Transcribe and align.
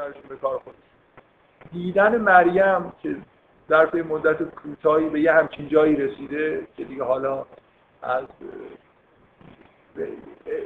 سرشون 0.00 0.22
به 0.28 0.36
کار 0.36 0.58
خودش. 0.58 0.76
دیدن 1.72 2.16
مریم 2.16 2.92
که 3.02 3.16
ظرف 3.68 3.94
مدت 3.94 4.42
کوتاهی 4.42 5.08
به 5.08 5.20
یه 5.20 5.32
همچین 5.32 5.68
جایی 5.68 5.96
رسیده 5.96 6.66
که 6.76 6.84
دیگه 6.84 7.04
حالا 7.04 7.44
از 8.02 8.24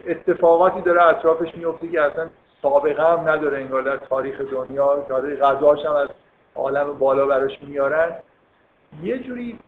اتفاقاتی 0.07 0.81
داره 0.81 1.03
اطرافش 1.03 1.55
میفته 1.55 1.89
که 1.89 2.03
اصلا 2.03 2.29
سابقه 2.63 3.03
هم 3.03 3.29
نداره 3.29 3.59
انگار 3.59 3.83
در 3.83 3.97
تاریخ 3.97 4.41
دنیا 4.41 5.05
که 5.09 5.15
غذاش 5.15 5.85
هم 5.85 5.97
از 5.97 6.09
عالم 6.55 6.99
بالا 6.99 7.27
براش 7.27 7.63
میارن. 7.63 8.13
یه 9.03 9.19
جوری 9.19 9.59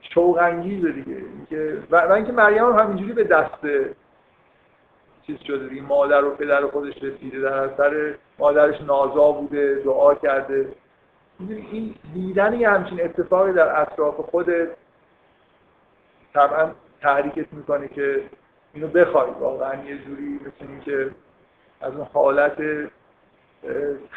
شوق 0.00 0.38
انگیزه 0.38 0.92
دیگه. 0.92 1.22
و 1.90 2.12
اینکه 2.12 2.32
مریم 2.32 2.64
هم 2.64 2.78
همینجوری 2.78 3.12
به 3.12 3.24
دست 3.24 3.66
چیز 5.32 5.46
شده 5.46 5.68
دیگه. 5.68 5.82
مادر 5.82 6.24
و 6.24 6.30
پدر 6.30 6.66
خودش 6.66 7.02
رسیده 7.02 7.40
در 7.40 7.52
اثر 7.52 8.14
مادرش 8.38 8.80
نازا 8.80 9.32
بوده 9.32 9.82
دعا 9.84 10.14
کرده. 10.14 10.68
این 11.48 11.94
دیدن 12.14 12.60
یه 12.60 12.70
همچین 12.70 13.04
اتفاقی 13.04 13.52
در 13.52 13.80
اطراف 13.80 14.14
خودت 14.14 14.68
طبعا 16.34 16.70
تحریکت 17.00 17.52
می‌کنه 17.52 17.88
که 17.88 18.22
اینو 18.74 18.88
بخوای. 18.88 19.30
واقعا 19.40 19.84
یه 19.84 19.98
جوری 19.98 20.40
مثل 20.40 20.70
اینکه 20.70 21.10
از 21.80 21.96
اون 21.96 22.06
حالت 22.12 22.56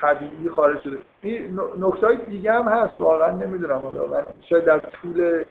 طبیعی 0.02 0.50
خارج 0.56 0.82
شده. 0.82 0.98
نکته 1.80 2.16
دیگه 2.16 2.54
هم 2.54 2.68
هست. 2.68 3.02
واقعا 3.02 3.32
نمی‌دونم. 3.32 3.94
شاید 4.50 4.66
در 4.66 4.80
طول 4.80 5.44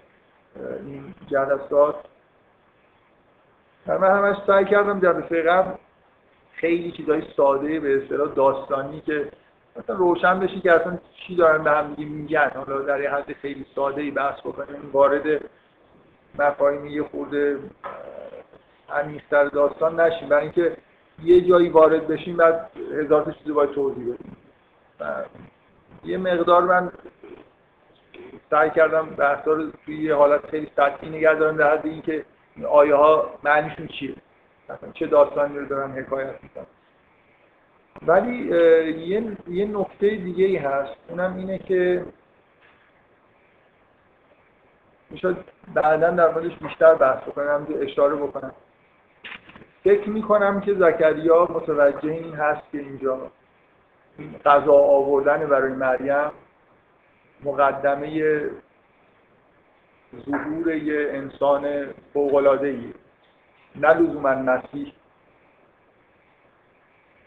این 0.86 1.14
جلسات 1.26 1.94
من 3.86 4.10
همش 4.10 4.36
سعی 4.46 4.64
کردم 4.64 5.00
جلسه 5.00 5.42
قبل 5.42 5.70
خیلی 6.52 6.92
چیزای 6.92 7.22
ساده 7.36 7.80
به 7.80 8.02
اصطلاح 8.02 8.34
داستانی 8.34 9.00
که 9.00 9.28
مثلا 9.76 9.96
روشن 9.96 10.40
بشه 10.40 10.60
که 10.60 10.72
اصلا 10.72 10.98
چی 11.14 11.36
دارن 11.36 11.64
به 11.64 11.70
هم 11.70 11.94
میگن. 11.98 12.50
حالا 12.54 12.78
در 12.78 13.00
یه 13.00 13.10
حد 13.10 13.32
خیلی 13.32 13.66
ساده 13.74 14.02
ای 14.02 14.10
بحث 14.10 14.40
بکنیم 14.40 14.90
وارد 14.92 15.40
مفاهیم 16.38 16.86
یه 16.86 17.02
خورده 17.02 17.58
عمیق‌تر 18.90 19.44
داستان 19.44 20.00
نشیم. 20.00 20.28
برای 20.28 20.42
اینکه 20.42 20.76
یه 21.24 21.40
جایی 21.40 21.68
وارد 21.68 22.08
بشیم 22.08 22.36
بعد 22.36 22.70
هزار 22.92 23.22
تا 23.22 23.30
چیز 23.30 23.52
باید 23.52 23.70
توضیح 23.70 24.14
بدیم. 24.14 24.36
یه 26.04 26.18
مقدار 26.18 26.62
من 26.62 26.92
سعی 28.50 28.70
کردم 28.70 29.06
بحثا 29.06 29.52
رو 29.52 29.70
توی 29.84 30.02
یه 30.02 30.14
حالت 30.14 30.46
خیلی 30.46 30.70
سطحی 30.76 31.08
نگه 31.08 31.34
دارم 31.34 31.56
در 31.56 31.72
حد 31.72 31.86
اینکه 31.86 32.12
این 32.12 32.24
آیه 32.62 32.94
ها 32.94 33.30
معنیشون 33.44 33.86
چیه؟ 33.86 34.14
مثلا 34.68 34.92
چه 34.92 35.06
داستانی 35.06 35.58
رو 35.58 35.66
دارن 35.66 35.90
حکایت 35.90 36.42
می‌کنن. 36.42 36.66
ولی 38.06 38.36
یه, 39.06 39.36
یه 39.48 39.66
نکته 39.66 40.08
دیگه 40.08 40.44
ای 40.44 40.56
هست. 40.56 40.96
اونم 41.08 41.36
اینه 41.36 41.58
که 41.58 42.06
می‌شد 45.10 45.44
بعدا 45.74 46.10
در 46.10 46.32
موردش 46.32 46.56
بیشتر 46.56 46.94
بحث 46.94 47.22
بکنم 47.22 47.66
اشاره 47.80 48.16
بکنم. 48.16 48.52
فکر 49.84 50.08
می‌کنم 50.08 50.60
که 50.60 50.74
زکریا 50.74 51.44
متوجه 51.44 52.10
این 52.12 52.34
هست 52.34 52.62
که 52.72 52.78
اینجا 52.78 53.30
این 54.18 54.38
غذا 54.44 54.72
آوردن 54.72 55.46
برای 55.46 55.72
مریم 55.72 56.30
مقدمه 57.44 58.40
ظهور 60.30 60.74
یه 60.74 61.10
انسان 61.12 61.86
فوقلاده 62.14 62.66
ای 62.66 62.92
نه 63.76 63.94
لزوما 63.94 64.34
مسیح. 64.34 64.92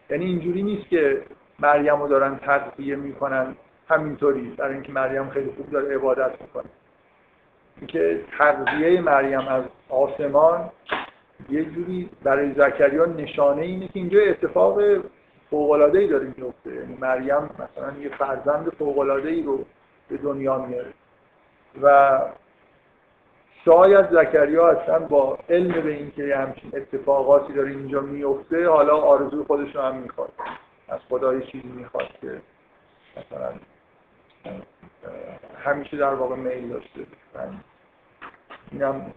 یعنی 0.10 0.26
اینجوری 0.26 0.64
نیست 0.64 0.90
که 0.90 1.22
مریم 1.60 2.02
رو 2.02 2.08
دارن 2.08 2.38
تغذیه 2.38 2.96
می‌کنن. 2.96 3.56
همینطوری. 3.90 4.56
در 4.56 4.68
اینکه 4.68 4.92
مریم 4.92 5.30
خیلی 5.30 5.52
خوب 5.58 5.70
داره 5.72 5.96
عبادت 5.96 6.42
می‌کنه. 6.42 6.70
اینکه 7.78 8.22
تغذیه 8.38 9.02
مریم 9.02 9.48
از 9.48 9.64
آسمان 9.90 10.70
یه 11.50 11.66
جوری 11.66 12.10
برای 12.24 12.54
زکریا 12.54 13.06
نشانه 13.06 13.62
اینه 13.62 13.88
که 13.88 14.00
اینجا 14.00 14.20
اتفاق 14.20 14.82
فوقلاده 15.50 16.00
ای 16.00 16.08
داره 16.08 16.34
میفته 16.38 16.76
یعنی 16.76 16.98
مریم 17.02 17.50
مثلا 17.54 18.00
یه 18.02 18.10
فرزند 18.10 18.70
فوقلاده 18.70 19.30
ای 19.30 19.44
رو 19.44 19.66
به 20.10 20.18
دنیا 20.18 20.58
میاره. 20.58 20.94
و 21.82 22.20
شاید 23.68 24.10
زکریا 24.12 24.68
اصلا 24.68 25.00
با 25.00 25.40
علم 25.50 25.82
به 25.82 25.92
اینکه 25.92 26.24
یه 26.24 26.38
همچین 26.38 26.72
اتفاقاتی 26.74 27.54
داره 27.54 27.70
اینجا 27.70 28.02
میفته 28.02 28.70
حالا 28.70 28.98
آرزوی 28.98 29.44
خودش 29.44 29.76
رو 29.76 29.82
هم 29.82 29.96
می‌خواد. 29.96 30.32
از 30.90 31.00
خدای 31.10 31.42
چیزی 31.42 31.68
می‌خواد 31.68 32.08
که 32.22 32.42
مثلا 33.18 33.54
همیشه 35.66 35.98
در 35.98 36.14
واقع 36.14 36.36
میل 36.36 36.70
داشته. 36.70 37.06
اینم 38.72 39.14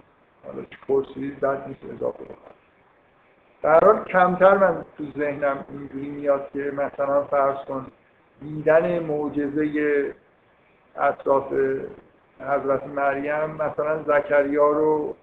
حالا 0.46 0.64
پرسید 0.88 1.40
بعد 1.40 1.68
نیست 1.68 1.80
اضافه 1.96 2.24
بکنم. 2.24 2.54
در 3.62 3.80
حال 3.84 4.04
کمتر 4.04 4.56
من 4.56 4.84
تو 4.98 5.04
ذهنم 5.18 5.64
اینجوری 5.68 6.08
میاد 6.08 6.50
که 6.52 6.58
مثلا 6.58 7.24
فرض 7.24 7.64
کن 7.64 7.86
دیدن 8.40 8.98
معجزه 8.98 10.14
اطراف 10.96 11.52
حضرت 12.48 12.86
مریم 12.86 13.50
مثلا 13.50 14.02
زکریا 14.02 14.70
رو 14.70 15.14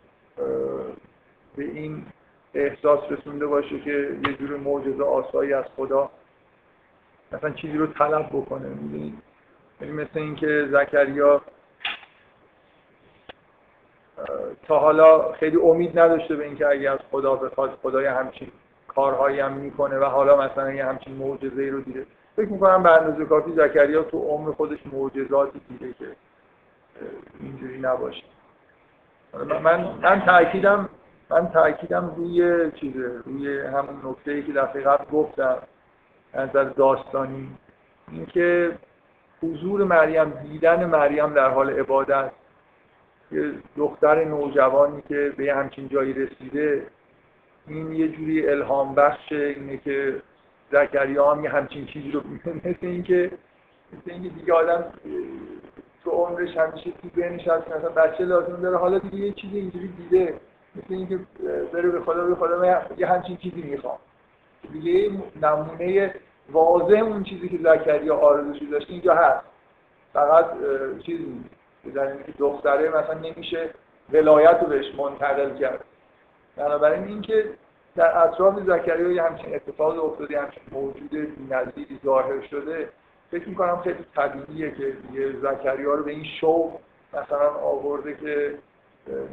به 1.55 1.63
این 1.63 2.05
احساس 2.53 3.00
رسونده 3.09 3.47
باشه 3.47 3.79
که 3.79 4.17
یه 4.28 4.33
جور 4.33 4.57
معجزه 4.57 5.03
آسایی 5.03 5.53
از 5.53 5.66
خدا 5.75 6.09
مثلا 7.31 7.50
چیزی 7.50 7.77
رو 7.77 7.88
طلب 7.88 8.29
بکنه 8.29 8.67
می‌دونید 8.67 9.13
یعنی 9.81 9.94
مثل 9.94 10.19
اینکه 10.19 10.67
زکریا 10.72 11.41
تا 14.67 14.79
حالا 14.79 15.31
خیلی 15.31 15.57
امید 15.57 16.00
نداشته 16.00 16.35
به 16.35 16.45
اینکه 16.45 16.67
اگه 16.67 16.91
از 16.91 17.00
خدا 17.11 17.35
بخواد 17.35 17.79
خدای 17.83 18.06
همچین 18.06 18.51
کارهایی 18.88 19.39
هم 19.39 19.53
می‌کنه 19.53 19.97
و 19.97 20.03
حالا 20.03 20.41
مثلا 20.41 20.73
یه 20.73 20.85
همچین 20.85 21.13
معجزه 21.13 21.69
رو 21.69 21.81
دیده. 21.81 22.06
فکر 22.35 22.50
می‌کنم 22.50 22.83
به 22.83 22.91
اندازه 22.91 23.25
کافی 23.25 23.51
زکریا 23.51 24.03
تو 24.03 24.19
عمر 24.19 24.51
خودش 24.51 24.79
معجزاتی 24.94 25.61
دیده 25.69 25.94
که 25.94 26.06
اینجوری 27.40 27.80
نباشه. 27.80 28.24
من 29.63 29.84
من 30.02 30.22
تاکیدم 30.25 30.90
من 31.30 31.47
تاکیدم 31.47 32.13
روی 32.18 32.72
چیزه 32.72 33.12
روی 33.25 33.59
همون 33.59 34.02
نکته 34.03 34.31
ای 34.31 34.44
که 34.44 34.53
دفعه 34.53 34.81
قبل 34.81 35.06
گفتم 35.12 35.57
نظر 36.34 36.63
داستانی. 36.63 37.50
اینکه 38.12 38.78
حضور 39.44 39.84
مریم 39.84 40.30
دیدن 40.30 40.86
مریم 40.86 41.34
در 41.34 41.50
حال 41.50 41.69
عبادت. 41.69 42.31
یه 43.31 43.53
دختر 43.78 44.24
نوجوانی 44.24 45.02
که 45.09 45.34
به 45.38 45.56
همچین 45.56 45.88
جایی 45.88 46.13
رسیده 46.13 46.88
این 47.68 47.94
یه 47.94 48.07
جوری 48.07 48.50
الهام 48.50 48.96
بخش 48.96 49.31
اینه 49.31 49.78
که 49.78 50.22
زکریا 50.72 51.31
هم 51.34 51.44
یه 51.44 51.50
همچین 51.50 51.86
چیزی 51.86 52.12
رو 52.12 52.22
مثل 52.66 52.78
اینکه 52.81 53.31
مثل 53.94 54.12
اینکه 54.12 54.30
دیگه 54.30 54.53
آدم 54.53 54.86
تو 56.07 56.13
عمرش 56.13 56.57
همیشه 56.57 56.91
تو 56.91 57.09
ذهنش 57.16 57.47
هست 57.47 57.68
مثلا 57.68 57.90
بچه 57.90 58.25
لازم 58.25 58.62
داره. 58.62 58.78
حالا 58.78 58.97
دیگه 58.97 59.18
یه 59.18 59.31
چیزی 59.31 59.57
اینجوری 59.57 59.88
دیده. 59.88 60.34
مثل 60.75 60.94
اینکه 60.94 61.19
بره 61.73 61.90
به 61.90 62.01
خدا 62.01 62.25
به 62.25 62.35
خدا 62.35 62.85
یه 62.97 63.07
همچین 63.07 63.38
چیزی 63.38 63.62
می‌خوام. 63.62 63.97
دیگه 64.72 65.12
نمونه 65.41 66.13
واضح 66.51 67.00
اون 67.00 67.23
چیزی 67.23 67.50
که 67.50 67.57
زکریا 67.57 68.16
آرزوشی 68.16 68.66
داشته 68.66 68.94
اینجا 68.94 69.13
هست. 69.16 69.45
فقط 70.13 70.45
چیز 71.06 71.19
در 71.95 72.07
اینکه 72.07 72.31
دختره 72.39 72.89
مثلا 72.89 73.19
نمیشه 73.19 73.69
ولایت 74.13 74.57
رو 74.62 74.68
بهش 74.68 74.95
منتقل 74.97 75.57
کرد. 75.57 75.84
بنابراین 76.56 77.03
اینکه 77.03 77.45
در 77.95 78.24
اطراف 78.24 78.59
زکریا 78.59 79.12
یه 79.12 79.24
همچین 79.24 79.56
اتفاق 79.56 80.06
افتاده 80.06 80.41
همچین 80.41 80.63
موجود 80.72 81.12
نزدیکی 81.50 82.00
ظاهر 82.06 82.41
شده 82.41 82.89
فکر 83.31 83.50
می‌کنم 83.50 83.81
خیلی 83.81 84.06
طبیعیه 84.15 84.71
که 84.71 84.97
یه 85.13 85.31
زکریا 85.31 85.94
رو 85.94 86.03
به 86.03 86.12
این 86.12 86.24
شوق 86.24 86.79
مثلا 87.13 87.50
آورده 87.50 88.15
که 88.15 88.59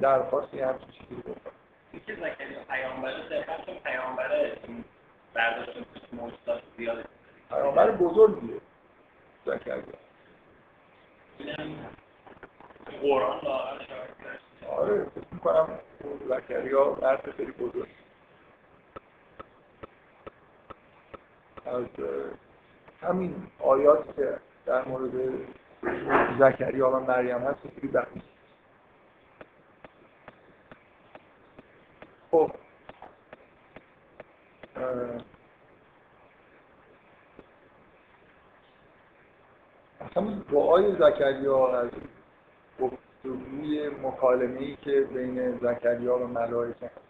درخواست 0.01 0.55
یه 0.55 0.67
همچین 0.67 0.91
چیزی 0.91 1.23
بکنه. 1.23 1.55
که 2.07 2.15
زکریا 2.15 2.59
پیامبره 2.69 3.29
دقیقا 3.29 3.81
پیامبره 3.85 4.57
برداشت 5.35 5.79
موجودات 6.13 6.63
زیاده 6.77 7.05
پیامبر 7.49 7.91
بزرگیه 7.91 8.61
زکریا. 9.47 9.85
قرآن 13.03 13.41
آره 14.69 15.05
فکر 15.05 15.25
می‌کنم 15.33 15.69
زکریا 16.29 16.99
مرد 17.03 17.31
خیلی 17.37 17.53
بزرگ 17.53 17.89
از 21.67 21.85
همین 23.03 23.35
آیاتی 23.59 24.13
که 24.17 24.39
در 24.67 24.85
مورد 24.85 25.13
زکریا 26.39 26.91
و 26.91 27.01
مریم 27.01 27.39
هست 27.39 27.61
خیلی 27.75 27.93
بحث. 27.93 28.07
خب. 32.31 32.51
اصلا 40.01 40.43
دعای 40.51 40.93
زکریا 40.93 41.81
از 41.81 41.91
گفتگوی 42.81 43.89
مکالمه 43.89 44.61
ای 44.61 44.77
که 44.77 45.01
بین 45.01 45.59
زکریا 45.59 46.19
و 46.19 46.27
ملائکه 46.27 46.87
هست. 46.87 47.05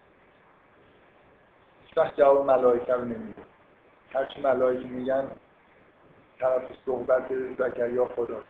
وقت 1.97 2.17
جواب 2.17 2.47
ملائکه 2.47 2.93
رو 2.93 3.05
نمیده. 3.05 3.43
هرچی 4.13 4.41
ملائکه 4.41 4.89
میگن 4.89 5.31
طرف 6.39 6.63
صحبت 6.87 7.29
زکریا 7.59 8.05
خداست. 8.05 8.47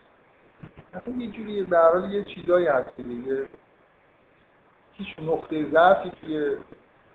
اصلا 0.95 1.15
یه 1.15 1.31
جوری 1.31 1.63
به 1.63 1.79
حال 1.79 2.13
یه 2.13 2.25
چیزایی 2.25 2.67
هست 2.67 2.97
دیگه. 2.97 3.49
هیچ 4.93 5.19
نقطه 5.19 5.71
ضعفی 5.71 6.11
توی 6.11 6.57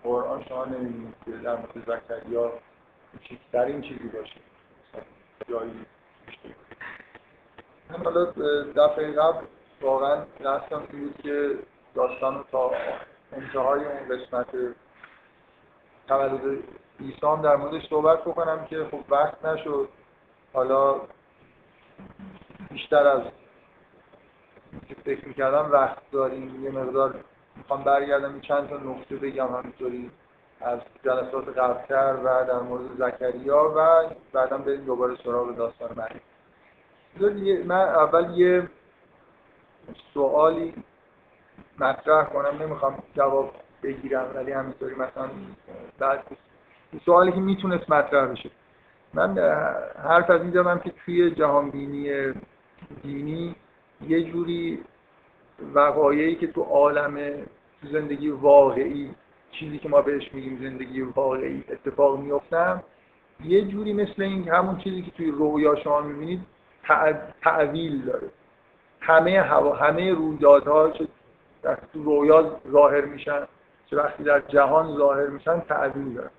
قرآن 0.04 0.44
شما 0.44 0.66
نمی‌بینید 0.66 1.16
که 1.26 1.32
در 1.32 1.56
مورد 1.56 1.72
زکریا 1.88 2.54
این 3.54 3.82
چیزی 3.82 4.08
باشه. 4.08 4.40
جایی 5.50 5.86
من 7.90 8.04
حالا 8.04 8.26
دفعه 8.76 9.12
قبل 9.12 9.46
واقعا 9.82 10.26
دستم 10.46 10.88
این 10.92 11.02
بود 11.02 11.22
که 11.22 11.56
داستان 11.96 12.46
تا 12.52 12.72
انتهای 13.34 13.86
اون 13.86 14.18
قسمت 14.18 14.48
تولد 16.08 16.64
ایسان 17.00 17.42
در 17.42 17.56
موردش 17.56 17.90
صحبت 17.90 18.22
بکنم 18.22 18.66
که 18.66 18.88
خب 18.92 19.04
وقت 19.10 19.46
نشد. 19.46 19.90
حالا 20.54 21.02
بیشتر 22.72 23.08
از 23.08 23.22
که 24.88 24.96
فکر 24.96 25.28
می‌کردم 25.28 25.72
وقت 25.72 26.12
داریم. 26.12 26.64
یه 26.64 26.72
مقدار 26.72 27.24
می‌خوام 27.56 27.84
برگردم. 27.84 28.32
این 28.32 28.42
چند 28.42 28.70
تا 28.70 28.78
نقطه 28.78 29.16
بگم 29.16 29.48
همینطوری. 29.48 30.12
از 30.62 30.80
جلسات 31.04 31.58
قبلتر 31.58 32.16
و 32.24 32.46
در 32.48 32.60
مورد 32.60 32.84
زکریا 32.98 33.74
و 33.76 34.10
بعدا 34.34 34.58
بریم 34.58 34.86
دوباره 34.86 35.16
سراغ 35.24 35.56
داستان 35.56 35.90
مریم 35.96 36.22
من 37.66 37.82
اول 37.82 38.38
یه 38.38 38.70
سوالی 40.14 40.74
مطرح 41.80 42.26
کنم. 42.26 42.64
نمی‌خوام 42.64 43.04
جواب 43.16 43.52
بگیرم 43.84 44.32
ولی 44.36 44.52
همینطوری 44.52 44.96
مثلا 44.96 45.30
بعد 46.00 46.24
سوالی 47.06 47.32
که 47.32 47.40
می‌تونست 47.40 47.90
مطرح 47.90 48.26
بشه. 48.26 48.50
من 49.14 49.38
حرف 50.04 50.30
از 50.30 50.42
این 50.42 50.52
زدم 50.52 50.80
که 50.80 50.94
توی 51.06 51.32
جهانبینی 51.32 52.34
دینی 53.04 53.56
یه 54.08 54.24
جوری 54.24 54.80
وقایعی 55.74 56.36
که 56.36 56.48
تو 56.48 56.62
عالم 56.62 57.18
زندگی 57.92 58.30
واقعی 58.30 59.12
چیزی 59.52 59.78
که 59.78 59.90
ما 59.90 60.02
بهش 60.02 60.34
میگیم 60.34 60.60
زندگی 60.62 61.02
واقعی 61.02 61.64
اتفاق 61.70 62.20
میفتن 62.20 62.84
یه 63.44 63.62
جوری 63.62 63.94
مثل 63.94 64.22
این 64.22 64.50
همون 64.50 64.78
چیزی 64.78 65.02
که 65.02 65.12
توی 65.12 65.32
رویا 65.32 65.76
شما 65.76 66.02
می‌بینید 66.02 66.42
تعویل 67.42 68.02
داره. 68.02 68.28
همه 69.00 69.42
هوا 69.42 69.76
همه 69.76 70.14
رویدادها 70.14 70.92
چه 70.92 71.08
در 71.62 71.78
تو 71.94 72.04
رویا 72.04 72.60
ظاهر 72.72 73.06
میشن 73.06 73.48
چه 73.90 73.98
وقتی 73.98 74.24
در 74.24 74.40
جهان 74.40 74.98
ظاهر 74.98 75.28
میشن 75.28 75.60
تعویل 75.60 76.14
داره. 76.14 76.30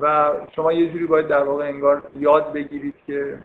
و 0.00 0.32
شما 0.56 0.72
یه 0.72 0.92
جوری 0.92 1.06
باید 1.06 1.28
در 1.28 1.42
واقع 1.42 1.64
انگار 1.64 2.02
یاد 2.16 2.52
بگیرید 2.52 2.94
که 3.06 3.38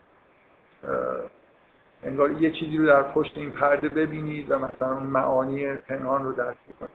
انگار 2.02 2.30
یه 2.30 2.50
چیزی 2.50 2.76
رو 2.76 2.86
در 2.86 3.02
پشت 3.02 3.38
این 3.38 3.50
پرده 3.50 3.88
ببینید 3.88 4.50
و 4.50 4.58
مثلا 4.58 5.00
معانی 5.00 5.74
پنهان 5.74 6.24
رو 6.24 6.32
درک 6.32 6.56
کنید 6.80 6.90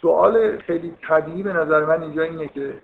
سوال 0.00 0.58
خیلی 0.58 0.94
طبیعی 1.08 1.42
به 1.42 1.52
نظر 1.52 1.84
من 1.84 2.02
اینجا 2.02 2.22
اینه 2.22 2.48
که 2.48 2.74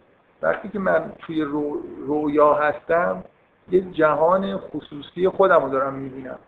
وقتی 0.42 0.68
که 0.68 0.78
من 0.78 1.12
توی 1.18 1.42
رو، 1.42 1.82
رویا 2.06 2.54
هستم 2.54 3.24
یه 3.70 3.80
جهان 3.80 4.56
خصوصی 4.56 5.28
خودم 5.28 5.64
رو 5.64 5.70
دارم 5.70 5.94
می‌بینم. 5.94 6.38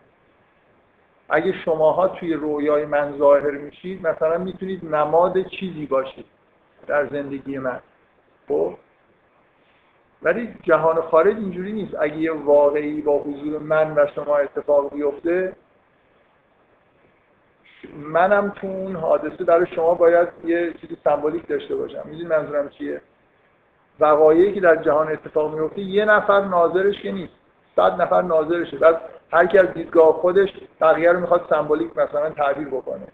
اگه 1.29 1.53
شماها 1.65 2.07
توی 2.07 2.33
رویای 2.33 2.85
من 2.85 3.17
ظاهر 3.17 3.51
میشید 3.51 4.07
مثلا 4.07 4.37
می‌تونید 4.37 4.95
نماد 4.95 5.47
چیزی 5.47 5.85
باشید 5.85 6.25
در 6.87 7.07
زندگی 7.07 7.57
من. 7.57 7.79
خب؟ 8.47 8.73
ولی 10.27 10.53
جهان 10.63 11.01
خارج 11.01 11.35
اینجوری 11.35 11.71
نیست. 11.71 11.95
اگه 11.99 12.17
یه 12.17 12.31
واقعی 12.31 13.01
با 13.01 13.19
حضور 13.19 13.59
من 13.59 13.93
و 13.95 14.07
شما 14.15 14.37
اتفاق 14.37 14.93
بیفته 14.93 15.53
منم 17.93 18.49
تو 18.49 18.67
اون 18.67 18.95
حادثه 18.95 19.43
برای 19.43 19.65
شما 19.75 19.93
باید 19.93 20.27
یه 20.45 20.73
چیزی 20.81 20.97
سمبولیک 21.03 21.47
داشته 21.47 21.75
باشم. 21.75 22.01
می‌دونی 22.05 22.27
منظورم 22.27 22.69
چیه؟ 22.69 23.01
وقایعی 23.99 24.53
که 24.53 24.61
در 24.61 24.75
جهان 24.75 25.11
اتفاق 25.11 25.53
میفته 25.53 25.81
یه 25.81 26.05
نفر 26.05 26.41
ناظرش 26.41 27.01
که 27.01 27.11
نیست. 27.11 27.33
صد 27.75 28.01
نفر 28.01 28.21
ناظرشه. 28.21 28.77
بعد 28.77 29.01
هر 29.31 29.45
کی 29.45 29.57
از 29.57 29.73
دیدگاه 29.73 30.13
خودش 30.13 30.49
بقیه 30.81 31.11
رو 31.11 31.19
می‌خواد 31.19 31.45
سمبولیک 31.49 31.97
مثلا 31.97 32.29
تعبیر 32.29 32.67
بکنه. 32.67 33.07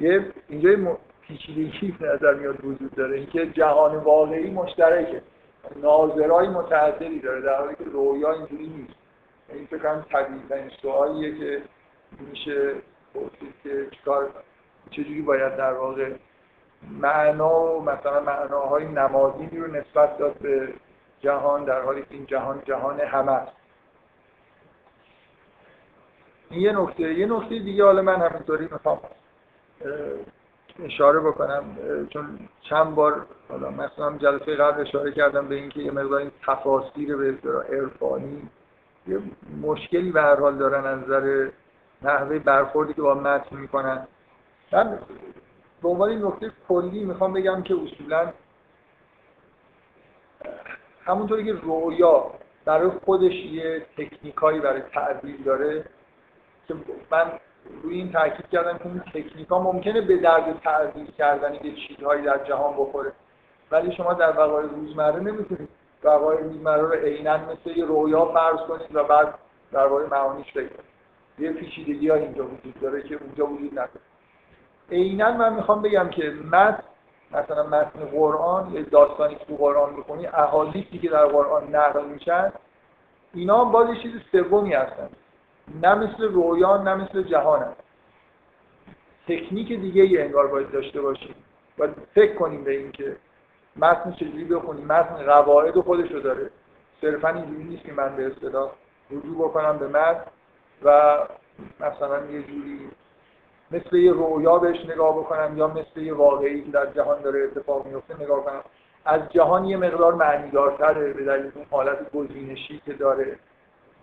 یه 0.00 0.26
اینجا 0.48 0.98
پیچیدگی 1.20 1.96
به 2.00 2.06
نظر 2.06 2.34
میاد 2.34 2.64
وجود 2.64 2.94
داره. 2.94 3.16
اینکه 3.16 3.46
جهان 3.46 3.96
واقعی 3.96 4.50
مشترکه. 4.50 5.22
ناظرای 5.76 6.48
متعددی 6.48 7.20
داره 7.20 7.40
در 7.40 7.58
حالی 7.58 7.74
که 7.74 7.84
رویا 7.84 8.32
اینجوری 8.32 8.66
نیست. 8.66 8.94
این 9.48 9.66
فکر 9.66 9.78
کنم 9.78 10.04
طبیعی 10.10 10.70
سوالیه 10.82 11.38
که 11.38 11.62
میشه 12.20 12.74
پرسید 13.14 13.54
که 13.62 13.86
چیکار 13.90 14.30
چجوری 14.90 15.22
باید 15.22 15.56
در 15.56 15.72
واقع 15.72 16.12
معنا 16.90 17.76
و 17.76 17.82
مثلا 17.82 18.20
معناهای 18.20 18.84
نمادینی 18.84 19.58
رو 19.58 19.66
نسبت 19.66 20.18
داد 20.18 20.38
به 20.38 20.74
جهان 21.20 21.64
در 21.64 21.80
حالی 21.80 22.00
که 22.02 22.08
این 22.10 22.26
جهان 22.26 22.62
جهان 22.64 23.00
همه 23.00 23.32
است. 23.32 23.52
این 26.50 26.60
یه 26.60 26.72
نکته 26.72 27.14
یه 27.14 27.26
نکته 27.26 27.58
دیگه 27.58 27.84
حالا 27.84 28.02
من 28.02 28.22
همینطوری 28.22 28.68
می‌خوام 28.72 29.00
اشاره 30.78 31.20
بکنم 31.20 31.64
چون 32.10 32.38
چند 32.62 32.94
بار 32.94 33.26
حالا 33.48 33.70
مثلا 33.70 34.18
جلسه 34.18 34.56
قبل 34.56 34.80
اشاره 34.80 35.12
کردم 35.12 35.48
به 35.48 35.54
اینکه 35.54 35.80
یه 35.80 35.90
مقدار 35.90 36.18
این 36.18 36.30
تفاسیر 36.46 37.16
به 37.16 37.34
عرفانی 37.70 38.48
یه 39.06 39.18
مشکلی 39.62 40.12
به 40.12 40.22
هر 40.22 40.40
حال 40.40 40.56
دارن 40.56 40.84
از 40.86 40.98
نظر 40.98 41.48
نحوه 42.02 42.38
برخوردی 42.38 42.94
که 42.94 43.02
با 43.02 43.14
متن 43.14 43.56
می‌کنن. 43.56 44.06
من 44.72 44.98
به 45.82 45.88
عنوان 45.88 46.24
نکته 46.24 46.52
کلی 46.68 47.04
می‌خوام 47.04 47.32
بگم 47.32 47.62
که 47.62 47.74
اصولا 47.74 48.32
همونطوری 51.04 51.44
که 51.44 51.52
رویا 51.52 52.30
برای 52.64 52.90
خودش 53.04 53.32
یه 53.32 53.86
تکنیکایی 53.96 54.60
برای 54.60 54.80
تعبیر 54.80 55.36
داره 55.44 55.84
که 56.68 56.74
من 57.10 57.32
روی 57.82 57.94
این 57.94 58.12
تاکید 58.12 58.48
کردم 58.48 58.78
که 58.78 58.86
این 58.86 59.00
تکنیک 59.00 59.48
ها 59.48 59.58
ممکنه 59.58 60.00
به 60.00 60.16
درد 60.16 60.60
تعبیر 60.64 61.10
کردن 61.10 61.54
یه 61.54 61.74
چیزهایی 61.74 62.22
در 62.22 62.44
جهان 62.44 62.72
بخوره. 62.76 63.12
ولی 63.70 63.92
شما 63.92 64.14
در 64.14 64.30
وقایع 64.30 64.68
روزمره 64.68 65.20
نمی‌تونید 65.20 65.68
وقایع 66.04 66.40
روزمره 66.40 66.82
رو 66.82 66.92
عینا 66.92 67.36
مثل 67.36 67.78
یه 67.78 67.84
رویا 67.84 68.24
فرض 68.24 68.60
کنید 68.68 68.96
و 68.96 69.04
بعد 69.04 69.34
در 69.72 69.86
واقع 69.86 70.06
معانیش 70.06 70.52
بگیرید 70.52 70.80
یه 71.38 71.52
پیچیدگی 71.52 72.08
ها 72.08 72.16
اینجا 72.16 72.44
وجود 72.44 72.80
داره 72.80 73.02
که 73.02 73.18
اونجا 73.22 73.46
وجود 73.46 73.72
نداره. 73.72 74.00
عینا 74.90 75.32
من 75.32 75.52
می‌خوام 75.52 75.82
بگم 75.82 76.08
که 76.08 76.30
متن 76.30 76.82
مثلا 77.32 77.66
متن 77.66 78.04
قرآن 78.04 78.74
یه 78.74 78.82
داستانی 78.82 79.34
که 79.34 79.44
تو 79.44 79.56
قرآن 79.56 79.94
می‌خونی 79.94 80.26
احادیثی 80.26 80.98
که 80.98 81.08
در 81.08 81.26
قرآن 81.26 81.74
نقل 81.74 82.04
میشن 82.04 82.52
اینا 83.34 83.64
هم 83.64 83.72
باز 83.72 83.88
چیز 84.02 84.12
سومی 84.32 84.74
هستن. 84.74 85.08
نه 85.82 85.94
مثل 85.94 86.22
رویان 86.22 86.88
نه 86.88 86.94
مثل 86.94 87.22
جهان 87.22 87.62
هست. 87.62 87.82
تکنیک 89.28 89.68
دیگه 89.68 90.02
ای 90.02 90.22
انگار 90.22 90.46
باید 90.46 90.70
داشته 90.70 91.00
باشیم. 91.00 91.34
باید 91.78 91.90
فکر 92.14 92.34
کنیم 92.34 92.64
به 92.64 92.70
اینکه 92.70 93.16
متن 93.76 94.12
چجوری 94.12 94.44
بخونیم. 94.44 94.84
متن 94.84 95.24
قواعد 95.24 95.80
خودش 95.80 96.12
رو 96.12 96.20
داره. 96.20 96.50
صرفا 97.00 97.28
اینجوری 97.28 97.64
نیست 97.64 97.84
که 97.84 97.92
من 97.92 98.16
به 98.16 98.26
اصطلاح 98.26 98.70
رجوع 99.10 99.48
بکنم 99.48 99.78
به 99.78 99.88
متن 99.88 100.24
و 100.84 101.18
مثلا 101.80 102.26
یه 102.30 102.42
جوری 102.42 102.90
مثل 103.70 103.96
یه 103.96 104.12
رویا 104.12 104.58
بهش 104.58 104.86
نگاه 104.86 105.18
بکنم 105.18 105.58
یا 105.58 105.68
مثل 105.68 106.00
یه 106.00 106.14
واقعی 106.14 106.62
که 106.62 106.70
در 106.70 106.86
جهان 106.86 107.22
داره 107.22 107.44
اتفاق 107.44 107.86
میفته 107.86 108.22
نگاه 108.22 108.44
کنم. 108.44 108.62
از 109.04 109.20
جهان 109.30 109.64
یه 109.64 109.76
مقدار 109.76 110.14
معنیدارتره 110.14 111.12
به 111.12 111.24
دلیل 111.24 111.52
اون 111.54 111.66
حالت 111.70 112.12
گزینشی 112.12 112.82
که 112.86 112.92
داره. 112.92 113.38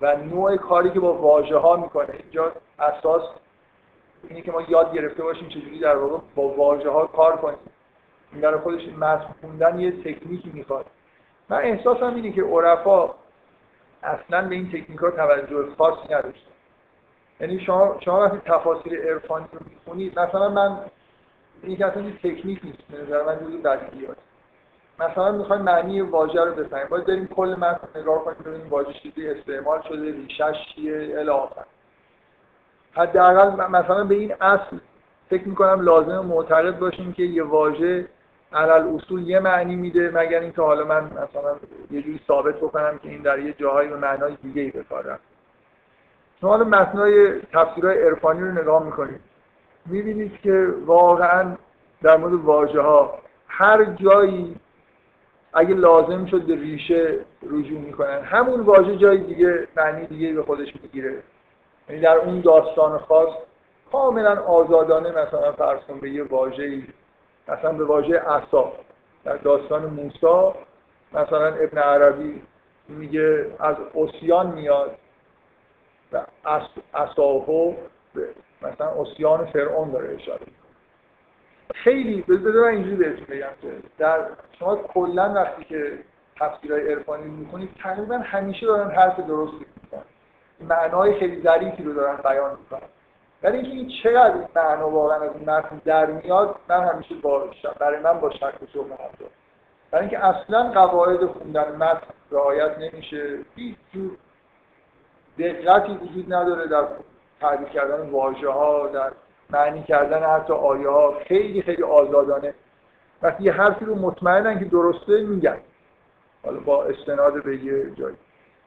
و 0.01 0.15
نوع 0.15 0.57
کاری 0.57 0.89
که 0.89 0.99
با 0.99 1.13
واژه 1.13 1.57
ها 1.57 1.75
می‌کنه. 1.75 2.09
اینجا 2.23 2.51
اساس 2.79 3.23
اینه 4.29 4.41
که 4.41 4.51
ما 4.51 4.61
یاد 4.61 4.93
گرفته 4.93 5.23
باشیم 5.23 5.49
چجوری 5.49 5.79
در 5.79 5.95
واقع 5.95 6.17
با 6.35 6.47
واژه 6.47 6.89
ها 6.89 7.07
کار 7.07 7.37
کنیم. 7.37 7.57
این 8.31 8.41
برای 8.41 8.59
خودش 8.59 8.87
متن 8.87 9.35
خوندن 9.41 9.79
یه 9.79 9.91
تکنیکی 9.91 10.51
می‌خواد. 10.53 10.85
من 11.49 11.57
احساسم 11.57 12.15
اینه 12.15 12.31
که 12.31 12.43
عرفا 12.43 13.09
اصلا 14.03 14.47
به 14.47 14.55
این 14.55 14.67
تکنیک 14.67 14.99
ها 14.99 15.11
توجه 15.11 15.75
خاصی 15.77 16.13
نداشتن. 16.13 16.51
یعنی 17.39 17.59
شما 17.59 17.97
شما 17.99 18.19
وقتی 18.19 18.37
تفاسیر 18.45 19.01
عرفانی 19.01 19.45
رو 19.51 19.59
می‌خونید 19.69 20.19
مثلا 20.19 20.49
من 20.49 20.77
این 21.63 21.77
که 21.77 21.85
اصلا 21.85 22.11
تکنیک 22.23 22.59
نیست 22.63 22.77
به 22.91 23.01
نظر 23.01 23.23
من 23.23 23.39
جزو 23.39 23.57
بدیهیات 23.57 24.17
مثلا 24.99 25.31
می‌خوایم 25.31 25.61
معنی 25.61 26.01
واژه 26.01 26.43
رو 26.43 26.53
بفهمیم. 26.53 26.87
باید 26.89 27.05
بریم 27.05 27.27
کل 27.27 27.55
متن 27.59 27.99
نگاه 27.99 28.23
کنیم 28.25 28.37
ببینیم 28.45 28.69
واژه 28.69 28.93
چیزی 28.93 29.29
استعمال 29.29 29.81
شده 29.81 30.11
ریشش 30.11 30.55
چیه 30.75 31.15
الی 31.17 31.31
حداقل 32.91 33.67
مثلا 33.69 34.03
به 34.03 34.15
این 34.15 34.33
اصل 34.41 34.77
فکر 35.29 35.47
می‌کنم 35.47 35.81
لازم 35.81 36.19
معتقد 36.19 36.79
باشیم 36.79 37.13
که 37.13 37.23
یه 37.23 37.43
واژه 37.43 38.07
علل 38.53 38.95
اصول 38.95 39.29
یه 39.29 39.39
معنی 39.39 39.75
میده 39.75 40.11
مگر 40.13 40.39
اینکه 40.39 40.61
حالا 40.61 40.85
من 40.85 41.03
مثلا 41.03 41.55
یه 41.91 42.01
جوری 42.01 42.19
ثابت 42.27 42.55
بکنم 42.55 42.99
که 43.03 43.09
این 43.09 43.21
در 43.21 43.39
یه 43.39 43.53
جاهایی 43.53 43.89
به 43.89 43.97
معنای 43.97 44.37
دیگه 44.43 44.61
ای 44.61 44.71
به 44.71 44.83
کار 44.83 45.19
شما 46.41 46.49
حالا 46.49 46.63
متنای 46.63 47.41
تفسیرهای 47.41 48.03
عرفانی 48.03 48.41
رو 48.41 48.51
نگاه 48.51 48.83
می‌کنید. 48.83 49.21
می‌بینید 49.85 50.41
که 50.41 50.73
واقعا 50.85 51.55
در 52.01 52.17
مورد 52.17 52.33
واژه 52.33 52.81
ها 52.81 53.19
هر 53.47 53.85
جایی 53.85 54.55
اگه 55.53 55.75
لازم 55.75 56.25
شد 56.25 56.41
به 56.41 56.55
ریشه 56.55 57.19
رجوع 57.43 57.79
می‌کنن. 57.79 58.21
همون 58.21 58.59
واژه 58.59 58.97
جای 58.97 59.17
دیگه 59.17 59.67
معنی 59.77 60.07
دیگه 60.07 60.33
به 60.33 60.43
خودش 60.43 60.73
می‌گیره. 60.83 61.23
یعنی 61.89 62.01
در 62.01 62.17
اون 62.17 62.41
داستان 62.41 62.97
خاص 62.97 63.29
کاملا 63.91 64.43
آزادانه 64.43 65.11
مثلا 65.11 65.51
فرض 65.51 65.79
به 66.01 66.09
یه 66.09 66.23
واژه‌ای 66.23 66.83
مثلا 67.47 67.71
به 67.73 67.85
واژه 67.85 68.19
عصا. 68.19 68.71
در 69.23 69.37
داستان 69.37 69.85
موسی 69.85 70.57
مثلا 71.13 71.45
ابن 71.45 71.77
عربی 71.77 72.41
میگه 72.87 73.45
از 73.59 73.75
اوسیان 73.93 74.47
میاد 74.51 74.95
و 76.11 76.21
اصاهو 76.93 77.73
مثلا 78.61 78.91
اوسیان 78.91 79.45
فرعون 79.45 79.91
داره 79.91 80.15
اشاره 80.15 80.45
خیلی 81.75 82.21
بذار 82.21 82.65
اینجوری 82.65 82.95
بهتون 82.95 83.25
بگم 83.25 83.51
که 83.61 83.71
در 83.97 84.19
شما 84.59 84.75
کلا 84.75 85.33
وقتی 85.33 85.63
که 85.63 85.99
تفسیرهای 86.39 86.93
عرفانی 86.93 87.23
می‌کنید 87.23 87.69
تقریبا 87.83 88.17
همیشه 88.17 88.65
دارن 88.65 88.91
حرف 88.91 89.19
درستی 89.19 89.65
می‌کنن 89.83 90.03
معنای 90.61 91.19
خیلی 91.19 91.41
ظریفی 91.41 91.83
رو 91.83 91.93
دارن 91.93 92.15
بیان 92.15 92.57
می‌کنن. 92.59 92.89
ولی 93.43 93.57
اینکه 93.57 93.71
این 93.71 93.91
چقدر 94.03 94.33
این 94.33 94.47
معنا 94.55 94.89
واقعا 94.89 95.21
از 95.21 95.31
این 95.35 95.49
متن 95.49 95.81
در 95.85 96.05
میاد 96.05 96.55
من 96.69 96.87
همیشه 96.87 97.15
با 97.15 97.49
برای 97.79 97.99
من 97.99 98.19
با 98.19 98.29
شک 98.29 98.63
و 98.63 98.65
شبهه 98.73 98.97
برای 99.91 100.05
اینکه 100.05 100.25
اصلا 100.25 100.71
قواعد 100.71 101.25
خوندن 101.25 101.75
متن 101.75 102.07
رعایت 102.31 102.77
نمیشه. 102.77 103.39
هیچ 103.55 103.75
جور 103.93 104.11
دقتی 105.39 105.91
وجود 105.93 106.33
نداره 106.33 106.67
در 106.67 106.87
تعریف 107.41 107.69
کردن 107.69 108.09
واژه 108.09 108.49
ها 108.49 108.87
در 108.87 109.11
معنی 109.49 109.83
کردن 109.83 110.23
حتی 110.23 110.53
آیه 110.53 110.89
ها 110.89 111.13
خیلی 111.27 111.61
خیلی 111.61 111.83
آزادانه. 111.83 112.53
وقتی 113.21 113.43
یه 113.43 113.51
حرفی 113.51 113.85
رو 113.85 113.95
مطمئنن 113.95 114.59
که 114.59 114.65
درسته 114.65 115.23
میگن. 115.23 115.57
حالا 116.45 116.59
با 116.59 116.83
استناد 116.83 117.43
به 117.43 117.57
یه 117.57 117.91
جایی. 117.95 118.15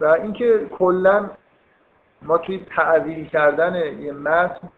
و 0.00 0.06
اینکه 0.06 0.66
کلا 0.78 1.30
ما 2.22 2.38
توی 2.38 2.66
تعویل 2.76 3.28
کردن 3.28 4.00
یه 4.00 4.12
متن 4.12 4.68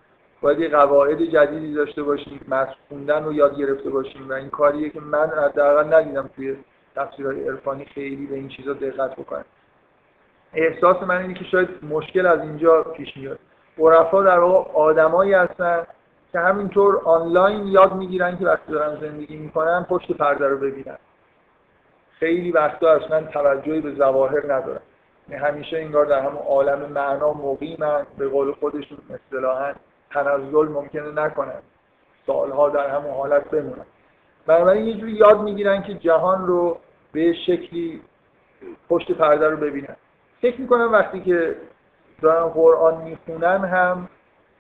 باید 0.41 0.59
یه 0.59 0.69
قواعد 0.69 1.23
جدیدی 1.23 1.75
داشته 1.75 2.03
باشیم 2.03 2.41
متن 2.49 2.75
خوندن 2.89 3.25
رو 3.25 3.33
یاد 3.33 3.57
گرفته 3.57 3.91
باشیم. 3.91 4.29
و 4.29 4.33
این 4.33 4.51
کاریه 4.51 4.91
که 4.91 5.01
من 5.01 5.31
حداقل 5.31 5.95
ندیدم 5.95 6.31
توی 6.37 6.57
تفسیرهای 6.97 7.49
عرفانی 7.49 7.85
خیلی 7.85 8.27
به 8.27 8.35
این 8.35 8.49
چیزا 8.49 8.73
دقت 8.73 9.17
بکنم. 9.17 9.45
احساس 10.55 11.03
من 11.03 11.23
اینه 11.23 11.35
که 11.35 11.45
شاید 11.45 11.69
مشکل 11.83 12.27
از 12.27 12.41
اینجا 12.41 12.83
پیش 12.83 13.17
میاد. 13.17 13.39
عرفا 13.79 14.23
در 14.23 14.39
واقع 14.39 14.73
آدمایی 14.73 15.33
هستن 15.33 15.87
که 16.35 16.41
همینطور 16.41 17.01
آنلاین 17.05 17.67
یاد 17.67 17.95
می‌گیرن 17.95 18.39
که 18.39 18.47
وقتی 18.47 18.73
دارن 18.73 19.01
زندگی 19.01 19.37
می‌کنن 19.37 19.87
پشت 19.89 20.13
پرده 20.13 20.49
رو 20.49 20.57
ببینن. 20.57 20.97
خیلی 22.19 22.51
وقتا 22.51 22.91
اصلا 22.91 23.23
توجهی 23.23 23.81
به 23.81 23.95
ظواهر 23.95 24.53
ندارن. 24.53 24.81
یعنی 25.29 25.45
همیشه 25.45 25.77
انگار 25.77 26.07
در 26.07 26.19
همون 26.19 26.43
عالم 26.43 26.79
معنا 26.79 27.33
مقیمن 27.33 28.07
به 28.19 28.29
قول 28.29 28.53
خودشون 28.53 28.99
اصطلاحا 29.15 29.73
تنزل 30.11 30.69
ممکنه 30.69 31.11
نکنن. 31.11 31.63
سالها 32.27 32.69
در 32.69 32.89
همون 32.91 33.15
حالت 33.15 33.51
بمونن. 33.51 33.87
بنابراین 34.47 34.87
یه 34.87 34.95
جوری 34.95 35.13
یاد 35.13 35.41
می‌گیرن 35.41 35.83
که 35.83 35.95
جهان 35.95 36.47
رو 36.47 36.79
به 37.13 37.33
شکلی 37.33 38.01
پشت 38.89 39.13
پرده 39.13 39.49
رو 39.49 39.57
ببینن. 39.57 39.97
فکر 40.41 40.61
می‌کنم 40.61 40.93
وقتی 40.93 41.21
که 41.21 41.57
دارن 42.23 42.49
قرآن 42.49 43.03
می‌خونن 43.03 43.65
هم 43.65 44.09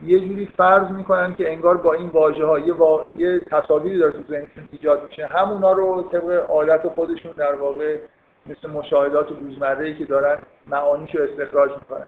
یه 0.04 0.20
جوری 0.20 0.46
فرض 0.56 0.90
می‌کنن 0.90 1.34
که 1.34 1.52
انگار 1.52 1.76
با 1.76 1.92
این 1.92 2.08
واژه 2.08 2.46
ها 2.46 2.58
یه, 2.58 2.74
یه 3.16 3.40
تصاویری 3.40 3.98
داره 3.98 4.12
تو 4.12 4.22
ذهنشون 4.28 4.68
ایجاد 4.72 5.06
میشه. 5.08 5.26
همونا 5.26 5.72
رو 5.72 6.02
طبق 6.12 6.50
عادت 6.50 6.88
خودشون 6.88 7.32
در 7.32 7.54
واقع 7.54 7.98
مثل 8.46 8.70
مشاهدات 8.70 9.28
روزمره 9.28 9.94
که 9.94 10.04
دارن 10.04 10.38
معانیشو 10.66 11.18
استخراج 11.22 11.70
می‌کنن. 11.70 12.06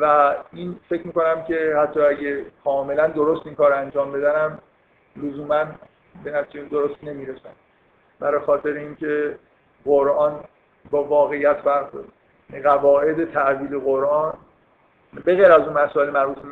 و 0.00 0.34
این 0.52 0.80
فکر 0.88 1.06
می‌کنم 1.06 1.44
که 1.48 1.74
حتی 1.82 2.00
اگه 2.00 2.44
کاملا 2.64 3.06
درست 3.06 3.46
این 3.46 3.54
کار 3.54 3.72
انجام 3.72 4.12
بدنم 4.12 4.58
لزوما 5.16 5.64
به 6.24 6.30
نتیجه 6.30 6.64
درست 6.64 7.04
نمی‌رسن 7.04 7.54
برای 8.20 8.40
خاطر 8.40 8.72
اینکه 8.72 9.38
قرآن 9.84 10.40
با 10.90 11.04
واقعیت 11.04 11.56
فرق 11.56 11.90
داره. 11.92 12.06
قواعد 12.62 13.32
تعویل 13.32 13.78
قرآن 13.78 14.32
به 15.14 15.34
غیر 15.34 15.52
از 15.52 15.60
اون 15.60 15.72
مسائل 15.72 16.10
مربوط 16.10 16.38
به 16.38 16.48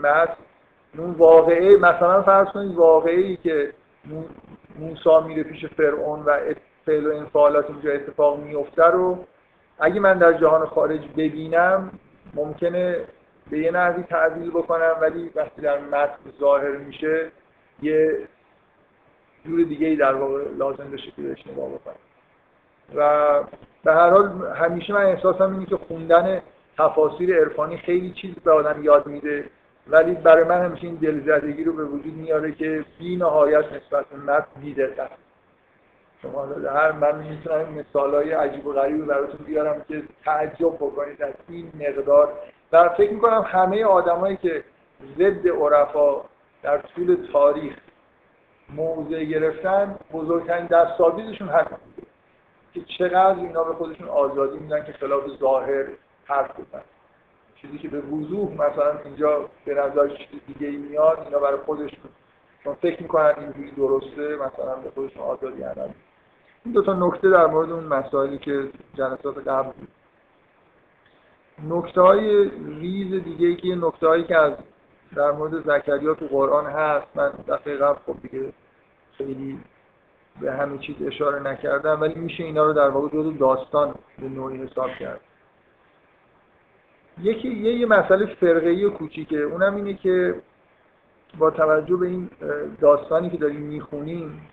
اون 0.98 1.10
واقعه 1.10 1.76
مثلا 1.76 2.22
فرض 2.22 2.48
کنید 2.48 2.74
واقعی 2.74 3.36
که 3.36 3.72
موسی 4.78 5.08
میره 5.26 5.42
پیش 5.42 5.66
فرعون 5.66 6.22
و 6.22 6.38
فعل 6.86 7.06
و 7.06 7.16
انفعالات 7.16 7.70
اینجا 7.70 7.92
اتفاق 7.92 8.38
میفته 8.38 8.84
رو 8.84 9.24
اگه 9.78 10.00
من 10.00 10.18
در 10.18 10.32
جهان 10.32 10.66
خارج 10.66 11.00
ببینم 11.16 11.90
ممکنه 12.34 13.04
به 13.50 13.58
یه 13.58 13.70
نحوی 13.70 14.02
تعبیل 14.02 14.50
بکنم 14.50 14.96
ولی 15.00 15.30
وقتی 15.34 15.62
در 15.62 15.78
متن 15.78 16.18
ظاهر 16.40 16.76
میشه 16.76 17.30
یه 17.82 18.18
جور 19.46 19.62
دیگه 19.62 19.86
ای 19.86 19.96
در 19.96 20.14
واقع 20.14 20.44
لازم 20.58 20.90
بشه 20.90 21.10
که 21.10 21.22
بهش 21.22 21.46
نگاه 21.46 21.68
بکنم. 21.68 21.94
و 22.94 23.42
به 23.84 23.92
هر 23.92 24.10
حال 24.10 24.56
همیشه 24.56 24.92
من 24.92 25.04
احساسم 25.04 25.52
اینه 25.52 25.66
که 25.66 25.76
خوندن 25.76 26.42
تفاسیر 26.78 27.38
عرفانی 27.40 27.76
خیلی 27.76 28.10
چیز 28.10 28.34
به 28.44 28.52
آدم 28.52 28.84
یاد 28.84 29.06
میده. 29.06 29.44
ولی 29.90 30.14
برای 30.14 30.44
من 30.44 30.64
همیشه 30.64 30.84
این 30.84 30.94
دلزدگی 30.94 31.64
رو 31.64 31.72
به 31.72 31.84
وجود 31.84 32.14
میاره 32.14 32.52
که 32.52 32.84
بی 32.98 33.16
نهایت 33.16 33.64
نسبت 33.72 34.06
به 34.06 34.16
متن 34.16 34.60
بی‌دقت 34.60 35.10
شما 36.22 36.46
هر 36.74 36.92
من 36.92 37.18
می‌تونم 37.18 37.72
مثال 37.72 38.14
های 38.14 38.32
عجیب 38.32 38.66
و 38.66 38.72
غریبی 38.72 39.02
براتون 39.02 39.46
بیارم 39.46 39.84
که 39.88 40.02
تعجب 40.24 40.74
بکنید 40.74 41.22
از 41.22 41.34
این 41.48 41.72
مقدار. 41.74 42.32
و 42.72 42.88
فکر 42.88 43.12
می‌کنم 43.12 43.44
همه 43.48 43.84
آدمایی 43.84 44.36
که 44.36 44.64
ضد 45.18 45.48
عرفا 45.48 46.24
در 46.62 46.78
طول 46.78 47.26
تاریخ 47.32 47.76
موضع 48.68 49.24
گرفتن 49.24 49.98
بزرگترین 50.12 50.66
دستاویزشون 50.66 51.48
همین 51.48 51.78
که 52.74 52.80
چقدر 52.98 53.38
اینا 53.38 53.64
به 53.64 53.74
خودشون 53.74 54.08
آزادی 54.08 54.58
میدن 54.58 54.84
که 54.84 54.92
خلاف 54.92 55.22
ظاهر 55.40 55.84
حرف 56.24 56.50
بزنن. 56.50 56.82
چیزی 57.62 57.78
که 57.78 57.88
به 57.88 58.00
وضوح 58.00 58.52
مثلا 58.52 58.98
اینجا 59.04 59.48
به 59.64 59.74
نظر 59.74 60.08
چیز 60.08 60.40
دیگه 60.46 60.66
ای 60.66 60.76
میاد 60.76 61.20
اینا 61.24 61.38
برای 61.38 61.58
خودشون 61.58 62.10
چون 62.64 62.74
فکر 62.74 63.02
می‌کنن 63.02 63.34
اینجوری 63.38 63.70
درسته 63.70 64.36
مثلا 64.36 64.74
به 64.74 64.90
خودشون 64.90 65.22
آزادی 65.22 65.62
هستن 65.62 65.94
این 66.64 66.74
دو 66.74 66.82
تا 66.82 66.92
نکته 66.92 67.30
در 67.30 67.46
مورد 67.46 67.70
اون 67.70 67.84
مسائلی 67.84 68.38
که 68.38 68.68
جلسات 68.94 69.48
قبل 69.48 69.72
بود. 69.72 69.88
نکته 71.68 72.00
های 72.00 72.50
ریز 72.80 73.24
دیگه 73.24 73.46
ای 73.46 73.56
که 73.56 73.68
نکته 73.68 74.06
هایی 74.06 74.24
که 74.24 74.36
از 74.36 74.52
در 75.16 75.30
مورد 75.30 75.66
زکریا 75.66 76.14
تو 76.14 76.26
قرآن 76.26 76.66
هست 76.66 77.06
من 77.14 77.32
دفعه 77.48 77.76
قبل 77.76 77.98
خب 78.06 78.16
دیگه 78.22 78.52
خیلی 79.12 79.60
به 80.40 80.52
همه 80.52 80.78
چیز 80.78 80.96
اشاره 81.06 81.42
نکردم 81.42 82.00
ولی 82.00 82.14
میشه 82.14 82.44
اینا 82.44 82.64
رو 82.64 82.72
در 82.72 82.88
واقع 82.88 83.08
جزو 83.08 83.32
داستان 83.32 83.94
به 84.18 84.28
نوعی 84.28 84.56
حساب 84.56 84.90
کرد. 84.90 85.20
یکی 87.22 87.48
یه, 87.48 87.72
یه 87.72 87.86
مسئله 87.86 88.26
فرقه 88.26 88.90
کوچیکه. 88.90 89.38
اونم 89.38 89.76
اینه 89.76 89.94
که 89.94 90.34
با 91.38 91.50
توجه 91.50 91.96
به 91.96 92.06
این 92.06 92.30
داستانی 92.80 93.30
که 93.30 93.36
داریم 93.36 93.60
می‌خونیم 93.60 94.50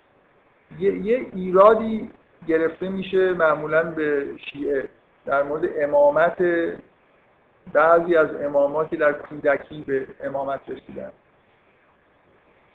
یه, 0.78 0.94
یه 0.94 1.26
ایرادی 1.34 2.10
گرفته 2.46 2.88
میشه 2.88 3.32
معمولا 3.32 3.82
به 3.82 4.26
شیعه 4.36 4.88
در 5.26 5.42
مورد 5.42 5.64
امامت 5.80 6.42
بعضی 7.72 8.16
از 8.16 8.34
اماماتی 8.34 8.96
در 8.96 9.12
کودکی 9.12 9.84
به 9.86 10.06
امامت 10.24 10.60
رسیدن. 10.68 11.10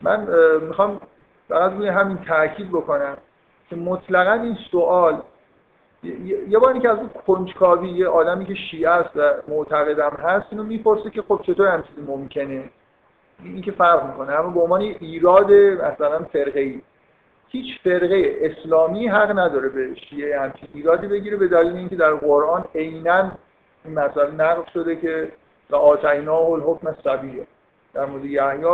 من 0.02 0.28
می‌خوام 0.62 1.02
فقط 1.50 1.72
روی 1.72 1.88
همین 1.88 2.18
تاکید 2.18 2.70
بکنم 2.70 3.18
که 3.70 3.76
مطلقا 3.76 4.32
این 4.32 4.58
سوال 4.72 5.22
یه 6.50 6.60
بار 6.60 6.80
که 6.80 6.90
از 6.90 6.98
اون 6.98 7.10
کنجکاوی 7.28 7.90
یه 7.90 8.08
آدمی 8.08 8.46
که 8.46 8.56
شیعه 8.56 8.90
است 8.90 9.10
و 9.16 9.34
معتقدم 9.48 10.10
هست 10.10 10.46
اینو 10.52 10.64
می‌پرسه 10.64 11.10
که 11.10 11.22
خب 11.22 11.42
چطور 11.44 11.68
هم 11.68 11.84
چیزی 11.84 12.02
ممکنه؟ 12.08 12.70
این 13.44 13.62
که 13.62 13.72
فرق 13.72 14.08
می‌کنه. 14.08 14.34
اما 14.34 14.50
به 14.50 14.60
عنوان 14.60 14.82
ایراد 14.82 15.52
مثلا 15.54 16.20
فرقه 16.20 16.60
ای 16.60 16.82
هیچ 17.48 17.82
فرقه 17.84 18.36
اسلامی 18.42 19.08
حق 19.08 19.40
نداره 19.40 19.70
به 19.70 19.96
شیعه 19.96 20.42
همچین 20.42 20.70
ایرادی 20.74 21.08
بگیره 21.08 21.38
به 21.38 21.48
دلیل 21.48 21.76
اینکه 21.76 21.96
در 21.96 22.14
قرآن 22.14 22.66
عینا 22.76 23.32
این 23.86 24.00
مسئله 24.00 24.32
نقل 24.32 24.64
شده 24.74 24.96
که 24.96 25.32
و 25.70 25.76
آتینا 25.76 26.38
الحکم 26.38 26.96
سبیه 27.04 27.48
در 27.94 28.06
مورد 28.06 28.26
یحیی 28.26 28.66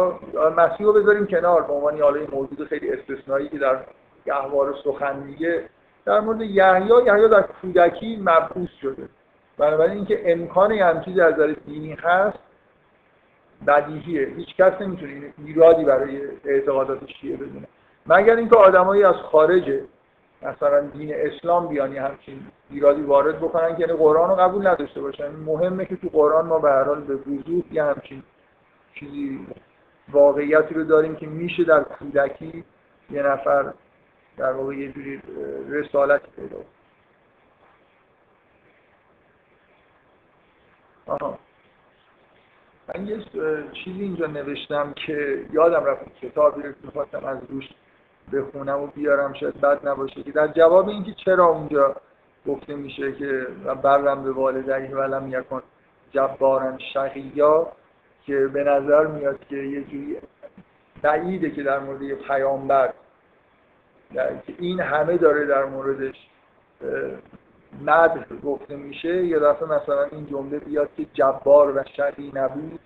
مسیح 0.57 0.85
رو 0.85 0.93
بذاریم 0.93 1.27
کنار 1.27 1.61
به 1.61 1.73
عنوان 1.73 1.97
یه 1.97 2.27
موجود 2.31 2.67
خیلی 2.67 2.91
استثنایی 2.91 3.49
که 3.49 3.57
در 3.57 3.79
گهوار 4.25 4.75
سخن 4.83 5.19
میگه. 5.19 5.69
در 6.07 6.19
مورد 6.19 6.41
یحیی 6.41 6.89
یحیی 7.05 7.27
در 7.27 7.41
کودکی 7.41 8.17
مبعوث 8.21 8.69
شده. 8.81 9.09
بنابراین 9.57 9.97
اینکه 9.97 10.31
امکان 10.31 10.71
یه 10.71 11.01
چیزی 11.05 11.21
از 11.21 11.33
نظر 11.33 11.55
دینی 11.65 11.93
هست 11.93 12.37
بدیهیه. 13.67 14.27
هیچ 14.37 14.55
کس 14.55 14.81
نمی‌تونه 14.81 15.33
ایرادی 15.45 15.83
برای 15.83 16.21
اعتقادات 16.45 16.99
شیعه 17.21 17.37
بدونه. 17.37 17.67
مگر 18.05 18.35
اینکه 18.35 18.57
آدمایی 18.57 19.03
از 19.03 19.15
خارج 19.15 19.79
مثلا 20.41 20.81
دین 20.81 21.13
اسلام 21.15 21.67
بیان 21.67 21.97
همچین 21.97 22.39
ایرادی 22.69 23.01
وارد 23.01 23.37
بکنن 23.37 23.75
که 23.75 23.81
یعنی 23.81 23.93
قرآن 23.93 24.29
رو 24.29 24.35
قبول 24.35 24.67
نداشته 24.67 25.01
باشن. 25.01 25.31
مهمه 25.45 25.85
که 25.85 25.95
تو 25.95 26.09
قرآن 26.09 26.45
ما 26.45 26.59
به 26.59 26.69
هر 26.69 26.83
حال 26.83 27.01
به 27.01 27.15
وضوح 27.15 27.63
یه 27.71 27.83
همچین 27.83 28.23
چیزی 28.93 29.47
واقعیتی 30.11 30.73
رو 30.73 30.83
داریم 30.83 31.15
که 31.15 31.27
میشه 31.27 31.63
در 31.63 31.83
کودکی 31.83 32.63
یه 33.11 33.21
نفر 33.23 33.73
در 34.37 34.51
واقع 34.51 34.75
یه 34.75 34.91
جوری 34.91 35.21
رسالتی 35.69 36.27
پیدا 36.35 36.57
آها. 41.07 41.39
من 42.95 43.07
یه 43.07 43.17
چیزی 43.73 44.01
اینجا 44.01 44.27
نوشتم 44.27 44.93
که 44.93 45.45
یادم 45.51 45.85
رفت 45.85 46.15
کتابی 46.21 46.61
رو 46.61 46.73
می‌خواستم 46.83 47.25
از 47.25 47.37
روش 47.49 47.65
بخونم 48.33 48.79
و 48.79 48.87
بیارم 48.87 49.33
شاید 49.33 49.61
بد 49.61 49.87
نباشه 49.87 50.23
که 50.23 50.31
در 50.31 50.47
جواب 50.47 50.89
اینکه 50.89 51.13
چرا 51.13 51.45
اونجا 51.45 51.95
گفته 52.47 52.75
میشه 52.75 53.11
که 53.13 53.47
برم 53.83 54.23
به 54.23 54.31
والدهی 54.31 54.93
ولم 54.93 55.31
یکن 55.31 55.61
جبارن 56.11 56.77
شقیا 56.93 57.71
که 58.25 58.47
به 58.47 58.63
نظر 58.63 59.07
میاد 59.07 59.39
که 59.49 59.55
یه 59.55 59.83
جوری 59.83 60.17
بعیده 61.01 61.51
که 61.51 61.63
در 61.63 61.79
مورد 61.79 62.01
یه 62.01 62.15
پیامبر 62.15 62.93
که 64.13 64.53
این 64.59 64.79
همه 64.79 65.17
داره 65.17 65.45
در 65.45 65.65
موردش 65.65 66.27
مدح 67.81 68.25
گفته 68.43 68.75
میشه. 68.75 69.25
یه 69.25 69.39
دفعه 69.39 69.67
مثلا 69.67 70.03
این 70.03 70.25
جمله 70.25 70.59
بیاد 70.59 70.89
که 70.97 71.05
جبار 71.13 71.77
و 71.77 71.83
شقی 71.97 72.31
نبود. 72.35 72.79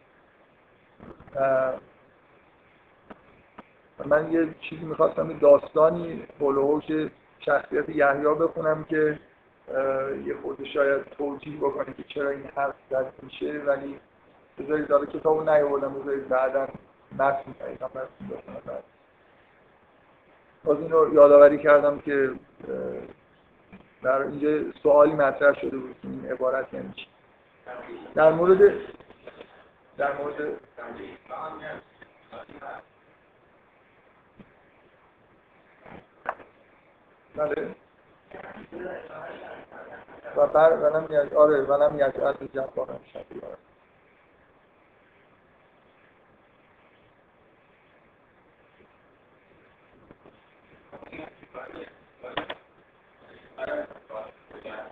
من 4.05 4.31
یه 4.31 4.55
چیزی 4.61 4.85
می‌خواستم 4.85 5.39
داستانی 5.39 6.23
هولوهوش 6.39 6.83
شخصیت 7.39 7.89
یحیی 7.89 8.23
بخونم 8.23 8.83
که 8.83 9.19
یه 10.25 10.35
خود 10.41 10.63
شاید 10.63 11.03
توجیه 11.03 11.57
بکنه 11.57 11.93
که 11.93 12.03
چرا 12.03 12.29
این 12.29 12.49
حرف 12.55 12.75
زد 12.89 13.13
میشه. 13.23 13.61
ولی 13.65 13.99
بذارید 14.59 14.87
داره 14.87 15.07
کتاب 15.07 15.49
نیاوردم 15.49 15.93
بذارید 15.93 16.29
بعدا 16.29 16.67
متن 17.11 17.51
پیغمبر 17.51 18.03
بخونم 18.31 18.83
باز 20.63 20.77
این 20.79 20.91
رو 20.91 21.13
یادآوری 21.13 21.57
کردم 21.57 21.99
که 21.99 22.31
در 24.03 24.21
اینجا 24.21 24.71
سوالی 24.83 25.13
مطرح 25.13 25.53
شده 25.61 25.77
بود 25.77 25.95
این 26.03 26.31
عبارت 26.31 26.73
یعنی 26.73 26.93
چی؟ 26.95 27.07
در 28.15 28.31
مورد 28.31 28.73
در 29.97 30.17
مورد 30.17 30.59
بله. 37.35 37.75
و 40.35 40.47
بر 40.47 40.73
ولم 40.73 41.29
آره 41.35 41.61
ولم 41.61 41.99
از 42.03 42.35
جبارم 42.53 42.99
شدی 43.13 43.41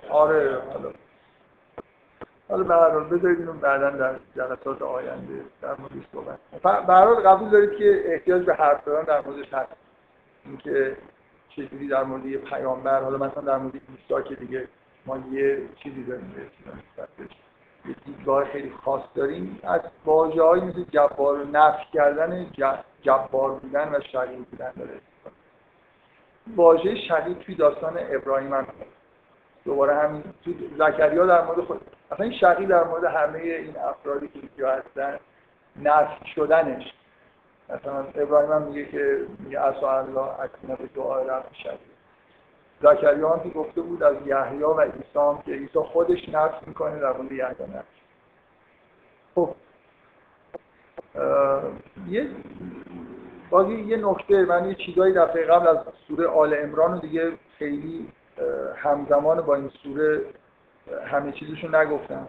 آره 0.10 0.62
حالا. 0.74 0.92
حالا 2.50 2.64
به 2.64 2.74
هر 2.74 2.90
حال 2.90 3.04
بذارید 3.04 3.40
اینو 3.40 3.54
بعدا 3.54 3.90
در 3.90 4.16
جلسات 4.36 4.82
آینده 4.82 5.42
در 5.62 5.76
موردش 5.80 6.08
صحبت 6.14 6.40
به 6.62 6.94
هر 6.94 7.06
حال 7.06 7.16
قبول 7.16 7.50
دارید 7.50 7.78
که 7.78 8.04
احتیاج 8.06 8.46
به 8.46 8.54
حرف 8.54 8.86
زدن 8.86 9.04
در 9.04 9.22
موردش 9.22 9.54
هست. 9.54 9.72
اینکه 10.46 10.98
چجوری 11.50 11.88
در 11.88 12.04
مورد 12.04 12.26
یه 12.26 12.38
پیامبر 12.38 13.04
حالا 13.04 13.18
مثلا 13.18 13.44
در 13.44 13.58
مورد 13.58 13.74
عیسی 13.74 14.30
که 14.30 14.36
دیگه 14.36 14.68
ما 15.06 15.18
یه 15.32 15.62
چیزی 15.84 16.04
داریم 16.04 16.36
یه 17.86 17.96
دیدگاه 18.06 18.46
خیلی 18.46 18.72
خاص 18.86 19.02
داریم 19.16 19.60
از 19.64 19.82
واژه 20.06 20.44
های 20.44 20.62
مثل 20.62 20.84
جبار 20.84 21.46
نفی 21.46 21.86
کردن 21.94 22.48
جبار 23.02 23.52
بودن 23.52 23.96
و 23.96 24.00
شریع 24.12 24.38
بودن 24.38 24.72
داره. 24.78 25.00
واژه 26.56 26.96
شریع 26.96 27.34
توی 27.34 27.56
داستان 27.56 27.98
ابراهیم 27.98 28.54
هم 28.54 28.68
دوباره 29.66 29.96
همین 29.96 30.24
تو 30.46 30.52
زکریا 30.78 31.26
در 31.26 31.46
مورد 31.46 31.62
خود 31.62 31.82
اصلا 32.12 32.26
این 32.26 32.40
شقی 32.40 32.66
در 32.66 32.84
مورد 32.84 33.04
همه 33.04 33.40
این 33.40 33.76
افرادی 33.78 34.28
که 34.28 34.40
اینجا 34.40 34.72
هستن 34.72 35.20
نفی 35.84 36.26
شدنش. 36.36 36.94
مثلا 37.70 38.06
ابراهیم 38.16 38.52
هم 38.52 38.62
میگه 38.62 38.86
که 38.86 39.26
میگه 39.40 39.62
اصلا 39.62 40.00
الله 40.00 40.40
اکنه 40.40 40.76
به 40.76 40.88
دعای 40.96 41.28
رفت 41.28 41.54
شد 41.54 41.80
زکریا 42.82 43.30
هم 43.30 43.40
که 43.40 43.50
گفته 43.50 43.82
بود 43.82 44.04
از 44.04 44.16
یحیی 44.26 44.64
و 44.64 44.82
عیسی 44.82 45.44
که 45.46 45.52
عیسی 45.52 45.80
خودش 45.80 46.30
نفس 46.30 46.68
می‌کنه 46.68 47.00
در 47.00 47.12
مورد 47.12 47.32
یحیی 47.32 47.68
نفس 47.76 47.86
خب. 49.36 49.56
یه 52.10 52.30
بازی 53.50 53.74
یه 53.74 53.98
نکته 53.98 54.46
من 54.46 54.70
یه 54.70 54.76
چیزایی 54.76 55.14
دفعه 55.14 55.46
قبل 55.46 55.68
از 55.68 55.78
سوره 56.08 56.28
آل 56.28 56.56
امران 56.64 56.94
رو 56.94 57.00
دیگه 57.00 57.32
خیلی 57.58 58.08
همزمان 58.76 59.42
با 59.42 59.56
این 59.56 59.72
سوره 59.84 60.22
همه 61.06 61.32
چیزشون 61.32 61.76
نگفتم. 61.76 62.28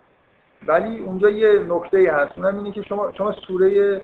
ولی 0.67 0.99
اونجا 0.99 1.31
یه 1.31 1.59
نکته 1.59 2.13
هست. 2.13 2.39
اونم 2.39 2.57
اینه 2.57 2.73
که 2.73 2.83
شما 2.83 3.13
شما 3.13 3.33
سوره 3.33 4.03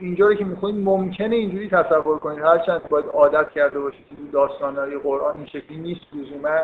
اینجا 0.00 0.26
رو 0.26 0.34
که 0.34 0.44
می‌خونید 0.44 0.84
ممکنه 0.84 1.36
اینجوری 1.36 1.68
تصور 1.70 2.18
کنید. 2.18 2.38
هرچند 2.38 2.88
باید 2.88 3.06
عادت 3.06 3.50
کرده 3.50 3.80
باشید 3.80 4.08
که 4.08 4.14
داستانهای 4.32 4.98
قرآن 4.98 5.36
این 5.36 5.46
شکلی 5.46 5.76
نیست 5.76 6.00
لزوما. 6.12 6.58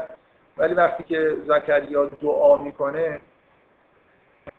ولی 0.59 0.75
وقتی 0.75 1.05
که 1.05 1.37
زکریا 1.47 2.05
دعا 2.05 2.59
می‌کنه 2.59 3.21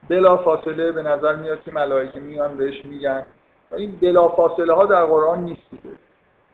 بلا 0.10 0.38
فاصله 0.38 0.92
به 0.92 1.02
نظر 1.02 1.36
میاد 1.36 1.64
که 1.64 1.72
ملائکه 1.72 2.20
میان 2.20 2.58
بهش 2.58 2.86
میگن. 2.86 3.26
این 3.78 4.00
بلا 4.02 4.28
فاصله 4.28 4.74
ها 4.74 4.86
در 4.86 5.06
قرآن 5.06 5.44
نیست 5.44 5.62
دیگه. 5.72 5.96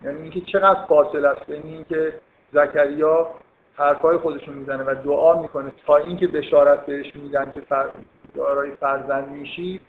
یعنی 0.01 0.21
اینکه 0.21 0.41
چقدر 0.41 0.85
فاصله 0.85 1.27
است؟ 1.27 1.45
بین 1.45 1.63
اینکه 1.63 2.13
زکریا 2.53 3.27
حرفای 3.75 4.17
خودشون 4.17 4.53
می‌زنه 4.53 4.83
و 4.83 4.95
دعا 5.03 5.41
می‌کنه. 5.41 5.71
تا 5.87 5.97
اینکه 5.97 6.27
بشارت 6.27 6.85
بهش 6.85 7.15
میدن 7.15 7.51
که 7.51 7.61
فر... 7.61 7.89
دارای 8.35 8.71
فرزند 8.71 9.27
میشی 9.29 9.79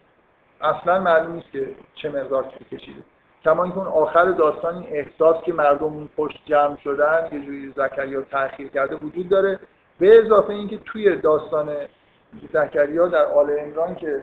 اصلا 0.60 1.00
معلوم 1.00 1.32
نیست 1.32 1.52
که 1.52 1.74
چه 1.94 2.08
مقدار 2.08 2.42
طول 2.42 2.78
کشیده. 2.78 3.02
کما 3.44 3.64
اینکه 3.64 3.78
اون 3.78 3.86
آخر 3.86 4.24
داستان 4.24 4.74
این 4.74 4.86
احساس 4.90 5.42
که 5.44 5.52
مردم 5.52 5.84
اون 5.84 6.08
پشت 6.16 6.42
جمع 6.46 6.76
شدن 6.76 7.28
یه 7.32 7.40
جوری 7.40 7.72
زکریا 7.76 8.22
تاخیر 8.22 8.68
کرده 8.68 8.96
وجود 8.96 9.28
داره. 9.28 9.58
به 9.98 10.18
اضافه 10.18 10.50
اینکه 10.50 10.78
توی 10.78 11.16
داستان 11.16 11.76
زکریا 12.52 13.08
در 13.08 13.24
آل 13.24 13.50
عمران 13.50 13.94
که 13.94 14.22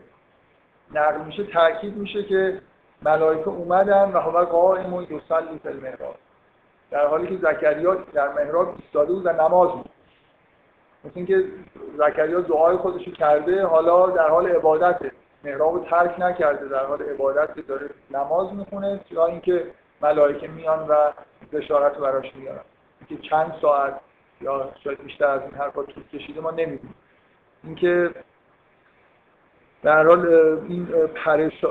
نقل 0.93 1.21
میشه 1.25 1.43
تاکید 1.43 1.97
میشه 1.97 2.23
که 2.23 2.61
ملائکه 3.01 3.47
اومدن 3.47 4.11
و 4.11 4.19
هوا 4.19 4.45
قائم 4.45 4.93
و 4.93 5.01
یصلی 5.01 5.59
فی 5.63 5.69
المحراب 5.69 6.15
در 6.91 7.07
حالی 7.07 7.27
که 7.27 7.37
زکریا 7.37 7.95
در 7.95 8.33
محراب 8.33 8.75
ایستاده 8.77 9.13
بود 9.13 9.25
و 9.25 9.29
نماز 9.29 9.71
بود. 9.71 9.89
مثل 11.03 11.13
اینکه 11.15 11.45
زکریا 11.97 12.41
دعای 12.41 12.77
خودشو 12.77 13.11
کرده 13.11 13.65
حالا 13.65 14.09
در 14.09 14.29
حال 14.29 14.47
عبادته 14.47 15.11
محراب 15.43 15.85
ترک 15.85 16.19
نکرده 16.19 16.67
در 16.67 16.85
حال 16.85 17.01
عبادت 17.01 17.67
داره 17.67 17.89
نماز 18.11 18.53
می‌خونه 18.53 18.99
یا 19.11 19.25
اینکه 19.25 19.71
ملائکه 20.01 20.47
میان 20.47 20.87
و 20.87 21.11
بشارت 21.51 21.97
براش 21.97 22.35
میارن 22.35 22.61
اینکه 23.09 23.27
چند 23.29 23.53
ساعت 23.61 23.99
یا 24.41 24.71
شاید 24.83 25.03
بیشتر 25.03 25.25
از 25.27 25.41
این 25.41 25.51
حرفا 25.51 25.83
طول 25.83 26.03
کشیده 26.13 26.41
ما 26.41 26.51
نمی‌دونیم. 26.51 26.95
اینکه 27.63 28.11
در 29.83 30.05
حال 30.07 30.27
این 30.69 30.85
پرش 31.15 31.65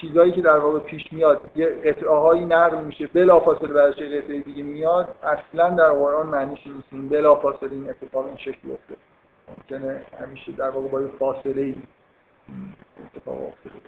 چیزایی 0.00 0.32
که 0.32 0.42
در 0.42 0.58
واقع 0.58 0.78
پیش 0.78 1.12
میاد 1.12 1.40
یه 1.56 1.66
قطعه 1.66 2.44
نقل 2.44 2.84
میشه 2.84 3.06
بلافاصله 3.06 3.94
یه 3.98 4.20
قطعه 4.20 4.40
دیگه 4.40 4.62
میاد 4.62 5.14
اصلا 5.22 5.70
در 5.70 5.90
قرآن 5.90 6.26
معنیش 6.26 6.66
نیست. 6.66 6.88
این 6.92 7.08
بلافاصله 7.08 7.72
این 7.72 7.90
اتفاق 7.90 8.26
این 8.26 8.36
شکلی 8.36 8.72
افتاد 8.72 8.96
ممکنه 9.48 10.02
همیشه 10.20 10.52
در 10.52 10.70
واقع 10.70 10.88
با 10.88 11.02
یه 11.02 11.08
فاصله 11.18 11.62
ای 11.62 11.74
اتفاق 13.04 13.48
افتاده 13.48 13.80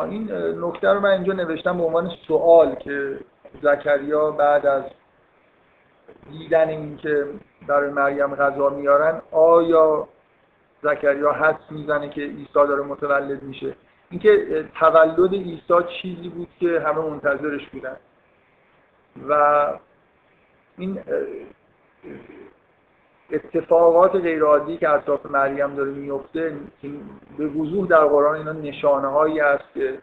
این 0.00 0.32
نکته 0.64 0.88
رو 0.88 1.00
من 1.00 1.10
اینجا 1.10 1.32
نوشتم 1.32 1.78
به 1.78 1.84
عنوان 1.84 2.10
سوال 2.28 2.74
که 2.74 3.18
زکریا 3.62 4.30
بعد 4.30 4.66
از 4.66 4.82
دیدن 6.30 6.68
اینکه 6.68 7.26
برای 7.66 7.90
مریم 7.90 8.34
غذا 8.34 8.68
میارن 8.68 9.22
آیا 9.30 10.08
زکریا 10.82 11.32
حس 11.32 11.70
می‌زنه 11.70 12.08
که 12.08 12.20
عیسی 12.20 12.52
داره 12.54 12.82
متولد 12.82 13.42
میشه. 13.42 13.74
اینکه 14.10 14.64
تولد 14.74 15.32
عیسی 15.32 15.74
چیزی 16.02 16.28
بود 16.28 16.48
که 16.60 16.80
همه 16.80 17.00
منتظرش 17.00 17.68
بودن. 17.68 17.96
و 19.28 19.66
این 20.78 21.00
اتفاقات 23.30 24.16
غیرعادی 24.16 24.76
که 24.76 24.88
اطراف 24.88 25.26
مریم 25.26 25.74
داره 25.74 25.90
میفته 25.90 26.56
به 27.38 27.46
وضوح 27.46 27.88
در 27.88 28.04
قرآن 28.04 28.36
اینا 28.36 28.52
نشانه 28.52 29.08
هایی 29.08 29.40
است 29.40 29.64
که 29.74 29.98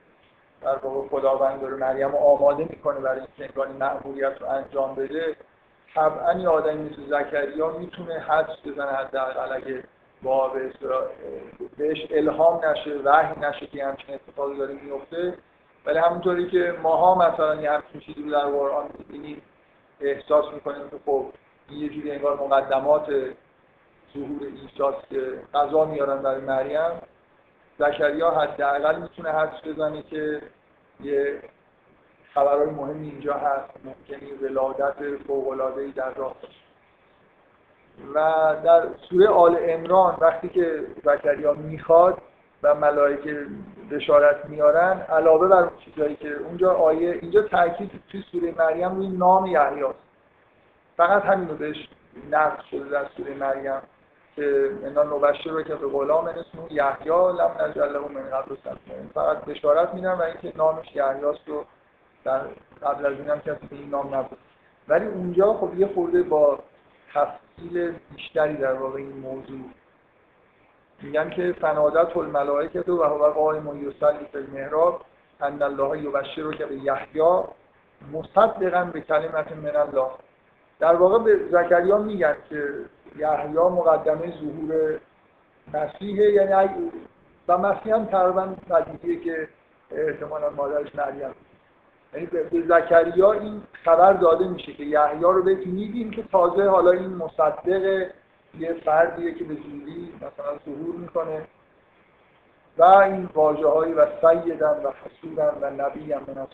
در 0.62 0.76
واقع 0.76 1.08
خداوند 1.08 1.62
داره 1.62 1.76
مریم 1.76 2.16
آماده 2.16 2.68
می‌کنه 2.70 3.00
برای 3.00 3.20
اینکه 3.20 3.46
انگار 3.46 3.68
معمولیت 3.68 4.42
رو 4.42 4.48
انجام 4.48 4.96
بده. 4.96 5.36
طبعا 5.94 6.34
یه 6.34 6.50
آدمی 6.50 6.90
مثل 6.90 7.02
زکریا 7.10 7.78
می‌تونه 7.78 8.20
حدس 8.20 8.58
بزنه 8.66 8.92
حداقل 8.92 9.54
اگه 9.56 9.84
با 10.24 10.54
بهش 11.78 12.08
الهام 12.12 12.66
نشه 12.66 12.96
وحی 13.04 13.40
نشه 13.40 13.68
که 13.68 13.86
همچین 13.86 14.16
اتفاقی 14.16 14.58
داره 14.58 14.74
میفته. 14.74 15.34
ولی 15.86 15.98
همونطوری 15.98 16.50
که 16.50 16.76
ماها 16.84 17.16
مثلا 17.16 17.62
یه 17.62 17.72
همچین 17.72 18.02
چیزی 18.02 18.24
رو 18.24 18.32
در 18.32 18.46
قرآن 18.46 18.90
می‌بینیم 19.00 19.42
احساس 20.02 20.54
می‌کنیم 20.54 20.90
که 20.90 21.00
خب 21.06 21.26
یه 21.72 21.90
جوری 21.90 22.12
انگار 22.12 22.36
مقدمات 22.36 23.08
ظهور 24.14 24.44
عیسی 24.44 25.08
که 25.10 25.42
غذا 25.54 25.86
میارن 25.86 26.22
برای 26.22 26.42
مریم. 26.42 27.02
زکریا 27.80 28.32
حداقل 28.32 29.02
می‌تونه 29.02 29.32
حدس 29.32 29.68
بزنه 29.68 30.02
که 30.02 30.42
یه 31.04 31.42
خبرهای 32.34 32.70
مهمی 32.70 33.10
اینجا 33.10 33.34
هست 33.34 33.74
ممکنی 33.84 34.32
ولادت 34.32 35.18
فوق‌العاده‌ای 35.28 35.92
در 35.92 36.14
راه 36.14 36.36
و 38.16 38.20
در 38.64 38.88
سوره 39.10 39.28
آل 39.28 39.58
امران 39.62 40.18
وقتی 40.22 40.50
که 40.50 40.84
زکریا 41.04 41.54
می‌خواد 41.54 42.18
و 42.64 42.76
ملائکه 42.76 43.46
بشارت 43.92 44.46
میارن 44.46 45.02
علاوه 45.02 45.48
بر 45.48 45.70
اون 45.98 46.16
که 46.16 46.34
اونجا 46.34 46.74
آیه 46.74 47.20
اینجا 47.22 47.42
تاکید 47.42 47.92
توی 48.12 48.24
سوره 48.32 48.54
مریم 48.58 48.96
روی 48.96 49.08
نام 49.08 49.46
یحیی 49.46 49.84
فقط 50.98 51.24
همین 51.24 51.50
رو 51.50 51.56
بهش 51.56 51.90
نقل 52.32 52.64
شده 52.72 52.90
در 52.90 53.06
سوره 53.18 53.34
مریم 53.34 53.82
که 54.36 54.70
انا 54.84 55.04
نبشر 55.04 55.50
رو 55.50 55.62
که 55.62 55.76
به 55.76 55.88
غلام 55.88 56.26
اسمه 56.26 56.74
یحیی 56.74 57.10
لم 57.10 57.52
نجعل 57.60 57.92
له 57.92 58.00
من 58.00 58.30
قبل 58.30 58.56
فقط 59.14 59.46
بشارت 59.46 59.94
میدن 59.94 60.14
و 60.14 60.22
اینکه 60.22 60.58
نامش 60.58 60.96
یحیاست 60.96 61.48
رو 61.48 61.66
در 62.24 62.40
قبل 62.84 63.06
از 63.06 63.14
اینم 63.14 63.40
کسی 63.40 63.68
به 63.70 63.76
این 63.76 63.90
نام 63.90 64.16
نبود. 64.16 64.38
ولی 64.88 65.06
اونجا 65.06 65.54
خب 65.54 65.80
یه 65.80 65.88
خورده 65.88 66.24
با 66.24 66.60
تفصیل 67.60 67.94
بیشتری 68.16 68.54
در 68.54 68.74
واقع 68.74 68.98
این 68.98 69.18
موضوع. 69.18 69.60
میگن 71.02 71.30
که 71.30 71.56
فنادت 71.62 72.18
الملائکه 72.18 72.82
و 72.82 73.04
هو 73.04 73.32
قائم 73.32 73.88
یصلی 73.88 74.26
فی 74.32 74.38
المحراب 74.38 75.02
ان 75.42 75.62
الله 75.62 76.58
که 76.58 76.66
به 76.66 76.76
یحیی 76.76 77.44
مصدقا 78.14 78.84
به 78.94 79.02
کلمت 79.02 79.52
من 79.52 79.76
الله. 79.76 80.12
در 80.80 80.96
واقع 80.96 81.24
به 81.24 81.40
زکریا 81.52 81.98
میگن 81.98 82.36
که 82.50 82.74
یحیی 83.18 83.54
مقدمه 83.54 84.34
ظهور 84.42 85.00
مسیحه 85.74 86.32
یعنی 86.32 86.92
و 87.48 87.58
مسیح 87.58 87.96
هم 87.96 88.06
تقریبا 88.06 88.56
که 89.24 89.48
احتمالا 89.92 90.50
مادرش 90.50 90.96
مریم. 90.96 91.36
یعنی 92.14 92.26
به 92.26 92.62
زکریا 92.68 93.32
این 93.32 93.62
خبر 93.86 94.14
داده 94.14 94.48
میشه 94.48 94.74
که 94.74 94.84
یحیی 94.84 95.22
رو 95.22 95.44
بهت 95.44 95.68
میدیم 95.68 96.12
که 96.12 96.24
تازه 96.24 96.70
حالا 96.70 96.92
این 96.92 97.16
مصدق 97.16 98.08
یه 98.60 98.74
فردیه 98.74 99.34
که 99.34 99.44
به 99.44 99.54
زودی 99.54 100.14
مثلا 100.16 100.58
ظهور 100.66 100.96
می‌کنه. 100.96 101.48
و 102.78 102.84
این 102.84 103.30
واجه 103.34 103.68
هایی 103.68 103.94
و 103.94 104.06
سیدن 104.06 104.84
و 104.84 104.92
حسودن 105.06 105.52
و 105.62 105.70
نبی 105.70 106.14
هم 106.14 106.22
من 106.36 106.48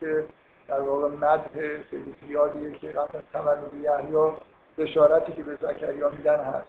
که 0.00 0.24
در 0.68 0.80
واقع 0.80 1.08
مدح 1.08 1.82
خیلی 1.90 2.14
زیادیه 2.26 2.72
که 2.72 2.88
قبل 2.88 3.20
تولد 3.32 3.74
یحیی 3.74 4.32
بشارتی 4.78 5.32
که 5.32 5.42
به 5.42 5.56
زکریا 5.56 6.10
میدن 6.10 6.44
هست. 6.44 6.68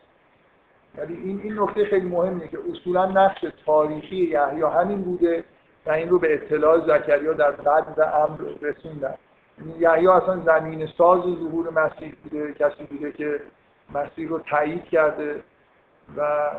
یعنی 0.97 1.13
این 1.13 1.41
این 1.43 1.59
نکته 1.59 1.85
خیلی 1.85 2.07
مهمه 2.07 2.47
که 2.47 2.57
اصولا 2.71 3.05
نقش 3.05 3.45
تاریخی 3.65 4.15
یحیی 4.15 4.61
همین 4.61 5.01
بوده 5.01 5.43
و 5.85 5.91
این 5.91 6.09
رو 6.09 6.19
به 6.19 6.33
اطلاع 6.33 6.79
زکریا 6.79 7.33
در 7.33 7.51
بعد 7.51 7.85
و 7.97 8.01
امر 8.01 8.39
رسوندن. 8.61 9.13
یحیی 9.79 10.07
اصلا 10.07 10.39
زمین 10.39 10.87
ساز 10.97 11.21
ظهور 11.21 11.69
مسیح 11.69 12.15
بوده 12.23 12.53
کسی 12.53 12.83
بوده 12.83 13.11
که 13.11 13.39
مسیح 13.93 14.29
رو 14.29 14.39
تایید 14.39 14.83
کرده 14.83 15.43
و 16.17 16.51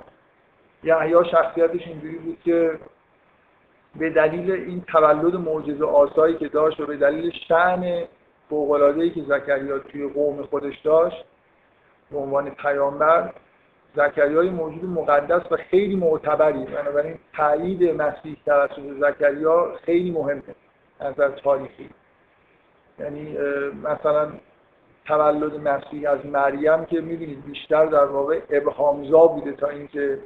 یحیی 0.83 1.25
شخصیتش 1.31 1.87
اینجوری 1.87 2.19
بود 2.19 2.39
که 2.45 2.79
به 3.97 4.11
دلیل 4.11 4.53
این 4.53 4.81
تولد 4.81 5.35
معجزه 5.35 5.85
آسایی 5.85 6.37
که 6.37 6.49
داشت 6.49 6.81
و 6.81 6.87
به 6.87 6.97
دلیل 6.97 7.31
شعن 7.49 8.05
فوق‌العاده‌ای 8.51 9.11
که 9.11 9.23
زکریا 9.23 9.79
توی 9.79 10.09
قوم 10.09 10.43
خودش 10.43 10.79
داشت 10.79 11.25
به 12.11 12.19
عنوان 12.19 12.51
پیامبر 12.51 13.33
زکریای 13.96 14.50
موجود 14.50 14.85
مقدس 14.85 15.52
و 15.52 15.57
خیلی 15.57 15.96
معتبری. 15.96 16.64
بنابراین 16.64 17.18
تایید 17.37 18.02
مسیح 18.02 18.37
توسط 18.46 18.80
زکریا 19.00 19.72
خیلی 19.83 20.11
مهمه 20.11 20.42
از 21.00 21.12
نظر 21.12 21.28
تاریخی. 21.28 21.90
یعنی 22.98 23.38
مثلا 23.83 24.33
تولد 25.04 25.68
مسیح 25.68 26.11
از 26.11 26.26
مریم 26.26 26.85
که 26.85 27.00
می‌بینید 27.00 27.44
بیشتر 27.44 27.87
در 27.87 28.04
واقع 28.04 28.40
ابهامزا 28.50 29.26
بوده 29.26 29.52
تا 29.52 29.68
اینکه 29.68 30.18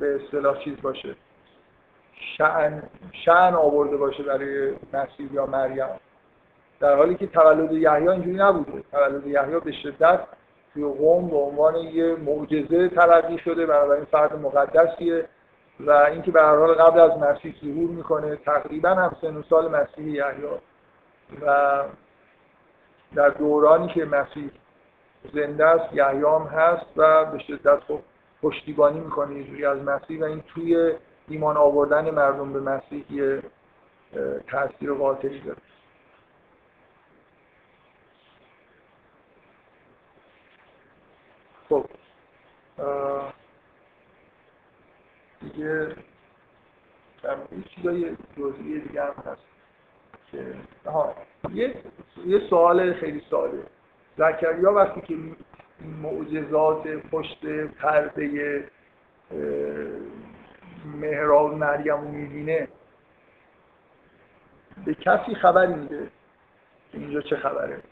به 0.00 0.20
اصطلاح 0.24 0.58
چیز 0.58 0.74
باشه 0.82 1.14
شعن, 2.36 2.82
شعن 3.12 3.54
آورده 3.54 3.96
باشه 3.96 4.22
برای 4.22 4.72
مسیح 4.92 5.32
یا 5.32 5.46
مریم. 5.46 5.86
در 6.80 6.96
حالی 6.96 7.14
که 7.14 7.26
تولد 7.26 7.72
یحیی 7.72 8.08
اینجوری 8.08 8.36
نبوده. 8.36 8.82
تولد 8.92 9.26
یحیی 9.26 9.60
به 9.60 9.72
شدت 9.72 10.20
توی 10.74 10.84
قوم 10.84 11.28
به 11.28 11.36
عنوان 11.36 11.76
یه 11.76 12.16
معجزه 12.16 12.88
تلقی 12.88 13.38
شده 13.38 13.66
بنابراین 13.66 14.04
فرد 14.04 14.40
مقدسیه 14.40 15.28
و 15.80 15.90
اینکه 15.90 16.30
به 16.30 16.42
هر 16.42 16.56
حال 16.56 16.74
قبل 16.74 17.00
از 17.00 17.18
مسیح 17.18 17.54
ظهور 17.60 17.90
می‌کنه 17.90 18.36
تقریبا 18.36 18.88
هم 18.88 19.16
سن 19.20 19.36
و 19.36 19.42
سال 19.42 19.70
مسیح 19.70 20.06
یحیی 20.06 20.44
و 21.46 21.82
در 23.14 23.28
دورانی 23.28 23.88
که 23.88 24.04
مسیح 24.04 24.50
زنده 25.34 25.66
است 25.66 25.94
یحیی 25.94 26.22
هم 26.22 26.42
هست 26.42 26.86
و 26.96 27.24
به 27.24 27.38
شدت 27.38 27.80
خب 27.88 28.00
پشتیبانی 28.42 29.00
می‌کنه 29.00 29.50
یه 29.50 29.68
از 29.68 29.78
مسیح 29.78 30.20
و 30.20 30.24
این 30.24 30.42
توی 30.54 30.92
ایمان 31.28 31.56
آوردن 31.56 32.10
مردم 32.10 32.52
به 32.52 32.60
مسیح 32.60 33.04
یه 33.10 33.42
تاثیر 34.46 34.92
قاطعی 34.92 35.40
داره. 35.40 35.58
خب 41.68 41.86
دیگه 45.40 45.88
چیزای 47.74 48.16
جزئی 48.38 48.80
دیگه 48.80 49.02
هم 49.02 49.14
هست 49.26 49.42
که 50.32 50.54
یه 51.54 51.74
یه 52.26 52.48
سوال 52.50 52.92
خیلی 52.92 53.22
ساله 53.30 53.62
زکریا 54.18 54.72
وقتی 54.72 55.00
که 55.00 55.16
معجزات 56.02 56.88
پشت 56.88 57.46
پرده 57.66 58.64
مهراب 61.00 61.54
مریم 61.54 61.94
رو 61.94 62.08
می‌بینه 62.08 62.68
به 64.86 64.94
کسی 64.94 65.34
خبری 65.34 65.74
میده 65.74 66.10
اینجا 66.92 67.20
چه 67.20 67.36
خبره؟ 67.36 67.82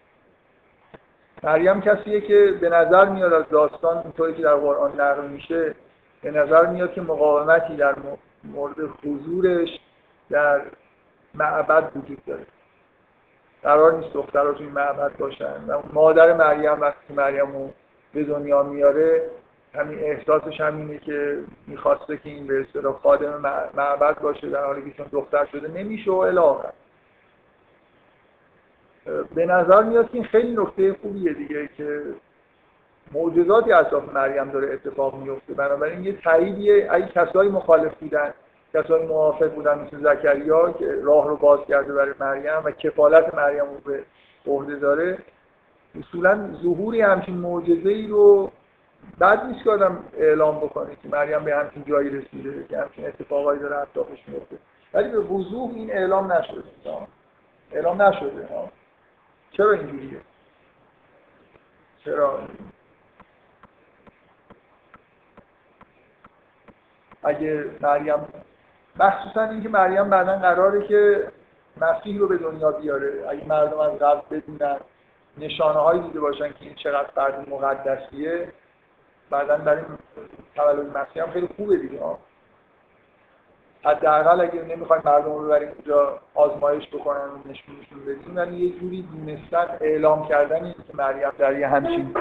مریم 1.42 1.80
کسیه 1.80 2.20
که 2.20 2.58
به 2.60 2.68
نظر 2.68 3.08
میاد 3.08 3.32
از 3.32 3.44
داستان 3.50 3.98
اینطوری 3.98 4.34
که 4.34 4.42
در 4.42 4.54
قرآن 4.54 5.00
نقل 5.00 5.26
میشه 5.26 5.74
به 6.22 6.30
نظر 6.30 6.66
میاد 6.66 6.92
که 6.92 7.00
مقاومتی 7.00 7.76
در 7.76 7.94
مورد 8.44 8.76
حضورش 9.04 9.68
در 10.30 10.60
معبد 11.34 11.92
وجود 11.96 12.24
داره. 12.26 12.46
قرار 13.62 13.92
نیست 13.92 14.14
دخترها 14.14 14.52
توی 14.52 14.66
معبد 14.66 15.16
باشن. 15.16 15.64
و 15.68 15.82
مادر 15.92 16.32
مریم 16.32 16.80
وقتی 16.80 17.14
مریم 17.14 17.52
رو 17.52 17.70
به 18.14 18.24
دنیا 18.24 18.62
میاره 18.62 19.30
همین 19.74 19.98
احساسش 19.98 20.60
همینه 20.60 20.98
که 20.98 21.38
می‌خواسته 21.66 22.16
که 22.16 22.28
این 22.28 22.46
به 22.46 22.60
اصطلاح 22.60 22.94
خادم 23.02 23.40
معبد 23.74 24.20
باشه 24.20 24.50
در 24.50 24.64
حالی 24.64 24.90
که 24.90 24.96
چون 24.96 25.06
دختر 25.12 25.46
شده 25.46 25.68
نمیشه 25.68 26.10
و 26.10 26.14
الاخر 26.14 26.72
به 29.34 29.46
نظر 29.46 29.82
میاد 29.82 30.06
که 30.10 30.14
این 30.14 30.24
خیلی 30.24 30.56
نکته 30.56 30.96
خوبیه 31.02 31.32
دیگه 31.32 31.68
که 31.76 32.02
معجزاتی 33.12 33.72
اطراف 33.72 34.14
مریم 34.14 34.50
داره 34.50 34.72
اتفاق 34.72 35.14
میفته. 35.14 35.54
بنابراین 35.54 36.04
یه 36.04 36.12
تاییدیه. 36.12 36.88
اگه 36.90 37.06
کسایی 37.06 37.50
مخالف 37.50 37.94
بودن 37.94 38.34
کسانی 38.74 39.06
موافق 39.06 39.54
بودن 39.54 39.78
مثل 39.78 40.14
زکریا 40.14 40.72
که 40.72 40.98
راه 41.02 41.28
رو 41.28 41.36
باز 41.36 41.60
کرده 41.68 41.92
برای 41.92 42.14
مریم 42.20 42.64
و 42.64 42.70
کفالت 42.70 43.34
مریم 43.34 43.64
رو 43.64 43.92
به 43.92 44.02
عهده 44.46 44.76
داره 44.76 45.18
اصولا 45.98 46.48
ظهوری 46.62 47.00
همچین 47.00 47.34
معجزه 47.34 47.88
ای 47.88 48.06
رو 48.06 48.50
بعد 49.18 49.44
نیست 49.44 49.64
که 49.64 49.70
آدم 49.70 50.04
اعلام 50.18 50.56
بکنه 50.56 50.96
که 51.02 51.08
مریم 51.08 51.44
به 51.44 51.56
همچین 51.56 51.84
جایی 51.88 52.10
رسیده 52.10 52.64
که 52.68 52.78
همچین 52.78 53.06
اتفاقایی 53.06 53.60
داره 53.60 53.76
اطرافش 53.76 54.28
میفته. 54.28 54.56
ولی 54.94 55.08
به 55.08 55.18
وضوح 55.18 55.70
این 55.74 55.90
اعلام 55.90 56.32
نشده. 56.32 56.62
اعلام 57.72 58.02
نشده. 58.02 58.48
چرا 59.52 59.72
اینجوریه 59.72 60.20
چرا؟ 62.04 62.48
اگه 67.22 67.70
مریم 67.80 68.28
مخصوصا 68.96 69.42
اینکه 69.42 69.68
مریم 69.68 70.10
بعدا 70.10 70.38
قراره 70.38 70.86
که 70.88 71.28
مسیح 71.76 72.18
رو 72.18 72.28
به 72.28 72.36
دنیا 72.36 72.70
بیاره. 72.70 73.28
اگه 73.28 73.44
مردم 73.44 73.78
از 73.78 73.98
قبل 73.98 74.36
بدونن 74.36 74.76
نشانه 75.38 75.78
هایی 75.78 76.00
دیده 76.00 76.20
باشن 76.20 76.48
که 76.48 76.56
این 76.60 76.74
چقدر 76.74 77.08
فرد 77.14 77.48
مقدسیه 77.48 78.52
بعدا 79.30 79.58
برای 79.58 79.82
تولد 80.54 80.98
مسیح 80.98 81.22
هم 81.22 81.30
خیلی 81.30 81.48
خوبه 81.56 81.76
دیگه. 81.76 82.00
حداقل 83.84 84.40
اگه 84.40 84.62
نمی‌خوایم 84.62 85.02
مردم 85.04 85.32
رو 85.32 85.44
ببریم 85.44 85.68
اونجا 85.68 86.20
آزمایش 86.34 86.88
بکنن 86.88 87.28
و 87.28 87.50
نشونشون 87.50 88.04
بدیم 88.06 88.38
یعنی 88.38 88.56
یه 88.56 88.80
جوری 88.80 89.02
دونستن 89.02 89.76
اعلام 89.80 90.28
کردن 90.28 90.64
این 90.64 90.72
که 90.72 90.96
مریم 90.96 91.30
در 91.38 91.58
یه 91.58 91.68
همچین 91.68 92.14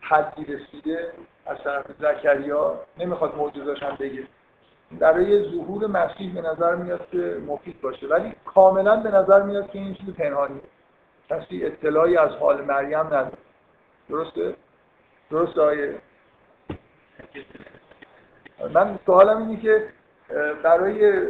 حدی 0.00 0.44
رسیده 0.44 1.12
از 1.46 1.56
طرف 1.64 1.84
زکریا 1.98 2.80
نمی‌خواد 2.98 3.36
معجزش 3.36 3.82
هم 3.82 3.96
بگه. 4.00 4.26
برای 4.98 5.50
ظهور 5.50 5.86
مسیح 5.86 6.34
به 6.34 6.40
نظر 6.40 6.74
میاد 6.74 7.08
که 7.10 7.36
مفید 7.46 7.80
باشه. 7.80 8.06
ولی 8.06 8.34
کاملا 8.44 8.96
به 8.96 9.10
نظر 9.10 9.42
میاد 9.42 9.70
که 9.70 9.78
این 9.78 9.94
چیز 9.94 10.14
پنهانیه. 10.14 10.60
کسی 11.30 11.64
اطلاعی 11.64 12.16
از 12.16 12.30
حال 12.30 12.64
مریم 12.64 12.98
نداره. 12.98 13.32
درسته؟ 14.08 14.54
درست 15.30 15.58
آیه؟ 15.58 15.94
من 18.74 18.98
سوالم 19.06 19.38
اینه 19.38 19.60
که 19.60 19.88
برای 20.62 21.28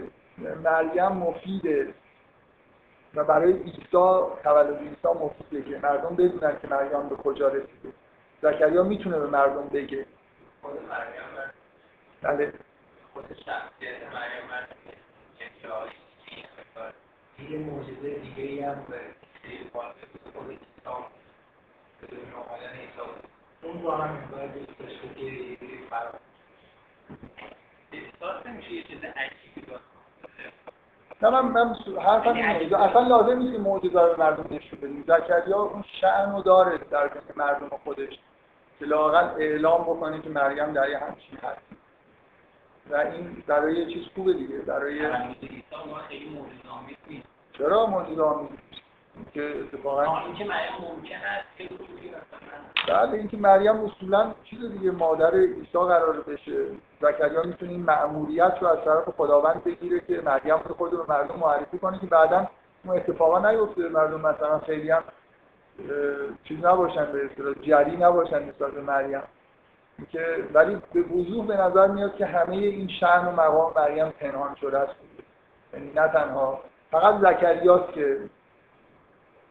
مریم 0.65 1.09
مفیده 1.09 1.95
و 3.15 3.25
برای 3.25 3.53
عیسی 3.53 3.83
تولد 4.43 4.79
عیسی 4.79 5.09
مفیده 5.21 5.71
که 5.71 5.79
مردم 5.79 6.17
بدونن 6.17 6.59
که 6.63 6.69
مریم 6.69 7.09
به 7.09 7.17
کجا 7.17 7.49
رسیده. 7.49 7.93
زکریا 8.43 8.83
می‌تونه 8.83 9.19
به 9.19 9.27
مردم 9.27 9.69
بگه. 9.69 10.07
بله. 12.23 12.53
مریم 12.53 12.53
یه 17.51 17.59
معجزه 17.59 18.15
دیگه 18.15 18.43
ای 18.43 18.61
هم 18.61 18.87
به 18.89 19.01
خود 19.73 19.97
عیسی 20.33 20.79
اون 23.63 23.83
با 23.83 23.97
هم 23.97 24.31
باید 24.33 24.51
داشته 24.79 25.09
که 25.15 25.59
نه 31.23 31.31
من 31.31 31.41
من 31.41 31.75
حرفم 32.01 32.33
اینه 32.33 32.77
اصلا 32.77 33.01
لازم 33.09 33.39
نیست 33.39 33.53
که 33.53 33.59
معجزه 33.59 34.01
رو 34.01 34.15
مردم 34.19 34.57
نشون 34.57 34.79
بدیم 34.79 35.05
زکریا 35.09 35.59
اون 35.59 35.85
شأن 36.01 36.33
رو 36.33 36.43
داره 36.43 36.79
در 36.79 37.09
بین 37.09 37.23
مردم 37.37 37.69
خودش 37.85 38.19
که 38.79 38.85
لاقل 38.85 39.43
اعلام 39.43 39.83
بکنه 39.83 40.21
که 40.21 40.29
مریم 40.29 40.73
در 40.73 40.91
یه 40.91 40.99
همچین 40.99 41.39
هست 41.43 41.63
و 42.91 42.97
این 42.97 43.43
برای 43.47 43.77
یه 43.77 43.95
چیز 43.95 44.07
خوبه 44.15 44.33
دیگه 44.33 44.59
برای 44.59 45.01
چرا 47.53 47.87
معجزه 47.87 48.23
آمیز 48.23 48.51
که 49.35 49.61
اتفاقا 49.61 50.03
اینکه 50.03 50.45
مریم 50.45 50.73
ممکن 50.81 51.15
است 51.15 51.49
بعد 52.89 53.15
اینکه 53.15 53.37
مریم 53.37 53.85
اصولا 53.85 54.35
چیز 54.45 54.73
دیگه 54.73 54.91
مادر 54.91 55.35
عیسی 55.35 55.73
قرار 55.73 56.21
بشه. 56.21 56.65
زکریا 57.01 57.43
می‌تونه 57.43 57.73
این 57.73 57.83
مأموریت 57.83 58.55
رو 58.61 58.69
از 58.69 58.79
طرف 58.85 59.09
خداوند 59.17 59.65
بگیره 59.65 60.01
که 60.01 60.21
مریم 60.21 60.59
رو 60.65 60.75
خود 60.75 60.91
به 60.91 61.13
مردم 61.15 61.37
معرفی 61.37 61.79
کنه 61.79 61.99
که 61.99 62.07
بعدا 62.07 62.47
اون 62.85 62.97
اتفاقا 62.97 63.51
نیفته 63.51 63.89
مردم. 63.89 64.21
مثلا 64.21 64.59
خیلی 64.59 64.91
هم 64.91 65.03
چیز 66.45 66.65
نباشن 66.65 67.13
به 67.13 67.27
اصطلاح 67.27 67.55
جری 67.55 67.97
نباشن 67.97 68.43
نسبت 68.43 68.73
به 68.73 68.81
مریم. 68.81 69.23
که 70.11 70.45
ولی 70.53 70.83
به 70.93 71.03
وضوح 71.03 71.47
به 71.47 71.57
نظر 71.57 71.87
میاد 71.87 72.17
که 72.17 72.27
همه 72.27 72.57
این 72.57 72.89
شأن 72.89 73.27
و 73.27 73.33
مقام 73.33 73.73
مریم 73.77 74.09
پنهان 74.09 74.55
شده 74.55 74.79
است. 74.79 74.95
یعنی 75.75 75.93
نه 75.93 76.09
تنها 76.09 76.61
فقط 76.91 77.21
زکریاست 77.21 77.93
که 77.93 78.19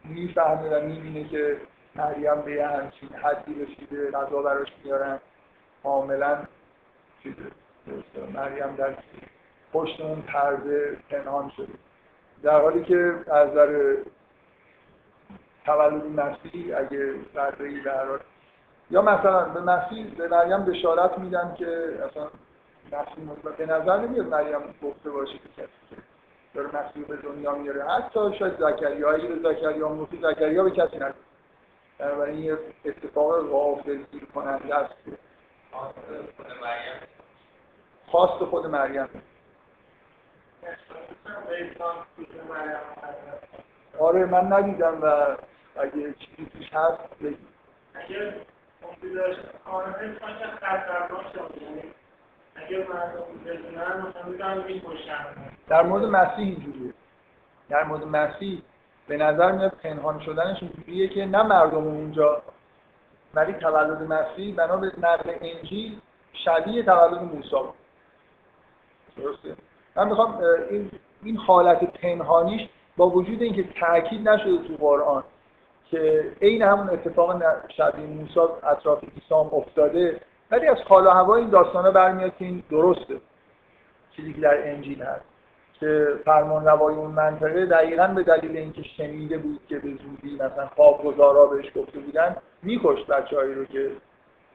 می‌فهمه 0.08 0.78
و 0.78 0.86
می‌بینه 0.86 1.28
که 1.28 1.56
مریم 1.94 2.40
به 2.40 2.66
همچین 2.66 3.08
حدی 3.08 3.64
رسیده 3.64 4.10
غذا 4.10 4.42
براش 4.42 4.68
میارن 4.84 5.18
کاملا 5.82 6.38
مریم 8.34 8.76
در 8.76 8.94
پشت 9.72 10.00
اون 10.00 10.20
پرده 10.22 10.96
پنهان 11.10 11.52
شده. 11.56 11.72
در 12.42 12.60
حالی 12.60 12.84
که 12.84 13.14
از 13.32 13.48
نظر 13.48 13.96
تولد 15.64 16.04
مسیح 16.04 16.78
اگه 16.78 17.12
پرده 17.34 17.64
ای 17.64 17.82
یا 18.90 19.02
مثلا 19.02 19.44
به 19.44 19.60
مسیح 19.60 20.14
به 20.14 20.28
مریم 20.28 20.64
بشارت 20.64 21.18
میدن 21.18 21.54
که 21.58 21.98
اصلا 22.10 22.28
مسیح 22.92 23.52
به 23.56 23.66
نظر 23.66 23.98
نمیاد 23.98 24.26
مریم 24.26 24.74
گفته 24.82 25.10
باشه 25.10 25.32
که 25.32 25.62
کسی 25.62 25.97
داره 26.58 26.76
مسیح 26.76 27.04
به 27.04 27.16
دنیا 27.16 27.54
میاره. 27.54 27.84
حتی 27.84 28.38
شاید 28.38 28.52
زکریا 28.58 29.10
اگه 29.10 29.28
به 29.28 29.52
زکریا 29.52 29.88
موسی 29.88 30.18
زکریا 30.22 30.64
به 30.64 30.70
کسی 30.70 30.96
نگه 30.96 31.14
بنابراین 31.98 32.38
یه 32.38 32.58
اتفاق 32.84 33.48
غافل 33.48 34.02
گیر 34.12 34.24
کننده 34.24 34.74
است. 34.74 34.94
خواست 38.06 38.44
خود 38.44 38.66
مریم. 38.66 39.08
آره 43.98 44.24
من 44.24 44.52
ندیدم 44.52 44.98
و 45.02 45.36
اگه 45.76 46.14
چیزی 46.14 46.50
توش 46.50 46.72
هست 46.72 47.18
بگید. 47.22 47.48
اگه 47.94 48.34
در 55.68 55.82
مورد 55.82 56.04
مسیح 56.04 56.46
اینجوریه. 56.46 56.92
در 57.68 57.84
مورد 57.84 58.04
مسیح 58.04 58.62
به 59.08 59.16
نظر 59.16 59.52
میاد 59.52 59.70
پنهان 59.70 60.20
شدنش 60.20 60.62
اینجوریه 60.62 61.08
که 61.08 61.26
نه 61.26 61.42
مردم 61.42 61.86
اونجا 61.86 62.42
ولی 63.34 63.52
تولد 63.52 64.02
مسیح 64.02 64.54
بنا 64.56 64.76
به 64.76 64.92
نقل 64.98 65.30
انجیل 65.40 66.00
شبیه 66.32 66.82
تولد 66.82 67.22
موسی. 67.22 67.56
درسته؟ 69.16 69.56
من 69.96 70.08
می‌خوام 70.08 70.38
این 70.70 70.90
این 71.22 71.36
حالت 71.36 71.84
پنهانیش 71.84 72.68
با 72.96 73.10
وجود 73.10 73.42
اینکه 73.42 73.64
تاکید 73.80 74.28
نشده 74.28 74.68
تو 74.68 74.76
قرآن 74.76 75.24
که 75.90 76.32
عین 76.42 76.62
همون 76.62 76.90
اتفاق 76.90 77.42
شبیه 77.76 78.06
موسی 78.06 78.40
اطراف 78.62 79.04
عیسی 79.04 79.34
افتاده 79.34 80.20
ولی 80.50 80.66
از 80.66 80.78
حال 80.88 81.06
و 81.06 81.10
هوا 81.10 81.36
این 81.36 81.50
داستانا 81.50 81.90
برمیاد 81.90 82.36
که 82.36 82.44
این 82.44 82.62
درسته. 82.70 83.20
چیزی 84.16 84.32
که 84.32 84.40
در 84.40 84.70
انجیل 84.70 85.02
هست 85.02 85.24
که 85.80 86.14
فرمان 86.24 86.64
روای 86.64 86.94
اون 86.94 87.10
منطقه 87.10 87.66
دقیقا 87.66 88.06
به 88.06 88.22
دلیل 88.22 88.56
اینکه 88.56 88.82
شنیده 88.82 89.38
بود 89.38 89.60
که 89.68 89.78
به 89.78 89.88
زودی 89.88 90.34
مثلا 90.34 90.66
خواب 90.66 91.04
گزارا 91.04 91.46
بهش 91.46 91.66
گفته 91.76 91.98
بودن 91.98 92.36
میکشت 92.62 93.06
بچههایی 93.06 93.54
رو 93.54 93.64
که 93.64 93.90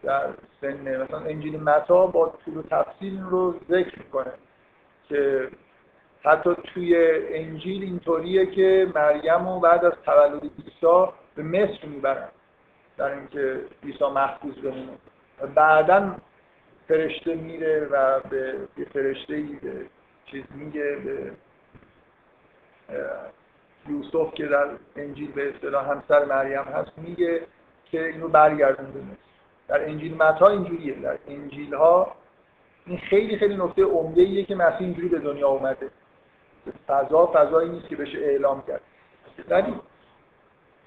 در 0.04 0.30
سن 0.62 1.02
مثلا 1.04 1.20
انجیل 1.20 1.64
متا 1.64 2.08
با 2.08 2.34
طول 2.46 2.58
و 2.58 2.62
تفصیل 2.62 3.22
رو 3.22 3.56
ذکر 3.70 4.00
می‌کنه. 4.00 4.32
که 5.10 5.50
حتی 6.24 6.56
توی 6.74 6.96
انجیل 7.28 7.84
اینطوریه 7.84 8.46
که 8.46 8.92
مریم 8.96 9.48
و 9.48 9.60
بعد 9.60 9.86
از 9.86 9.94
تولد 10.06 10.44
عیسی 10.44 11.08
به 11.36 11.44
مصر 11.44 11.86
می‌برن. 11.86 12.28
در 12.98 13.12
اینکه 13.12 13.62
عیسی 13.84 14.06
محفوظ 14.06 14.54
بمونه. 14.54 14.98
بعدا 15.56 16.16
فرشته 16.88 17.36
میره 17.36 17.88
و 17.92 18.20
به 18.30 18.68
فرشته 18.94 19.44
به 19.62 19.86
چیز 20.26 20.44
میگه 20.56 20.96
به 20.96 21.32
یوسف 23.90 24.34
که 24.34 24.46
در 24.46 24.68
انجیل 24.96 25.32
به 25.32 25.50
اصطلاح 25.50 25.92
همسر 25.92 26.26
مریم 26.26 26.64
هست 26.64 26.92
میگه 26.98 27.42
که 27.86 28.08
اینو 28.08 28.28
برگردون 28.28 28.92
به 28.92 29.00
در 29.68 29.90
انجیل 29.90 30.18
متا 30.18 30.48
اینجوریه 30.48 30.94
در 30.94 31.18
انجیل 31.28 31.74
ها 31.74 32.16
این 32.86 32.98
خیلی 32.98 33.38
خیلی 33.38 33.58
نکته 33.58 33.84
عمده 33.84 34.22
ایه 34.22 34.44
که 34.44 34.56
مسیح 34.56 34.80
اینجوری 34.80 35.08
به 35.08 35.20
دنیا 35.20 35.48
اومده. 35.48 35.90
فضا 36.88 37.32
فضایی 37.36 37.70
نیست 37.70 37.88
که 37.88 37.96
بشه 37.96 38.18
اعلام 38.18 38.64
کرد. 38.68 38.82
ولی 39.50 39.76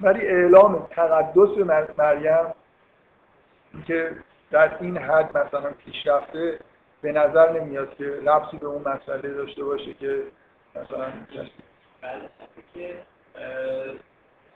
ولی 0.00 0.26
اعلام 0.26 0.86
تقدس 0.90 1.48
به 1.56 1.64
مریم 1.98 2.54
که 3.86 4.16
در 4.50 4.76
این 4.80 4.98
حد 4.98 5.38
مثلا 5.38 5.70
پیشرفته 5.70 6.58
به 7.00 7.12
نظر 7.12 7.60
نمیاد 7.60 7.96
که 7.96 8.04
ربطی 8.04 8.56
به 8.56 8.66
اون 8.66 8.82
مسئله 8.82 9.34
داشته 9.34 9.64
باشه 9.64 9.94
که 9.94 10.22
مثلا 10.74 11.12
که 12.74 13.02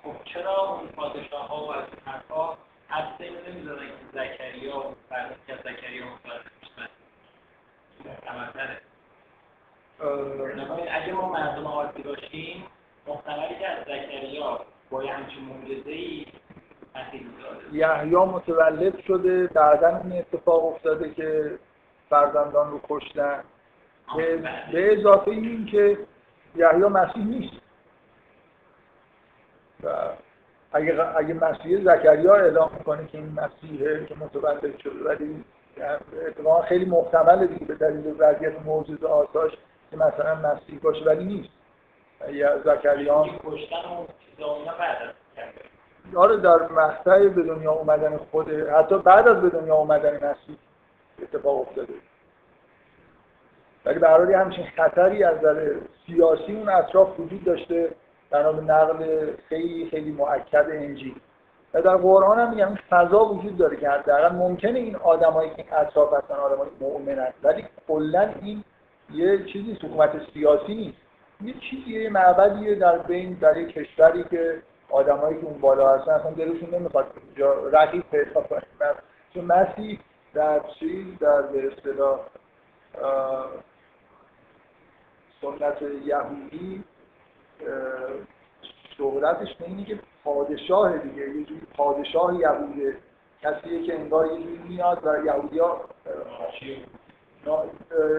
خب 0.03 0.14
چرا 0.24 0.57
اون 0.57 0.88
پادشاه 0.88 1.48
ها 1.48 1.64
و 1.64 1.72
از 1.72 1.85
حرفا 2.05 2.57
حدس 2.88 3.20
اینو 3.20 3.40
نمی‌زدن 3.48 3.87
که 3.87 3.94
زکریا 4.12 4.94
بعد 5.11 5.37
که 5.46 5.57
زکریا 5.57 6.05
میشه 6.05 6.50
اگه 10.90 11.12
ما 11.12 11.29
مردم 11.29 11.66
عادی 11.66 12.03
باشیم 12.03 12.64
محتملی 13.07 13.59
که 13.59 13.68
از 13.68 13.85
زکریا 13.85 14.61
با 14.90 15.05
یه 15.05 15.14
همچین 15.14 15.44
معجزه 15.44 15.90
ای 15.90 16.26
یحیی 17.72 18.16
متولد 18.16 19.00
شده 19.00 19.46
بعدا 19.46 20.00
این 20.05 20.18
اتفاق 20.18 20.64
افتاده 20.66 21.11
که 21.11 21.59
فرزندان 22.11 22.70
رو 22.70 22.81
کشتن. 22.88 23.44
به 24.72 24.98
اضافه 24.98 25.31
این 25.31 25.66
که 25.66 25.98
یحیی 26.57 26.83
مسیح 26.83 27.24
نیست. 27.24 27.62
و 29.83 29.88
اگه 30.72 31.16
اگه 31.16 31.35
مسیح 31.35 31.85
زکریا 31.85 32.35
اعلام 32.35 32.70
می‌کنه 32.79 33.07
که 33.07 33.18
این 33.18 33.33
مسیحه 33.40 34.07
که 34.07 34.14
متولد 34.14 34.79
شده 34.79 35.05
ولی 35.05 35.44
اتفاقا 36.26 36.62
خیلی 36.62 36.85
محتمله 36.85 37.46
دیگه 37.46 37.64
به 37.64 37.74
دلیل 37.74 38.14
وضعیت 38.18 38.62
معجزه 38.66 39.07
آساش 39.07 39.53
که 39.90 39.96
مثلا 39.96 40.35
مسیح 40.35 40.79
باشه 40.83 41.05
ولی 41.05 41.24
نیست. 41.24 41.50
یا 42.29 42.59
زکریا 42.59 43.26
کشتن 43.44 43.76
و 43.76 44.07
بعد 44.79 45.14
آره 46.16 46.37
در 46.37 46.62
مقطع 46.62 47.29
به 47.29 47.42
دنیا 47.42 47.73
اومدن 47.73 48.16
خود 48.16 48.51
حتی 48.51 48.99
بعد 48.99 49.29
از 49.29 49.40
به 49.40 49.49
دنیا 49.49 49.75
اومدن 49.75 50.14
مسیح 50.14 50.57
اتفاق 51.23 51.61
افتاده. 51.61 51.92
ولی 53.85 53.99
برای 53.99 54.35
همچین 54.35 54.66
خطری 54.77 55.25
از 55.25 55.38
نظر 55.38 55.75
سیاسی 56.07 56.57
اون 56.57 56.68
اطراف 56.68 57.20
وجود 57.20 57.44
داشته 57.44 57.90
بنا 58.31 58.53
به 58.53 58.62
نقل 58.62 59.27
خیلی 59.49 59.88
خیلی 59.90 60.12
مؤکد 60.12 60.66
انجیل. 60.70 61.14
و 61.75 61.83
در 61.83 61.96
قرآن 61.96 62.38
هم 62.38 62.51
میگم 62.51 62.79
فضا 62.90 63.25
وجود 63.25 63.57
داره 63.57 63.77
که 63.77 63.90
حداقل 63.90 64.35
ممکنه 64.35 64.79
این 64.79 64.96
آدمایی 64.96 65.51
که 65.51 65.79
اطراف 65.81 66.12
هستن 66.12 66.35
آدمای 66.35 66.68
مؤمنن. 66.81 67.33
ولی 67.42 67.64
کلا 67.88 68.31
این 68.42 68.64
یه 69.12 69.44
چیزی 69.44 69.73
حکومت 69.73 70.11
سیاسی 70.33 70.75
نیست. 70.75 70.99
یه 71.44 71.55
چیزی 71.70 72.03
یه 72.03 72.11
معبدیه 72.11 72.75
در 72.75 72.99
بین 72.99 73.33
در 73.33 73.57
یک 73.57 73.68
کشوری 73.68 74.25
که 74.31 74.62
آدمایی 74.90 75.40
که 75.40 75.46
اون 75.46 75.61
بالا 75.61 75.96
هستن 75.98 76.11
اصلا 76.11 76.31
دلشون 76.31 76.74
نمی‌خواد 76.74 77.07
اونجا 77.26 77.68
رقیب 77.68 78.05
پیدا 78.11 78.40
کنه 78.40 78.62
چون 79.35 79.44
مسیح 79.44 80.00
در 80.35 80.61
چیز 80.61 81.18
در 81.20 81.42
به 81.42 81.72
اصطلاح 81.72 82.20
سنت 85.40 85.83
یهودی 86.05 86.85
شهرتش 88.96 89.55
به 89.55 89.64
اینه 89.64 89.85
که 89.85 89.98
پادشاه 90.24 90.98
دیگه 90.98 91.29
یه 91.29 91.44
جوری 91.44 91.66
پادشاه 91.76 92.40
یهوده. 92.40 92.96
کسیه 93.42 93.83
که 93.83 94.00
انگار 94.00 94.26
یه 94.26 94.42
جوری 94.42 94.59
میاد 94.68 95.07
و 95.07 95.26
یهودی 95.26 95.59
ها 95.59 95.81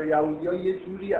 یهودی 0.05 0.47
ها 0.47 0.53
یه 0.53 0.79
جوری 0.79 1.15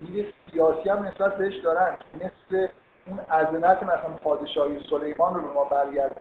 دید 0.00 0.34
سیاسی 0.52 0.88
هم 0.88 1.04
نسبت 1.04 1.38
بهش 1.38 1.56
دارن. 1.56 1.96
مثل 2.14 2.68
اون 3.06 3.18
عظمت 3.18 3.82
مثلا 3.82 4.16
پادشاهی 4.22 4.80
سلیمان 4.90 5.34
رو 5.34 5.40
به 5.40 5.54
ما 5.54 5.64
برگرد. 5.64 6.20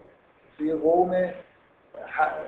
توی 0.57 0.73
قوم 0.73 1.33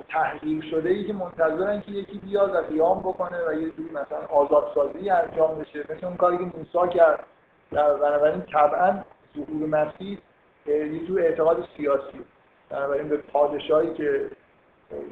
تحقیر 0.08 0.64
شده 0.70 0.88
ای 0.88 1.04
که 1.04 1.12
منتظرن 1.12 1.80
که 1.80 1.92
یکی 1.92 2.18
بیاد 2.18 2.54
و 2.54 2.60
قیام 2.60 3.00
بکنه 3.00 3.48
و 3.48 3.54
یه 3.54 3.70
جوری 3.70 3.90
مثلا 3.90 4.26
آزادسازی 4.30 5.10
انجام 5.10 5.58
بشه. 5.58 5.80
مثل 5.80 6.06
اون 6.06 6.16
کاری 6.16 6.38
که 6.38 6.44
موسی 6.44 6.94
کرد. 6.98 7.24
بنابراین 7.70 8.42
طبعا 8.42 9.04
ظهور 9.36 9.68
مسیح 9.68 10.18
یه 10.66 11.06
جور 11.06 11.20
اعتقاد 11.20 11.68
سیاسی. 11.76 12.24
بنابراین 12.68 13.08
به 13.08 13.16
پادشاهی 13.16 13.94
که 13.94 14.30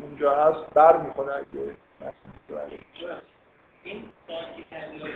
اونجا 0.02 0.34
هست 0.34 0.74
بر 0.74 0.96
اگه 0.96 1.76
مسیح 2.50 3.33
این 3.84 4.08
کردی 4.70 4.98
رو 4.98 5.06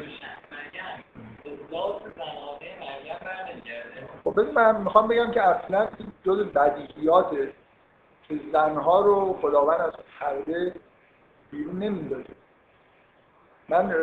خب 4.24 4.40
من 4.40 4.80
می‌خوام 4.80 5.08
بگم 5.08 5.30
که 5.30 5.42
اصلا 5.42 5.88
جز 6.24 6.38
بدیهیات 6.38 7.30
که 8.28 8.40
زنها 8.52 9.00
رو 9.00 9.38
خداوند 9.42 9.80
از 9.80 9.92
پرده 10.20 10.74
بیرون 11.50 11.78
نمی‌داده 11.78 12.34
من 13.68 13.94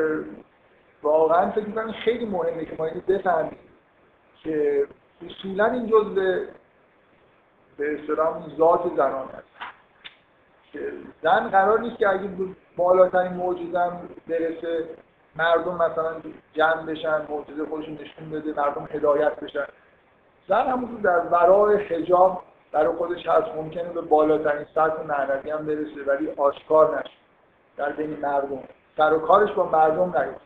واقعا 1.04 1.52
فکر 1.52 1.66
می‌کنم 1.66 1.92
خیلی 1.92 2.26
مهمه 2.26 2.66
که 2.66 2.76
ما 2.80 2.86
اینو 2.86 3.02
بفهمیم 3.02 3.60
که 4.44 4.88
اصولا 5.26 5.66
این 5.66 5.88
جزء 5.88 6.46
به 7.78 8.00
اصطلاح 8.00 8.50
ذات 8.58 8.96
زنان 8.98 9.28
هست. 9.28 9.48
که 10.72 10.94
زن 11.22 11.50
قرار 11.50 11.80
نیست 11.80 11.98
که 11.98 12.10
اگه 12.10 12.28
بالاترین 12.76 13.34
موجودم 13.34 14.10
برسه. 14.28 14.90
مردم 15.36 15.76
مثلا 15.76 16.16
جمع 16.54 16.86
بشن 16.86 17.22
معجزه 17.30 17.66
خودشون 17.70 17.94
نشون 17.94 18.30
بده 18.30 18.62
مردم 18.62 18.88
هدایت 18.92 19.40
بشن. 19.40 19.66
زن 20.48 20.68
همون 20.68 21.02
در 21.02 21.20
ورای 21.20 21.78
حجاب 21.78 22.44
برای 22.72 22.96
خودش 22.96 23.28
هست. 23.28 23.56
ممکنه 23.56 23.84
به 23.84 24.02
بالاترین 24.02 24.66
سطح 24.76 25.04
معنوی 25.08 25.50
هم 25.52 25.66
برسه 25.66 26.04
ولی 26.08 26.30
آشکار 26.38 27.00
نشه 27.00 27.16
در 27.78 27.92
بین 27.92 28.20
مردم. 28.20 28.60
سر 28.98 29.14
و 29.14 29.20
کارش 29.20 29.52
با 29.52 29.70
مردم 29.70 30.18
نیست. 30.18 30.46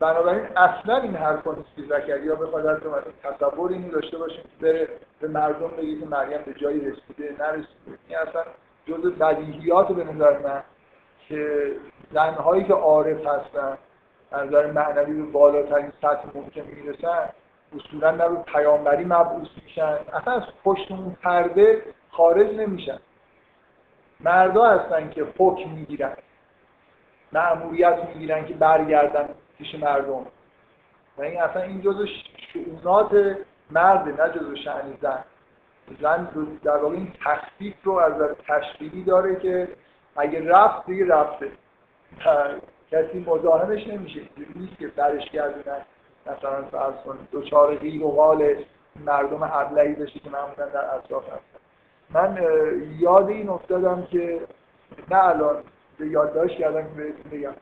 بنابراین 0.00 0.46
اصلا 0.56 0.96
این 0.96 1.14
حرف 1.14 1.46
نیست 1.46 1.76
که 1.76 1.82
زکریا 1.82 2.34
بخواد 2.34 2.66
از 2.66 2.78
مثلا 2.78 3.02
تصور 3.22 3.72
اینو 3.72 3.88
داشته 3.88 4.18
باشیم 4.18 4.42
که 4.42 4.66
بره 4.66 4.88
به 5.20 5.28
مردم 5.28 5.68
بگه 5.68 6.00
که 6.00 6.06
مریم 6.06 6.40
به 6.46 6.54
جایی 6.54 6.80
رسیده 6.80 7.36
نرسیده. 7.38 7.98
این 8.08 8.18
اصلا 8.18 8.42
جز 8.86 9.12
بدیهیات 9.12 9.88
به 9.88 10.04
نظر 10.04 10.38
من. 10.38 10.62
که 11.30 11.72
زنهایی 12.12 12.64
که 12.64 12.72
عارف 12.72 13.26
هستن 13.26 13.78
از 14.32 14.48
نظر 14.48 14.66
معنوی 14.66 15.22
به 15.22 15.22
بالاترین 15.22 15.92
سطح 16.02 16.28
ممکن 16.34 16.60
می‌رسن 16.60 17.28
اصولا 17.76 18.10
نه 18.10 18.28
به 18.28 18.36
پیامبری 18.36 19.04
مبعوث 19.04 19.48
میشن 19.64 19.96
اصلا 20.12 20.34
از 20.34 20.42
پشت 20.64 20.90
اون 20.90 21.16
پرده 21.22 21.82
خارج 22.10 22.54
نمیشن. 22.54 22.98
مردا 24.20 24.64
هستن 24.64 25.10
که 25.10 25.26
حکم 25.38 25.70
می‌گیرن 25.70 26.16
معمولیت 27.32 27.98
می‌گیرن 28.04 28.46
که 28.46 28.54
برگردن 28.54 29.28
پیش 29.58 29.74
مردم. 29.74 30.26
و 31.18 31.22
این 31.22 31.42
اصلا 31.42 31.62
این 31.62 31.80
جزو 31.80 32.06
شعونات 32.52 33.36
مرده 33.70 34.24
نه 34.24 34.32
جزو 34.32 34.56
شعن 34.56 34.96
زن. 35.02 35.24
زن 36.00 36.28
در 36.64 36.76
واقع 36.76 36.94
این 36.94 37.12
تخصیف 37.24 37.74
رو 37.82 37.92
از 37.92 38.12
تشکیلی 38.48 39.04
داره 39.04 39.36
که 39.36 39.68
اگه 40.16 40.48
رفت 40.48 40.86
دیگه 40.86 41.06
رفته. 41.06 41.52
کسی 42.90 43.24
مزاحمش 43.26 43.86
نمیشه. 43.86 44.20
نیست 44.54 44.78
که 44.78 44.88
برش 44.88 45.30
گردونن. 45.30 45.80
مثلا 46.26 46.62
فرض 46.62 46.94
کنید 47.04 47.28
دوچار 47.32 47.76
غیر 47.76 48.04
و 48.04 48.10
قال 48.10 48.54
مردم 49.06 49.42
ابلهی 49.42 49.94
بشه 49.94 50.18
که 50.18 50.30
معمولا 50.30 50.66
در 50.66 50.94
اطراف 50.94 51.24
هستن. 51.24 51.60
من 52.10 52.38
یاد 52.98 53.28
این 53.28 53.48
افتادم 53.48 54.08
که 54.10 54.40
نه 55.10 55.24
الان 55.24 55.62
به 55.98 56.06
یادداشت 56.06 56.58
کردم 56.58 56.82
که 56.82 56.94
بهتون 56.94 57.30
بگم. 57.30 57.54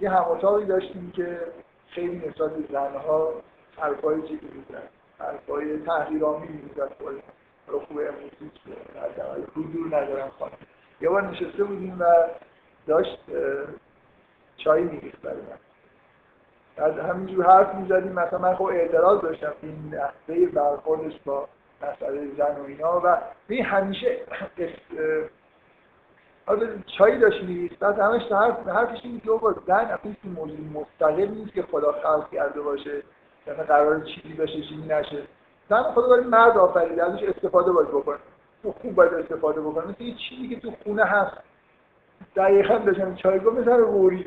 یه 0.00 0.10
هم 0.10 0.64
داشتیم 0.64 1.12
که 1.16 1.40
خیلی 1.88 2.16
نسبت 2.16 2.56
به 2.56 2.72
زنها 2.72 3.32
حرفای 3.78 4.22
چیزی 4.22 4.48
میزن 4.54 4.82
حرفای 5.18 5.78
تحریرامی 5.78 6.48
میزن 6.48 6.88
رو 7.68 7.80
خوب 7.80 7.98
امروزی 7.98 8.50
حضور 9.56 9.86
ندارم 9.86 10.30
خانم. 10.38 10.52
یه 11.00 11.08
بار 11.08 11.22
نشسته 11.22 11.64
بودیم 11.64 11.96
و 12.00 12.04
داشت 12.86 13.18
چای 14.56 14.82
میریخت 14.82 15.22
برای 15.22 15.36
من. 15.36 15.58
از 16.84 16.98
همینجور 16.98 17.46
حرف 17.46 17.74
می‌زدیم. 17.74 18.12
مثلا 18.12 18.38
من 18.38 18.54
خب 18.54 18.64
اعتراض 18.64 19.20
داشتم 19.20 19.52
این 19.62 19.94
نحوه 19.94 20.46
برخوردش 20.46 21.20
با 21.24 21.48
مسئله 21.82 22.28
زن 22.38 22.60
و 22.60 22.64
اینا 22.66 23.00
و 23.04 23.16
این 23.48 23.64
همیشه 23.64 24.18
چایی 26.98 27.18
داشت 27.18 27.42
میریخت. 27.42 27.78
بعد 27.78 27.98
همش 27.98 28.32
حرف 28.32 28.68
حرفش 28.68 29.00
این 29.04 29.20
که 29.20 29.30
با 29.30 29.54
زن 29.66 29.74
اصلا 29.74 30.14
موضوع 30.24 30.58
مستقل 30.74 31.28
نیست 31.28 31.52
که 31.52 31.62
خدا 31.62 31.92
خلق 31.92 32.30
کرده 32.30 32.60
باشه. 32.60 33.02
مثلا 33.46 33.64
قرار 33.64 34.00
چیزی 34.00 34.34
بشه 34.34 34.62
چیزی 34.62 34.86
نشه. 34.88 35.22
زن 35.70 35.82
خدا 35.82 36.08
برای 36.08 36.24
مرد 36.24 36.56
آفریده 36.56 37.04
ازش 37.04 37.22
استفاده 37.22 37.72
باید 37.72 37.88
بکنه. 37.88 38.18
خوب 38.72 38.94
باید 38.94 39.14
استفاده 39.14 39.60
بکنه 39.60 39.84
مثل 39.84 40.02
یه 40.02 40.14
چیزی 40.14 40.48
که 40.48 40.60
تو 40.60 40.72
خونه 40.84 41.04
هست. 41.04 41.36
دقیقا 42.36 42.78
داشتم 42.78 43.14
چایگاه 43.14 43.54
مثل 43.54 43.70
روری 43.70 44.26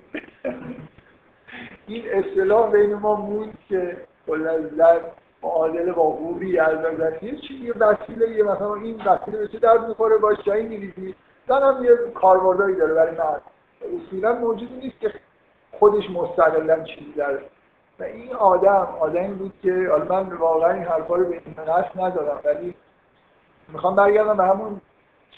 این 1.87 2.03
اصطلاح 2.13 2.71
بین 2.71 2.93
ما 2.93 3.15
موند 3.15 3.57
که 3.69 3.97
کلا 4.27 4.61
زن 4.61 4.99
معادله 5.43 5.91
با 5.91 6.03
غوری 6.03 6.59
از 6.59 6.77
نظر 6.77 7.23
یه 7.23 7.35
چیزی 7.35 7.71
وسیله 7.71 8.29
یه 8.29 8.43
مثلا 8.43 8.75
این 8.75 9.01
وسیله 9.05 9.37
به 9.37 9.47
چه 9.47 9.59
درد 9.59 9.87
می‌خوره؟ 9.87 10.17
باش 10.17 10.37
جایی 10.45 10.67
میریزی. 10.67 11.15
هم 11.49 11.83
یه 11.83 11.95
کاربرداری 12.15 12.75
داره 12.75 12.93
برای 12.93 13.17
مرد 13.17 13.41
اصولا 14.07 14.33
موجودی 14.33 14.75
نیست 14.75 14.99
که 14.99 15.13
خودش 15.71 16.09
مستقلا 16.09 16.83
چیزی 16.83 17.13
داره. 17.15 17.39
و 17.99 18.03
این 18.03 18.33
آدم 18.33 18.87
آدمی 18.99 19.33
بود 19.33 19.53
که 19.61 19.71
من 20.09 20.33
واقعا 20.33 20.73
این 20.73 20.83
حرفا 20.83 21.15
رو 21.15 21.25
به 21.25 21.41
این 21.45 21.55
ندارم 21.95 22.39
ولی 22.43 22.75
می‌خوام 23.73 23.95
برگردم 23.95 24.37
به 24.37 24.43
همون 24.43 24.81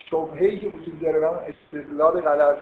شبهه‌ای 0.09 0.59
که 0.59 0.67
وجود 0.67 0.99
داره 1.01 1.27
همون 1.27 1.39
استدلال 1.47 2.21
غلط. 2.21 2.57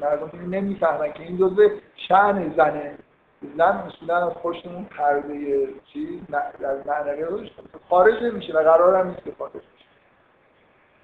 مردم 0.00 0.30
نمی‌فهمن 0.50 1.12
که 1.12 1.22
این 1.22 1.38
جزء 1.38 1.68
شأن 1.96 2.54
زنه. 2.56 2.98
زن 3.56 3.62
اصولا 3.86 4.26
از 4.26 4.34
پشتمون 4.34 4.84
پرده 4.84 5.68
چیز 5.92 6.20
در 6.60 6.76
معنوی 6.86 7.50
خارج 7.88 8.22
نمیشه 8.22 8.52
و 8.52 8.58
قرار 8.62 8.96
هم 8.96 9.08
نیست 9.08 9.24
که 9.24 9.32
خارج 9.38 9.52
بشه. 9.52 9.86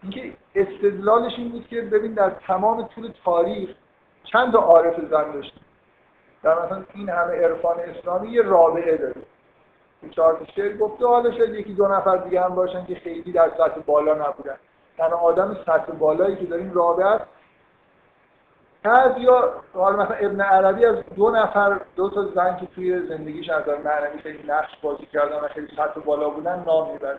اینکه 0.02 0.32
استدلالش 0.54 1.32
این 1.38 1.48
بود 1.48 1.68
که 1.68 1.80
ببین 1.80 2.12
در 2.12 2.30
تمام 2.30 2.82
طول 2.82 3.12
تاریخ 3.24 3.70
چند 4.24 4.52
تا 4.52 4.58
عارف 4.58 5.00
زن 5.10 5.32
داشتیم. 5.32 5.62
در 6.42 6.64
مثلا 6.64 6.84
این 6.94 7.08
همه 7.08 7.32
عرفان 7.32 7.80
اسلامی 7.80 8.28
یه 8.28 8.42
رابعه 8.42 8.96
داره. 8.96 9.22
چهار 10.10 10.46
شعر 10.56 10.76
گفته 10.76 11.06
حالا 11.06 11.30
شاید 11.30 11.54
یکی 11.54 11.74
دو 11.74 11.88
نفر 11.88 12.16
دیگه 12.16 12.40
هم 12.40 12.54
باشن 12.54 12.84
که 12.84 12.94
خیلی 12.94 13.32
در 13.32 13.50
سطح 13.58 13.80
بالا 13.86 14.14
نبودن. 14.14 14.56
تنها 14.98 15.16
آدم 15.16 15.56
سطح 15.66 15.92
بالایی 15.92 16.36
که 16.36 16.46
داریم 16.46 16.72
رابعه 16.74 17.06
است. 17.06 17.26
یا 19.18 19.52
حالا 19.74 19.96
مثلا 19.96 20.16
ابن 20.16 20.40
عربی 20.40 20.84
از 20.84 20.96
دو 21.16 21.30
نفر 21.30 21.80
دو 21.96 22.10
تا 22.10 22.24
زن 22.24 22.56
که 22.56 22.66
توی 22.66 23.06
زندگیش 23.06 23.50
از 23.50 23.62
معنوی 23.68 24.18
خیلی 24.22 24.42
نقش 24.48 24.70
بازی 24.82 25.06
کردن 25.06 25.36
و 25.36 25.48
خیلی 25.48 25.68
سطح 25.76 26.00
بالا 26.00 26.30
بودن 26.30 26.64
نام 26.66 26.92
می‌بره. 26.92 27.18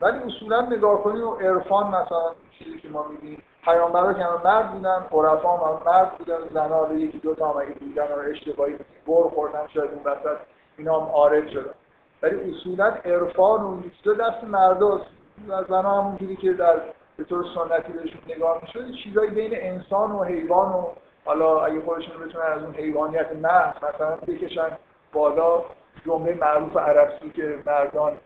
ولی 0.00 0.18
اصولا 0.18 0.60
نگاه 0.60 1.02
کنیم 1.02 1.28
و 1.28 1.34
عرفان 1.34 1.86
مثلا 1.86 2.32
چیزی 2.58 2.78
که 2.78 2.88
ما 2.88 3.08
می‌بینیم 3.08 3.42
پیامبرا 3.64 4.12
که 4.12 4.24
مرد 4.44 4.72
بودن 4.72 5.06
عرفا 5.12 5.56
هم 5.56 5.82
مرد 5.86 6.18
بودن 6.18 6.38
زنا 6.54 6.84
رو 6.84 6.98
یکی 6.98 7.18
دو 7.18 7.34
تا 7.34 7.50
هم 7.50 7.56
اگه 7.56 7.74
بودن 7.74 8.08
رو 8.08 8.30
اشتباهی 8.30 8.72
بر 9.06 9.28
خوردن 9.34 9.66
شاید 9.74 9.90
اون 9.90 10.02
وسط 10.04 10.38
اینا 10.76 11.00
هم 11.00 11.06
عارف 11.06 11.50
شدن. 11.50 11.74
ولی 12.22 12.50
اصولا 12.50 12.86
عرفان 12.86 13.62
و 13.62 13.82
چیزا 14.02 14.14
دست 14.14 14.44
مرداست 14.44 15.06
و 15.48 15.74
همونجوری 15.74 16.36
که 16.36 16.52
در 16.52 16.80
به 17.16 17.24
طور 17.24 17.44
سنتی 17.54 17.92
بهشون 17.92 18.20
نگاه 18.28 18.58
می‌شد 18.62 18.94
چیزایی 19.04 19.30
بین 19.30 19.50
انسان 19.54 20.12
و 20.12 20.24
حیوان 20.24 20.72
و 20.72 20.86
حالا 21.24 21.60
اگه 21.60 21.80
خودشون 21.80 22.26
بتونن 22.26 22.44
از 22.44 22.62
اون 22.62 22.74
حیوانیت 22.74 23.32
محض 23.32 23.76
مثلا 23.76 24.16
بکشن 24.16 24.78
بالا 25.12 25.64
جمله 26.06 26.34
معروف 26.34 26.76
عربی 26.76 27.30
که 27.30 27.58
مردان 27.66 28.16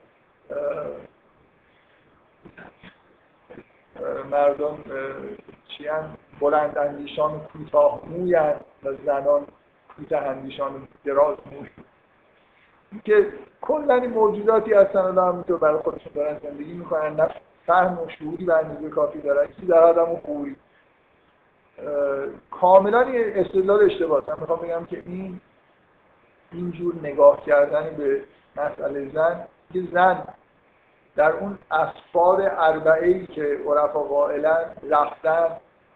مردان 4.30 4.84
چیان 5.68 6.16
بلند 6.40 6.78
اندیشان 6.78 7.40
کوتاه 7.40 8.00
مویان 8.08 8.60
و 8.84 8.92
زنان 9.06 9.46
کوتاه 9.96 10.22
اندیشان 10.22 10.88
دراز 11.04 11.36
موی 11.52 11.68
که 13.04 13.26
کلا 13.60 13.94
این 13.94 14.10
موجوداتی 14.10 14.72
هستن 14.72 15.00
و 15.00 15.42
تو 15.42 15.58
برای 15.58 15.78
خودشون 15.78 16.12
دارن 16.14 16.38
زندگی 16.42 16.72
می‌کنن 16.72 17.14
نه 17.14 17.28
فهم 17.66 17.98
و 17.98 18.08
شعوری 18.08 18.44
به 18.44 18.54
اندازه 18.54 18.88
کافی 18.90 19.20
دارن 19.20 19.46
چیزی 19.46 19.66
در 19.66 19.82
آدم 19.82 20.12
و 20.12 20.16
خوبی. 20.16 20.56
کاملا 22.50 23.00
این 23.00 23.36
استدلال 23.36 23.84
اشتباه 23.84 24.22
من 24.28 24.34
می‌خوام 24.40 24.58
بگم 24.58 24.84
که 24.84 25.02
این 25.06 25.40
اینجور 26.52 26.94
نگاه 27.02 27.44
کردن 27.44 27.96
به 27.96 28.22
مسئله 28.56 29.10
زن 29.14 29.46
که 29.72 29.82
زن 29.92 30.24
در 31.16 31.32
اون 31.32 31.58
اسفار 31.70 32.42
اربعه 32.56 33.08
ای 33.08 33.26
که 33.26 33.58
عرفا 33.66 34.00
قائلا 34.00 34.56
رفتن 34.90 35.46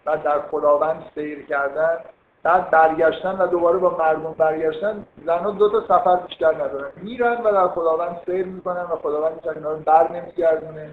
و 0.06 0.16
در 0.16 0.40
خداوند 0.40 1.04
سیر 1.14 1.46
کردن 1.46 1.98
بعد 2.42 2.70
برگشتن 2.70 3.38
و 3.38 3.46
دوباره 3.46 3.78
با 3.78 3.96
مردم 3.98 4.32
برگشتن 4.32 5.06
زنها 5.26 5.50
دو 5.50 5.70
تا 5.70 5.80
سفر 5.80 6.16
بیشتر 6.16 6.54
ندارن. 6.54 6.90
میرن 6.96 7.42
و 7.42 7.52
در 7.52 7.68
خداوند 7.68 8.20
سیر 8.26 8.46
می‌کنن 8.46 8.82
و 8.82 8.96
خداوند 8.96 9.48
اینا 9.48 9.72
رو 9.72 9.78
بر 9.78 10.12
نمیگردونه. 10.12 10.90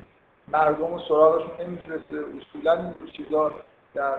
مردم 0.48 0.94
و 0.94 1.00
سراغشون 1.00 1.52
نمیفرسته 1.60 2.16
اصولا 2.18 2.74
این 2.74 2.94
چیزا 3.18 3.52
در 3.94 4.16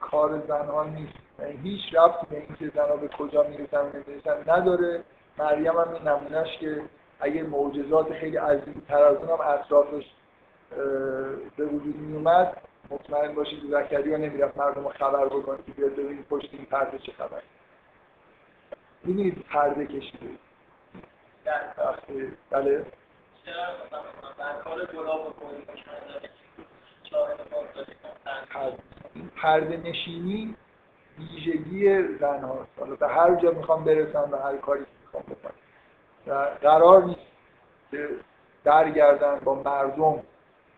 کار 0.00 0.42
زنها 0.48 0.84
نیست. 0.84 1.14
هیچ 1.62 1.94
ربطی 1.94 2.26
به 2.30 2.36
اینکه 2.36 2.76
زنها 2.76 2.96
به 2.96 3.08
کجا 3.08 3.42
می‌رسن 3.42 3.78
و 3.78 3.88
نمی‌رسن 3.94 4.50
نداره. 4.52 5.02
مریم 5.38 5.72
هم 5.78 5.92
این 5.92 6.08
نمونهش 6.08 6.58
که 6.58 6.82
اگه 7.20 7.42
معجزات 7.42 8.12
خیلی 8.12 8.36
عظیم 8.36 8.82
تر 8.88 9.04
از 9.04 9.16
اونم 9.16 9.40
اطرافش 9.40 10.04
به 11.56 11.64
وجود 11.64 11.96
می 11.96 12.16
اومد 12.16 12.56
مطمئن 12.90 13.34
باشید 13.34 13.70
زکریا 13.70 14.16
نمی‌رفت 14.16 14.56
مردم 14.56 14.88
خبر 14.88 15.26
بکنه 15.26 15.58
که 15.66 15.72
بیاد 15.72 15.92
ببینید 15.92 16.28
پشت 16.28 16.48
این 16.52 16.64
پرده 16.64 16.98
چه 16.98 17.12
خبر. 17.12 17.42
ببینید 19.04 19.44
پرده 19.50 19.86
کشیده. 19.86 20.26
بله. 22.50 22.86
پرده 29.36 29.76
نشینی 29.76 30.56
ویژگی 31.18 32.02
زن 32.18 32.40
هاست. 32.40 32.78
حالا 32.78 32.94
به 32.94 33.08
هر 33.08 33.34
جا 33.34 33.50
می‌خوام 33.50 33.84
برسن 33.84 34.30
و 34.30 34.36
هر 34.36 34.56
کاری 34.56 34.84
می‌خوام 35.02 35.22
بکنم. 35.22 35.54
و 36.26 36.32
قرار 36.62 37.04
نیست 37.04 37.20
که 37.90 38.08
درگردن 38.64 39.38
با 39.38 39.54
مردم 39.54 40.22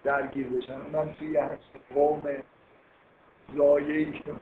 درگیر 0.06 0.48
بشن. 0.48 0.80
من 0.92 1.14
توی 1.14 1.36
همین 1.36 1.58
قوم 1.94 2.22
لایه‌ای 3.54 4.12
که 4.12 4.32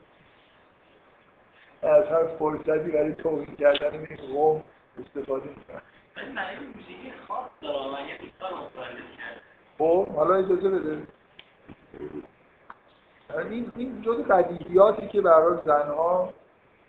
از 1.82 2.04
هر 2.06 2.26
فرصتی 2.26 2.90
برای 2.90 3.14
توهین 3.14 3.56
کردن 3.56 3.94
این 3.94 4.16
قوم 4.16 4.64
استفاده 4.98 5.48
می‌کنن 5.48 5.82
خب 9.78 10.08
حالا 10.08 10.34
اجازه 10.34 10.68
بده. 10.70 11.06
این 13.50 13.72
این 13.76 14.02
جزء 14.02 14.22
بدیهیاتی 14.22 15.08
که 15.08 15.20
برای 15.20 15.58
زنها 15.64 16.32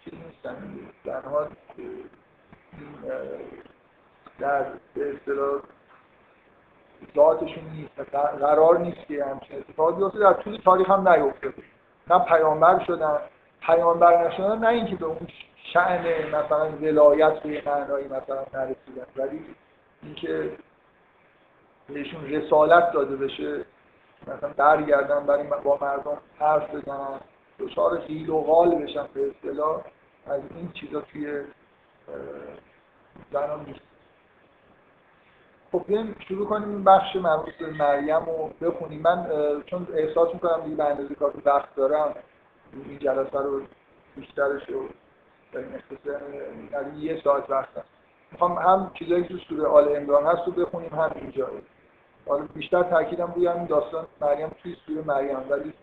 چیز 0.04 0.14
نیستن. 0.14 0.80
زنها 1.06 1.48
در 4.40 4.66
به 4.94 5.16
اصطلاح 5.16 5.62
ذاتشون 7.16 7.64
نیست 7.76 8.16
قرار 8.40 8.80
نیست 8.80 9.08
که 9.08 9.26
همچین 9.26 9.58
اتفاقی 9.58 10.04
بیفته. 10.04 10.20
در 10.20 10.34
طول 10.34 10.58
تاریخ 10.58 10.90
هم 10.90 11.10
نیفته 11.10 11.54
نه 12.10 12.20
پیامبر 12.20 12.84
شدن 12.88 13.18
پیامبر 13.62 14.28
نشدن 14.28 14.60
نه 14.60 14.68
اینکه 14.68 14.96
به 14.96 15.06
اون 15.06 15.28
شأن 15.74 16.06
مثلا 16.28 16.70
ولایت 16.70 17.40
به 17.40 17.64
معنایی 17.66 18.06
مثلا 18.06 18.46
نرسیدن. 18.54 19.06
ولی 19.16 19.46
اینکه 20.04 20.52
بهشون 21.90 22.26
رسالت 22.26 22.92
داده 22.92 23.16
بشه 23.16 23.66
مثلا 24.28 24.50
برگردن 24.58 25.26
برای 25.26 25.48
با 25.64 25.78
مردم 25.82 26.18
حرف 26.40 26.76
بزنن 26.76 27.20
دچار 27.60 27.98
حیل 27.98 28.30
و 28.30 28.42
غال 28.42 28.76
بشن 28.76 29.08
به 29.14 29.30
اصطلاح 29.30 29.82
از 30.28 30.42
این 30.56 30.72
چیزا 30.72 31.02
توی 31.02 31.42
زنان 33.32 33.66
نیست. 33.68 33.95
خب 35.76 35.88
بیایم 35.88 36.16
شروع 36.28 36.48
کنیم 36.48 36.70
این 36.70 36.84
بخش 36.84 37.16
مربوط 37.16 37.54
به 37.60 37.72
مریم 37.72 38.26
رو 38.26 38.52
بخونیم. 38.62 39.02
من 39.02 39.28
چون 39.66 39.88
احساس 39.94 40.34
می‌کنم 40.34 40.62
دیگه 40.64 40.76
به 40.76 40.84
اندازه 40.84 41.16
کافی 41.16 41.42
وقت 41.46 41.76
دارم 41.76 42.16
این 42.74 43.00
جلسه 43.00 43.40
رو 43.40 43.62
بیشترش 44.16 44.70
رو 44.70 44.88
داریم 45.52 45.74
اختصار 45.76 46.22
یه 46.98 47.22
ساعت 47.24 47.50
وقت 47.50 47.78
هست 47.78 47.88
می‌خوام 48.32 48.58
هم 48.58 48.92
چیزایی 48.94 49.24
که 49.24 49.34
سوره 49.50 49.68
آل 49.68 49.88
عمران 49.88 50.26
هست 50.26 50.42
رو 50.46 50.52
بخونیم 50.52 50.90
هم 50.90 51.12
اینجا. 51.16 51.48
حالا 52.28 52.48
بیشتر 52.54 52.84
تاکیدم 52.84 53.34
روی 53.36 53.48
همین 53.48 53.66
داستان 53.66 54.06
مریم 54.22 54.52
توی 54.64 54.76
سوره 54.86 55.02
مریم 55.02 55.38
ولی 55.50 55.74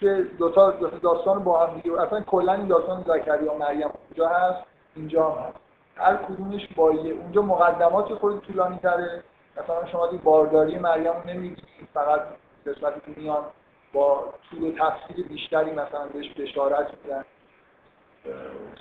که 0.00 0.26
دو 0.38 0.50
تا 0.50 0.70
داستان 1.02 1.44
با 1.44 1.66
هم 1.66 1.80
دیگه 1.80 2.00
اصلا 2.00 2.20
کلا 2.20 2.52
این 2.52 2.66
داستان 2.66 3.04
زکریا 3.06 3.54
و 3.54 3.58
مریم 3.58 3.90
اونجا 4.08 4.28
هست 4.28 4.66
اینجا 4.96 5.30
هست. 5.30 5.71
هر 5.96 6.16
کدومش 6.16 6.68
با 6.76 6.88
اونجا 6.90 7.42
مقدمات 7.42 8.14
خود 8.14 8.40
طولانی 8.40 8.78
تره. 8.78 9.22
مثلا 9.56 9.86
شما 9.86 10.06
دی 10.06 10.16
بارداری 10.16 10.78
مریم 10.78 11.12
رو 11.12 11.26
نمی‌دید 11.26 11.64
فقط 11.94 12.20
قسمتی 12.66 13.00
که 13.00 13.20
میان 13.20 13.44
با 13.92 14.34
طول 14.50 14.62
و 14.62 14.72
تفصیل 14.72 15.28
بیشتری 15.28 15.70
مثلا 15.70 16.06
بهش 16.06 16.32
بشارت 16.32 16.90
میدن. 17.04 17.24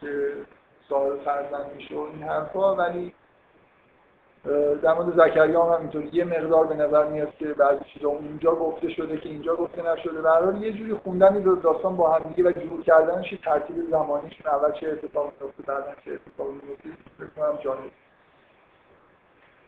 که 0.01 0.34
صاحب 0.89 1.18
فرزند 1.18 1.72
میشه 1.76 1.95
و 1.95 1.99
این 1.99 2.24
حرفا. 2.24 2.76
ولی 2.76 3.14
در 4.83 4.93
مورد 4.93 5.15
زکریا 5.15 5.63
هم 5.63 5.73
همینطور 5.77 6.03
یه 6.03 6.25
مقدار 6.25 6.67
به 6.67 6.75
نظر 6.75 7.05
میاد 7.05 7.35
که 7.35 7.45
بعضی 7.45 7.85
چیزا 7.93 8.09
اونجا 8.09 8.55
گفته 8.55 8.89
شده 8.89 9.17
که 9.17 9.29
اینجا 9.29 9.55
گفته 9.55 9.81
نشده. 9.93 10.21
به 10.21 10.59
یه 10.59 10.73
جوری 10.73 10.93
خوندن 10.93 11.33
این 11.33 11.59
داستان 11.63 11.97
با 11.97 12.11
هم 12.11 12.33
دیگه 12.35 12.49
و 12.49 12.51
جور 12.51 12.83
کردنش 12.83 13.33
ترتیب 13.43 13.75
زمانیشون 13.91 14.51
اول 14.51 14.71
چه 14.71 14.89
اتفاقی 14.89 15.31
میفته 15.41 15.63
بعدا 15.63 15.93
چه 16.05 16.11
اتفاقی 16.11 16.53
میفته 16.53 16.89
فکر 17.17 17.27
کنم 17.27 17.57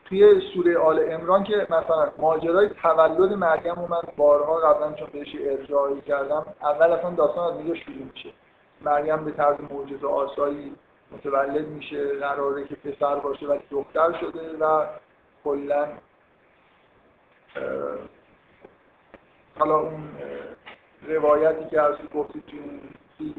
توی 0.06 0.42
سوره 0.54 0.78
آل 0.78 1.14
امران 1.14 1.44
که 1.44 1.68
مثلا 1.70 2.12
ماجرای 2.18 2.70
تولد 2.70 3.34
مریم 3.34 3.76
رو 3.76 3.88
من 3.88 4.02
بارها 4.18 4.56
قبلا 4.56 4.94
چون 4.94 5.08
بهش 5.14 5.36
ارجاعی 5.42 6.02
کردم 6.02 6.46
اول 6.62 6.92
اصلا 6.92 7.10
داستان 7.10 7.54
از 7.54 7.60
اینجا 7.60 7.76
شروع 7.76 8.06
میشه. 8.14 8.30
مریم 8.82 9.26
به 9.26 9.32
طرز 9.32 9.56
معجزه 9.72 10.08
آسایی 10.08 10.76
متولد 11.14 11.68
میشه 11.68 12.20
قراره 12.20 12.68
که 12.68 12.76
پسر 12.76 13.16
باشه 13.16 13.48
ولی 13.48 13.62
دختر 13.72 14.18
شده 14.20 14.58
و 14.58 14.86
کلا 15.44 15.88
حالا 19.60 19.80
اون 19.80 20.10
روایتی 21.08 21.70
که 21.70 21.82
از 21.82 21.96
گفتید 22.16 22.44
توی 22.46 23.34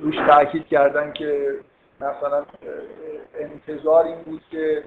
روش 0.00 0.16
تاکید 0.16 0.66
کردن 0.66 1.12
که 1.12 1.58
مثلا 2.00 2.44
انتظار 3.34 4.04
این 4.04 4.22
بود 4.22 4.42
که 4.50 4.84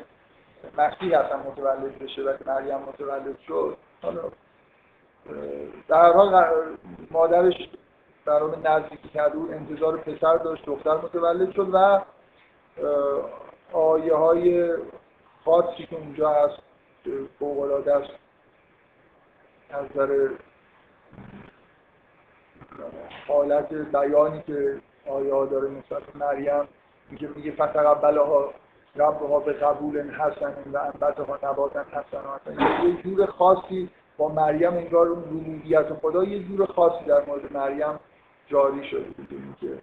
مسیح 0.77 1.19
اصلا 1.19 1.37
متولد 1.37 1.99
بشه 1.99 2.21
و 2.21 2.33
مریم 2.45 2.77
متولد 2.77 3.39
شد. 3.47 3.77
حالا 4.01 4.31
در 5.87 6.11
حال 6.11 6.45
مادرش 7.11 7.69
در 8.27 8.39
حال 8.39 8.55
نزدیکی 8.63 9.09
کرده 9.09 9.37
بود 9.37 9.51
انتظار 9.51 9.97
پسر 9.97 10.37
داشت 10.37 10.65
دختر 10.65 10.97
متولد 10.97 11.51
شد 11.51 11.69
و 11.73 12.01
آیه 13.73 14.15
های 14.15 14.73
خاصی 15.45 15.85
که 15.89 15.95
اونجا 15.95 16.29
هست 16.29 16.59
فوقلاده 17.39 17.95
است 17.95 18.09
از 19.69 19.85
نظر 19.95 20.29
حالت 23.27 23.73
بیانی 23.73 24.41
که 24.41 24.81
آیه 25.09 25.29
داره 25.29 25.69
نسبت 25.69 26.15
مریم 26.15 26.67
میگه 27.09 27.29
میگه 27.35 27.51
فتقبلها 27.51 28.53
ربها 28.95 29.39
به 29.39 29.53
قبول 29.53 30.11
حسن 30.11 30.53
و 30.73 30.77
انبتها 30.77 31.39
نباتا 31.43 31.85
حسن 31.91 32.83
یه 32.83 33.01
جور 33.03 33.25
خاصی 33.25 33.89
با 34.17 34.29
مریم 34.29 34.73
انگار 34.73 35.07
اون 35.07 35.23
ربوبیت 35.23 35.93
خدا 35.93 36.23
یه 36.23 36.43
جور 36.43 36.65
خاصی 36.65 37.05
در 37.05 37.25
مورد 37.25 37.53
مریم 37.53 37.99
جاری 38.47 38.87
شده 38.87 39.05
دیدیم 39.17 39.55
که 39.61 39.77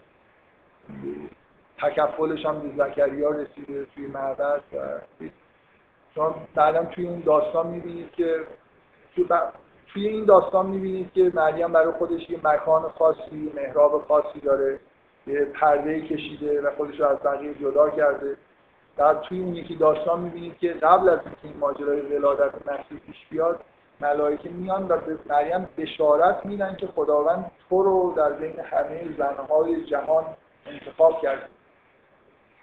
تکفلش 1.78 2.46
هم 2.46 2.60
به 2.60 2.84
زکریا 2.84 3.30
رسیده 3.30 3.84
توی 3.84 4.06
معبد 4.06 4.62
و 4.72 4.78
شما 6.14 6.34
بعدم 6.54 6.84
توی 6.84 7.06
اون 7.06 7.20
داستان 7.20 7.66
می‌بینید 7.66 8.10
که 8.10 8.40
توی 9.92 10.08
این 10.08 10.24
داستان 10.24 10.66
می‌بینید 10.66 11.12
که 11.12 11.32
مریم 11.34 11.72
برای 11.72 11.92
خودش 11.92 12.30
یه 12.30 12.38
مکان 12.44 12.82
خاصی 12.82 13.52
محراب 13.56 14.04
خاصی 14.08 14.40
داره 14.40 14.80
یه 15.26 15.44
پرده 15.44 16.00
کشیده 16.00 16.62
و 16.62 16.70
خودش 16.76 17.00
رو 17.00 17.06
از 17.06 17.18
بقیه 17.18 17.54
جدا 17.54 17.90
کرده. 17.90 18.36
بعد 18.96 19.20
توی 19.20 19.40
اون 19.40 19.54
یکی 19.54 19.76
داستان 19.76 20.20
می‌بینید 20.20 20.58
که 20.58 20.72
قبل 20.72 21.08
از 21.08 21.18
اینکه 21.24 21.38
این 21.44 21.56
ماجرای 21.56 22.00
ولادت 22.00 22.68
مسیح 22.68 22.98
پیش 23.06 23.26
بیاد 23.30 23.60
ملائکه 24.04 24.50
میان 24.50 24.88
و 24.88 24.96
به 24.96 25.18
مریم 25.26 25.68
بشارت 25.78 26.46
میدن 26.46 26.76
که 26.76 26.86
خداوند 26.86 27.50
تو 27.68 27.82
رو 27.82 28.12
در 28.16 28.32
بین 28.32 28.60
همه 28.60 29.04
زنهای 29.18 29.84
جهان 29.84 30.24
انتخاب 30.66 31.20
کرده. 31.22 31.46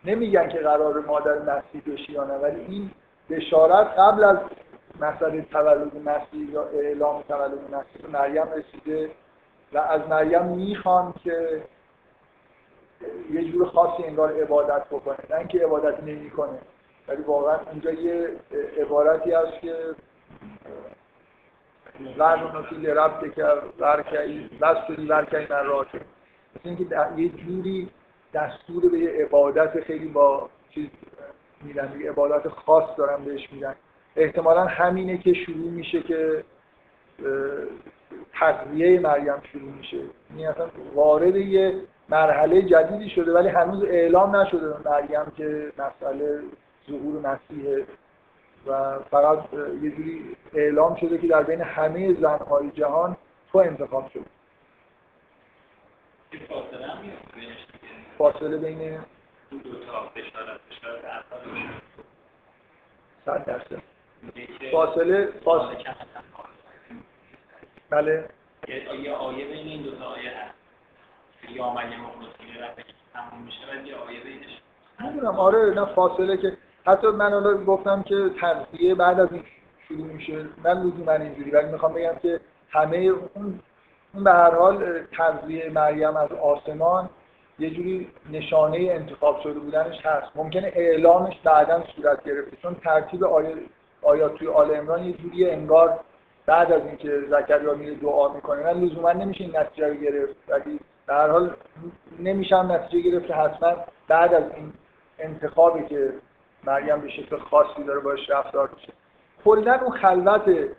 نمیگن 0.06 0.50
که 0.50 0.58
قرار 0.58 1.00
مادر 1.00 1.39
مسیح 1.39 1.94
بشی 1.94 2.14
یا 2.14 2.24
نه 2.24 2.34
ولی 2.34 2.60
این 2.60 2.92
بشارت 3.30 3.88
قبل 3.88 4.24
از 4.24 4.38
مسئله 5.00 5.42
تولد 5.42 5.96
مسیح 5.96 6.52
یا 6.52 6.64
اعلام 6.64 7.22
تولد 7.22 7.60
مسیح 7.72 8.10
مریم 8.12 8.48
رسیده 8.54 9.12
و 9.74 9.78
از 9.78 10.02
مریم 10.10 10.46
می‌خوان 10.46 11.14
که 11.24 11.64
یه 13.32 13.52
جور 13.52 13.68
خاصی 13.68 14.04
انگار 14.04 14.42
عبادت 14.42 14.86
بکنه. 14.86 15.18
نه 15.30 15.38
اینکه 15.38 15.60
عبادت 15.60 16.04
نمی‌کنه 16.04 16.60
ولی 17.08 17.24
واقعا 17.24 17.58
اونجا 17.72 17.92
یه 17.92 18.30
عبارتی 18.78 19.32
هست 19.32 19.62
که 19.62 19.76
ورن 22.18 22.62
فی 22.62 22.88
رب 22.88 23.34
که 23.36 23.46
ورکی 23.80 24.50
بستوری 24.62 25.08
ورکی 25.08 25.36
من 25.36 25.66
راکه 25.66 26.02
مثل 26.56 26.70
اینکه 26.70 26.86
یه 27.18 27.30
جوری 27.30 27.89
دستور 28.34 28.89
به 28.89 29.00
یه 29.00 29.10
عبادت 29.10 29.84
خیلی 29.84 30.08
با 30.08 30.50
چیز 30.70 30.88
میدن 31.64 31.94
یه 32.00 32.10
عبادت 32.12 32.48
خاص 32.48 32.98
دارن 32.98 33.24
بهش 33.24 33.48
میدن. 33.52 33.76
احتمالا 34.16 34.66
همینه 34.66 35.18
که 35.18 35.34
شروع 35.34 35.72
میشه 35.72 36.02
که 36.02 36.44
تقویه 38.34 39.00
مریم 39.00 39.42
شروع 39.52 39.72
میشه. 39.72 39.98
این 40.38 40.48
اصلا 40.48 40.66
وارد 40.94 41.36
یه 41.36 41.76
مرحله 42.10 42.62
جدیدی 42.62 43.10
شده 43.10 43.34
ولی 43.34 43.50
هنوز 43.50 43.84
اعلام 43.84 44.36
نشده 44.36 44.89
مریم 44.89 45.32
که 45.38 45.72
مسئله 45.78 46.39
ظهور 46.89 47.20
مسیحه 47.20 47.86
و 48.68 48.99
فقط 48.99 49.53
یه 49.53 49.91
جوری 49.91 50.36
اعلام 50.53 50.95
شده 50.95 51.18
که 51.18 51.28
در 51.28 51.43
بین 51.43 51.62
همه 51.62 52.14
زنهای 52.14 52.72
جهان 52.72 53.18
تو 53.51 53.57
انتخاب 53.57 54.12
شد 54.14 54.26
فاصله 58.18 58.57
بین 58.57 58.99
صد 63.26 63.45
درصد. 63.45 63.82
فاصله 64.72 65.30
فاصله 65.45 65.78
بله. 67.89 68.30
یه 68.68 69.14
آیه 69.14 69.45
بین 69.47 69.68
این 69.68 69.84
دو 69.84 69.95
تا 69.95 70.05
آیه 70.05 70.30
هست. 70.30 70.55
یا 71.49 71.74
رفته 72.62 72.84
که 72.84 72.93
تموم 73.14 73.41
میشه 73.43 73.57
ولی 73.72 73.89
یه 73.89 73.95
آیه 73.95 74.20
بینش. 74.20 74.62
نمی‌دونم. 74.99 75.39
آره 75.39 75.74
نه 75.74 75.86
فاصله 75.86 76.38
که 76.38 76.57
حتی 76.86 77.07
من 77.07 77.34
الان 77.34 77.65
گفتم 77.65 78.03
که 78.03 78.29
تغذیه 78.41 78.95
بعد 78.95 79.19
از 79.19 79.27
این 79.32 79.43
شروع 79.88 80.07
میشه 80.07 80.45
من 80.63 80.84
لزوما 80.84 81.11
اینجوری 81.11 81.51
ولی 81.51 81.71
می‌خوام 81.71 81.93
بگم 81.93 82.15
که 82.21 82.39
همه 82.69 82.97
اون 82.97 83.59
اون 84.13 84.23
به 84.23 84.32
هر 84.32 84.55
حال 84.55 84.99
تغذیه 85.17 85.69
مریم 85.69 86.17
از 86.17 86.32
آسمان 86.32 87.09
یه 87.59 87.69
جوری 87.69 88.09
نشانه 88.32 88.77
انتخاب 88.77 89.41
شده 89.41 89.59
بودنش 89.59 90.05
هست. 90.05 90.27
ممکنه 90.36 90.71
اعلامش 90.75 91.39
بعدا 91.43 91.84
صورت 91.95 92.23
گرفته 92.23 92.57
چون 92.61 92.75
ترتیب 92.75 93.23
آیات 94.01 94.36
توی 94.36 94.47
آل 94.47 94.75
امران 94.75 95.03
یه 95.03 95.13
جوری 95.13 95.49
انگار 95.49 95.99
بعد 96.45 96.71
از 96.71 96.82
اینکه 96.86 97.21
زکریا 97.29 97.73
میره 97.73 97.95
دعا 97.95 98.34
می‌کنه. 98.34 98.63
من 98.63 98.84
لزوما 98.84 99.11
نمیشه 99.11 99.43
این 99.43 99.57
نتیجه 99.57 99.88
رو 99.88 99.93
گرفت 99.93 100.36
ولی 100.47 100.79
به 101.05 101.13
هر 101.13 101.27
حال 101.27 101.55
نمیشه 102.19 102.63
نتیجه 102.63 103.11
گرفت 103.11 103.27
که 103.27 103.34
حتما 103.34 103.73
بعد 104.07 104.34
از 104.34 104.43
این 104.55 104.73
انتخابی 105.19 105.84
که 105.84 106.13
مریم 106.64 107.01
به 107.01 107.09
شکل 107.09 107.38
خاصی 107.38 107.84
داره 107.84 107.99
باش 107.99 108.30
رفتار 108.30 108.70
میشه 108.76 108.93
کلا 109.45 109.80
اون 109.82 109.97
خلوت 109.97 110.70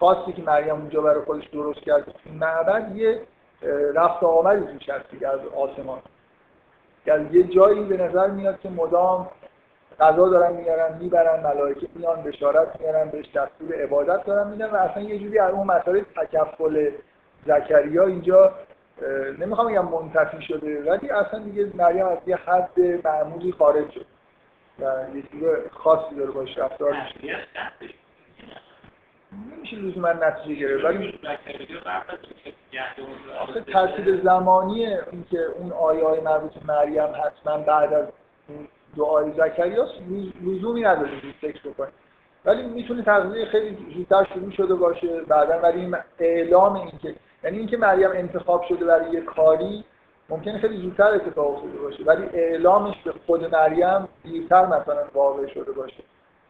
خاصی 0.00 0.32
که 0.32 0.42
مریم 0.42 0.74
اونجا 0.74 1.00
برای 1.00 1.20
خودش 1.24 1.46
درست 1.46 1.80
کرد 1.80 2.14
معبد 2.40 2.96
یه 2.96 3.20
رفت 3.94 4.22
آمدی 4.22 4.78
توش 4.78 4.88
هست 4.88 5.10
دیگه 5.10 5.28
از 5.28 5.40
آسمان. 5.56 5.98
یعنی 7.06 7.28
یه 7.32 7.42
جایی 7.42 7.84
به 7.84 7.96
نظر 7.96 8.26
میاد 8.26 8.60
که 8.60 8.68
مدام 8.68 9.28
غذا 10.00 10.28
دارن 10.28 10.52
میارن 10.52 10.98
می‌برن 10.98 11.40
ملائکه 11.40 11.88
میان 11.94 12.22
بشارت 12.22 12.80
میارن 12.80 13.08
بهش 13.08 13.26
دستور 13.26 13.82
عبادت 13.82 14.24
دارن 14.24 14.50
میدن 14.50 14.70
و 14.70 14.76
اصلا 14.76 15.02
یه 15.02 15.18
جوری 15.18 15.38
از 15.38 15.52
اون 15.52 15.66
مسئله 15.66 16.00
تکفل 16.16 16.90
زکریا 17.46 18.06
اینجا 18.06 18.52
نمی‌خوام 19.38 19.68
بگم 19.68 19.88
منتفی 19.88 20.42
شده 20.42 20.90
ولی 20.90 21.10
اصلا 21.10 21.40
دیگه 21.40 21.70
مریم 21.74 22.06
از 22.06 22.18
یه 22.26 22.36
حد 22.36 22.80
معمولی 23.04 23.52
خارج 23.52 23.90
شد. 23.90 24.06
و 24.78 25.16
یه 25.16 25.22
چیز 25.22 25.42
خاصی 25.72 26.14
داره 26.14 26.30
باش 26.30 26.58
رفتار. 26.58 26.96
میشه 27.20 27.46
نمیشه 29.56 29.76
لزوما 29.76 30.12
نتیجه 30.12 30.54
گرفت 30.54 30.84
ولی 30.84 31.20
آخه 33.40 33.60
ترتیب 33.60 34.22
زمانی 34.24 34.86
اینکه 34.86 35.38
اون 35.58 35.72
آیه 35.72 36.20
مربوط 36.20 36.52
مریم 36.68 37.08
حتما 37.24 37.58
بعد 37.58 37.92
از 37.92 38.06
دعای 38.96 39.32
زکریاس 39.32 39.88
لزومی 40.42 40.80
نداره 40.80 41.10
فکر 41.40 41.68
بکنید 41.68 41.92
ولی 42.44 42.62
می‌تونه 42.62 43.02
تغذیه 43.02 43.44
خیلی 43.44 43.94
زودتر 43.94 44.26
شروع 44.34 44.50
شده 44.50 44.74
باشه 44.74 45.20
بعدا 45.20 45.58
ولی 45.58 45.94
اعلام 46.18 46.74
اینکه 46.74 47.14
یعنی 47.44 47.58
اینکه 47.58 47.76
مریم 47.76 48.10
انتخاب 48.10 48.64
شده 48.68 48.84
برای 48.84 49.10
یه 49.10 49.20
کاری 49.20 49.84
ممکنه 50.28 50.58
خیلی 50.58 50.76
زودتر 50.76 51.14
اتفاق 51.14 51.54
افتاده 51.56 51.78
باشه 51.78 52.04
ولی 52.04 52.26
اعلامش 52.32 53.02
به 53.04 53.12
خود 53.26 53.54
مریم 53.54 54.08
دیرتر 54.22 54.66
مثلا 54.66 55.04
واقع 55.14 55.46
شده 55.46 55.72
باشه. 55.72 56.02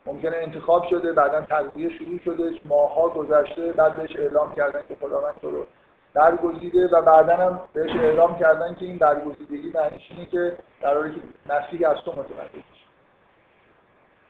ممکنه 0.07 0.37
انتخاب 0.37 0.87
شده 0.91 1.13
بعدا 1.13 1.41
تغذیه 1.41 1.99
شروع 1.99 2.19
شده 2.25 2.61
ماها 2.65 3.09
گذشته 3.09 3.73
بعد 3.73 3.97
بهش 3.97 4.17
اعلام 4.17 4.55
کردن 4.55 4.83
که 4.89 4.97
خداوند 5.01 5.35
تو 5.41 5.51
رو 5.51 5.67
برگزیده 6.15 6.89
و 6.89 7.03
بعدا 7.03 7.37
هم 7.37 7.61
بهش 7.73 7.91
اعلام 7.91 8.39
کردن 8.39 8.75
که 8.75 8.85
این 8.85 8.99
برگزیدگی 8.99 9.73
معنیش 9.75 10.11
اینه 10.11 10.27
که 10.27 10.57
قراره 10.81 11.15
که 11.15 11.21
مسیح 11.47 11.89
از 11.91 11.97
تو 11.97 12.13
متولد 12.13 12.51
بشه. 12.51 12.87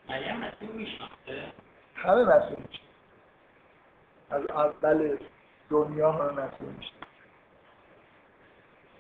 مریم 0.09 0.37
مسیح 0.37 0.99
همه 1.95 2.25
مسیح 2.25 2.57
میشه 2.69 2.81
از 4.31 4.43
اول 4.51 5.17
دنیا 5.71 6.13
همه 6.13 6.33
مسیح 6.33 6.69
میشه 6.79 6.96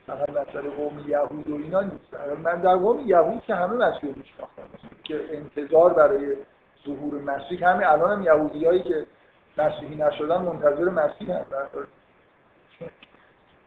فقط 0.06 0.30
مسئله 0.30 0.70
قوم 0.70 1.04
یهود 1.08 1.50
و 1.50 1.54
اینا 1.54 1.80
نیست. 1.80 2.16
من 2.44 2.60
در 2.60 2.76
قوم 2.76 3.00
یهود 3.06 3.42
که 3.42 3.54
همه 3.54 3.74
مسیح 3.74 4.14
میشناختم. 4.16 4.62
که 5.04 5.20
انتظار 5.32 5.92
برای 5.92 6.36
ظهور 6.86 7.22
مسیح 7.22 7.68
همه 7.68 7.92
الان 7.92 8.10
هم 8.10 8.22
یهودی 8.22 8.64
هایی 8.64 8.82
که 8.82 9.06
مسیحی 9.58 9.96
نشدن 9.96 10.36
منتظر 10.36 10.84
مسیح 10.84 11.30
هم 11.30 11.44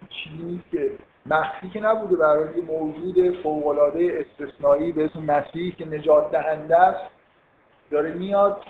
چیزی 0.09 0.43
نیست 0.43 0.69
که 0.71 0.91
مخفی 1.25 1.69
که 1.69 1.79
نبوده. 1.79 2.15
برای 2.15 2.57
یه 2.57 2.63
موجود 2.63 3.41
فوق‌العاده 3.43 4.25
استثنایی 4.25 4.91
به 4.91 5.05
اسم 5.05 5.19
مسیح 5.19 5.75
که 5.75 5.87
نجات 5.87 6.31
دهنده 6.31 6.77
است 6.77 7.11
داره 7.91 8.13
میاد. 8.13 8.61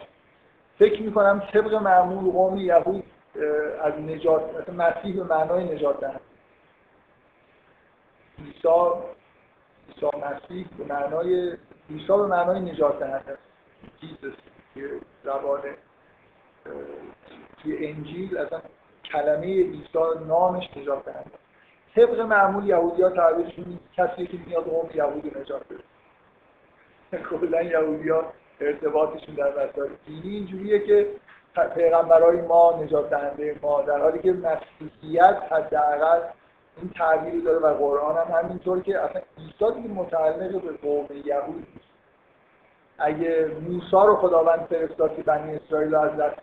فکر 0.79 1.01
می‌کنم 1.01 1.43
طبق 1.53 1.73
معمول 1.73 2.31
قوم 2.31 2.57
یهود 2.57 3.03
از 3.83 3.93
نجات 3.93 4.69
مسیح 4.69 5.15
به 5.15 5.23
معنای 5.23 5.75
نجات 5.75 5.99
دهنده. 5.99 6.28
عیسی 8.45 8.67
عیسی 9.87 10.17
مسیح 10.17 10.67
به 10.77 10.83
معنای 10.83 11.57
عیسی 11.89 12.07
به 12.07 12.27
معنای 12.27 12.59
نجات 12.59 12.99
دهنده. 12.99 13.31
است 13.31 13.41
جیزس 14.01 14.37
که 14.75 14.89
زبان 15.23 15.61
توی 17.61 17.87
انجیل 17.87 18.37
اصلا 18.37 18.61
کلمه 19.11 19.45
عیسی 19.45 19.99
نامش 20.27 20.77
نجات 20.77 21.05
دهنده. 21.05 21.31
طبق 21.95 22.19
معمول 22.19 22.65
یهودی 22.65 23.01
ها 23.01 23.09
تعبیرشون 23.09 23.79
کسی 23.97 24.27
که 24.27 24.37
میاد 24.47 24.63
قوم 24.63 24.89
یهود 24.93 25.37
نجات 25.37 25.61
بده. 25.67 25.83
کلا 27.23 27.61
یهودی 27.61 28.09
ها 28.09 28.33
ارتباطشون 28.61 29.35
در 29.35 29.49
مسائل 29.49 29.89
دینی 30.05 30.35
اینجوریه 30.35 30.79
که 30.79 31.07
پیغمبرای 31.75 32.41
ما 32.41 32.79
نجات 32.83 33.09
دهنده 33.09 33.59
ما 33.61 33.81
در 33.81 33.99
حالی 33.99 34.19
که 34.19 34.31
مسیحیت 34.31 35.37
حداقل 35.51 36.19
این 36.81 36.91
تعبیری 36.95 37.41
داره 37.41 37.59
و 37.59 37.73
قرآن 37.73 38.15
هم 38.17 38.43
همینطور 38.43 38.81
که 38.81 38.99
اصلا 38.99 39.21
عیسی 39.37 39.81
دیگه 39.81 39.93
متعلق 39.93 40.61
به 40.61 40.71
قوم 40.81 41.07
یهود 41.25 41.67
اگه 42.97 43.51
موسی 43.69 43.91
رو 43.91 44.15
خداوند 44.15 44.59
فرستاد 44.59 45.15
که 45.15 45.23
بنی 45.23 45.55
اسرائیل 45.55 45.95
از 45.95 46.17
دست 46.17 46.41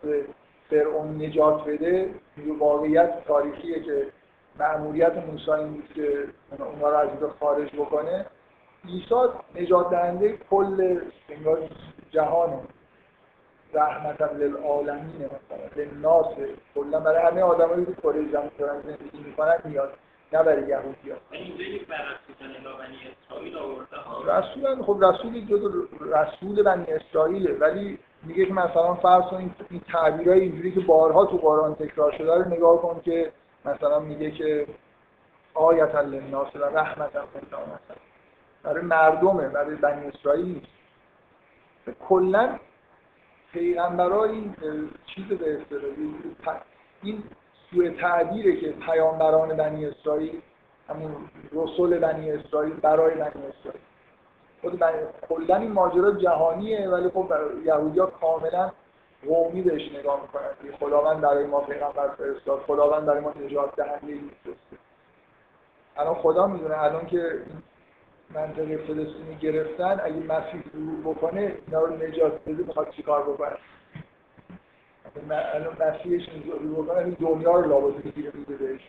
فرعون 0.71 1.23
نجات 1.23 1.65
بده 1.65 2.15
واقعیت 2.59 3.25
تاریخیه 3.25 3.83
که 3.83 4.07
معمولیت 4.59 5.17
موسی 5.17 5.51
این 5.51 5.73
بود 5.73 5.93
که 5.95 6.25
اونها 6.59 6.91
رو 6.91 6.97
از 6.97 7.09
اینجا 7.09 7.35
خارج 7.41 7.77
بکنه. 7.77 8.27
عیسی 8.89 9.15
نجات 9.55 9.91
دهنده 9.91 10.39
کل 10.51 11.01
انگار 11.29 11.59
جهان 12.11 12.61
رحمت 13.75 14.23
للعالمین 14.23 15.25
مثلا 15.25 15.85
للناس 15.85 16.35
کلا 16.75 17.01
برای 17.01 17.23
همه 17.23 17.43
آدمایی 17.43 17.87
که 17.87 17.93
کره 17.93 18.33
زمین 18.33 18.51
دارن 18.59 18.81
زندگی 18.81 19.19
می‌کنن 19.25 19.57
میاد. 19.65 19.93
نه 20.33 20.43
برای 20.43 20.69
یهودی 20.69 21.11
ها 21.11 21.17
رسول 24.39 24.83
خب 24.83 25.05
رسول 25.05 25.47
جز 25.47 25.87
رسول 26.01 26.63
بنی 26.63 26.85
اسرائیله 26.87 27.53
ولی 27.53 27.99
میگه 28.23 28.47
که 28.47 28.53
مثلا 28.53 28.95
فرض 28.95 29.25
کنید 29.25 29.55
این 29.71 29.81
تعبیرهای 29.81 30.41
اینجوری 30.41 30.73
که 30.73 30.81
بارها 30.81 31.27
تو 31.27 31.37
قرآن 31.37 31.75
تکرار 31.75 32.13
شده 32.13 32.35
رو 32.35 32.49
نگاه 32.49 32.83
کن 32.83 33.01
که 33.05 33.33
مثلا 33.65 34.01
میگه 34.01 34.31
که 34.31 34.67
آیت 35.55 35.95
للناس 35.95 36.57
و 36.57 36.65
رحمت 36.65 37.17
مثلا 37.17 37.61
برای 38.63 38.83
مردمه 38.83 39.49
برای 39.49 39.77
بنی 39.77 40.07
اسرائیل 40.07 40.47
نیست. 40.47 40.67
کلا 42.09 42.59
پیغمبرای 43.53 44.31
این 44.31 44.55
چیز 45.07 45.25
به 45.25 45.61
اصطلاح 45.61 46.61
این 47.03 47.23
سوء 47.71 47.91
تعبیره 47.91 48.57
که 48.57 48.73
پیامبران 48.73 49.57
بنی 49.57 49.87
اسرائیل 49.87 50.43
همون 50.89 51.11
رسول 51.53 51.99
بنی 51.99 52.31
اسرائیل 52.31 52.75
برای 52.75 53.15
بنی 53.15 53.47
اسرائیل. 53.47 53.81
خود 54.61 54.83
کلا 55.29 55.57
این 55.57 55.73
ماجرا 55.73 56.11
جهانیه 56.11 56.89
ولی 56.89 57.09
خب 57.09 57.33
یهودیا 57.65 58.07
کاملا 58.07 58.73
قومی 59.27 59.63
بهش 59.63 59.93
نگاه 59.93 60.23
می‌کنن. 60.23 60.77
خداوند 60.81 61.21
برای 61.21 61.47
ما 61.47 61.61
پیغمبر 61.61 62.09
فرستاد 62.09 62.61
خداوند 62.67 63.07
برای 63.07 63.21
ما 63.21 63.33
نجات 63.45 63.77
دهنده 63.77 64.07
میفرسته. 64.07 64.77
الان 65.97 66.15
خدا 66.15 66.47
می‌دونه 66.47 66.83
الان 66.83 67.07
که 67.07 67.43
منطقه 68.35 68.77
فلسطینی 68.77 69.37
گرفتن 69.41 70.01
اگه 70.05 70.17
مسیح 70.17 70.63
ظهور 70.73 71.15
بکنه 71.15 71.57
اینا 71.67 71.81
رو 71.81 71.97
نجات 71.97 72.45
بده 72.45 72.63
می‌خواد 72.63 72.91
چیکار 72.91 73.23
بکنه؟ 73.23 73.57
الان 75.31 75.77
مسیحش 75.81 76.29
دنیا 77.21 77.61
رو 77.61 77.69
لابد 77.69 78.03
بگیره 78.03 78.33
میده 78.35 78.57
بهش. 78.57 78.81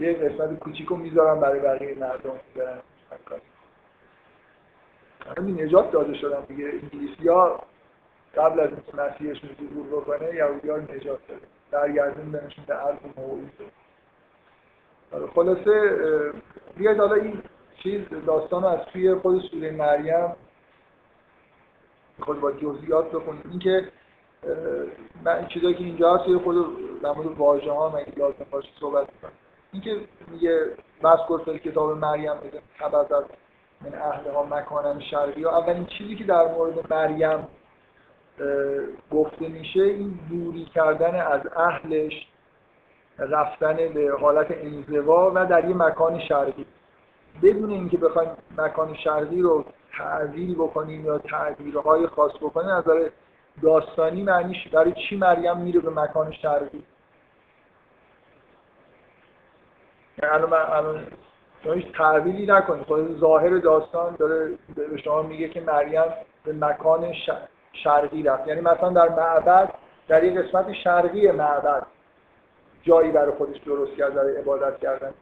یه 0.00 0.12
قسمت 0.12 0.58
کوچیکو 0.58 0.96
می‌ذارم 0.96 1.40
برای 1.40 1.60
بقیه 1.60 1.98
مردم 1.98 2.40
برن. 2.56 2.78
همین 5.38 5.62
نجات 5.62 5.90
داده 5.90 6.14
شدن 6.14 6.40
دیگه. 6.40 6.64
انگلیسی 6.64 7.28
ها 7.28 7.62
قبل 8.36 8.60
از 8.60 8.68
اینکه 8.68 8.96
مسیحش 8.96 9.40
ظهور 9.74 10.00
بکنه 10.00 10.34
یهودی 10.34 10.68
ها 10.68 10.76
نجات 10.76 11.26
داده 11.28 11.46
برگردون 11.70 12.32
بنشون 12.32 12.64
به 12.66 12.74
عرض 12.74 12.96
موعود 13.16 13.50
خلاصه 15.34 15.96
بیاید 16.76 16.98
حالا 16.98 17.14
این 17.14 17.42
چیز 17.82 18.00
داستان 18.26 18.64
از 18.64 18.78
توی 18.92 19.14
خود 19.14 19.42
سوره 19.42 19.70
مریم 19.70 20.34
خود 22.20 22.40
با 22.40 22.52
جزئیات 22.52 23.12
بخونیم 23.12 23.42
اینکه 23.50 23.88
من 25.24 25.46
چیزایی 25.46 25.74
که 25.74 25.84
اینجا 25.84 26.16
هست 26.16 26.36
خود 26.44 26.56
در 27.02 27.12
مورد 27.12 27.38
واژه 27.38 27.72
ها 27.72 27.88
من 27.88 28.00
لازم 28.16 28.46
باشه 28.50 28.68
صحبت 28.80 29.06
کنم. 29.22 29.30
اینکه 29.72 30.00
میگه 30.28 30.66
بس 31.04 31.18
گفت 31.28 31.50
کتاب 31.50 31.90
مریم 31.90 32.34
خبر 32.78 33.02
در 33.02 33.22
من 33.80 33.94
اهل 33.94 34.30
ها 34.30 34.42
مکانن 34.42 35.00
شرقی. 35.00 35.44
ها 35.44 35.58
اولین 35.58 35.86
چیزی 35.86 36.16
که 36.16 36.24
در 36.24 36.48
مورد 36.48 36.92
مریم 36.92 37.48
گفته 39.10 39.48
میشه 39.48 39.82
این 39.82 40.18
دوری 40.30 40.64
کردن 40.64 41.20
از 41.20 41.40
اهلش 41.56 42.28
رفتن 43.18 43.76
به 43.76 44.12
حالت 44.20 44.46
انزوا 44.50 45.32
و 45.34 45.46
در 45.46 45.68
یه 45.68 45.76
مکان 45.76 46.20
شرقی. 46.20 46.66
بدون 47.42 47.70
اینکه 47.70 47.96
بخوایم 47.96 48.30
مکان 48.58 48.94
شرقی 48.94 49.42
رو 49.42 49.64
تعدیل 49.98 50.54
بکنیم 50.54 51.06
یا 51.06 51.18
تعبیرهای 51.18 52.06
خاص 52.06 52.32
بکنیم 52.32 52.70
نظر 52.70 53.08
داستانی 53.62 54.22
معنیش 54.22 54.68
برای 54.68 54.92
چی 54.92 55.16
مریم 55.16 55.56
میره 55.56 55.80
به 55.80 55.90
مکان 55.90 56.32
شرقی؟ 56.32 56.82
یعنی 60.22 60.34
الان 60.34 60.52
الان 60.52 61.06
هیچ 61.74 61.92
تعبیری 61.96 62.46
نکنید. 62.46 62.84
خود 62.84 63.20
ظاهر 63.20 63.58
داستان 63.58 64.16
داره 64.16 64.58
به 64.74 64.96
شما 65.04 65.22
میگه 65.22 65.48
که 65.48 65.60
مریم 65.60 66.04
به 66.44 66.52
مکان 66.52 67.12
شرقی 67.72 68.22
رفت. 68.22 68.48
یعنی 68.48 68.60
مثلا 68.60 68.88
در 68.88 69.08
معبد 69.08 69.74
در 70.08 70.24
یک 70.24 70.38
قسمت 70.38 70.72
شرقی 70.72 71.30
معبد 71.30 71.86
جایی 72.82 73.12
برای 73.12 73.32
خودش 73.32 73.58
درست 73.58 73.96
کرد 73.96 74.14
برای 74.14 74.36
عبادت 74.36 74.78
کردن. 74.78 75.14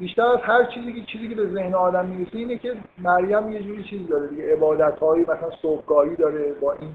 بیشتر 0.00 0.22
از 0.22 0.40
هر 0.42 0.64
چیزی 0.64 0.92
که 0.92 1.02
چیزی 1.12 1.28
که 1.28 1.34
به 1.34 1.46
ذهن 1.46 1.74
آدم 1.74 2.06
می‌رسه 2.06 2.38
اینه 2.38 2.58
که 2.58 2.76
مریم 2.98 3.52
یه 3.52 3.62
جوری 3.62 3.84
چیز 3.84 4.08
داره 4.08 4.26
دیگه. 4.26 4.52
عبادت 4.52 4.98
هایی 4.98 5.22
مثلا 5.22 5.50
صبحگاهی 5.62 6.16
داره 6.16 6.52
با 6.52 6.72
این 6.72 6.94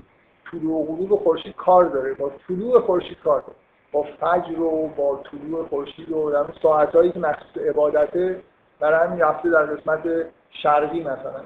طلوع 0.52 0.82
و 0.82 0.86
غروب 0.86 1.16
خورشید 1.16 1.56
کار 1.56 1.86
داره. 1.86 2.14
با 2.14 2.32
طلوع 2.48 2.80
خورشید 2.80 3.20
کار 3.20 3.42
داره. 3.42 3.56
با 3.92 4.04
فجر 4.04 4.60
و 4.62 4.88
با 4.88 5.24
طلوع 5.32 5.68
خورشید 5.68 6.12
و 6.12 6.32
در 6.32 6.46
ساعت 6.62 6.96
هایی 6.96 7.12
که 7.12 7.20
مخصوص 7.20 7.58
عبادته 7.70 8.42
برای 8.80 9.08
همین 9.08 9.20
رفته 9.20 9.50
در 9.50 9.66
قسمت 9.66 10.02
شرقی 10.50 11.00
مثلا. 11.00 11.42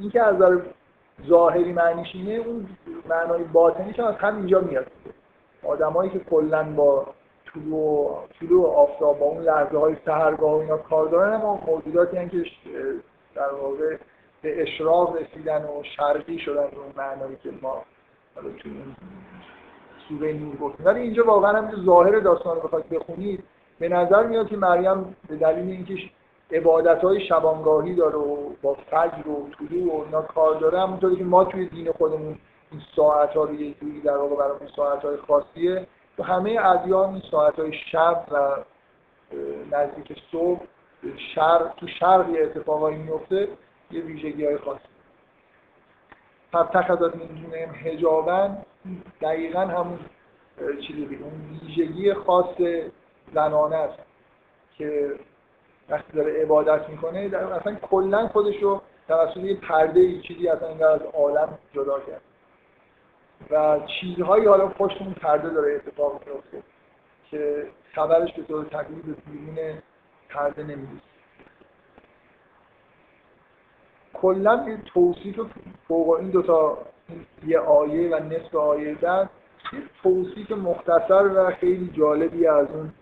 اینکه 0.00 0.22
از 0.22 0.34
نظر 0.34 0.58
ظاهری 1.28 1.72
معنیش 1.72 2.14
اینه 2.14 2.32
اون 2.32 2.66
معنای 3.08 3.44
باطنی 3.44 3.92
که 3.92 4.02
از 4.02 4.14
همینجا 4.14 4.60
میاد. 4.60 4.86
آدمایی 5.62 6.10
که 6.10 6.18
کلا 6.18 6.62
با 6.62 7.06
طلوع 7.58 8.24
طلوع 8.40 8.74
آفتاب 8.74 9.18
با 9.18 9.26
اون 9.26 9.42
لحظه 9.42 9.78
های 9.78 9.96
سهرگاه 10.04 10.52
و 10.52 10.56
اینا 10.56 10.76
کار 10.76 11.08
دارن 11.08 11.34
اما 11.34 11.60
موجوداتی 11.66 12.16
هستن 12.16 12.28
که 12.28 12.44
در 13.34 13.52
واقع 13.52 13.96
به 14.42 14.62
اشراق 14.62 15.16
رسیدن 15.16 15.62
و 15.62 15.82
شرقی 15.96 16.38
شدن 16.38 16.66
به 16.66 16.78
اون 16.78 16.92
معنایی 16.96 17.36
که 17.42 17.50
ما 17.62 17.82
حالا 18.34 18.48
تو 18.50 18.68
سوره 20.08 20.32
نور 20.32 20.56
گفتیم. 20.56 20.86
ولی 20.86 21.00
اینجا 21.00 21.24
واقعا 21.24 21.56
هم 21.56 21.84
ظاهر 21.84 22.20
داستان 22.20 22.56
رو 22.56 22.62
بخواید 22.62 22.88
بخونید. 22.88 23.44
به 23.78 23.88
نظر 23.88 24.26
میاد 24.26 24.48
که 24.48 24.56
مریم 24.56 25.16
به 25.28 25.36
دلیل 25.36 25.70
اینکه 25.70 25.94
عبادت 26.50 27.04
های 27.04 27.26
شبانگاهی 27.26 27.94
داره 27.94 28.16
و 28.16 28.36
با 28.62 28.74
فجر 28.74 29.28
و 29.28 29.48
طلوع 29.58 29.96
و 29.96 30.04
اینا 30.04 30.22
کار 30.22 30.54
داره 30.54 30.80
همونطوری 30.80 31.16
که 31.16 31.24
ما 31.24 31.44
توی 31.44 31.68
دین 31.68 31.92
خودمون 31.92 32.38
این 32.72 32.80
ساعت 32.96 33.30
ها 33.30 33.44
رو 33.44 33.54
یه 33.54 33.74
جوری 33.74 34.00
در 34.00 34.16
واقع 34.16 34.36
برای 34.36 34.58
ساعت 34.76 35.02
های 35.02 35.16
خاصیه 35.16 35.86
تو 36.18 36.24
همه 36.24 36.66
ادیان 36.66 37.22
ساعت 37.30 37.58
های 37.58 37.72
شب 37.72 38.24
و 38.30 38.56
نزدیک 39.70 40.18
صبح 40.32 40.60
شر 41.34 41.72
تو 41.76 41.86
شرق 41.86 42.28
یه 42.28 42.42
اتفاقایی 42.42 42.96
میفته 42.96 43.48
یه 43.90 44.00
ویژگی 44.00 44.46
های 44.46 44.58
خاصی. 44.58 44.88
فبتخذت 46.52 47.16
من 47.16 47.26
دونهم 47.26 47.74
هجابن 47.74 48.58
دقیقا 49.20 49.60
همون 49.60 49.98
چیزی 50.86 51.18
اون 51.22 51.60
ویژگی 51.62 52.14
خاص 52.14 52.56
زنانه 53.34 53.76
است 53.76 53.98
که 54.78 55.14
وقتی 55.88 56.12
داره 56.12 56.42
عبادت 56.42 56.88
می‌کنه 56.88 57.18
اصلا 57.60 57.74
کلا 57.74 58.28
خودش 58.28 58.62
رو 58.62 58.82
توسط 59.08 59.36
یه 59.36 59.54
پرده 59.54 60.00
ای 60.00 60.20
چیزی 60.20 60.48
اصلا 60.48 60.88
از 60.88 61.00
عالم 61.02 61.58
جدا 61.74 62.00
کرد 62.00 62.27
و 63.50 63.80
چیزهایی 64.00 64.46
حالا 64.46 64.66
پشت 64.66 65.02
اون 65.02 65.12
پرده 65.12 65.50
داره 65.50 65.74
اتفاق 65.74 66.22
میفته 66.26 66.62
که 67.30 67.66
خبرش 67.94 68.32
به 68.32 68.42
طور 68.42 68.64
تقریبی 68.64 69.12
به 69.12 69.12
بیرون 69.12 69.78
پرده 70.28 70.62
نمی‌رسه 70.62 71.08
کلا 74.14 74.78
توصیف 74.94 75.40
فوق 75.88 76.10
این 76.10 76.30
دوتا 76.30 76.78
یه 77.46 77.58
آیه 77.58 78.16
و 78.16 78.24
نصف 78.24 78.54
آیه 78.54 78.94
بعد 78.94 79.30
یه 79.72 79.80
توصیف 80.02 80.50
مختصر 80.50 81.26
و 81.34 81.50
خیلی 81.50 81.90
جالبی 81.96 82.46
از 82.46 82.66
اون 82.70 82.92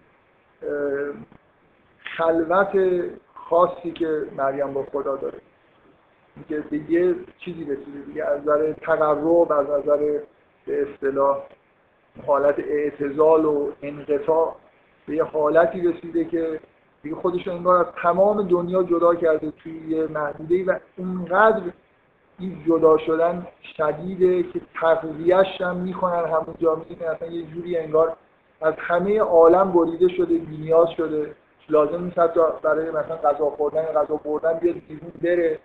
خلوت 2.16 3.05
خاصی 3.34 3.93
که 3.93 4.26
مریم 4.37 4.72
با 4.72 4.84
خدا 4.93 5.16
داره. 5.16 5.39
که 6.49 6.61
به 6.70 6.91
یه 6.91 7.14
چیزی 7.39 7.64
رسیده 7.64 8.01
دیگه. 8.07 8.24
از 8.24 8.41
نظر 8.41 8.72
تقرب 8.72 9.53
از 9.53 9.66
نظر 9.66 10.20
به 10.66 10.82
اصطلاح 10.82 11.43
حالت 12.26 12.59
اعتزال 12.59 13.45
و 13.45 13.70
انقطاع 13.82 14.57
به 15.07 15.16
یه 15.16 15.24
حالتی 15.24 15.80
رسیده 15.80 16.24
که 16.24 16.61
دیگه 17.03 17.16
خودش 17.16 17.49
انگار 17.49 17.76
از 17.76 17.87
تمام 18.03 18.49
دنیا 18.49 18.82
جدا 18.82 19.14
کرده 19.14 19.51
توی 19.51 19.89
یه 19.89 20.07
محدوده 20.07 20.64
و 20.64 20.78
اونقدر 20.97 21.62
این 22.39 22.64
جدا 22.66 22.99
شدن 22.99 23.47
شدیده 23.76 24.43
که 24.43 24.61
تقویهش 24.80 25.61
هم 25.61 25.76
می‌کنن 25.76 26.24
همونجا 26.24 26.74
می‌دونی؟ 26.74 27.05
اصلا 27.05 27.28
یه 27.28 27.47
جوری 27.47 27.78
انگار 27.78 28.16
از 28.62 28.74
همه 28.78 29.20
عالم 29.20 29.72
بریده 29.72 30.09
شده 30.09 30.39
بینیاز 30.39 30.89
شده. 30.97 31.34
لازم 31.68 32.05
نیست 32.05 32.18
حتی 32.18 32.41
برای 32.62 32.91
مثلا 32.91 33.16
غذا 33.16 33.51
خوردن 33.51 33.82
غذا 33.82 34.20
بردن 34.24 34.53
بیاد 34.59 34.76
بیرون 34.89 35.12
بره. 35.22 35.59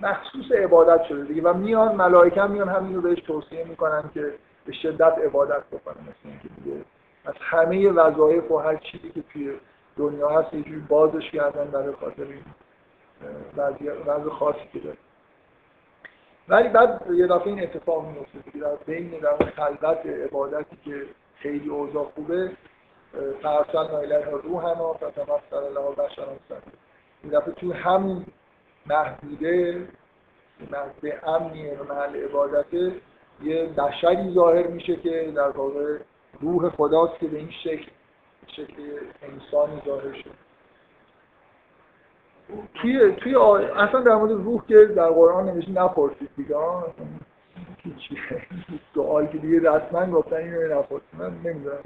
مخصوص 0.00 0.52
عبادت 0.52 1.04
شده 1.04 1.24
دیگه. 1.24 1.42
و 1.42 1.54
میان 1.54 1.94
ملائکه 1.94 2.42
میان 2.42 2.68
همین 2.68 2.94
رو 2.94 3.00
بهش 3.00 3.20
توصیه 3.20 3.64
می‌کنن 3.64 4.10
که 4.14 4.34
به 4.64 4.72
شدت 4.72 5.18
عبادت 5.18 5.62
بکنه. 5.72 5.96
مثل 6.02 6.24
اینکه 6.24 6.48
دیگه 6.48 6.76
از 7.24 7.34
همه 7.40 7.90
وظایف 7.90 8.50
و 8.50 8.58
هر 8.58 8.76
چیزی 8.76 9.10
که 9.10 9.22
توی 9.22 9.52
دنیا 9.96 10.28
هست 10.28 10.54
یه 10.54 10.62
جوری 10.62 10.80
بازش 10.88 11.30
کردن 11.30 11.64
برای 11.64 11.92
خاطر 11.92 12.22
این 12.22 12.44
وضع 14.06 14.28
خاصی 14.30 14.68
که 14.72 14.78
داره. 14.78 14.96
ولی 16.48 16.68
بعد 16.68 17.06
یه 17.10 17.26
دفعه 17.26 17.46
این 17.46 17.62
اتفاق 17.62 18.06
میفته 18.06 18.38
دیگه. 18.38 18.60
در 18.60 18.76
بین 18.86 19.10
در 19.10 19.36
خلوت 19.36 20.06
عبادتی 20.06 20.76
که 20.84 21.06
خیلی 21.36 21.68
اوضاع 21.68 22.04
خوبه 22.14 22.50
فرسل 23.42 23.76
الیه 23.76 24.26
روحنا 24.42 24.92
فتمثل 24.92 25.74
له 25.74 25.94
بشرا 25.98 26.26
این 27.22 27.32
دفعه 27.32 27.52
تو 27.54 27.72
همون 27.72 28.24
محدوده 28.90 29.88
محدوده 30.70 31.28
امنیه 31.28 31.78
و 31.78 31.92
محل 31.92 32.16
عبادته 32.16 32.92
یه 33.42 33.66
بشری 33.66 34.34
ظاهر 34.34 34.66
میشه 34.66 34.96
که 34.96 35.32
در 35.36 35.48
واقع 35.48 35.98
روح 36.40 36.70
خداست 36.70 37.18
که 37.18 37.26
به 37.26 37.38
این 37.38 37.50
شکل 37.50 37.90
شکل 38.46 38.82
انسانی 39.22 39.82
ظاهر 39.86 40.12
شد. 40.12 40.30
توی 42.74 43.12
توی 43.12 43.34
اصلا 43.76 44.00
در 44.00 44.14
مورد 44.14 44.30
روح 44.30 44.66
که 44.68 44.84
در 44.84 45.08
قرآن 45.08 45.48
نمیشه 45.48 45.70
نپرسید 45.70 46.30
دیگه 46.36 46.56
سوال 48.94 49.26
که 49.26 49.38
دیگه 49.38 49.70
رسما 49.70 50.06
گفتن 50.06 50.36
اینو 50.36 50.78
نپرسید. 50.78 51.08
من 51.18 51.30
نمی‌دونم. 51.44 51.78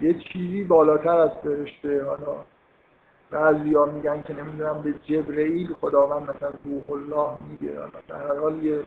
یه 0.00 0.14
چیزی 0.14 0.64
بالاتر 0.64 1.18
از 1.18 1.30
فرشته 1.42 2.04
حالا 2.04 2.44
بعضی 3.30 3.74
ها 3.74 3.84
میگن 3.84 4.22
که 4.22 4.34
نمی‌دونم 4.34 4.82
به 4.82 4.92
جبرئیل 4.92 5.74
خداوند 5.80 6.30
مثلا 6.30 6.50
روح 6.64 6.90
الله 6.90 7.38
میگه. 7.50 7.72
در 8.08 8.16
هر 8.16 8.38
حال 8.38 8.64
یه 8.64 8.82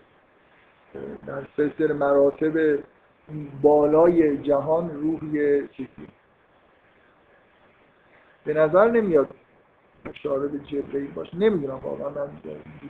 در 1.27 1.43
سلسله 1.57 1.93
مراتب 1.93 2.79
بالای 3.61 4.37
جهان 4.37 4.91
روح 5.01 5.35
یه 5.35 5.67
چیزی. 5.67 6.07
به 8.45 8.53
نظر 8.53 8.91
نمیاد 8.91 9.29
اشاره 10.05 10.47
به 10.47 10.59
جبرئیل 10.59 11.11
باشه. 11.11 11.37
نمی‌دونم 11.37 11.79
واقعا 11.83 12.09
من 12.09 12.27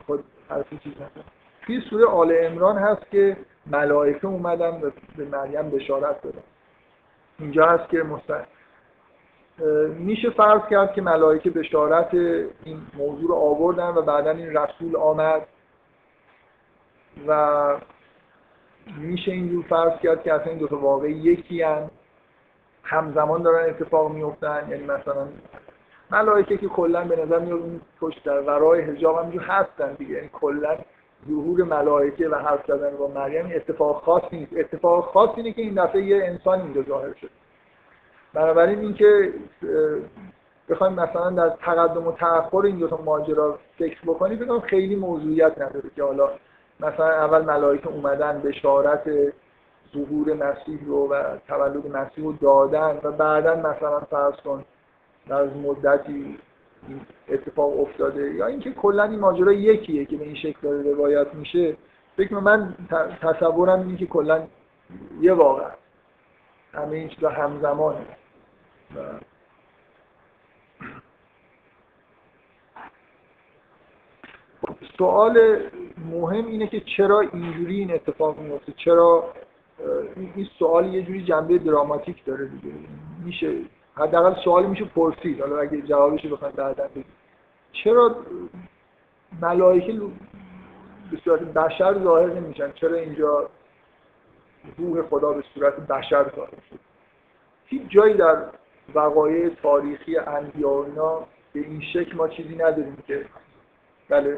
خود 0.08 0.24
حرف 0.49 0.70
چیز 0.84 0.93
نکنم 0.93 1.24
توی 1.62 1.82
سوره 1.89 2.06
آل 2.06 2.36
امران 2.39 2.78
هست 2.78 3.12
که 3.12 3.38
ملائکه 3.66 4.28
اومدن 4.28 4.91
به 5.18 5.26
مریم 5.26 5.70
بشارت 5.70 6.22
دادن. 6.22 6.43
اینجا 7.39 7.66
هست 7.66 7.89
که 7.89 8.04
مستن... 8.04 8.45
میشه 9.97 10.30
فرض 10.30 10.62
کرد 10.70 10.93
که 10.93 11.01
ملائکه 11.01 11.49
بشارت 11.49 12.14
این 12.14 12.82
موضوع 12.97 13.30
رو 13.30 13.36
آوردن 13.36 13.88
و 13.88 14.01
بعدا 14.01 14.32
این 14.32 14.58
رسول 14.58 14.95
آمد 14.95 15.47
و 17.28 17.76
میشه 18.97 19.32
اینجور 19.32 19.64
فرض 19.70 19.99
کرد 19.99 20.24
که 20.24 20.34
اصلا 20.34 20.45
این 20.45 20.58
دو 20.58 20.68
تا 20.68 20.78
واقعی 20.78 21.12
یکی 21.12 21.62
هن. 21.62 21.89
همزمان 22.84 23.41
دارن 23.41 23.70
اتفاق 23.70 24.12
میفتن 24.12 24.68
یعنی 24.70 24.84
مثلا 24.84 25.28
ملائکه 26.12 26.58
که 26.58 26.68
کلا 26.68 27.04
به 27.04 27.26
نظر 27.26 27.39
میاد 27.39 27.60
اون 27.60 27.82
پشت 28.01 28.24
در 28.24 28.41
ورای 28.41 28.82
حجاب 28.82 29.18
هم 29.18 29.39
هستن 29.39 29.93
دیگه. 29.93 30.14
یعنی 30.14 30.30
کلا 30.34 30.78
ظهور 31.28 31.64
ملائکه 31.64 32.30
و 32.30 32.36
حرف 32.36 32.66
زدن 32.68 32.97
با 32.97 33.08
مریم 33.08 33.51
اتفاق 33.56 34.04
خاص 34.04 34.24
نیست. 34.32 34.54
اتفاق 34.58 35.06
خاص 35.06 35.30
اینه 35.36 35.54
که 35.54 35.62
این 35.62 35.84
دفعه 35.84 36.01
یه 36.01 36.26
انسان 36.26 36.62
اینجا 36.62 36.82
ظاهر 36.82 37.14
شد 37.14 37.30
بنابراین 38.34 38.79
اینکه 38.79 39.34
بخوایم 40.69 40.93
مثلا 40.93 41.29
در 41.29 41.49
تقدم 41.49 42.07
و 42.07 42.11
تأخر 42.11 42.57
این 42.57 42.77
دو 42.77 42.88
تا 42.88 42.97
ماجرا 42.97 43.59
فکر 43.77 44.01
بکنیم 44.05 44.39
بگم 44.39 44.59
خیلی 44.59 44.95
موضوعیت 44.95 45.61
نداره 45.61 45.89
که 45.95 46.03
حالا 46.03 46.29
مثلا 46.79 47.09
اول 47.09 47.41
ملائکه 47.41 47.88
اومدن 47.88 48.41
بشارت 48.41 49.09
ظهور 49.93 50.34
مسیح 50.34 50.79
رو 50.86 51.07
و 51.07 51.23
تولد 51.47 51.97
مسیح 51.97 52.23
رو 52.23 52.34
دادن 52.41 52.99
و 53.03 53.11
بعدا 53.11 53.55
مثلا 53.55 53.99
فرض 53.99 54.36
کن 54.36 54.63
در 55.27 55.43
مدتی 55.43 56.38
اتفاق 57.29 57.79
افتاده. 57.79 58.34
یا 58.34 58.47
اینکه 58.47 58.71
کلا 58.71 59.03
این 59.03 59.19
ماجرا 59.19 59.53
یکیه 59.53 60.05
که 60.05 60.17
به 60.17 60.23
این 60.23 60.36
شکل 60.36 60.57
داره 60.61 60.91
روایت 60.91 61.34
میشه. 61.34 61.77
فکر 62.17 62.34
من 62.34 62.75
تصورم 63.21 63.79
اینه 63.79 63.97
که 63.97 64.05
کلا 64.05 64.43
یه 65.21 65.34
واقع 65.34 65.69
همه 66.73 66.95
این 66.95 67.09
چیزا 67.09 67.29
همزمانه 67.29 68.05
سوال 74.98 75.60
مهم 76.12 76.48
اینه 76.48 76.68
که 76.68 76.80
چرا 76.80 77.20
اینجوری 77.20 77.80
این 77.80 77.94
اتفاق 77.94 78.39
میفته؟ 78.39 78.74
چرا 78.78 79.34
این 80.16 80.48
سوال 80.60 80.94
یه 80.94 81.02
جوری 81.02 81.24
جنبه 81.24 81.58
دراماتیک 81.58 82.26
داره 82.26 82.46
دیگه. 82.46 82.74
میشه 83.26 83.54
حداقل 83.96 84.41
سوالی 84.44 84.68
میشه 84.68 84.86
پرسید. 84.86 85.41
حالا 85.41 85.60
اگه 85.60 85.82
جوابش 85.82 86.26
بخواید 86.26 86.56
بعدا 86.56 86.88
بگید 86.88 87.06
چرا 87.72 88.16
ملائکه 89.41 89.94
به 91.12 91.18
صورت 91.24 91.41
بشر 91.41 92.04
ظاهر 92.04 92.34
نمیشن؟ 92.34 92.72
چرا 92.72 92.96
اینجا 92.96 93.50
روح 94.78 95.02
خدا 95.02 95.34
به 95.34 95.44
صورت 95.54 95.76
بشر 95.76 96.32
ظاهر 96.36 96.50
شد 96.70 96.80
هیچ 97.66 97.82
جایی 97.89 98.14
در 98.14 98.46
وقایع 98.95 99.49
تاریخی 99.49 100.17
انبیا 100.17 100.86
اینا 100.86 101.19
به 101.53 101.59
این 101.59 101.81
شکل 101.93 102.15
ما 102.15 102.27
چیزی 102.27 102.55
نداریم 102.55 103.03
که. 103.07 103.25
بله. 104.09 104.38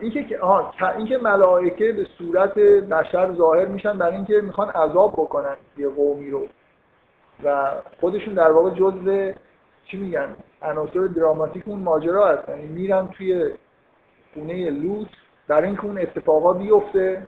اینکه 0.00 0.38
آها 0.38 0.72
اینکه 0.96 1.18
ملائکه 1.18 1.92
به 1.92 2.06
صورت 2.18 2.54
بشر 2.58 3.34
ظاهر 3.34 3.66
میشن 3.66 3.98
برای 3.98 4.16
اینکه 4.16 4.40
می‌خوان 4.40 4.70
عذاب 4.70 5.12
بکنن 5.12 5.56
یه 5.76 5.88
قومی 5.88 6.30
رو. 6.30 6.46
و 7.44 7.72
خودشون 8.00 8.34
در 8.34 8.52
واقع 8.52 8.70
جزء 8.70 9.32
چی 9.84 9.96
میگن؟ 9.96 10.36
عناصر 10.62 11.06
دراماتیک 11.06 11.62
اون 11.66 11.78
ماجرا 11.78 12.28
هستن. 12.28 12.58
یعنی 12.58 12.68
میرن 12.68 13.08
توی 13.08 13.50
خونه 14.34 14.70
لوط 14.70 15.08
در 15.48 15.62
اینکه 15.62 15.84
اون 15.84 15.98
اتفاقا 15.98 16.52
بیفته. 16.52 17.26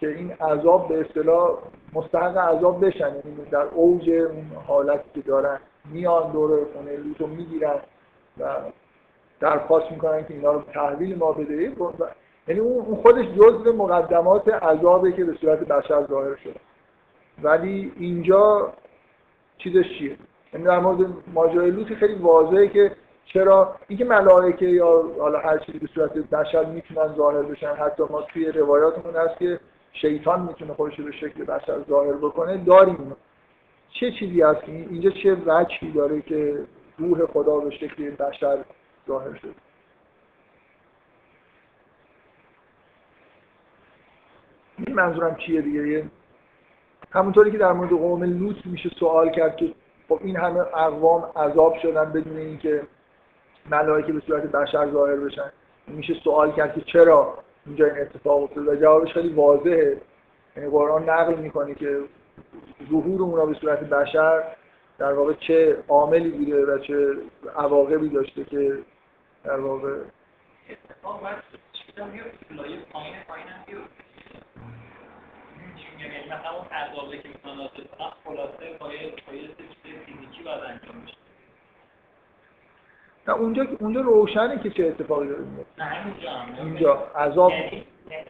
که 0.00 0.08
این 0.08 0.32
عذاب 0.32 0.88
به 0.88 1.00
اصطلاح 1.00 1.58
مستحق 1.92 2.36
عذاب 2.36 2.86
بشن. 2.86 3.08
یعنی 3.08 3.44
در 3.50 3.62
اوج 3.62 4.10
اون 4.10 4.52
حالتی 4.66 5.10
که 5.14 5.20
دارن 5.20 5.58
میان 5.92 6.32
دور 6.32 6.64
خونه 6.74 6.96
لوط 6.96 7.20
رو 7.20 7.26
می‌گیرن 7.26 7.76
و 8.40 8.44
درخواست 9.40 9.90
می‌کنن 9.90 10.24
که 10.24 10.34
اینا 10.34 10.52
رو 10.52 10.62
تحویل 10.62 11.18
ما 11.18 11.32
بده. 11.32 11.72
یعنی 12.48 12.60
اون 12.60 12.96
خودش 12.96 13.26
جزء 13.26 13.72
مقدمات 13.72 14.48
عذابه 14.48 15.12
که 15.12 15.24
به 15.24 15.34
صورت 15.34 15.58
بشر 15.58 16.06
ظاهر 16.06 16.36
شده. 16.36 16.60
ولی 17.42 17.92
اینجا 17.96 18.72
چیزش 19.58 19.84
چیه؟ 19.98 20.16
یعنی 20.52 20.66
در 20.66 20.78
مورد 20.78 21.10
ماجرای 21.34 21.70
لوط 21.70 21.86
خیلی 21.86 22.14
واضحه 22.14 22.68
که 22.68 22.92
چرا 23.24 23.74
اینکه 23.88 24.04
ملائکه 24.04 24.66
یا 24.66 25.04
حالا 25.20 25.38
هر 25.38 25.58
چیزی 25.58 25.78
به 25.78 25.86
صورت 25.86 26.12
بشر 26.12 26.64
می‌تونن 26.64 27.14
ظاهر 27.16 27.42
بشن. 27.42 27.74
حتی 27.74 28.02
ما 28.10 28.22
توی 28.22 28.52
روایاتمون 28.52 29.16
هست 29.16 29.38
که 29.38 29.60
شیطان 30.00 30.40
می‌تونه 30.42 30.74
خودش 30.74 31.00
به 31.00 31.12
شکل 31.12 31.44
بشر 31.44 31.82
ظاهر 31.88 32.12
بکنه 32.12 32.56
داریم. 32.56 33.16
چه 33.90 34.12
چیزی 34.12 34.42
هست 34.42 34.64
که 34.64 34.72
اینجا 34.72 35.10
چه 35.10 35.34
وجهی 35.46 35.92
داره 35.92 36.22
که 36.22 36.64
روح 36.98 37.26
خدا 37.26 37.58
به 37.58 37.70
شکل 37.70 38.10
بشر 38.10 38.58
ظاهر 39.08 39.34
شده؟ 39.34 39.54
منظورم 44.88 45.36
چیه 45.36 45.60
دیگه؟ 45.60 46.04
همونطوری 47.10 47.50
که 47.50 47.58
در 47.58 47.72
مورد 47.72 47.90
قوم 47.90 48.24
لوط 48.24 48.56
میشه 48.64 48.88
سوال 48.88 49.30
کرد 49.30 49.56
که 49.56 49.74
خب 50.08 50.20
این 50.22 50.36
همه 50.36 50.60
اقوام 50.60 51.22
عذاب 51.36 51.78
شدن 51.82 52.12
بدون 52.12 52.36
اینکه 52.36 52.82
ملائکه 53.70 54.12
به 54.12 54.20
صورت 54.20 54.42
بشر 54.42 54.90
ظاهر 54.90 55.16
بشن. 55.16 55.52
میشه 55.86 56.14
سوال 56.14 56.52
کرد 56.52 56.74
که 56.74 56.80
چرا 56.80 57.38
اینجا 57.68 57.86
این 57.86 57.98
اتفاق 57.98 58.42
افتاد 58.42 58.68
و 58.68 58.76
جوابش 58.76 59.12
خیلی 59.12 59.28
واضحه. 59.28 60.00
یعنی 60.56 60.70
قرآن 60.70 61.08
نقل 61.08 61.34
می‌کنه 61.34 61.74
که 61.74 62.00
ظهور 62.90 63.22
اونا 63.22 63.46
به 63.46 63.54
صورت 63.54 63.80
بشر 63.80 64.42
در 64.98 65.12
واقع 65.12 65.32
چه 65.32 65.78
عاملی 65.88 66.30
بوده 66.30 66.66
و 66.66 66.78
چه 66.78 67.14
عواقبی 67.56 68.08
داشته 68.08 68.44
که 68.44 68.78
در 69.44 69.60
واقع 69.60 69.96
یعنی 75.98 76.24
مثلا 76.26 76.50
اون 76.50 77.22
که 77.22 77.28
می‌تونن 77.28 77.68
خلاصه 78.24 78.78
باید 78.80 79.14
چیز 79.16 79.50
فیزیکی 79.82 80.42
باید 80.44 80.60
انجام 80.60 81.02
بشه 81.04 81.27
نه 83.28 83.34
اونجا 83.34 83.66
اونجا 83.80 84.00
روشنه 84.00 84.58
که 84.62 84.70
چه 84.70 84.86
اتفاقی 84.86 85.28
داره 85.28 85.44
میفته 85.44 86.62
اینجا 86.64 86.94
عذاب. 86.94 87.50
یعنی 87.50 87.86
یعنی 88.10 88.24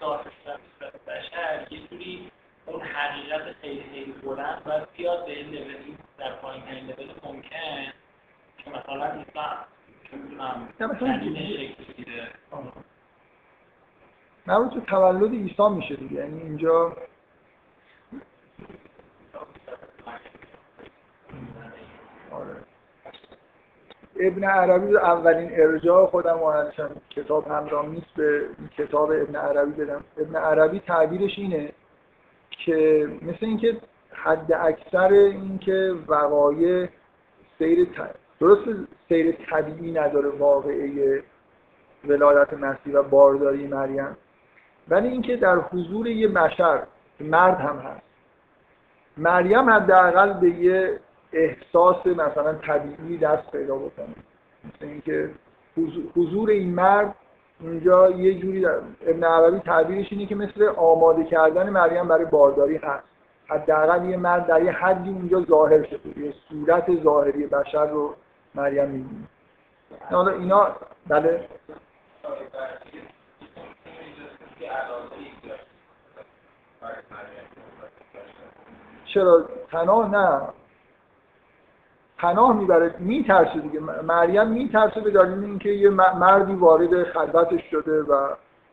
ظاهر 0.00 0.30
شدن 0.44 0.58
بشر 1.06 1.66
یه 1.70 1.80
جوری 1.90 2.30
اون 2.66 2.80
حقیقت 2.80 3.56
خیلی 3.62 3.84
خیلی 3.92 4.12
بلند 4.12 4.64
باید 4.64 4.82
بیاد 4.96 5.26
به 5.26 5.32
این 5.32 5.46
لولی 5.46 5.96
در 6.18 6.32
پایین 6.32 6.62
ترین 6.62 6.86
لول 6.86 7.10
ممکن. 7.24 7.92
که 8.58 8.70
مثلا 8.70 9.04
اسلام 9.04 9.56
چه 10.78 10.86
مثلا 10.86 11.20
مربوط 14.46 14.74
به 14.74 14.80
تولد 14.80 15.32
عیسی 15.32 15.68
میشه 15.68 15.96
دیگه. 15.96 16.14
یعنی 16.14 16.40
اینجا 16.40 16.96
آره. 22.30 22.71
ابن 24.22 24.44
عربی 24.44 24.96
اولین 24.96 25.50
ارجاع 25.52 26.06
خودم 26.06 26.38
مهندسم 26.38 26.90
کتاب 27.10 27.48
همراه 27.48 27.86
نیست 27.86 28.14
به 28.16 28.46
کتاب 28.78 29.10
ابن 29.10 29.36
عربی 29.36 29.84
بدم. 29.84 30.04
ابن 30.18 30.36
عربی 30.36 30.80
تعبیرش 30.80 31.38
اینه 31.38 31.72
که 32.50 33.08
مثل 33.22 33.46
اینکه 33.46 33.76
حد 34.12 34.52
اکثر 34.52 35.12
اینکه 35.12 35.94
وقایع 36.08 36.88
سیر 37.58 37.84
ت... 37.84 37.88
درست 38.40 38.64
سیر 39.08 39.32
طبیعی 39.50 39.92
نداره 39.92 40.28
واقعه 40.28 41.22
ولادت 42.04 42.52
مسیح 42.52 42.94
و 42.94 43.02
بارداری 43.02 43.66
مریم 43.66 44.16
ولی 44.88 45.08
اینکه 45.08 45.36
در 45.36 45.56
حضور 45.56 46.06
یه 46.06 46.28
بشر 46.28 46.82
مرد 47.20 47.60
هم 47.60 47.78
هست. 47.78 48.02
مریم 49.16 49.70
حداقل 49.70 50.32
به 50.32 50.50
یه 50.50 51.00
احساس 51.32 52.06
مثلا 52.06 52.54
طبیعی 52.54 53.18
دست 53.18 53.50
پیدا 53.52 53.76
بکنه. 53.76 54.14
مثل 54.64 54.84
اینکه 54.84 55.30
حضور- 56.16 56.50
این 56.50 56.74
مرد 56.74 57.14
اینجا 57.60 58.10
یه 58.10 58.34
جوری 58.34 58.66
ابن 59.06 59.24
عربی 59.24 59.58
تعبیرش 59.58 60.12
اینه 60.12 60.26
که 60.26 60.34
مثل 60.34 60.68
آماده 60.76 61.24
کردن 61.24 61.70
مریم 61.70 62.08
برای 62.08 62.24
بارداری 62.24 62.76
هست. 62.76 63.04
حداقل 63.46 64.04
یه 64.10 64.16
مرد 64.16 64.46
در 64.46 64.62
یه 64.62 64.72
حدی 64.72 65.10
اونجا 65.10 65.40
ظاهر 65.40 65.82
شده. 65.86 66.18
یه 66.20 66.34
صورت 66.48 67.02
ظاهری 67.02 67.46
بشر 67.46 67.86
رو 67.86 68.14
مریم 68.54 68.88
می‌بینه. 68.88 69.28
حالا 70.10 70.30
اینا 70.30 70.76
بله. 71.08 71.48
چرا؟ 79.14 79.48
پناه 79.70 80.10
نه. 80.10 80.40
پناه 82.22 82.56
می‌بره 82.56 82.94
میترسه 82.98 83.58
دیگه. 83.60 83.80
مریم 83.80 84.46
میترسه 84.46 85.00
به 85.00 85.10
دلیل 85.10 85.44
اینکه 85.44 85.68
یه 85.68 85.90
مردی 85.90 86.52
وارد 86.52 87.04
خلوتش 87.04 87.64
شده 87.70 88.02
و 88.02 88.28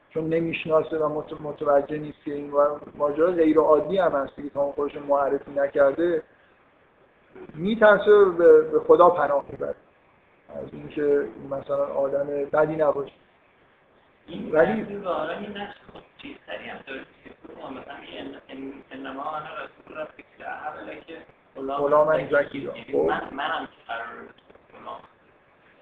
چون 0.09 0.29
نمی‌شناسه 0.29 0.97
و 0.97 1.21
مت- 1.21 1.41
متوجه 1.41 1.97
نیست 1.97 2.23
که 2.25 2.33
این 2.33 2.53
ماجرا 2.97 3.31
غیر 3.31 3.57
عادی 3.57 3.97
هم 3.97 4.11
هست 4.11 4.35
دیگه 4.35 4.49
تا 4.49 4.71
خودش 4.71 4.95
معرفی 4.95 5.51
نکرده 5.51 6.23
میترسه 7.55 8.25
به 8.25 8.79
خدا 8.87 9.09
پناه 9.09 9.45
می‌بره. 9.51 9.75
از 10.49 10.73
اینکه 10.73 11.05
این 11.05 11.53
مثلا 11.53 11.85
آدم 11.85 12.27
بدی 12.27 12.75
نباشه. 12.75 13.11
این 14.27 14.51
ولی- 14.51 14.83
غلاما 21.67 22.17
زکیا. 22.17 22.73
یعنی. 22.77 23.07
من 23.07 23.21
منم 23.31 23.67
غلام 23.87 24.97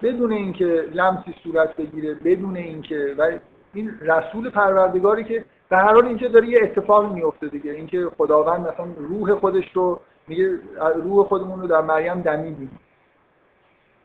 بدون 0.02 0.32
اینکه 0.32 0.88
لمسی 0.92 1.34
صورت 1.42 1.76
بگیره 1.76 2.14
بدون 2.14 2.56
اینکه 2.56 3.14
و 3.18 3.38
این 3.74 3.98
رسول 4.00 4.50
پروردگاری 4.50 5.24
که 5.24 5.44
به 5.68 5.76
هر 5.76 5.92
حال 5.92 6.06
اینجا 6.06 6.28
داره 6.28 6.48
یه 6.48 6.58
اتفاق 6.62 7.12
میفته 7.12 7.48
دیگه 7.48 7.70
اینکه 7.70 8.10
خداوند 8.18 8.60
مثلا 8.60 8.86
روح 8.96 9.34
خودش 9.34 9.64
رو 9.74 10.00
میگه 10.28 10.58
روح 10.96 11.26
خودمون 11.26 11.60
رو 11.60 11.66
در 11.66 11.80
مریم 11.80 12.20
دمیدیم 12.20 12.78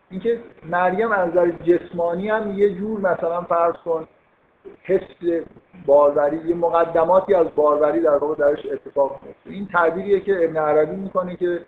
اینکه 0.09 0.39
مریم 0.63 1.11
از 1.11 1.29
نظر 1.29 1.51
جسمانی 1.51 2.29
هم 2.29 2.59
یه 2.59 2.75
جور 2.75 2.99
مثلا 2.99 3.41
فرض 3.41 3.75
کن 3.75 4.07
حس 4.83 5.41
باروری 5.85 6.37
یه 6.47 6.55
مقدماتی 6.55 7.33
از 7.33 7.47
باروری 7.55 7.99
در 7.99 8.17
واقع 8.17 8.35
درش 8.35 8.65
اتفاق 8.65 9.19
میفته 9.23 9.49
این 9.49 9.67
تعبیریه 9.67 10.19
که 10.19 10.43
ابن 10.43 10.57
عربی 10.57 10.95
می‌کنه 10.95 11.35
که 11.35 11.65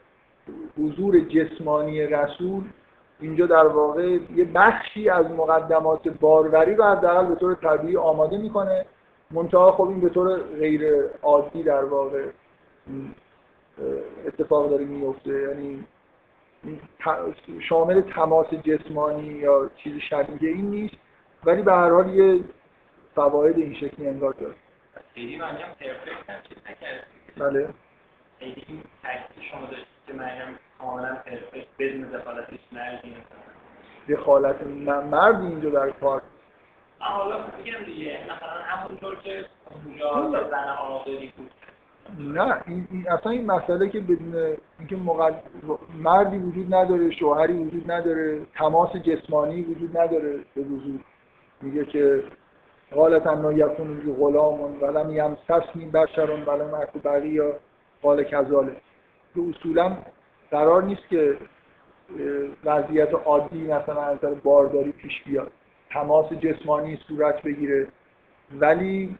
حضور 0.80 1.20
جسمانی 1.20 2.02
رسول 2.02 2.64
اینجا 3.20 3.46
در 3.46 3.68
واقع 3.68 4.18
یه 4.36 4.46
بخشی 4.56 5.10
از 5.10 5.32
مقدمات 5.32 6.08
باروری 6.08 6.76
رو 6.76 6.84
حداقل 6.84 7.26
به 7.26 7.36
طور 7.36 7.56
طبیعی 7.56 7.98
آماده 7.98 8.38
می‌کنه. 8.38 8.86
منتها 9.32 9.72
خب 9.72 9.88
این 9.88 10.02
به 10.02 10.10
طور 10.10 10.40
غیر 10.40 11.04
عادی 11.22 11.64
در 11.64 11.84
واقع 11.84 12.26
اتفاق 14.28 14.70
داره 14.70 14.86
میفته 14.86 15.42
یعنی 15.42 15.84
شامل 17.70 18.02
تماس 18.02 18.48
جسمانی 18.48 19.28
یا 19.28 19.70
چیز 19.76 19.94
شبیه 20.10 20.50
این 20.50 20.70
نیست. 20.70 20.96
ولی 21.46 21.62
به 21.62 21.74
هر 21.74 21.90
حال 21.90 22.10
یه 22.10 22.40
فواید 23.16 23.58
این 23.58 23.74
شکلی 23.76 24.08
انگار 24.08 24.34
داره 24.34 24.56
خیلی 25.14 25.38
من 25.38 25.48
هم 25.48 25.74
پرفکت 25.80 26.30
هم 26.30 26.40
چیز 26.50 26.58
بله. 27.38 27.70
خیلی 28.40 28.84
شما 29.52 29.62
داشتید 29.62 29.88
که 30.08 30.14
مریم 30.14 30.60
کاملا 30.80 31.16
پرفکت 31.16 31.68
بدون 31.80 32.02
دخالتش 32.02 32.60
نردی 32.72 33.10
مثلا 33.10 34.16
دخالت 34.18 34.64
م- 34.64 35.08
مردی 35.08 35.48
اینجا 35.48 35.70
در 35.70 35.90
کار 35.90 36.22
حالا 37.00 37.46
میگم 37.58 37.84
دیگه 37.86 38.20
مثلا 38.26 38.62
همونطور 38.66 39.16
که 39.16 39.46
اونجا 39.86 40.50
زن 40.50 40.64
عاقلی 40.64 41.34
بود. 41.38 41.52
نه 42.20 42.62
این, 42.68 42.88
این 42.92 43.10
اصلا 43.10 43.32
این 43.32 43.46
مسئله 43.46 43.90
که 43.90 44.00
بدون 44.00 44.58
اینکه 44.80 44.96
مقد... 44.96 45.44
مردی 45.94 46.38
وجود 46.38 46.74
نداره 46.76 47.12
شوهری 47.12 47.54
وجود 47.54 47.92
نداره 47.92 48.46
تماس 48.56 48.96
جسمانی 48.96 49.62
وجود 49.62 49.98
نداره 49.98 50.40
به 50.56 50.62
وجود 50.62 51.06
میگه 51.62 51.86
که 51.86 52.24
قالت 52.96 53.28
انا 53.28 53.52
یکون 53.54 54.00
لی 54.00 54.14
غلام 54.14 54.82
ولم 54.82 55.10
یمسسنی 55.14 55.86
بشر 55.86 56.30
ولم 56.32 56.74
اکو 56.74 57.00
بقیه. 57.00 57.54
قال 58.02 58.24
کذاله 58.24 58.76
که 59.36 59.42
اصولا 59.50 59.98
قرار 60.52 60.84
نیست 60.84 61.10
که 61.10 61.38
وضعیت 62.66 63.14
عادی 63.14 63.64
مثلا 63.68 64.02
از 64.02 64.18
بارداری 64.44 64.92
پیش 64.92 65.24
بیاد. 65.24 65.52
تماس 65.90 66.34
جسمانی 66.34 67.00
صورت 67.08 67.42
بگیره. 67.42 67.88
ولی 68.60 69.18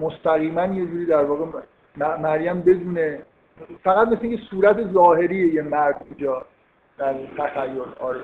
مستقیما 0.00 0.66
یه 0.66 0.86
جوری 0.86 1.06
در 1.06 1.24
واقع 1.24 1.44
مریم 1.96 2.60
بدون 2.60 3.18
فقط 3.84 4.08
مثل 4.08 4.18
اینکه 4.22 4.42
صورت 4.50 4.92
ظاهری 4.92 5.54
یه 5.54 5.62
مرد 5.62 6.06
اینجا 6.08 6.44
در 6.98 7.14
تخیل. 7.38 7.82
آره. 8.00 8.20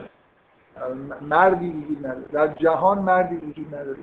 مردی 1.21 1.71
وجود 1.71 2.07
نداره. 2.07 2.27
در 2.33 2.47
جهان 2.47 2.99
مردی 2.99 3.37
وجود 3.37 3.75
نداره. 3.75 3.99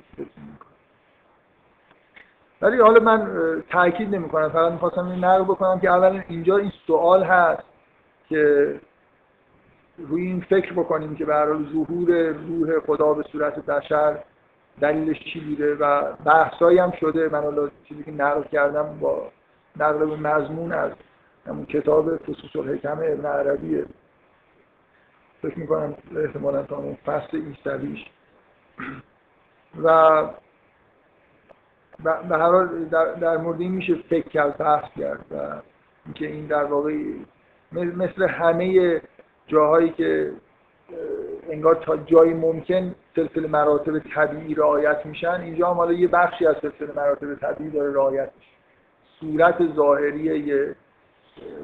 ولی 2.62 2.80
حالا 2.80 3.00
من 3.00 3.28
تاکید 3.70 4.14
نمی 4.14 4.28
کنم 4.28 4.48
فقط 4.48 4.72
می‌خواستم 4.72 5.08
این 5.08 5.24
نقل 5.24 5.44
بکنم 5.44 5.80
که 5.80 5.90
اولا 5.90 6.22
اینجا 6.28 6.56
این 6.56 6.72
سوال 6.86 7.24
هست 7.24 7.62
که 8.28 8.74
روی 9.98 10.22
این 10.22 10.40
فکر 10.40 10.72
بکنیم 10.72 11.14
که 11.14 11.26
حال 11.26 11.66
ظهور 11.72 12.28
روح 12.28 12.80
خدا 12.86 13.14
به 13.14 13.22
صورت 13.22 13.66
بشر 13.66 14.18
دلیلش 14.80 15.20
چی 15.32 15.40
بوده 15.40 15.74
و 15.74 16.02
بحثایی 16.24 16.78
هم 16.78 16.90
شده. 16.90 17.28
من 17.28 17.42
حالا 17.42 17.68
چیزی 17.88 18.02
که 18.02 18.10
نقل 18.10 18.42
کردم 18.42 18.98
با 19.00 19.30
نقل 19.76 20.06
به 20.06 20.16
مضمون 20.16 20.72
از 20.72 20.90
همون 21.46 21.66
کتاب 21.66 22.16
خصوص 22.16 22.56
الحکم 22.56 22.98
ابن 22.98 23.26
عربیه. 23.26 23.84
فکر 25.42 25.58
می‌کنم 25.58 25.94
احتمالا 26.16 26.62
تا 26.62 26.76
اون 26.76 26.94
فصل 27.06 27.36
ایسویش 27.36 28.04
و 29.82 30.22
به 32.04 32.36
هر 32.36 32.50
حال 32.50 32.84
در, 32.84 33.14
در 33.14 33.36
مورد 33.36 33.60
این 33.60 33.72
میشه 33.72 33.94
فکر 33.94 34.28
کرد 34.28 34.58
بحث 34.58 34.92
کرد 34.98 35.24
و 35.30 35.62
اینکه 36.04 36.26
این 36.26 36.46
در 36.46 36.64
واقع 36.64 36.94
مثل 37.72 38.28
همه 38.28 39.00
جاهایی 39.46 39.90
که 39.90 40.32
انگار 41.50 41.74
تا 41.74 41.96
جایی 41.96 42.34
ممکن 42.34 42.94
سلسله 43.16 43.48
مراتب 43.48 43.98
طبیعی 43.98 44.54
رعایت 44.54 45.06
میشن 45.06 45.40
اینجا 45.40 45.70
هم 45.70 45.76
حالا 45.76 45.92
یه 45.92 46.08
بخشی 46.08 46.46
از 46.46 46.56
سلسله 46.62 46.92
مراتب 46.96 47.34
طبیعی 47.34 47.70
داره 47.70 47.92
رعایت 47.92 48.30
میشه. 48.36 48.50
صورت 49.20 49.74
ظاهری 49.74 50.20
یه 50.20 50.76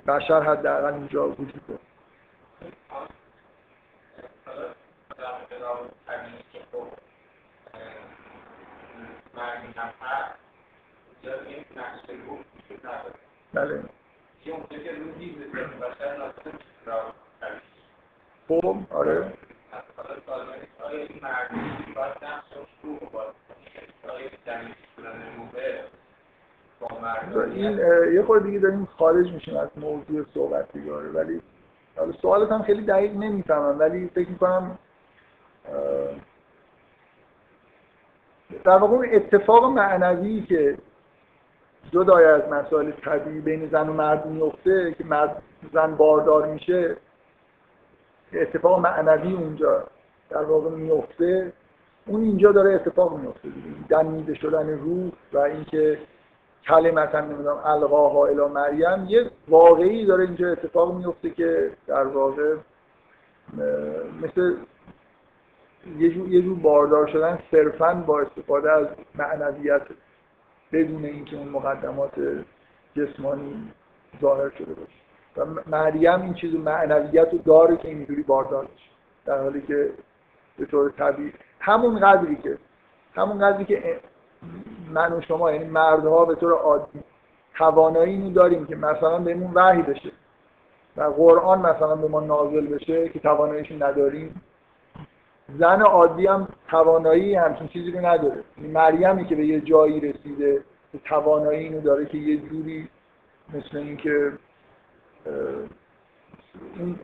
بشر 0.07 0.43
حداقل 0.43 0.95
اینجا 0.95 1.29
وجود 1.29 1.61
داره. 1.69 1.81
بله. 13.53 13.83
خب 18.49 18.77
آره. 18.91 19.33
این 27.55 27.79
یه 28.15 28.23
خورده 28.23 28.47
دیگه 28.47 28.59
داریم 28.59 28.89
خارج 28.99 29.33
میشیم 29.33 29.57
از 29.57 29.69
موضوع 29.77 30.25
صحبت 30.35 30.73
دیگه 30.73 30.93
ولی 30.93 31.43
حالا 31.97 32.13
سوالت 32.13 32.53
هم 32.53 32.63
خیلی 32.63 32.83
دقیق 32.83 33.13
نمی‌فهمم 33.13 33.79
ولی 33.79 34.09
فکر 34.15 34.29
می‌کنم 34.29 34.79
در 38.65 38.79
واقع 38.79 39.09
اتفاق 39.13 39.65
معنوی 39.65 40.43
که 40.43 40.79
جدای 41.91 42.25
از 42.25 42.49
مسائل 42.49 42.91
طبیعی 42.91 43.41
بین 43.41 43.69
زن 43.69 43.89
و 43.89 43.93
مرد 43.93 44.27
میفته 44.27 44.95
که 44.99 45.05
مرد 45.05 45.43
زن 45.73 45.95
باردار 45.95 46.47
میشه 46.47 46.97
اتفاق 48.33 48.81
معنوی 48.81 49.33
اونجا 49.33 49.87
در 50.31 50.43
واقع 50.43 50.71
میفته. 50.71 51.53
اون 52.07 52.23
اینجا 52.23 52.53
داره 52.53 52.75
اتفاق 52.75 53.19
میفته 53.19 53.49
دمیده 53.89 54.35
شدن 54.35 54.79
روح 54.79 55.13
و 55.33 55.39
اینکه 55.39 55.99
کلمتا 56.67 57.21
نمی‌دونم 57.21 57.61
القاها 57.65 58.27
الی 58.27 58.41
مریم 58.41 59.07
یه 59.09 59.31
واقعی 59.49 60.07
داره 60.07 60.25
اینجا 60.25 60.49
اتفاق 60.53 60.95
میفته 60.95 61.31
که 61.31 61.71
در 61.87 62.07
واقع 62.07 62.57
مثل 64.23 64.55
یه 65.99 66.11
جور, 66.11 66.29
یه 66.29 66.43
جور 66.43 66.59
باردار 66.59 67.07
شدن 67.07 67.39
صرفا 67.51 67.95
با 67.95 68.21
استفاده 68.21 68.73
از 68.73 68.87
معنویت 69.15 69.83
بدون 70.73 71.05
اینکه 71.05 71.37
اون 71.37 71.49
مقدمات 71.49 72.13
جسمانی 72.97 73.73
ظاهر 74.21 74.51
شده 74.51 74.75
باشه. 74.75 74.93
و 75.37 75.61
مریم 75.67 76.23
این 76.23 76.35
چیز 76.35 76.55
معنویت 76.55 77.29
رو 77.33 77.39
داره 77.39 77.77
که 77.77 77.89
اینجوری 77.89 78.23
باردار 78.23 78.65
بشه 78.65 78.91
در 79.25 79.43
حالی 79.43 79.63
که 79.63 79.91
به 80.59 80.67
طور 80.67 80.91
طبیعی. 80.91 81.33
همون 81.61 82.01
قدری 82.01 82.37
که 82.37 82.59
همون 83.15 83.39
قدری 83.39 83.65
که 83.65 84.01
من 84.91 85.13
و 85.13 85.21
شما 85.21 85.53
یعنی 85.53 85.65
مردها 85.65 86.25
به 86.25 86.35
طور 86.35 86.53
عادی 86.53 87.01
توانایی 87.59 88.13
اینو 88.13 88.31
داریم 88.31 88.67
که 88.67 88.77
مثلا 88.77 89.19
بهمون 89.19 89.51
وحی 89.55 89.83
بشه 89.83 90.13
و 90.97 91.03
قرآن 91.03 91.59
مثلا 91.59 91.97
به 91.97 92.09
ما 92.09 92.21
نازل 92.21 92.67
بشه 92.67 93.09
که 93.09 93.19
تواناییش 93.19 93.73
نداریم. 93.73 94.43
زن 95.59 95.83
عادی 95.83 96.27
هم 96.27 96.49
توانایی 96.69 97.35
همچین 97.35 97.69
چیزی 97.69 97.91
رو 97.91 98.07
نداره. 98.07 98.45
مریمی 98.59 99.25
که 99.25 99.37
به 99.37 99.47
یه 99.47 99.61
جایی 99.61 100.01
رسیده 100.01 100.65
که 100.93 100.99
توانایی 100.99 101.65
اینو 101.65 101.81
داره 101.81 102.07
که 102.07 102.19
یه 102.19 102.37
جوری 102.37 102.89
مثل 103.55 103.77
اینکه 103.79 104.33
این 106.77 106.99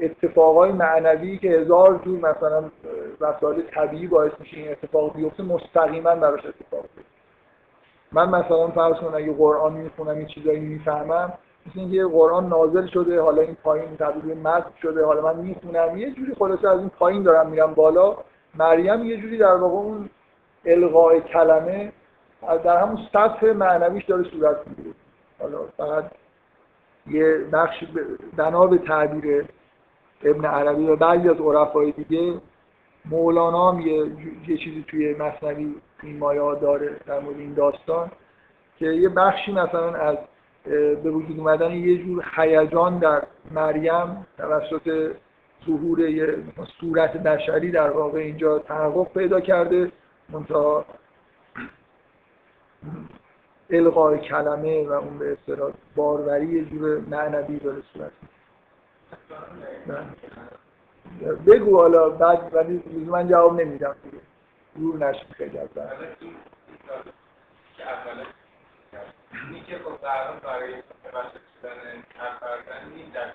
اتفاقای 0.00 0.72
معنوی 0.72 1.38
که 1.38 1.48
هزار 1.48 2.00
جور 2.04 2.18
مثلا 2.18 2.70
وسایل 3.20 3.62
طبیعی 3.62 4.06
باعث 4.06 4.32
میشه 4.40 4.56
این 4.56 4.70
اتفاق 4.70 5.16
بیفته 5.16 5.42
مستقیما 5.42 6.14
براش 6.14 6.46
اتفاق 6.46 6.82
بیفته. 6.82 7.12
من 8.12 8.28
مثلا 8.28 8.68
فرض 8.68 8.96
کنم 8.96 9.14
اگه 9.14 9.32
قرآن 9.32 9.72
می‌خونم 9.72 10.16
این 10.16 10.26
چیزایی 10.26 10.60
می‌فهمم 10.60 11.32
مثل 11.66 11.80
اینکه 11.80 12.04
قرآن 12.04 12.48
نازل 12.48 12.86
شده 12.86 13.20
حالا 13.20 13.42
این 13.42 13.54
پایین 13.54 13.96
تبدیل 13.96 14.34
به 14.34 14.62
شده 14.82 15.04
حالا 15.04 15.22
من 15.22 15.36
می‌خونم 15.36 15.96
یه 15.96 16.10
جوری 16.10 16.34
خلاصه 16.34 16.68
از 16.68 16.78
این 16.78 16.88
پایین 16.88 17.22
دارم 17.22 17.50
میرم 17.50 17.74
بالا. 17.74 18.16
مریم 18.54 19.04
یه 19.04 19.16
جوری 19.16 19.38
در 19.38 19.54
واقع 19.54 19.74
اون 19.74 20.10
القاء 20.64 21.20
کلمه 21.20 21.92
در 22.64 22.76
همون 22.82 22.98
سطح 23.12 23.52
معنویش 23.52 24.04
داره 24.04 24.30
صورت 24.30 24.56
می‌گیره. 24.66 24.94
حالا 25.40 25.58
فقط 25.76 26.04
یه 27.06 27.38
بخش 27.52 27.84
بنا 28.36 28.66
به 28.66 28.78
تعبیر 28.78 29.44
ابن 30.22 30.44
عربی 30.44 30.86
و 30.86 30.96
بعضی 30.96 31.28
از 31.28 31.40
عرفای 31.40 31.92
دیگه. 31.92 32.40
مولانا 33.10 33.72
هم 33.72 33.80
یه, 33.80 34.06
یه 34.48 34.56
چیزی 34.56 34.84
توی 34.88 35.14
مصنوی 35.14 35.74
این 36.02 36.18
مایه 36.18 36.54
داره 36.60 36.96
در 37.06 37.20
مورد 37.20 37.38
این 37.38 37.54
داستان 37.54 38.10
که 38.78 38.86
یه 38.86 39.08
بخشی 39.08 39.52
مثلا 39.52 39.94
از 39.94 40.16
به 41.02 41.10
وجود 41.10 41.38
اومدن 41.38 41.70
یه 41.70 42.04
جور 42.04 42.24
هیجان 42.36 42.98
در 42.98 43.22
مریم 43.50 44.26
توسط 44.38 45.12
ظهور 45.66 46.00
یه 46.00 46.36
صورت 46.80 47.16
بشری 47.16 47.70
در 47.70 47.90
واقع 47.90 48.18
اینجا 48.18 48.58
تحقق 48.58 49.12
پیدا 49.12 49.40
کرده 49.40 49.92
منتها 50.28 50.84
القای 53.70 54.18
کلمه 54.18 54.88
و 54.88 54.92
اون 54.92 55.18
به 55.18 55.32
اصطلاح 55.32 55.72
باروری 55.96 56.46
یه 56.46 56.64
جور 56.64 57.00
معنوی 57.00 57.58
داره 57.58 57.82
صورت 57.92 58.12
بگو 61.46 61.76
حالا 61.76 62.08
بعد 62.08 62.50
ولی 62.54 62.82
من 63.06 63.28
جواب 63.28 63.60
نمیدم 63.60 63.94
دور 64.76 64.96
نشد 64.96 65.26
خیلی 65.32 65.58
از 65.58 65.68
اینی 69.46 69.60
که 69.60 69.78
خب 69.78 70.02
در 70.02 70.32
برای 70.32 70.74
متوسط 70.74 71.40
شدن 71.62 72.02
هر 72.18 72.38
فرزندی 72.40 73.10
در 73.10 73.32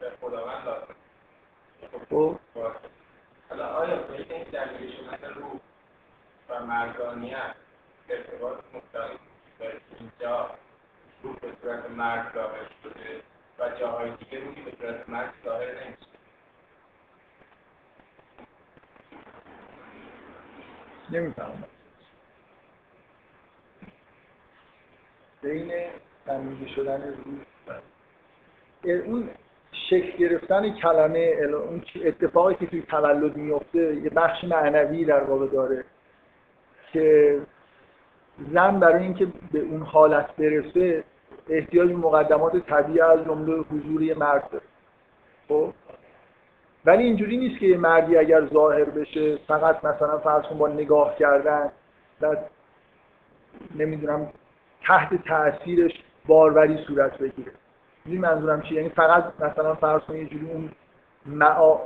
به 0.00 0.10
خداوند 0.20 0.64
لازم 0.66 0.94
خب 2.10 2.38
حالا 3.50 3.66
آیا 3.66 3.96
به 3.96 4.34
این 4.34 4.42
دلیل 4.42 4.96
شدن 4.96 5.34
روح 5.34 5.60
و 6.48 6.66
مردانیت 6.66 7.54
ارتباط 8.08 8.58
مستقیم 8.74 9.18
در 9.58 9.72
اینجا 10.00 10.50
روح 11.22 11.36
به 11.36 11.52
صورت 11.62 11.90
مرد 11.90 12.34
ظاهر 12.34 12.70
شده 12.82 13.22
و 13.58 13.78
جاهای 13.80 14.10
دیگه 14.10 14.44
روحی 14.44 14.62
به 14.62 14.72
صورت 14.80 15.08
مرد 15.08 15.34
ظاهر 15.44 15.84
نمیشه 15.84 16.06
نمی‌فهمم. 21.10 21.75
بین 25.46 25.72
تمیزی 26.26 26.68
شدن 26.68 27.02
روح 27.02 27.76
اون 29.06 29.28
شکل 29.90 30.18
گرفتن 30.18 30.70
کلمه 30.70 31.18
اون 31.68 31.82
اتفاقی 32.04 32.54
که 32.54 32.66
توی 32.66 32.82
تولد 32.82 33.36
میفته 33.36 33.96
یه 33.96 34.10
بخش 34.10 34.44
معنوی 34.44 35.04
در 35.04 35.24
واقع 35.24 35.46
داره 35.46 35.84
که 36.92 37.38
زن 38.52 38.80
برای 38.80 39.02
اینکه 39.02 39.26
به 39.52 39.58
اون 39.58 39.82
حالت 39.82 40.36
برسه 40.36 41.04
احتیاج 41.48 41.90
مقدمات 41.90 42.56
طبیعی 42.66 43.00
از 43.00 43.24
جمله 43.24 43.54
حضور 43.54 44.02
یه 44.02 44.14
مرد 44.14 44.50
داره. 44.50 44.64
خب؟ 45.48 45.72
ولی 46.84 47.02
اینجوری 47.02 47.36
نیست 47.36 47.60
که 47.60 47.66
یه 47.66 47.76
مردی 47.76 48.16
اگر 48.16 48.46
ظاهر 48.46 48.84
بشه 48.84 49.36
فقط 49.36 49.84
مثلا 49.84 50.18
فرض 50.18 50.44
با 50.58 50.68
نگاه 50.68 51.16
کردن 51.18 51.72
و 52.20 52.36
نمی‌دونم 53.76 54.28
تحت 54.86 55.28
تاثیرش 55.28 55.92
باروری 56.26 56.84
صورت 56.86 57.18
بگیره. 57.18 57.52
این 58.06 58.20
منظورم 58.20 58.62
چیه؟ 58.62 58.76
یعنی 58.76 58.88
فقط 58.88 59.24
مثلا 59.40 59.74
فرض 59.74 60.02
کنید 60.02 60.22
یه 60.22 60.28
جوری 60.38 60.52
اون 60.52 60.70
معا... 61.26 61.78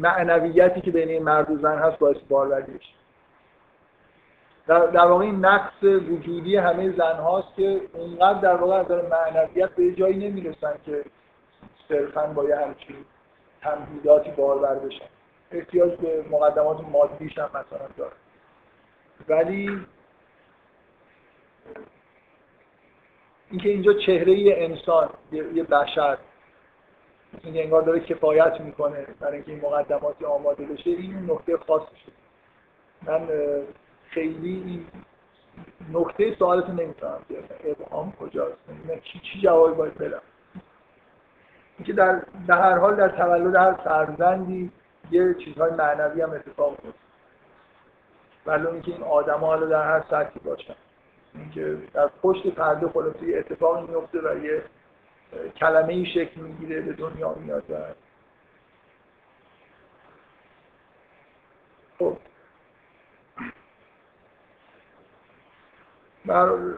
معنویتی 0.00 0.80
که 0.80 0.90
بین 0.90 1.22
مرد 1.22 1.50
و 1.50 1.56
زن 1.56 1.78
هست 1.78 1.98
باعث 1.98 2.16
باروری 2.28 2.72
بشه 2.72 2.94
در, 4.66 4.86
در 4.86 5.06
واقع 5.06 5.24
این 5.24 5.44
نقص 5.44 5.82
وجودی 5.82 6.56
همه 6.56 6.96
زن 6.96 7.16
هاست 7.16 7.54
که 7.56 7.80
اونقدر 7.92 8.40
در 8.40 8.54
واقع 8.54 8.74
از 8.74 8.90
معنویت 9.10 9.70
به 9.70 9.92
جایی 9.92 10.28
نمی‌رسن 10.28 10.74
که 10.86 11.04
صرفا 11.88 12.26
با 12.26 12.44
یه 12.44 12.56
همچین 12.56 12.96
تمهیداتی 13.60 14.30
بارور 14.30 14.74
بشن. 14.74 15.04
احتیاج 15.50 15.96
به 15.96 16.24
مقدمات 16.30 16.80
مادیش 16.80 17.38
هم 17.38 17.48
مثلا 17.48 17.88
داره. 17.96 18.12
ولی 19.28 19.86
اینکه 23.50 23.68
اینجا 23.68 23.92
چهره 23.92 24.32
یه 24.32 24.54
انسان 24.58 25.10
یه 25.32 25.62
بشر 25.62 26.18
این 27.42 27.62
انگار 27.62 27.82
داره 27.82 28.00
کفایت 28.00 28.60
می‌کنه 28.60 29.06
برای 29.20 29.34
اینکه 29.34 29.52
این 29.52 29.60
مقدماتی 29.60 30.24
آماده 30.24 30.64
بشه 30.64 30.90
این 30.90 31.30
نکته 31.30 31.56
خاص 31.56 31.82
شد 31.82 32.12
من 33.02 33.28
خیلی 34.08 34.62
این 34.66 34.86
نکته 35.92 36.34
سوالت 36.38 36.66
رو 36.66 36.72
نمی‌تونم 36.72 37.20
ابهام 37.64 38.12
کجاست؟ 38.12 38.58
چی 39.04 39.20
چی 39.20 39.40
جوابی 39.40 39.74
باید 39.74 39.94
بدم؟ 39.94 40.22
اینکه 41.78 41.92
در, 41.92 42.22
در 42.48 42.58
هر 42.58 42.78
حال 42.78 42.96
در 42.96 43.08
تولد 43.08 43.54
هر 43.54 43.72
فرزندی 43.72 44.70
یه 45.10 45.34
چیزهای 45.34 45.72
معنوی 45.72 46.20
هم 46.20 46.30
اتفاق 46.30 46.70
میفته 46.84 46.98
ولی 48.46 48.66
اینکه 48.66 48.92
این 48.92 49.02
آدم 49.02 49.38
حالا 49.38 49.66
در 49.66 49.82
هر 49.82 50.04
سطحی 50.10 50.40
باشن. 50.44 50.74
اینکه 51.34 51.78
در 51.92 52.10
پشت 52.22 52.46
پرده 52.46 52.88
خلاصه 52.88 53.26
یه 53.26 53.38
اتفاقی 53.38 53.86
میفته 53.86 54.18
و 54.18 54.44
یه 54.44 54.62
کلمه 55.56 55.92
ای 55.92 56.06
شکل 56.06 56.40
می‌گیره 56.40 56.80
به 56.80 56.92
دنیا 56.92 57.34
میاد 57.34 57.64
و 57.70 57.74
خب. 61.98 62.16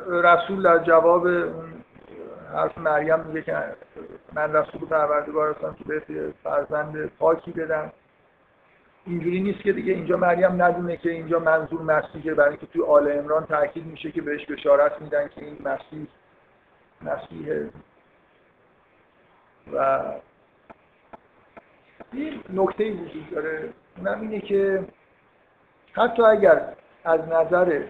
رسول 0.08 0.62
در 0.62 0.78
جواب 0.78 1.28
حرف 2.52 2.78
مریم 2.78 3.20
میگه 3.20 3.42
که 3.42 3.76
من 4.32 4.52
رسول 4.52 4.80
پروردگار 4.88 5.54
هستم 5.54 5.74
که 5.74 5.84
به 5.84 6.32
فرزند 6.44 7.06
پاکی 7.06 7.52
بدم. 7.52 7.92
اینجوری 9.06 9.40
نیست 9.40 9.60
که 9.60 9.72
دیگه 9.72 9.92
اینجا 9.92 10.16
مریم 10.16 10.62
ندونه 10.62 10.96
که 10.96 11.10
اینجا 11.10 11.38
منظور 11.38 11.82
مسیحه. 11.82 12.34
برای 12.34 12.48
اینکه 12.48 12.66
توی 12.66 12.82
آل 12.82 13.18
امران 13.18 13.46
تاکید 13.46 13.86
میشه 13.86 14.12
که 14.12 14.22
بهش 14.22 14.46
بشارت 14.46 15.02
میدن 15.02 15.28
که 15.28 15.44
این 15.44 15.58
مسیح 15.64 16.06
مسیحه 17.02 17.70
و 19.72 20.02
این 22.12 22.40
نکته 22.52 22.92
وجود 22.92 23.30
داره. 23.30 23.72
اونم 23.98 24.20
اینه 24.20 24.40
که 24.40 24.84
حتی 25.92 26.22
اگر 26.22 26.74
از 27.04 27.20
نظر 27.20 27.82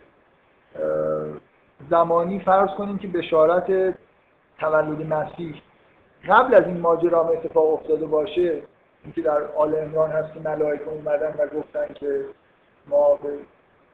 زمانی 1.91 2.41
فرض 2.41 2.71
کنیم 2.71 2.99
که 2.99 3.09
بشارت 3.09 3.95
تولد 4.59 5.13
مسیح 5.13 5.63
قبل 6.29 6.55
از 6.55 6.67
این 6.67 6.81
ماجرا 6.81 7.29
اتفاق 7.29 7.73
افتاده 7.73 8.07
باشه 8.07 8.63
اینکه 9.05 9.23
در 9.23 9.43
آل 9.43 9.75
امران 9.79 10.11
هست 10.11 10.35
که 10.35 10.41
ملائکه 10.41 10.89
اومدن 10.89 11.35
و 11.39 11.47
گفتن 11.47 11.95
که 11.95 12.25
ما 12.87 13.15
به 13.15 13.39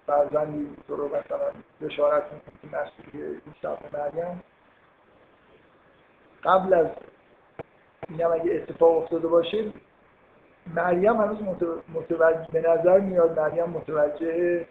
فرزندی 0.06 0.76
تو 0.88 0.96
رو 0.96 1.08
مثلا 1.08 1.50
بشارت 1.80 2.22
می‌کنیم 2.22 2.58
که 2.62 2.76
مسیح 2.76 3.22
عیسی 3.24 3.84
مریم. 3.92 4.42
قبل 6.44 6.74
از 6.74 6.86
اینم 8.08 8.32
اگه 8.32 8.54
اتفاق 8.54 8.96
افتاده 8.96 9.28
باشه 9.28 9.64
مریم 10.74 11.16
هنوز 11.16 11.38
متوجه 11.94 12.46
به 12.52 12.60
نظر 12.60 12.98
میاد 12.98 13.40
مریم 13.40 13.64
متوجه 13.64 14.66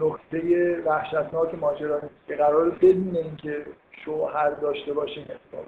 نقطه 0.00 0.76
وحشتناک 0.86 1.54
ماجرا 1.54 2.00
نیست 2.02 2.26
که 2.26 2.36
قرار 2.36 2.70
بدون 2.70 3.16
اینکه 3.16 3.66
شوهر 4.04 4.50
داشته 4.50 4.92
باشه 4.92 5.16
این 5.20 5.26
اتفاق 5.30 5.64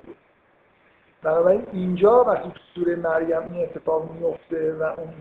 بنابراین 1.22 1.66
اینجا 1.72 2.24
وقتی 2.24 2.50
تو 2.50 2.60
سوره 2.74 2.96
مریم 2.96 3.52
این 3.52 3.62
اتفاق 3.62 4.10
میفته 4.12 4.72
و 4.72 4.82
اون 4.82 5.14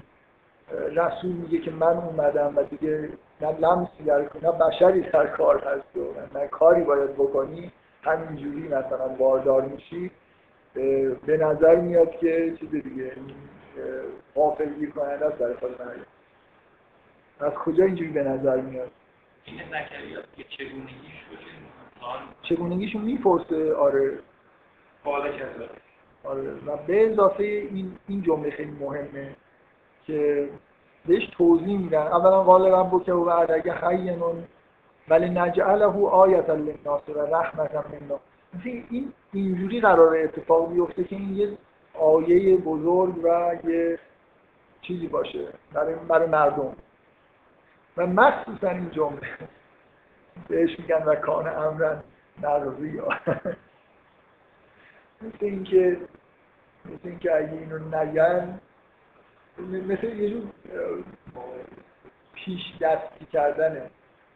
رسول 0.95 1.31
میگه 1.31 1.57
که 1.57 1.71
من 1.71 1.97
اومدم 1.97 2.53
و 2.55 2.63
دیگه 2.63 3.09
نه 3.41 3.59
لمسی 3.59 4.03
در 4.05 4.19
نه 4.19 4.51
بشری 4.51 5.01
در 5.01 5.27
کار 5.27 5.59
هست 5.59 5.97
و 5.97 6.37
نه 6.39 6.47
کاری 6.47 6.83
باید 6.83 7.13
بکنی 7.13 7.71
همینجوری 8.03 8.67
مثلا 8.67 9.07
باردار 9.07 9.61
میشی. 9.61 10.11
به 11.25 11.37
نظر 11.37 11.75
میاد 11.75 12.11
که 12.11 12.57
چیز 12.59 12.71
دیگه 12.71 13.11
غافل 14.35 14.73
گیر 14.73 14.89
کننده 14.89 15.25
است 15.25 15.37
برای 15.37 15.55
خود 15.55 15.81
مریم. 15.81 16.05
از 17.39 17.53
کجا 17.53 17.85
اینجوری 17.85 18.11
به 18.11 18.23
نظر 18.23 18.61
میاد؟ 18.61 18.91
چگونگیشون 22.43 23.01
می‌پرسه؟ 23.01 23.73
آره. 23.73 24.19
آره. 26.23 26.51
و 26.65 26.77
به 26.87 27.11
اضافه 27.11 27.43
این 27.43 27.91
این 28.07 28.21
جمله 28.21 28.49
خیلی 28.49 28.71
مهمه 28.71 29.35
که 30.07 30.49
بهش 31.05 31.29
توضیح 31.37 31.77
میدن. 31.77 32.07
اولا 32.07 32.43
قال 32.43 32.71
ربک 32.71 33.07
و 33.07 33.25
بعد 33.25 33.51
حینون 33.67 34.43
ولی 35.09 35.29
نجعله 35.29 35.85
آیت 36.05 36.49
للناس 36.49 37.09
و 37.09 37.35
رحمت 37.35 37.75
منا 37.75 38.19
این 38.63 39.13
اینجوری 39.33 39.81
قرار 39.81 40.17
اتفاق 40.17 40.73
بیفته 40.73 41.03
که 41.03 41.15
این 41.15 41.35
یه 41.35 41.57
آیه 41.93 42.57
بزرگ 42.57 43.17
و 43.23 43.55
یه 43.69 43.99
چیزی 44.81 45.07
باشه 45.07 45.47
برای, 45.73 45.95
برای 45.95 46.27
مردم. 46.27 46.75
و 47.97 48.07
مخصوصا 48.07 48.69
این 48.69 48.89
جمله. 48.89 49.27
بهش 50.47 50.79
میگن 50.79 51.03
و 51.03 51.15
کان 51.15 51.47
امرن 51.47 52.03
نرزی 52.41 53.01
مثل 55.21 55.45
اینکه 55.45 55.97
مثل 56.85 57.07
اینکه 57.07 57.35
اگه 57.35 57.51
اینو 57.51 57.77
نگن 57.77 58.59
مثل 59.87 60.07
یه 60.07 60.29
جور 60.29 60.43
پیش 62.33 62.61
دستی 62.81 63.25
کردنه. 63.33 63.81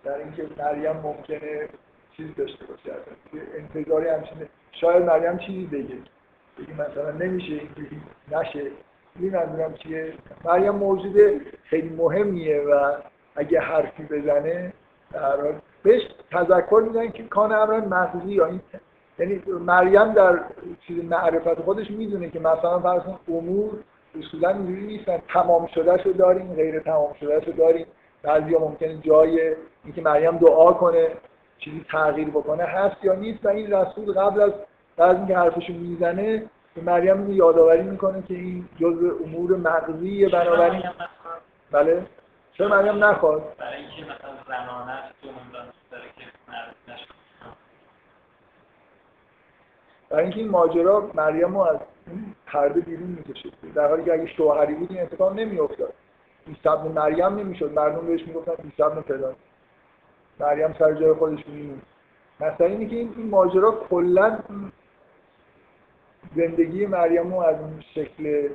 در 0.04 0.18
اینکه 0.18 0.48
مریم 0.58 0.92
ممکنه 0.92 1.70
چیزی 2.18 2.34
داشته 2.34 2.66
باشه. 2.66 2.92
انتظاری 3.58 4.08
همچینه 4.08 4.48
شاید 4.72 5.04
مریم 5.04 5.38
چیزی 5.38 5.66
بگه. 5.66 5.98
بگی 6.58 6.74
مثلا 6.74 7.12
نمیشه 7.12 7.54
اینجوری 7.54 8.02
نشه. 8.32 8.72
این 9.20 9.36
منظورم 9.36 9.74
چیه. 9.74 10.14
مریم 10.46 10.76
موجود 10.76 11.18
خیلی 11.64 11.90
مهمیه 11.90 12.62
و 12.62 12.96
اگه 13.36 13.60
حرفی 13.60 14.04
بزنه 14.04 14.74
در 15.14 15.38
بهش 15.84 16.02
تذکر 16.32 16.84
میدن 16.88 17.12
که 17.12 17.24
کان 17.24 17.52
امرن 17.52 17.86
مغزی 17.86 18.32
یا 18.32 18.46
این 18.46 18.62
یعنی 19.22 19.42
مریم 19.60 20.14
در 20.14 20.40
چیز 20.88 21.04
معرفت 21.04 21.62
خودش 21.62 21.92
می‌دونه 21.92 22.30
که 22.30 22.40
مثلا 22.40 22.80
فرض 22.80 23.02
امور 23.28 23.72
اصولا 24.20 24.50
اینجوری 24.50 24.88
نیستن. 24.88 25.18
تمام 25.34 25.68
شده 25.68 26.04
شو 26.04 26.12
داریم 26.12 26.54
غیر 26.54 26.80
تمام 26.80 27.14
شده 27.20 27.46
شو 27.46 27.52
داریم. 27.52 27.86
بعضیا 28.24 28.60
ممکنه 28.60 28.98
جای 28.98 29.56
اینکه 29.84 30.02
مریم 30.02 30.38
دعا 30.38 30.74
کنه 30.74 31.08
چیزی 31.58 31.86
تغییر 31.92 32.28
بکنه 32.28 32.64
هست 32.64 33.04
یا 33.04 33.14
نیست. 33.14 33.46
و 33.46 33.50
این 33.50 33.74
رسول 33.74 34.14
قبل 34.14 34.42
از 34.42 34.52
بعد 34.98 35.16
اینکه 35.16 35.38
حرفشو 35.38 35.74
می‌زنه 35.74 36.44
به 36.76 36.82
مریم 36.82 37.32
یادآوری 37.32 37.84
می‌کنه 37.84 38.24
که 38.28 38.34
این 38.34 38.70
جزء 38.80 39.10
امور 39.26 39.58
مغزی 39.58 40.26
بنابراین 40.26 40.84
بله. 41.72 42.06
چرا 42.54 42.68
مریم 42.68 43.04
نخواد؟ 43.04 43.56
برای 43.58 43.76
اینکه 43.76 44.02
مثلا 44.04 44.32
زنانه 44.48 45.00
تو 45.22 45.28
داره 45.92 46.04
که 46.18 46.24
برای 50.12 50.24
اینکه 50.24 50.40
این 50.40 50.50
ماجرا 50.50 51.12
مریم 51.14 51.54
رو 51.54 51.60
از 51.60 51.78
پرده 52.46 52.82
بیرون 52.82 53.08
می‌کشه 53.08 53.50
در 53.76 53.88
حالی 53.88 54.04
که 54.04 54.14
اگه 54.14 54.26
شوهری 54.26 54.74
بود 54.74 54.92
این 54.92 55.02
اتفاق 55.02 55.34
نمیافتاد. 55.34 55.94
عیسی 56.48 56.90
مریم 56.96 57.40
نمی‌شد. 57.40 57.74
مردم 57.74 58.08
بهش 58.08 58.28
می‌گفتن 58.28 58.52
عیسی 58.52 59.02
فلان. 59.08 59.36
مریم 60.40 60.76
سر 60.80 60.94
جای 60.94 61.14
خودش 61.14 61.48
میمون 61.48 61.82
مثلا 62.40 62.68
اینه 62.68 62.86
که 62.86 62.96
این, 62.96 63.30
ماجرا 63.30 63.72
کلا 63.72 64.40
زندگی 66.36 66.86
مریم 66.86 67.34
رو 67.34 67.40
از 67.40 67.60
اون 67.60 67.84
شکل 67.96 68.50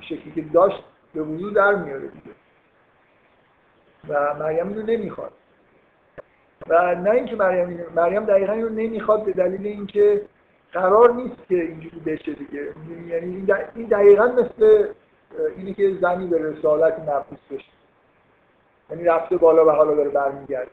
شکلی 0.00 0.32
که 0.34 0.42
داشت 0.42 0.84
به 1.14 1.22
وجود 1.22 1.54
در 1.54 1.74
میاره 1.74 2.08
دیگه. 2.08 2.34
و 4.08 4.34
مریم 4.34 4.68
اینو 4.68 4.82
نمی‌خواد. 4.82 5.32
و 6.68 6.94
نه 6.94 7.10
اینکه 7.10 7.36
مریم 7.36 7.86
مریم 7.96 8.24
دقیقا 8.24 8.52
اینو 8.52 8.68
نمی‌خواد 8.68 9.24
به 9.24 9.32
دلیل 9.32 9.66
اینکه 9.66 10.22
قرار 10.72 11.12
نیست 11.12 11.48
که 11.48 11.54
اینجوری 11.54 12.00
بشه 12.06 12.32
دیگه. 12.32 12.68
یعنی 13.08 13.52
این 13.74 13.86
دقیقا 13.88 14.26
مثل 14.26 14.88
اینه 15.56 15.74
که 15.74 15.98
زنی 16.00 16.26
به 16.26 16.38
رسالت 16.38 16.98
مبعوث 16.98 17.38
بشه. 17.50 17.72
یعنی 18.90 19.04
رفته 19.04 19.36
بالا 19.36 19.66
و 19.66 19.70
حالا 19.70 19.94
داره 19.94 20.10
برمیگرده. 20.10 20.70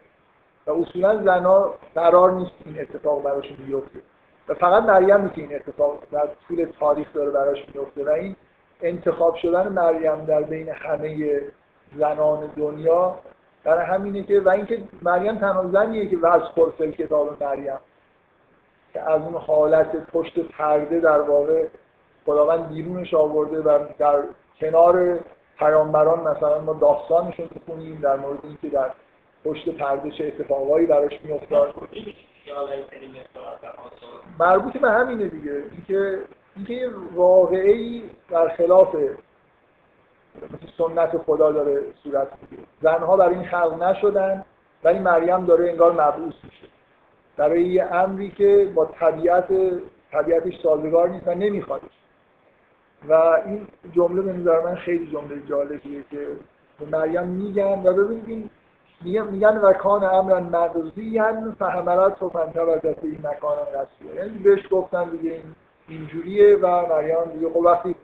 و 0.67 0.71
اصولا 0.71 1.23
زنا 1.23 1.73
قرار 1.95 2.31
نیست 2.31 2.51
این 2.65 2.81
اتفاق 2.81 3.23
براشون 3.23 3.57
بیفته. 3.57 3.99
و 4.47 4.53
فقط 4.53 4.83
مریم 4.83 5.29
که 5.29 5.41
این 5.41 5.55
اتفاق 5.55 6.03
در 6.11 6.29
طول 6.47 6.67
تاریخ 6.79 7.13
داره 7.13 7.31
براش 7.31 7.65
میفته 7.73 8.03
و 8.03 8.09
این 8.09 8.35
انتخاب 8.81 9.35
شدن 9.35 9.67
مریم 9.67 10.25
در 10.25 10.41
بین 10.41 10.69
همه 10.69 11.41
زنان 11.97 12.51
دنیا 12.57 13.19
برای 13.63 13.85
همینه 13.85 14.23
که 14.23 14.39
و 14.39 14.49
اینکه 14.49 14.83
مریم 15.01 15.35
تنها 15.35 15.67
زنیه 15.67 16.09
که 16.09 16.17
وز 16.17 16.41
خورسل 16.41 16.91
کتاب 16.91 17.43
مریم. 17.43 17.79
که 18.93 19.01
از 19.01 19.21
اون 19.21 19.33
حالت 19.33 19.95
پشت 19.95 20.39
پرده 20.39 20.99
در 20.99 21.21
واقع 21.21 21.67
خداوند 22.25 22.69
بیرونش 22.69 23.13
آورده 23.13 23.61
و 23.61 23.85
در 23.97 24.23
کنار 24.59 25.19
پیامبران 25.59 26.19
مثلا 26.19 26.61
ما 26.61 26.73
داستانشون 26.73 27.49
بخونیم 27.55 27.99
در 28.01 28.15
مورد 28.15 28.39
اینکه 28.43 28.69
در 28.69 28.91
پشت 29.45 29.69
پرده 29.69 30.11
چه 30.11 30.27
اتفاقایی 30.27 30.85
براش 30.85 31.13
میافتاد. 31.23 31.73
مربوط 34.39 34.77
به 34.77 34.89
همینه 34.91 35.27
دیگه. 35.27 35.63
اینکه 35.71 36.19
اینکه 36.55 36.89
واقعی 37.13 38.09
در 38.29 38.49
خلاف 38.49 38.95
سنت 40.77 41.17
خدا 41.17 41.51
داره 41.51 41.81
صورت 42.03 42.27
می‌گیره. 42.41 42.67
زنها 42.81 43.17
برای 43.17 43.35
این 43.35 43.45
خلق 43.45 43.83
نشدن 43.83 44.45
ولی 44.83 44.99
مریم 44.99 45.45
داره 45.45 45.69
انگار 45.69 45.91
مبعوث 45.91 46.33
میشه. 46.43 46.67
برای 47.37 47.63
یه 47.63 47.85
امری 47.85 48.29
که 48.29 48.71
با 48.75 48.85
طبیعت 48.85 49.47
طبیعتش 50.11 50.53
سازگار 50.63 51.09
نیست 51.09 51.27
و 51.27 51.33
نمیخوادش 51.33 51.91
و 53.09 53.13
این 53.45 53.67
جمله 53.91 54.21
به 54.21 54.33
نظر 54.33 54.59
من 54.59 54.75
خیلی 54.75 55.11
جمله 55.11 55.41
جالبیه 55.49 56.03
که 56.11 56.27
به 56.79 56.85
مریم 56.97 57.27
میگن 57.27 57.81
و 57.83 57.93
ببینید 57.93 58.49
میگن 59.03 59.57
و 59.57 59.73
کان 59.73 60.03
امرا 60.03 60.39
مقضی 60.39 61.03
یعنی 61.03 61.51
فهمرت 61.59 62.23
و 62.23 62.29
فانتبذت 62.29 63.03
این 63.03 63.19
مکان 63.23 63.57
قصیه 63.57 64.15
یعنی 64.15 64.37
بهش 64.37 64.59
گفتن 64.71 65.09
دیگه 65.09 65.31
این 65.31 65.55
اینجوریه 65.87 66.55
و 66.55 66.87
مریم 66.87 67.23
دیگه 67.33 67.49
خب 67.49 67.57
وقتی 67.57 67.95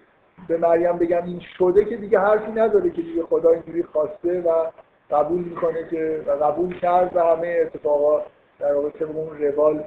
به 0.47 0.57
مریم 0.57 0.97
بگن 0.97 1.23
این 1.25 1.39
شده 1.39 1.85
که 1.85 1.97
دیگه 1.97 2.19
حرفی 2.19 2.51
نداره 2.51 2.89
که 2.89 3.01
دیگه 3.01 3.23
خدا 3.23 3.49
اینجوری 3.49 3.83
خواسته 3.83 4.41
و 4.41 4.65
قبول 5.11 5.43
می‌کنه 5.43 5.87
که 5.89 6.23
و 6.27 6.31
قبول 6.31 6.79
کرد 6.79 7.15
و 7.15 7.19
همه 7.19 7.59
اتفاقات 7.61 8.23
در 8.59 8.73
واقع 8.73 8.89
طبق 8.89 9.15
اون 9.15 9.37
روال 9.37 9.83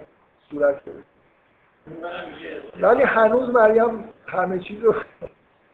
صورت 0.51 0.85
گرفت 0.85 1.11
ولی 2.81 3.03
هنوز 3.03 3.51
مریم 3.51 4.05
همه 4.27 4.59
چیز 4.59 4.85
رو 4.85 4.95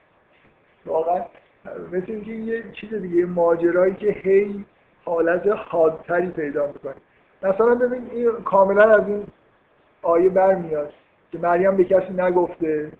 واقعا 0.87 1.25
مثل 1.93 2.05
اینکه 2.07 2.33
یه 2.33 2.65
چیز 2.73 2.95
دیگه 2.95 3.27
ماجرایی 3.27 3.95
که 3.95 4.11
هی 4.11 4.65
حالت 5.05 5.47
حادتری 5.47 6.31
پیدا 6.31 6.67
می‌کنه. 6.67 6.95
مثلا 7.43 7.75
ببین 7.75 8.11
این 8.11 8.33
کاملا 8.45 8.95
از 8.95 9.09
این 9.09 9.27
آیه 10.03 10.29
برمیاد 10.29 10.93
که 11.33 11.39
مریم 11.39 11.77
به 11.77 11.85
کسی 11.85 12.13
نگفته 12.13 12.93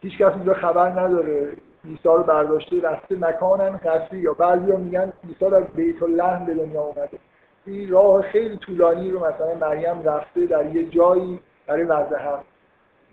هیچ 0.00 0.18
کسی 0.18 0.34
اینجا 0.34 0.54
خبر 0.54 0.90
نداره. 0.90 1.52
عیسی 1.84 2.08
رو 2.08 2.22
برداشته 2.22 2.80
رفته 2.80 3.16
مکانن 3.20 3.76
قصری 3.76 4.18
یا 4.18 4.32
بعضی 4.32 4.76
میگن 4.76 5.12
عیسی 5.28 5.50
در 5.50 5.60
بیت 5.60 6.02
الله 6.02 6.46
به 6.46 6.54
دنیا 6.54 6.82
اومده. 6.82 7.18
این 7.66 7.90
راه 7.90 8.22
خیلی 8.22 8.56
طولانی 8.56 9.10
رو 9.10 9.18
مثلا 9.18 9.54
مریم 9.60 10.02
رفته 10.04 10.46
در 10.46 10.66
یه 10.66 10.84
جایی 10.84 11.40
برای 11.66 11.82
وضع 11.82 12.18
هم 12.18 12.38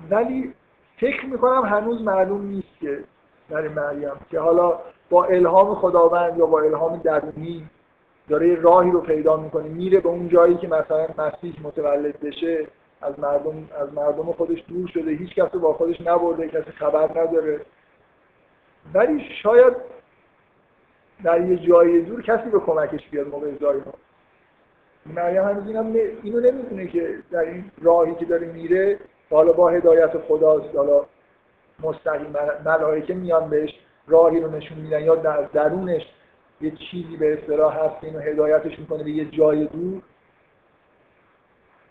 ولی 0.10 0.54
فکر 0.98 1.26
می‌کنم 1.26 1.66
هنوز 1.66 2.02
معلوم 2.02 2.46
نیست 2.46 2.80
که 2.82 3.04
برای 3.50 3.68
مریم 3.68 4.12
که 4.32 4.40
حالا 4.40 4.80
با 5.10 5.26
الهام 5.26 5.76
خداوند 5.76 6.38
یا 6.38 6.46
با 6.46 6.62
الهام 6.62 6.98
درونی 6.98 7.70
داره 8.30 8.56
راهی 8.56 8.92
رو 8.92 9.02
پیدا 9.02 9.38
می‌کنه. 9.38 9.68
میره 9.68 10.00
به 10.00 10.10
اون 10.10 10.30
جایی 10.30 10.56
که 10.56 10.68
مثلا 10.68 11.08
مسیح 11.18 11.56
متولد 11.64 12.20
بشه. 12.20 12.68
از 13.02 13.20
مردم 13.20 13.70
از 13.82 13.94
مردم 13.94 14.32
خودش 14.32 14.64
دور 14.68 14.88
شده 14.88 15.12
هیچ 15.12 15.36
کس 15.36 15.50
با 15.50 15.74
خودش 15.74 16.02
نبرده 16.02 16.48
کسی 16.48 16.72
خبر 16.72 17.22
نداره. 17.22 17.62
ولی 18.94 19.24
شاید 19.44 19.74
در 21.24 21.42
یه 21.42 21.58
جای 21.68 22.02
دور 22.02 22.22
کسی 22.22 22.50
به 22.50 22.60
کمکش 22.60 23.10
بیاد 23.10 23.28
موقع 23.28 23.48
ازای 23.48 23.78
ما. 23.78 23.94
مریم 25.06 25.44
هنوز 25.44 25.68
اینم 25.68 25.94
اینو 26.24 26.40
نمی‌دونه 26.40 26.88
که 26.88 27.20
در 27.32 27.40
این 27.40 27.72
راهی 27.82 28.16
که 28.16 28.26
داره 28.26 28.48
میره 28.48 29.00
حالا 29.30 29.54
با 29.54 29.70
هدایت 29.70 30.18
خداست 30.18 30.76
حالا 30.76 31.06
مستقیم 31.84 32.36
ملائکه 32.66 33.14
میان 33.14 33.50
بهش 33.50 33.70
راهی 34.08 34.40
رو 34.40 34.52
نشون 34.52 34.78
میدن 34.78 35.04
یا 35.04 35.16
در 35.16 35.42
درونش 35.42 36.02
یه 36.62 36.72
چیزی 36.72 37.18
به 37.18 37.34
اصطلاح 37.34 37.86
هست 37.86 38.04
اینو 38.04 38.20
هدایتش 38.20 38.80
می‌کنه 38.80 39.04
به 39.04 39.12
یه 39.12 39.26
جای 39.26 39.66
دور. 39.66 40.02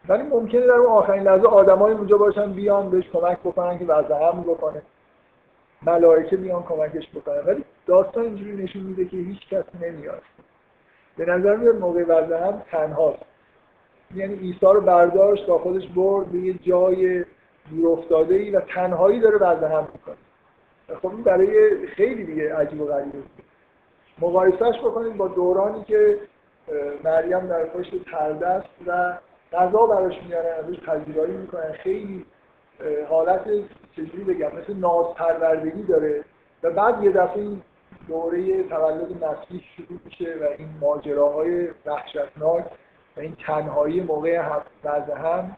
ولی 0.08 0.22
ممکنه 0.22 0.66
در 0.66 0.72
اون 0.72 0.86
آخرین 0.86 1.22
لحظه 1.22 1.46
آدمای 1.46 1.92
اونجا 1.92 2.16
باشن 2.16 2.52
بیان 2.52 2.90
بهش 2.90 3.08
کمک 3.12 3.38
بکنن 3.38 3.78
که 3.78 3.84
وضع 3.84 4.14
هم 4.14 4.40
بکنه. 4.42 4.82
ملائکه 5.82 6.36
بیان 6.36 6.62
کمکش 6.62 7.08
بکنن. 7.14 7.38
ولی 7.46 7.64
داستان 7.86 8.24
اینجوری 8.24 8.64
نشون 8.64 8.82
میده 8.82 9.04
که 9.04 9.16
هیچ 9.16 9.48
کس 9.48 9.64
نمیاد. 9.80 10.22
به 11.16 11.26
نظر 11.26 11.56
میاد 11.56 11.76
موقع 11.76 12.02
وضع 12.02 12.46
هم 12.46 12.62
تنهاست. 12.70 13.22
یعنی 14.14 14.34
عیسی 14.34 14.66
رو 14.66 14.80
برداشت 14.80 15.46
با 15.46 15.58
خودش 15.58 15.88
برد 15.88 16.26
به 16.26 16.38
یه 16.38 16.54
جای 16.54 17.24
دور 17.70 17.98
افتاده 17.98 18.34
ای 18.34 18.50
و 18.50 18.60
تنهایی 18.60 19.20
داره 19.20 19.36
وضع 19.36 19.66
هم 19.66 19.88
می‌کنه. 19.92 20.16
خب 21.02 21.08
این 21.08 21.22
برای 21.22 21.86
خیلی 21.86 22.24
دیگه 22.24 22.54
عجیب 22.54 22.80
و 22.80 22.86
غریبه. 22.86 23.18
مقایسهش 24.18 24.78
بکنید 24.78 25.16
با 25.16 25.28
دورانی 25.28 25.84
که 25.84 26.18
مریم 27.04 27.46
در 27.46 27.64
پشت 27.64 27.92
است 28.42 28.68
و 28.86 29.18
غذا 29.54 29.86
براش 29.86 30.22
میارن 30.22 30.58
ازش 30.58 30.80
پذیرایی 30.80 31.32
می‌کنن 31.32 31.72
خیلی 31.72 32.26
حالت 33.08 33.44
چجوری 33.96 34.24
بگم 34.24 34.46
مثل 34.58 34.74
ناز 34.74 35.06
پروردگی 35.14 35.82
داره. 35.82 36.24
و 36.62 36.70
بعد 36.70 37.04
یه 37.04 37.10
دفعه 37.10 37.38
این 37.38 37.62
دوره 38.08 38.62
تولد 38.62 39.24
مسیح 39.24 39.64
شروع 39.76 39.98
میشه 40.04 40.34
و 40.40 40.48
این 40.58 40.68
ماجراهای 40.80 41.68
وحشتناک 41.86 42.64
و 43.16 43.20
این 43.20 43.36
تنهایی 43.46 44.00
موقع 44.00 44.42
وضع 44.84 45.18
هم. 45.18 45.56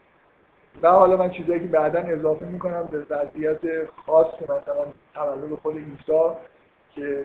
و 0.83 0.91
حالا 0.91 1.17
من 1.17 1.31
چیزایی 1.31 1.61
که 1.61 1.67
بعدا 1.67 2.01
اضافه 2.01 2.47
می‌کنم 2.47 2.89
به 2.91 3.07
وضعیت 3.11 3.61
خاص 4.07 4.35
مثلا 4.43 4.85
تولد 5.15 5.59
خود 5.63 5.77
عیسی 5.77 6.37
که 6.95 7.25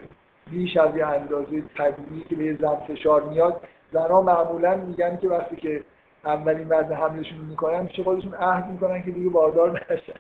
بیش 0.52 0.78
از 0.78 0.96
یه 0.96 1.08
اندازه 1.08 1.64
طبیعی 1.78 2.24
که 2.30 2.36
به 2.36 2.44
یه 2.44 2.58
زن 2.62 2.76
فشار 2.76 3.22
میاد. 3.22 3.62
زنها 3.94 4.22
معمولا 4.22 4.76
میگن 4.76 5.18
که 5.18 5.30
وقتی 5.30 5.56
که 5.56 5.84
اولین 6.26 6.68
وضع 6.70 6.94
حملشون 6.94 7.38
می‌کنن 7.38 7.90
خودشون 8.04 8.34
عهد 8.34 8.72
می‌کنن 8.72 9.04
که 9.04 9.12
دیگه 9.12 9.30
باردار 9.30 9.86
نشن. 9.90 10.20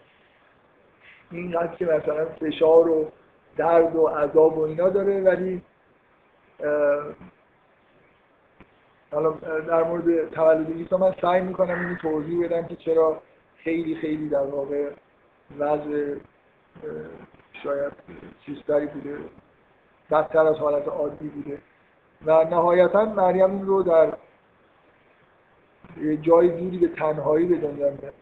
اینقدر 1.32 1.76
که 1.76 1.86
مثلا 1.86 2.26
فشار 2.26 2.90
و 2.90 3.11
درد 3.57 3.95
و 3.95 4.07
عذاب 4.07 4.57
و 4.57 4.61
اینا 4.61 4.90
داره 4.90 5.22
ولی 5.22 5.61
حالا 9.11 9.32
در 9.68 9.84
مورد 9.84 10.30
تولد 10.30 10.72
عیسی 10.72 10.95
من 10.95 11.15
سعی 11.22 11.41
می‌کنم 11.41 11.80
اینو 11.80 11.95
توضیح 11.95 12.45
بدم 12.45 12.68
که 12.68 12.76
چرا 12.76 13.22
خیلی 13.57 13.95
خیلی 13.95 14.30
در 14.30 14.45
واقع 14.45 14.90
وضع 15.60 16.15
شاید 17.64 17.94
چیزتری 18.45 18.86
بوده 18.86 19.18
بدتر 20.11 20.45
از 20.45 20.56
حالت 20.56 20.88
عادی 20.88 21.28
بوده. 21.28 21.57
و 22.26 22.44
نهایتا 22.44 23.06
مریم 23.06 23.61
رو 23.61 23.84
در 23.84 24.14
جای 26.22 26.47
دوری 26.47 26.77
به 26.77 26.88
تنهایی 26.88 27.45
به 27.45 27.57
دنیا 27.57 27.89
میاد. 27.89 28.13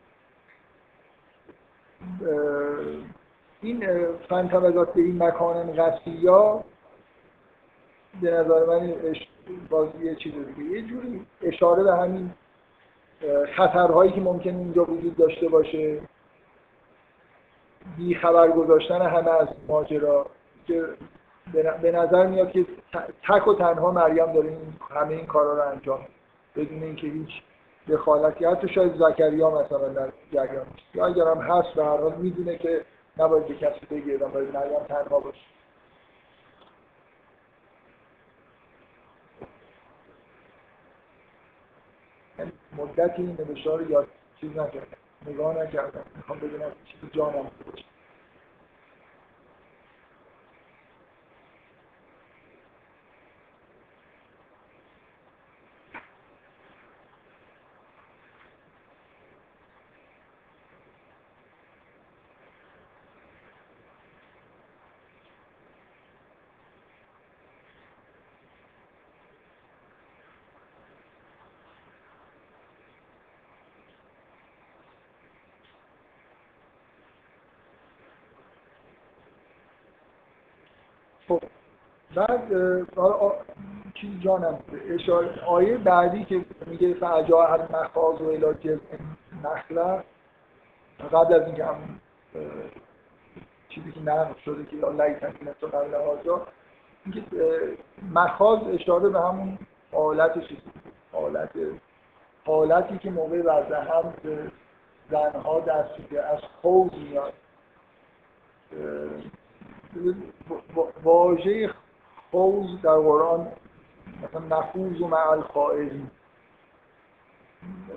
این 3.62 3.88
فنتبذات 4.30 4.94
به 4.94 5.02
این 5.02 5.24
مکان 5.24 5.80
ها 6.28 6.64
به 8.22 8.32
نظر 8.32 8.66
من 8.66 8.94
باز 9.70 9.88
یه 10.02 10.16
چیز 10.16 10.34
دیگه. 10.34 10.70
یه 10.70 10.82
جوری 10.82 11.26
اشاره 11.42 11.84
به 11.84 11.96
همین 11.96 12.32
خطرهایی 13.56 14.12
که 14.12 14.22
ممکن 14.22 14.56
اینجا 14.56 14.84
وجود 14.84 15.18
داشته 15.18 15.48
باشه. 15.48 16.02
بی 17.98 18.16
خبر 18.16 18.52
گذاشتن 18.52 19.02
همه 19.02 19.32
از 19.32 19.48
ماجرا. 19.68 20.26
که 20.68 20.86
به 21.82 21.92
نظر 21.92 22.28
میاد 22.28 22.52
که 22.52 22.66
تک 23.24 23.48
و 23.48 23.54
تنها 23.54 23.92
مریم 23.92 24.34
داره 24.34 24.58
همه 24.90 25.14
این 25.14 25.26
کارا 25.26 25.54
رو 25.54 25.72
انجام 25.72 26.00
بدون 26.56 26.84
اینکه 26.84 27.08
هیچ 27.08 27.30
دخالتی 27.90 28.46
حتی 28.46 28.68
شاید 28.68 28.94
زکریا 28.96 29.50
مثلا 29.50 29.88
در 29.90 30.12
جریان 30.34 30.68
یا 30.94 31.06
اگر 31.06 31.28
هم 31.28 31.38
هست 31.42 31.74
به 31.76 31.86
هر 31.86 31.98
حال 31.98 32.16
می‌دونه 32.16 32.58
که 32.58 32.86
نباید 33.18 33.48
به 33.48 33.56
کسی 33.56 33.86
بگیردم 33.92 34.32
باید 34.32 34.54
مریم 34.54 34.80
تنها 34.80 35.20
باشه. 35.20 35.40
مدتی 42.78 43.22
این 43.22 43.38
نوشته 43.40 43.70
رو 43.70 43.92
یاد 43.92 44.08
چیز 44.42 44.52
نکردم 44.52 44.98
نگاه 45.28 45.58
نکردم 45.58 46.04
می‌خوام 46.16 46.40
ببینم 46.40 46.72
چیزی 46.86 47.08
جانم 47.12 47.52
باشه 47.72 47.86
خب 81.28 81.44
بعد 82.20 82.52
چیز 83.94 84.22
جانم؟ 84.22 84.60
اشاره 84.90 85.42
آیه 85.46 85.78
بعدی 85.78 86.26
که 86.26 86.46
میگه 86.66 86.94
فعجا 86.94 87.42
هر 87.42 87.62
مخاز 87.62 88.22
و 88.22 88.32
علاج 88.32 88.78
نخله 89.44 90.04
قبل 91.14 91.34
از 91.34 91.42
اینکه 91.46 91.66
هم 91.66 92.00
چیزی 93.70 93.92
که 93.92 94.00
نقل 94.00 94.34
شده 94.46 94.66
که 94.66 94.76
لیتن 94.76 95.34
تو 95.62 95.68
قبل 95.68 95.94
هاجا 95.94 96.48
اینکه 97.06 97.24
مخاض 98.14 98.60
اشاره 98.74 99.10
به 99.10 99.22
همون 99.22 99.58
حالت 99.92 100.48
چیزی 100.48 100.62
حالت 101.12 101.50
حالتی 102.46 102.98
که 102.98 103.10
موقع 103.10 103.42
وضع 103.42 103.80
هم 103.80 104.14
به 104.24 104.52
زنها 105.12 105.60
دست 105.60 106.14
از 106.34 106.40
خوض 106.62 106.92
میاد. 106.94 107.34
واژه 111.04 111.70
خوض 112.32 112.82
در 112.84 112.96
قرآن 112.96 113.48
مثلا 114.24 114.60
نفوز 114.60 115.02
و 115.02 115.08
مع 115.08 115.30
الخائزین 115.30 116.12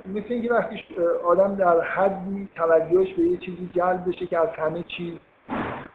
مثل 0.07 0.27
اینکه 0.29 0.53
وقتی 0.53 0.85
آدم 1.25 1.55
در 1.55 1.81
حدی 1.81 2.49
توجهش 2.55 3.15
به 3.15 3.23
یه 3.23 3.37
چیزی 3.37 3.71
جلب 3.75 4.09
بشه 4.09 4.27
که 4.27 4.39
از 4.39 4.49
همه 4.49 4.83
چیز 4.83 5.15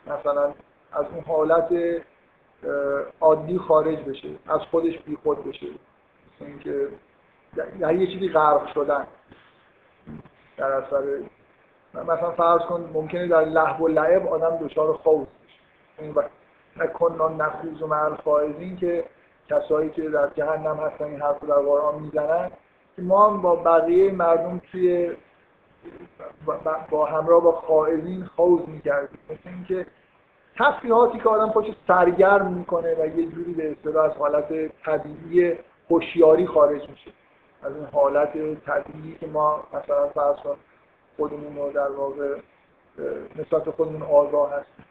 مثلا 0.08 0.54
از 0.92 1.06
اون 1.14 1.24
حالت 1.28 1.70
عادی 3.22 3.58
خارج 3.58 4.00
بشه 4.00 4.30
از 4.48 4.62
خودش 4.62 4.98
بی 4.98 5.18
خود 5.24 5.44
بشه. 5.44 5.68
مثل 5.68 6.46
اینکه 6.46 6.88
در 7.80 7.96
یه 7.96 8.08
چیزی 8.08 8.30
غرق 8.30 8.74
شدن 8.74 9.08
در 10.58 10.72
اثر 10.72 11.04
مثلا 11.94 12.32
فرض 12.32 12.62
کن 12.62 12.90
ممکنه 12.94 13.28
در 13.28 13.46
لحو 13.46 13.86
و 13.86 13.88
لعب 13.88 14.28
آدم 14.28 14.58
دچار 14.58 14.94
خوف 14.94 15.28
بشه. 16.00 16.37
نکن 16.80 17.36
نخوز 17.42 17.82
و 17.82 17.88
مع 17.88 18.16
فائزین 18.16 18.78
که 18.78 19.04
کسایی 19.50 19.90
که 19.90 20.10
در 20.10 20.30
جهنم 20.36 20.78
هستن 20.78 21.06
این 21.06 21.22
حرف 21.22 21.44
در 21.44 21.56
قرآن 21.56 22.02
می‌زنن 22.02 22.52
که 22.96 23.02
ما 23.02 23.30
هم 23.30 23.42
با 23.42 23.56
بقیه 23.56 24.12
مردم 24.12 24.62
توی 24.72 25.16
با 26.90 27.06
همراه 27.06 27.44
با 27.44 27.52
خائزین 27.52 28.26
خوز 28.36 28.62
می‌کردیم. 28.68 29.20
مثل 29.30 29.50
اینکه 29.50 29.86
تفریحاتی 30.60 31.20
که 31.20 31.30
آدم 31.30 31.52
پاش 31.52 31.66
سرگرم 31.88 32.54
می‌کنه 32.54 32.96
و 32.96 33.20
یه 33.20 33.26
جوری 33.26 33.54
به 33.54 33.72
اصطلاح 33.72 34.06
از 34.06 34.12
حالت 34.12 34.54
طبیعی 34.84 35.56
هوشیاری 35.90 36.48
خارج 36.48 36.90
میشه. 36.90 37.12
از 37.64 37.76
این 37.76 37.86
حالت 37.86 38.34
طبیعی 38.66 39.18
که 39.20 39.28
ما 39.28 39.64
مثلا 39.74 40.08
فرض 40.08 40.36
خودمون 41.18 41.58
رو 41.58 41.72
در 41.72 41.92
واقع 41.92 42.36
نسبت 43.36 43.70
خودمون 43.70 44.02
آگاه 44.02 44.54
هستیم. 44.54 44.86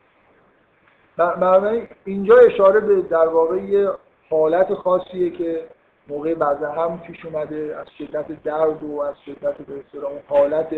بنابراین 1.17 1.89
اینجا 2.05 2.37
اشاره 2.37 2.81
به 2.81 3.03
در 3.03 3.29
واقع 3.29 3.57
یه 3.57 3.91
حالت 4.31 4.75
خاصیه 4.75 5.31
که 5.31 5.65
موقع 6.09 6.35
بعد 6.35 6.63
هم 6.63 6.99
پیش 6.99 7.25
اومده 7.25 7.77
از 7.81 7.87
شدت 7.99 8.43
درد 8.43 8.83
و 8.83 9.01
از 9.01 9.15
شدت 9.27 9.57
به 9.63 9.75
اصطلاح 9.87 10.13
حالت 10.29 10.71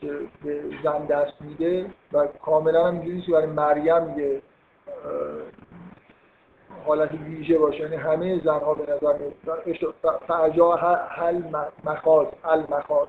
که 0.00 0.12
به 0.44 0.62
زن 0.84 1.06
دست 1.06 1.32
میده 1.40 1.86
و 2.12 2.26
کاملا 2.26 2.86
هم 2.86 3.20
که 3.20 3.32
برای 3.32 3.46
مریم 3.46 4.18
یه 4.18 4.42
حالت 6.86 7.10
ویژه 7.12 7.58
باشه. 7.58 7.80
یعنی 7.80 7.96
همه 7.96 8.40
زنها 8.44 8.74
به 8.74 8.92
نظر 8.92 9.14
فعجا 10.28 10.76
حل 11.10 11.42
مخاز 11.84 12.26
حل 12.42 12.62
مخاز 12.70 13.08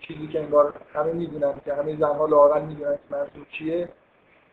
چیزی 0.00 0.26
که 0.26 0.40
انگار 0.40 0.72
همه 0.94 1.12
می‌دونن 1.12 1.52
که 1.64 1.74
همه 1.74 1.96
زنها 1.96 2.26
لاغل 2.26 2.62
می‌دونن 2.62 2.94
که 2.94 3.16
منظور 3.16 3.46
چیه. 3.58 3.88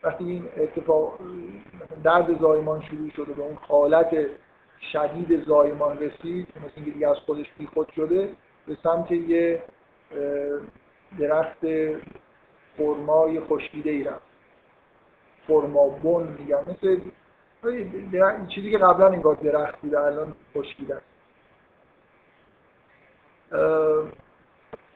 وقتی 0.06 0.24
این 0.24 0.48
اتفاق 0.56 1.18
درد 2.04 2.40
زایمان 2.40 2.82
شروع 2.82 3.10
شده 3.10 3.32
به 3.32 3.42
اون 3.42 3.58
حالت 3.60 4.26
شدید 4.92 5.44
زایمان 5.44 5.98
رسید 5.98 6.48
مثل 6.56 6.72
اینکه 6.76 6.90
دیگه 6.90 7.08
از 7.08 7.16
خودش 7.16 7.46
بی 7.58 7.66
خود 7.66 7.92
شده 7.96 8.28
به 8.66 8.76
سمت 8.82 9.10
یه 9.10 9.62
درخت 11.18 11.58
خرمای 12.76 13.40
خشکیده 13.40 13.90
ای 13.90 14.04
رفت. 14.04 14.26
خرما 15.46 15.88
بن 15.88 16.36
میگن. 16.38 16.60
مثل 16.66 17.00
این 17.64 18.46
چیزی 18.46 18.70
که 18.70 18.78
قبلا 18.78 19.06
انگار 19.06 19.34
درخت 19.34 19.80
بوده 19.80 20.00
الان 20.00 20.34
خشکیده 20.54 20.94
است. 20.94 21.06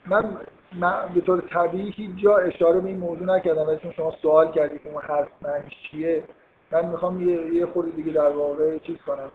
من 0.06 0.36
من 0.72 1.08
به 1.14 1.20
طور 1.20 1.40
طبیعی 1.40 1.90
هیچ 1.90 2.10
جا 2.16 2.36
اشاره 2.36 2.80
به 2.80 2.88
این 2.88 2.98
موضوع 2.98 3.26
نکردم 3.26 3.62
ولی 3.62 3.78
چون 3.78 3.92
شما 3.92 4.10
سوال 4.10 4.52
کردید 4.52 4.82
که 4.82 4.88
اون 4.88 5.02
حرف 5.02 5.28
معنیش 5.42 5.74
چیه 5.90 6.24
من 6.70 6.86
می‌خوام 6.86 7.28
یه, 7.28 7.54
یه 7.54 7.66
خورده 7.66 7.90
دیگه 7.90 8.12
در 8.12 8.28
واقع 8.28 8.78
چیز 8.78 8.96
کنم. 8.96 9.30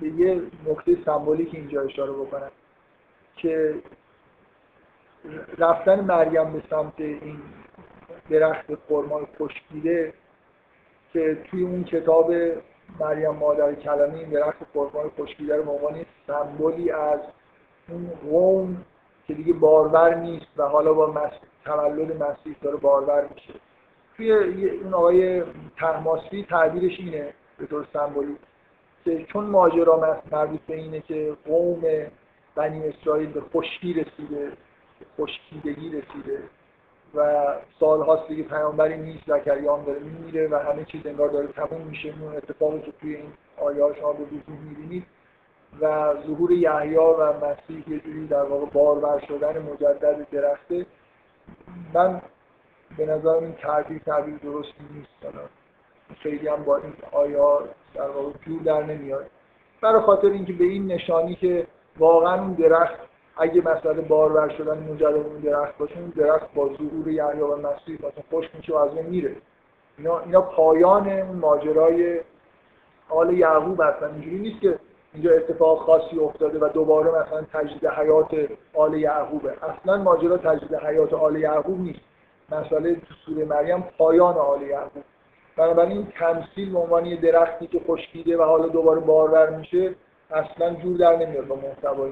به 0.00 0.08
یه 0.08 0.42
نکته 0.66 0.96
سمبولیک 1.04 1.54
اینجا 1.54 1.82
اشاره 1.82 2.12
بکنم 2.12 2.50
که 3.36 3.74
رفتن 5.58 6.00
مریم 6.00 6.52
به 6.52 6.62
سمت 6.70 7.00
این 7.00 7.38
درخت 8.30 8.74
خرمای 8.88 9.26
خشکیده 9.38 10.12
که 11.12 11.38
توی 11.50 11.62
اون 11.62 11.84
کتاب 11.84 12.32
مریم 13.00 13.30
مادر 13.30 13.74
کلمه 13.74 14.18
این 14.18 14.28
درخت 14.28 14.58
خرمای 14.74 15.10
خشکیده 15.18 15.56
رو 15.56 15.62
به 15.62 15.70
عنوان 15.70 16.04
سمبولی 16.26 16.90
از 16.90 17.20
اون 17.88 18.10
قوم 18.30 18.84
که 19.28 19.34
دیگه 19.34 19.52
بارور 19.52 20.14
نیست 20.14 20.46
و 20.56 20.62
حالا 20.62 20.92
با 20.92 21.06
مسیح 21.06 21.38
تولد 21.64 22.22
مسیح 22.22 22.56
داره 22.62 22.76
بارور 22.76 23.28
میشه. 23.34 23.54
توی 24.16 24.32
اون 24.70 24.94
آقای 24.94 25.42
تحماسی 25.76 26.46
تعبیرش 26.50 27.00
اینه 27.00 27.34
به 27.58 27.66
طور 27.66 27.86
سمبولی 27.92 28.36
که 29.04 29.24
چون 29.24 29.44
ماجرا 29.44 30.20
مربوط 30.32 30.60
به 30.60 30.74
اینه 30.74 31.00
که 31.00 31.36
قوم 31.46 31.80
بنی 32.54 32.88
اسرائیل 32.88 33.32
به 33.32 33.40
خشکی 33.40 33.92
رسیده 33.92 34.52
خشکیدگی 35.20 35.88
رسیده 35.88 36.42
و 37.14 37.46
سالهاست 37.80 38.28
دیگه 38.28 38.42
پیامبری 38.42 38.96
نیست 38.96 39.22
زکریام 39.26 39.84
داره 39.84 39.98
میمیره 39.98 40.48
و 40.48 40.54
همه 40.54 40.84
چیز 40.84 41.06
انگار 41.06 41.28
داره 41.28 41.46
تموم 41.46 41.82
میشه. 41.82 42.14
اون 42.22 42.36
اتفاقی 42.36 42.80
که 42.80 42.92
توی 43.00 43.14
این 43.14 43.32
آیه 43.56 43.94
شما 44.00 44.12
به 44.12 44.24
وضوح 44.24 44.60
می‌بینید 44.68 45.06
و 45.80 46.14
ظهور 46.26 46.52
یحیی 46.52 46.96
و 46.96 47.32
مسیح 47.32 47.84
یه 47.88 48.00
جوری 48.00 48.26
در 48.26 48.42
واقع 48.42 48.66
بارور 48.66 49.24
شدن 49.28 49.58
مجدد 49.62 50.30
درخته 50.30 50.86
من 51.94 52.22
به 52.96 53.06
نظر 53.06 53.28
این 53.28 53.52
تعبیر 53.52 53.98
تعبیر 53.98 54.36
درستی 54.36 54.84
نیست. 54.94 55.36
خیلی 56.22 56.48
هم 56.48 56.64
با 56.64 56.76
این 56.76 56.92
آیا 57.12 57.62
در 57.94 58.08
واقع 58.08 58.32
جور 58.46 58.62
در 58.62 58.82
نمیاد. 58.82 59.26
برای 59.80 60.02
خاطر 60.02 60.28
اینکه 60.28 60.52
به 60.52 60.64
این 60.64 60.86
نشانی 60.86 61.34
که 61.34 61.66
واقعا 61.98 62.42
این 62.42 62.52
درخت 62.52 62.98
اگه 63.36 63.62
مسئله 63.62 64.00
بارور 64.00 64.48
شدن 64.48 64.78
مجدد 64.78 65.16
اون 65.16 65.40
درخت 65.40 65.78
باشه 65.78 65.98
اون 65.98 66.08
درخت 66.08 66.54
با 66.54 66.68
ظهور 66.68 67.08
یحیی 67.08 67.40
و 67.40 67.56
مسیح 67.56 67.94
مثلا 67.94 68.22
خوش 68.30 68.46
میشه 68.54 68.72
و 68.72 68.76
از 68.76 68.90
اون 68.90 69.06
میره. 69.06 69.36
اینا, 69.98 70.18
اینا 70.18 70.40
پایان 70.40 71.08
اون 71.08 71.36
ماجرای 71.36 72.20
آل 73.08 73.38
یعقوب 73.38 73.80
هستن. 73.80 74.12
اینجوری 74.12 74.38
نیست 74.38 74.60
که 74.60 74.78
اینجا 75.14 75.30
اتفاق 75.30 75.78
خاصی 75.78 76.18
افتاده 76.18 76.58
و 76.58 76.68
دوباره 76.68 77.10
مثلا 77.10 77.42
تجدید 77.42 77.86
حیات 77.86 78.30
آل 78.74 78.94
یعقوبه. 78.94 79.52
اصلا 79.64 79.96
ماجرا 79.96 80.36
تجدید 80.36 80.74
حیات 80.74 81.12
آل 81.12 81.36
یعقوب 81.36 81.80
نیست. 81.80 82.00
مسئله 82.50 82.94
تو 82.94 83.14
سوره 83.26 83.44
مریم 83.44 83.80
پایان 83.80 84.34
آل 84.34 84.62
یعقوب. 84.62 85.04
بنابراین 85.56 86.12
تمثیل 86.18 86.72
به 86.72 86.78
عنوان 86.78 87.14
درختی 87.14 87.66
که 87.66 87.80
خشکیده 87.88 88.36
و 88.36 88.42
حالا 88.42 88.68
دوباره 88.68 89.00
بارور 89.00 89.50
میشه 89.50 89.94
اصلا 90.30 90.74
جور 90.74 90.98
در 90.98 91.16
نمیاد 91.16 91.46
با 91.46 91.56
محتوای 91.56 92.10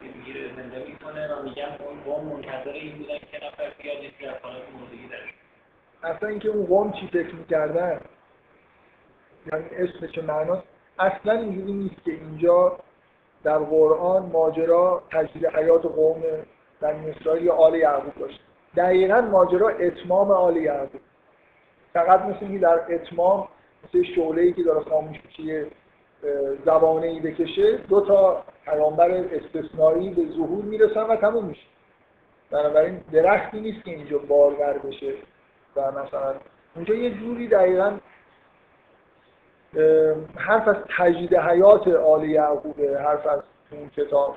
می‌گیره 0.00 0.54
زنده 0.56 0.84
می‌کنه. 0.88 1.34
و 1.34 1.42
میگن 1.42 1.76
اون 2.04 2.24
منتظر 2.24 2.72
این 2.72 2.98
بودن 2.98 3.18
که 3.18 3.46
نفر 3.46 3.70
بیاد 3.82 3.96
از 4.34 4.40
حالت 4.42 4.62
مردگی 4.80 5.08
درش 5.08 5.41
اصلا 6.02 6.28
اینکه 6.28 6.48
اون 6.48 6.66
قوم 6.66 6.92
چی 6.92 7.06
فکر 7.06 7.34
می‌کردن 7.34 8.00
یعنی 9.52 9.64
اسم 9.72 10.06
چه 10.06 10.22
معناست 10.22 10.62
اصلا 10.98 11.32
اینجوری 11.32 11.72
نیست 11.72 12.04
که 12.04 12.12
اینجا 12.12 12.78
در 13.44 13.58
قرآن 13.58 14.22
ماجرا 14.22 15.02
تجدید 15.10 15.46
حیات 15.46 15.82
قوم 15.82 16.22
بنی 16.80 17.10
اسرائیل 17.10 17.44
یا 17.44 17.54
آل 17.54 17.74
یعقوب 17.74 18.14
باشه. 18.14 18.40
دقیقا 18.76 19.20
ماجرا 19.20 19.68
اتمام 19.68 20.30
آل 20.30 20.56
یعقوب. 20.56 21.00
فقط 21.92 22.20
مثل 22.20 22.58
در 22.58 22.80
اتمام 22.94 23.48
مثل 23.84 24.02
شعله 24.02 24.42
ای 24.42 24.52
که 24.52 24.62
داره 24.62 24.80
خاموش 24.80 25.16
میشه 25.24 25.66
زبانه 26.64 27.06
ای 27.06 27.20
بکشه 27.20 27.76
دو 27.76 28.00
تا 28.00 28.42
پیامبر 28.64 29.10
استثنایی 29.10 30.10
به 30.10 30.22
ظهور 30.36 30.64
می‌رسن 30.64 31.02
و 31.02 31.16
تموم 31.16 31.44
میشه. 31.44 31.66
بنابراین 32.50 33.00
درختی 33.12 33.60
نیست 33.60 33.84
که 33.84 33.90
اینجا 33.90 34.18
بارور 34.18 34.78
بشه. 34.78 35.14
و 35.76 35.90
مثلا 35.90 36.34
اونجا 36.76 36.94
یه 36.94 37.10
جوری 37.10 37.48
دقیقا 37.48 37.98
حرف 40.36 40.68
از 40.68 40.76
تجدید 40.98 41.34
حیات 41.34 41.88
آل 41.88 42.24
یعقوبه 42.24 43.00
حرف 43.00 43.26
از 43.26 43.40
اون 43.70 43.88
کتاب. 43.88 44.36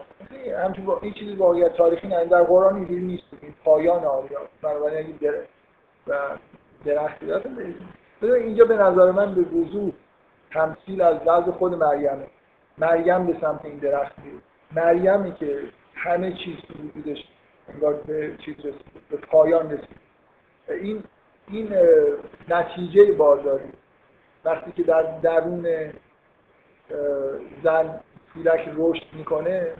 همچون 0.64 0.98
این 1.02 1.14
چیزی 1.14 1.36
واقعیت 1.36 1.74
تاریخی 1.74 2.08
نه 2.08 2.26
در 2.26 2.44
قرآن 2.44 2.76
اینجوری 2.76 3.02
نیست. 3.02 3.24
این 3.42 3.54
پایان 3.66 4.06
آل 4.06 4.24
یعقوب. 4.32 4.48
بنابراین 4.62 5.08
اگه 5.08 5.18
در 5.18 5.34
و 6.08 6.38
درختی 6.86 7.34
اینجا 8.22 8.66
به 8.66 8.78
نظر 8.78 9.12
من 9.12 9.36
به 9.36 9.42
وضوح 9.42 9.92
تمثیل 10.52 11.02
از 11.02 11.18
وضع 11.26 11.52
خود 11.52 11.74
مریمه. 11.74 12.28
مریم 12.78 13.26
به 13.26 13.38
سمت 13.42 13.66
این 13.66 13.78
درخت 13.78 14.20
میره 14.20 14.38
مریمی 14.72 15.34
که 15.34 15.60
همه 15.96 16.34
چیز 16.34 16.56
وجودش 16.84 17.24
انگار 17.74 17.94
به 17.94 18.38
چیز 18.46 18.60
رسید 18.60 19.08
به 19.10 19.18
پایان 19.18 19.72
رسید. 19.72 19.98
این 20.70 21.04
این 21.48 21.76
نتیجه 22.50 23.12
بارداری 23.12 23.70
وقتی 24.46 24.72
که 24.72 24.84
در 24.84 25.02
درون 25.02 25.68
زن 27.64 28.00
کودک 28.34 28.70
رشد 28.76 29.06
می‌کنه 29.14 29.74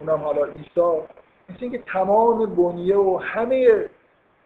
اونم 0.00 0.18
حالا 0.18 0.44
عیسی. 0.44 1.00
مثل 1.48 1.58
اینکه 1.60 1.78
تمام 1.78 2.54
بنیه 2.54 2.96
و 2.96 3.18
همه 3.22 3.88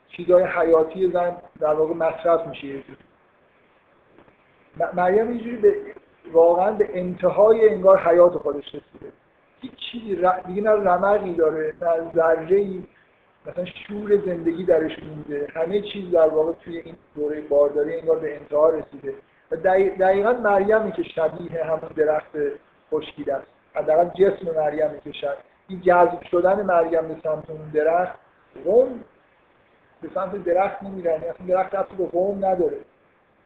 چیزهای 0.08 0.44
حیاتی 0.44 1.10
زن 1.10 1.36
در 1.60 1.74
واقع 1.74 1.94
مصرف 1.94 2.46
میشه. 2.46 2.66
یه 2.66 2.84
مریم 4.94 5.28
اینجوری 5.28 5.56
به 5.56 5.76
واقعا 6.32 6.72
به 6.72 6.88
انتهای 6.98 7.68
انگار 7.68 7.98
حیات 7.98 8.32
خودش 8.32 8.66
رسیده. 8.66 9.12
هیچ 9.60 9.72
چیزی 9.92 10.16
دیگه 10.46 10.62
نه 10.62 10.70
رمقی 10.70 11.34
داره 11.34 11.74
نه 11.82 12.12
ذره 12.14 12.56
ای 12.56 12.82
مثلا 13.46 13.64
شور 13.64 14.16
زندگی 14.26 14.64
درش 14.64 14.98
مونده. 15.02 15.46
همه 15.54 15.80
چیز 15.80 16.10
در 16.10 16.28
واقع 16.28 16.52
توی 16.52 16.78
این 16.78 16.94
دوره 17.14 17.40
بارداری 17.40 17.98
انگار 18.00 18.18
به 18.18 18.36
انتها 18.36 18.70
رسیده. 18.70 19.14
و 19.50 19.56
دقیقا 20.00 20.32
مریمی 20.32 20.92
که 20.92 21.02
شبیه 21.02 21.64
همون 21.64 21.90
درخت 21.96 22.30
خشکیده 22.92 23.34
است. 23.34 23.46
حداقل 23.74 24.08
جسم 24.08 24.56
مریمی 24.56 25.00
که 25.04 25.12
شد 25.12 25.36
این 25.68 25.80
جذب 25.80 26.22
شدن 26.30 26.62
مریم 26.62 27.08
به 27.08 27.16
سمت 27.22 27.50
اون 27.50 27.70
درخت 27.74 28.18
قوم 28.64 29.00
به 30.02 30.08
سمت 30.14 30.44
درخت 30.44 30.82
نمیرن. 30.82 31.14
اصلا 31.14 31.46
درخت 31.48 31.74
اصلا 31.74 31.96
به 31.98 32.06
قوم 32.06 32.44
نداره. 32.44 32.76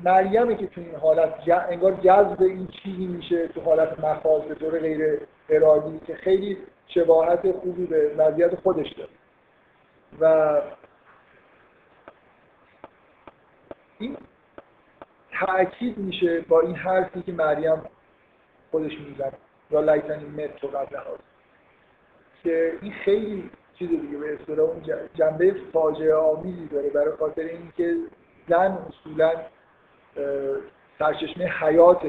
مریمی 0.01 0.57
که 0.57 0.66
تو 0.66 0.81
این 0.81 0.95
حالت 0.95 1.35
انگار 1.69 1.93
جذب 1.93 2.43
این 2.43 2.66
چیزی 2.66 3.07
میشه 3.07 3.49
تو 3.49 3.61
حالت 3.61 4.05
مخاض 4.05 4.43
به 4.43 4.55
طور 4.55 4.79
غیر 4.79 5.21
ارادی 5.49 6.01
که 6.07 6.15
خیلی 6.15 6.59
شباهت 6.87 7.53
خوبی 7.53 7.87
به 7.87 8.11
وضعیت 8.19 8.55
خودش 8.55 8.93
داره. 8.93 9.11
و 10.20 10.61
این 13.99 14.16
تأکید 15.32 15.99
میشه 15.99 16.41
با 16.41 16.61
این 16.61 16.77
حرفی 16.77 17.23
که 17.23 17.32
مریم 17.32 17.82
خودش 18.70 18.93
می‌زنه 18.99 19.32
یا 19.70 19.81
لیتنی 19.81 20.24
مت 20.24 20.65
و 20.65 20.69
قبل 20.69 20.99
که 22.45 22.73
این 22.82 22.93
خیلی 22.93 23.51
چیز 23.78 23.89
دیگه 23.89 24.19
به 24.19 24.35
اصطلاح 24.35 24.69
اون 24.69 24.82
جنبه 25.15 25.57
فاجعه 25.73 26.15
آمیزی 26.15 26.66
داره 26.66 26.91
برای 26.91 27.16
خاطر 27.16 27.43
اینکه 27.43 27.97
زن 28.49 28.78
اصولا 28.89 29.32
سرچشمه 30.99 31.45
حیات 31.45 32.03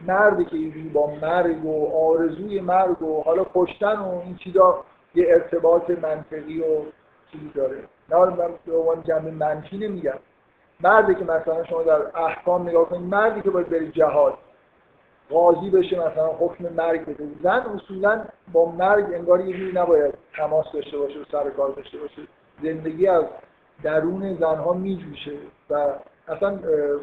مردی 0.00 0.44
که 0.44 0.56
اینجوری 0.56 0.88
با 0.88 1.14
مرگ 1.22 1.64
و 1.64 1.96
آرزوی 1.96 2.60
مرگ 2.60 3.02
و 3.02 3.22
حالا 3.22 3.46
کشتن 3.54 3.96
و 3.96 4.22
این 4.24 4.36
چیزا 4.36 4.84
یه 5.14 5.26
ارتباط 5.28 5.90
منطقی 5.90 6.60
و 6.60 6.82
چیزی 7.32 7.50
داره. 7.54 7.76
نه 8.08 8.16
من 8.18 8.48
به 8.66 8.76
عنوان 8.76 9.02
جنبه 9.02 9.30
منفی 9.30 9.78
نمیگم. 9.78 10.18
مردی 10.80 11.14
که 11.14 11.24
مثلا 11.24 11.64
شما 11.64 11.82
در 11.82 12.18
احکام 12.18 12.68
نگاه 12.68 12.88
کنید 12.88 13.14
مردی 13.14 13.40
که 13.40 13.50
باید 13.50 13.68
بری 13.68 13.90
جهاد 13.90 14.38
قاضی 15.30 15.70
بشه 15.70 15.96
مثلا 15.98 16.26
حکم 16.26 16.64
مرگ 16.68 17.04
بده. 17.06 17.28
زن 17.42 17.66
اصولا 17.74 18.24
با 18.52 18.72
مرگ 18.72 19.04
انگار 19.14 19.40
یه 19.40 19.56
جوری 19.56 19.72
نباید 19.72 20.14
تماس 20.36 20.66
داشته 20.72 20.98
باشه 20.98 21.18
و 21.18 21.24
سر 21.32 21.50
کار 21.50 21.70
داشته 21.70 21.98
باشه. 21.98 22.22
زندگی 22.62 23.06
از 23.06 23.24
درون 23.82 24.34
زنها 24.34 24.72
میجوشه 24.72 25.36
و 25.70 25.88
اصلا 26.28 26.58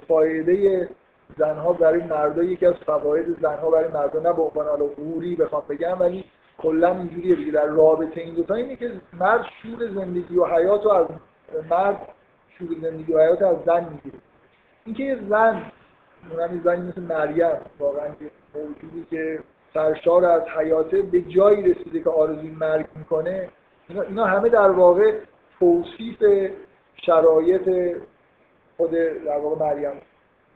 فایده 0.08 0.90
زنها 1.38 1.74
برای 1.74 2.04
مردا 2.04 2.44
یکی 2.44 2.66
از 2.66 2.74
فواید 2.74 3.40
زنها 3.42 3.70
برای 3.70 3.88
مردا 3.88 4.20
نه 4.20 4.34
به 4.34 4.42
عنوان 4.42 4.68
حالا 4.68 4.86
غوری 4.86 5.36
بخوام 5.36 5.64
بگم 5.70 6.00
ولی 6.00 6.26
کلا 6.58 6.98
اینجوریه 6.98 7.36
دیگه. 7.36 7.52
در 7.52 7.66
رابطه 7.66 8.22
این 8.22 8.34
دوتا 8.34 8.56
اینه 8.56 8.76
که 8.76 8.92
مرد 9.14 9.46
شور 9.62 9.88
زندگی 9.88 10.38
و 10.38 10.46
حیات 10.46 10.84
رو 10.84 10.92
از 10.92 11.08
مرد 11.70 12.08
شور 12.50 12.68
زندگی 12.82 13.14
و 13.14 13.20
حیات 13.20 13.42
از 13.42 13.58
زن 13.66 13.90
می‌گیره. 13.90 14.20
اینکه 14.86 15.04
یه 15.04 15.20
زن 15.30 15.72
اونم 16.32 16.62
زنی 16.64 16.88
مثل 16.90 17.02
مریم 17.02 17.58
واقعا 17.80 18.08
موجودی 18.56 19.06
که 19.10 19.40
سرشار 19.74 20.26
از 20.26 20.42
حیاته 20.42 21.02
به 21.02 21.22
جایی 21.22 21.74
رسیده 21.74 22.00
که 22.00 22.10
آرزوی 22.10 22.50
مرگ 22.50 22.86
می‌کنه 22.96 23.50
اینا, 23.90 24.02
اینا 24.02 24.26
همه 24.26 24.50
در 24.50 24.72
واقع 24.72 25.20
توصیف 25.60 26.24
شرایط 27.06 27.98
خود 28.78 28.92
در 29.26 29.38
واقع 29.38 29.66
مریم. 29.66 30.02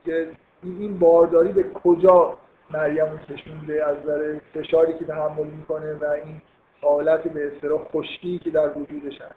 که 0.05 0.27
این 0.63 0.99
بارداری 0.99 1.51
به 1.51 1.63
کجا 1.63 2.37
مریم 2.69 3.05
رو 3.05 3.17
کشونده 3.17 3.85
از 3.85 3.97
نظر 3.97 4.39
فشاری 4.53 4.93
که 4.93 5.05
تحمل 5.05 5.47
می‌کنه 5.47 5.93
و 5.93 6.05
این 6.05 6.41
حالت 6.81 7.23
به 7.23 7.47
اصطلاح 7.47 7.83
خشکی 7.83 8.39
که 8.39 8.49
در 8.49 8.77
وجودش 8.77 9.21
هست. 9.21 9.35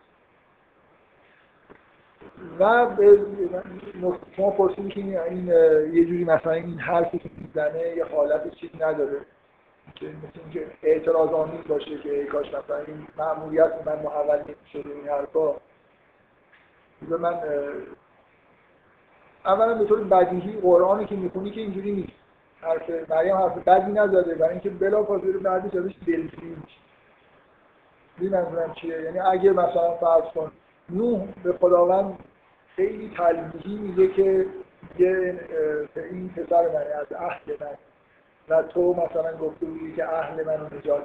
و 2.60 2.86
شما 4.36 4.50
پرسیدی 4.50 4.88
که 4.88 5.22
این 5.22 5.46
یه 5.94 6.04
جوری 6.04 6.24
مثلا 6.24 6.52
این 6.52 6.78
حرفی 6.78 7.18
که 7.18 7.30
می‌زنه 7.36 7.96
یه 7.96 8.04
حالت 8.04 8.54
چیز 8.54 8.70
نداره. 8.80 9.20
که 9.94 10.06
مثل 10.06 10.40
اینکه 10.44 10.66
اعتراض 10.82 11.28
آمیز 11.28 11.60
باشه 11.68 11.98
که 11.98 12.24
کاش 12.24 12.46
مثلا 12.46 12.76
این 12.86 13.06
معمولیت 13.18 13.72
من 13.86 14.02
محول 14.02 14.38
نمی‌شده 14.38 14.94
این 14.94 15.08
حرفا. 15.08 15.54
من 17.18 17.34
اولا 19.44 19.74
به 19.74 19.84
طور 19.84 20.04
بدیهی 20.04 20.60
قرآنی 20.60 21.06
که 21.06 21.14
می‌خونی 21.14 21.50
که 21.50 21.60
اینجوری 21.60 21.92
نیست. 21.92 22.19
حرف 22.60 23.10
مریم 23.10 23.36
حرف 23.36 23.58
بدی 23.58 23.92
نزده. 23.92 24.34
برای 24.34 24.50
اینکه 24.50 24.70
بلا 24.70 25.04
فاصله 25.04 25.38
بعدش 25.38 25.74
ازش 25.74 25.94
دلسوزی 26.06 26.56
میشه 26.62 28.36
منظورم 28.36 28.72
چیه. 28.72 29.00
یعنی 29.02 29.18
اگه 29.18 29.50
مثلا 29.50 29.94
فرض 29.94 30.24
کن 30.34 30.52
نوح 30.90 31.22
به 31.42 31.52
خداوند 31.52 32.18
خیلی 32.76 33.12
تلمیحی 33.16 33.78
میگه 33.78 34.08
که 34.08 34.46
یه 34.98 35.40
این 35.96 36.28
پسر 36.28 36.68
منه 36.68 36.94
از 37.00 37.12
اهل 37.12 37.56
من. 37.60 37.76
و 38.48 38.62
تو 38.62 38.94
مثلا 38.94 39.36
گفته 39.36 39.66
بودی 39.66 39.94
که 39.96 40.14
اهل 40.14 40.44
منو 40.44 40.78
نجات 40.78 41.04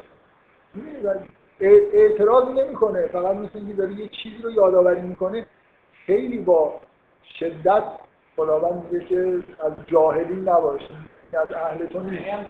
اعتراضی 1.60 2.54
نمی‌کنه. 2.54 3.08
فقط 3.08 3.36
مثل 3.36 3.58
اینکه 3.58 3.74
داره 3.74 3.94
یه 3.94 4.08
چیزی 4.08 4.42
رو 4.44 4.52
یادآوری 4.52 5.02
می‌کنه. 5.02 5.46
خیلی 6.06 6.38
با 6.38 6.82
شدت 7.40 7.84
خداوند 8.36 8.84
میگه 8.84 9.06
که 9.06 9.44
از 9.66 9.74
جاهلین 9.88 10.50
نباشین 10.50 10.98
از 11.34 11.52
اهل 11.52 11.86
تو 11.86 12.00
نیست. 12.00 12.50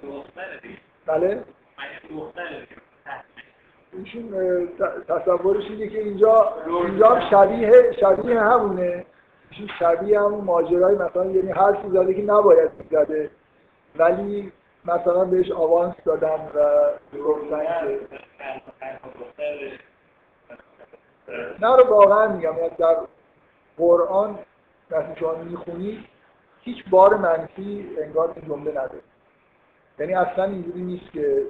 بله؟ 1.05 1.43
ایشون 3.93 4.33
تصورش 5.07 5.63
اینه 5.69 5.87
که 5.87 5.99
اینجا 5.99 6.53
اینجا 6.67 7.21
شبیه 7.31 7.91
شبیه 7.99 8.39
همونه. 8.39 9.05
ایشون 9.51 9.69
شبیه 9.79 10.19
همون 10.19 10.43
ماجرای 10.43 10.95
مثلا 10.95 11.25
یعنی 11.25 11.51
حرفی 11.51 11.89
زده 11.89 12.13
که 12.13 12.21
نباید 12.21 12.71
می‌زده. 12.79 13.29
ولی 13.95 14.51
مثلا 14.85 15.25
بهش 15.25 15.51
آوانس 15.51 15.95
دادن 16.05 16.49
و 16.55 16.69
گفتن 17.17 17.65
که 17.65 17.99
نه 21.59 21.75
رو 21.75 21.83
واقعا 21.83 22.27
میگم 22.27 22.57
یعنی 22.57 22.69
در 22.77 22.95
قرآن 23.77 24.39
وقتی 24.91 25.19
شما 25.19 25.35
می‌خونید 25.35 26.14
هیچ 26.65 26.89
بار 26.89 27.17
منفی 27.17 27.89
انگار 28.01 28.33
این 28.35 28.45
جمله 28.47 28.71
نداره 28.71 29.01
یعنی 29.99 30.13
اصلا 30.13 30.43
اینجوری 30.43 30.81
نیست 30.81 31.11
که 31.13 31.41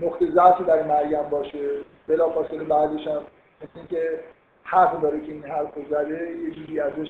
نقطه 0.00 0.30
ضعفی 0.30 0.64
در 0.64 0.82
مریم 0.82 1.22
باشه 1.22 1.68
بلا 2.08 2.30
فاصله 2.30 2.64
بعدش 2.64 3.06
هم 3.06 3.22
مثل 3.62 3.70
اینکه 3.74 4.20
حق 4.62 5.00
داره 5.00 5.20
که 5.20 5.32
این 5.32 5.44
حرف 5.44 5.74
رو 5.74 5.82
زده 5.90 6.30
یه 6.30 6.50
جوری 6.50 6.80
ازش 6.80 7.08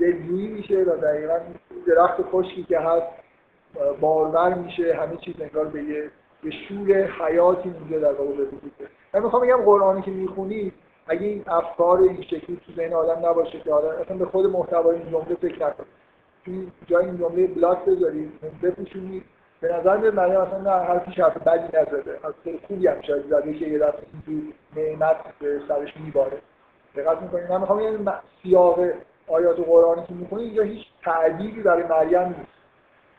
دلجویی 0.00 0.48
میشه. 0.48 0.82
و 0.82 0.96
دقیقا 0.96 1.38
درخت 1.86 2.22
خشکی 2.32 2.62
که 2.64 2.78
هست 2.78 3.06
بارور 4.00 4.54
میشه 4.54 4.94
همه 4.94 5.16
چیز 5.16 5.34
انگار 5.40 5.64
به 5.64 5.82
یه 5.82 6.10
شور 6.68 7.04
حیاتی 7.04 7.70
اونجا 7.70 7.98
در 7.98 8.12
واقع 8.12 8.32
به 8.32 8.46
من 9.14 9.22
می‌خوام 9.22 9.42
بگم 9.42 9.62
قرآنی 9.62 10.02
که 10.02 10.10
می‌خونید 10.10 10.72
اگه 11.10 11.26
این 11.26 11.44
افکار 11.46 11.98
این 11.98 12.22
شکلی 12.22 12.60
تو 12.66 12.72
ذهن 12.72 12.92
آدم 12.92 13.28
نباشه 13.28 13.60
که 13.60 13.72
آدم 13.72 14.02
اصلا 14.02 14.16
به 14.16 14.26
خود 14.26 14.46
محتوای 14.46 14.96
این 14.96 15.10
جمله 15.10 15.34
فکر 15.34 15.54
نکنه 15.54 15.86
توی 16.44 16.70
جای 16.86 17.04
این 17.04 17.18
جمله 17.18 17.46
بلاک 17.46 17.84
بذارید 17.84 18.32
بپوشونید 18.62 19.22
به 19.60 19.76
نظر 19.76 19.96
میاد 19.96 20.14
معنی 20.14 20.36
اصلا 20.36 20.58
نه 20.58 20.70
حرفی 20.70 21.22
حرف 21.22 21.36
بدی 21.36 21.78
نزده. 21.78 22.18
خیلی 22.44 22.60
خوبی 22.68 22.86
هم 22.86 23.00
شاید 23.00 23.26
زده 23.26 23.54
که 23.54 23.66
یه 23.66 23.78
دفعه 23.78 24.00
تو 24.26 24.32
نعمت 24.76 25.16
سرش 25.68 25.96
میباره. 25.96 26.38
دقت 26.96 27.22
می‌کنید 27.22 27.50
من 27.50 27.60
می‌خوام 27.60 27.80
یه 27.80 27.98
سیاق 28.42 28.80
آیات 29.28 29.60
قرآنی 29.60 30.06
که 30.06 30.14
می‌کنید 30.14 30.46
اینجا 30.46 30.62
هیچ 30.62 30.86
تعدیلی 31.04 31.62
برای 31.62 31.82
مریم 31.82 32.28
نیست. 32.28 32.60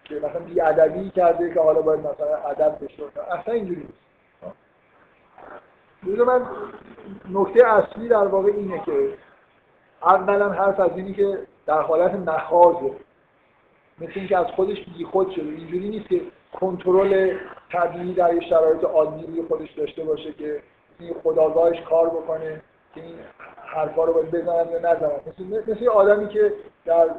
که 0.03 0.15
مثلا 0.15 0.39
بی 0.39 0.61
ادبی 0.61 1.09
کرده 1.09 1.53
که 1.53 1.59
حالا 1.59 1.81
باید 1.81 1.99
مثلا 1.99 2.35
ادب 2.35 2.85
بشه. 2.85 3.03
اصلا 3.31 3.53
اینجوری 3.53 3.81
نیست. 3.81 4.10
من 6.03 6.45
نکته 7.29 7.67
اصلی 7.67 8.07
در 8.07 8.27
واقع 8.27 8.51
اینه 8.51 8.81
که 8.85 9.13
اولا 10.03 10.49
حرف 10.49 10.79
از 10.79 10.91
اینی 10.95 11.13
که 11.13 11.47
در 11.65 11.81
حالت 11.81 12.13
نخازه. 12.13 12.91
مثل 14.01 14.11
اینکه 14.15 14.37
از 14.37 14.45
خودش 14.45 14.77
بی 14.97 15.05
خود 15.05 15.31
شده. 15.31 15.49
اینجوری 15.49 15.89
نیست 15.89 16.09
که 16.09 16.21
کنترل 16.59 17.37
طبیعی 17.71 18.13
در 18.13 18.33
یه 18.33 18.49
شرایط 18.49 18.83
عادی 18.83 19.25
روی 19.25 19.43
خودش 19.47 19.71
داشته 19.71 20.03
باشه 20.03 20.33
که 20.33 20.63
این 20.99 21.15
خداگاهش 21.23 21.81
کار 21.81 22.09
بکنه 22.09 22.61
که 22.95 23.01
این 23.01 23.15
حرفا 23.65 24.03
رو 24.03 24.13
باید 24.13 24.31
بزنن 24.31 24.71
یا 24.71 24.79
نزنن. 24.79 25.11
مثل, 25.27 25.71
مثل 25.71 25.87
آدمی 25.87 26.27
که 26.27 26.53
در 26.85 27.09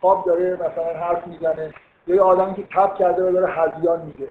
خواب 0.00 0.24
داره 0.26 0.54
مثلا 0.54 1.00
حرف 1.00 1.26
می‌زنه 1.26 1.74
یا 2.06 2.24
آدمی 2.24 2.54
که 2.54 2.62
تب 2.62 2.94
کرده 2.94 3.22
و 3.22 3.32
داره 3.32 3.52
هزیان 3.52 4.02
میگه 4.02 4.28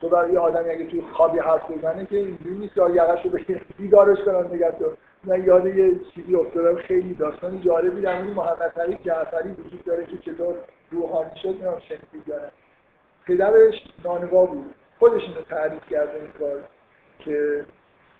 تو 0.00 0.08
برای 0.08 0.32
یه 0.32 0.38
آدمی 0.38 0.70
اگه 0.70 0.86
توی 0.86 1.02
خوابی 1.12 1.38
حرف 1.38 1.70
بزنه 1.70 2.06
که 2.06 2.16
اینجوری 2.16 2.58
نیست 2.58 2.74
که 2.74 2.80
یقش 2.80 3.24
رو 3.24 3.30
بگیره 3.30 3.60
بیدارش 3.78 4.18
کنن 4.24 4.54
نگه 4.54 4.70
تو 4.70 4.92
من 5.24 5.44
یاد 5.44 5.66
یه 5.66 6.00
چیزی 6.14 6.34
افتادم 6.34 6.76
خیلی 6.76 7.14
داستانی 7.14 7.60
جالبی 7.60 8.00
در 8.00 8.22
مورد 8.22 8.36
محمد 8.36 8.80
علی 8.80 8.98
جعفری 9.04 9.50
وجود 9.50 9.84
داره 9.84 10.06
که 10.06 10.18
چطور 10.18 10.54
روحانی 10.90 11.30
شد 11.42 11.48
اینا 11.48 11.80
شنیدید 11.80 12.24
داره 12.26 12.50
پدرش 13.26 13.74
نانوا 14.04 14.46
بود. 14.46 14.74
خودش 14.98 15.22
اینو 15.22 15.40
تعریف 15.40 15.88
کرده 15.90 16.14
این 16.14 16.32
کار 16.38 16.60
که 17.18 17.64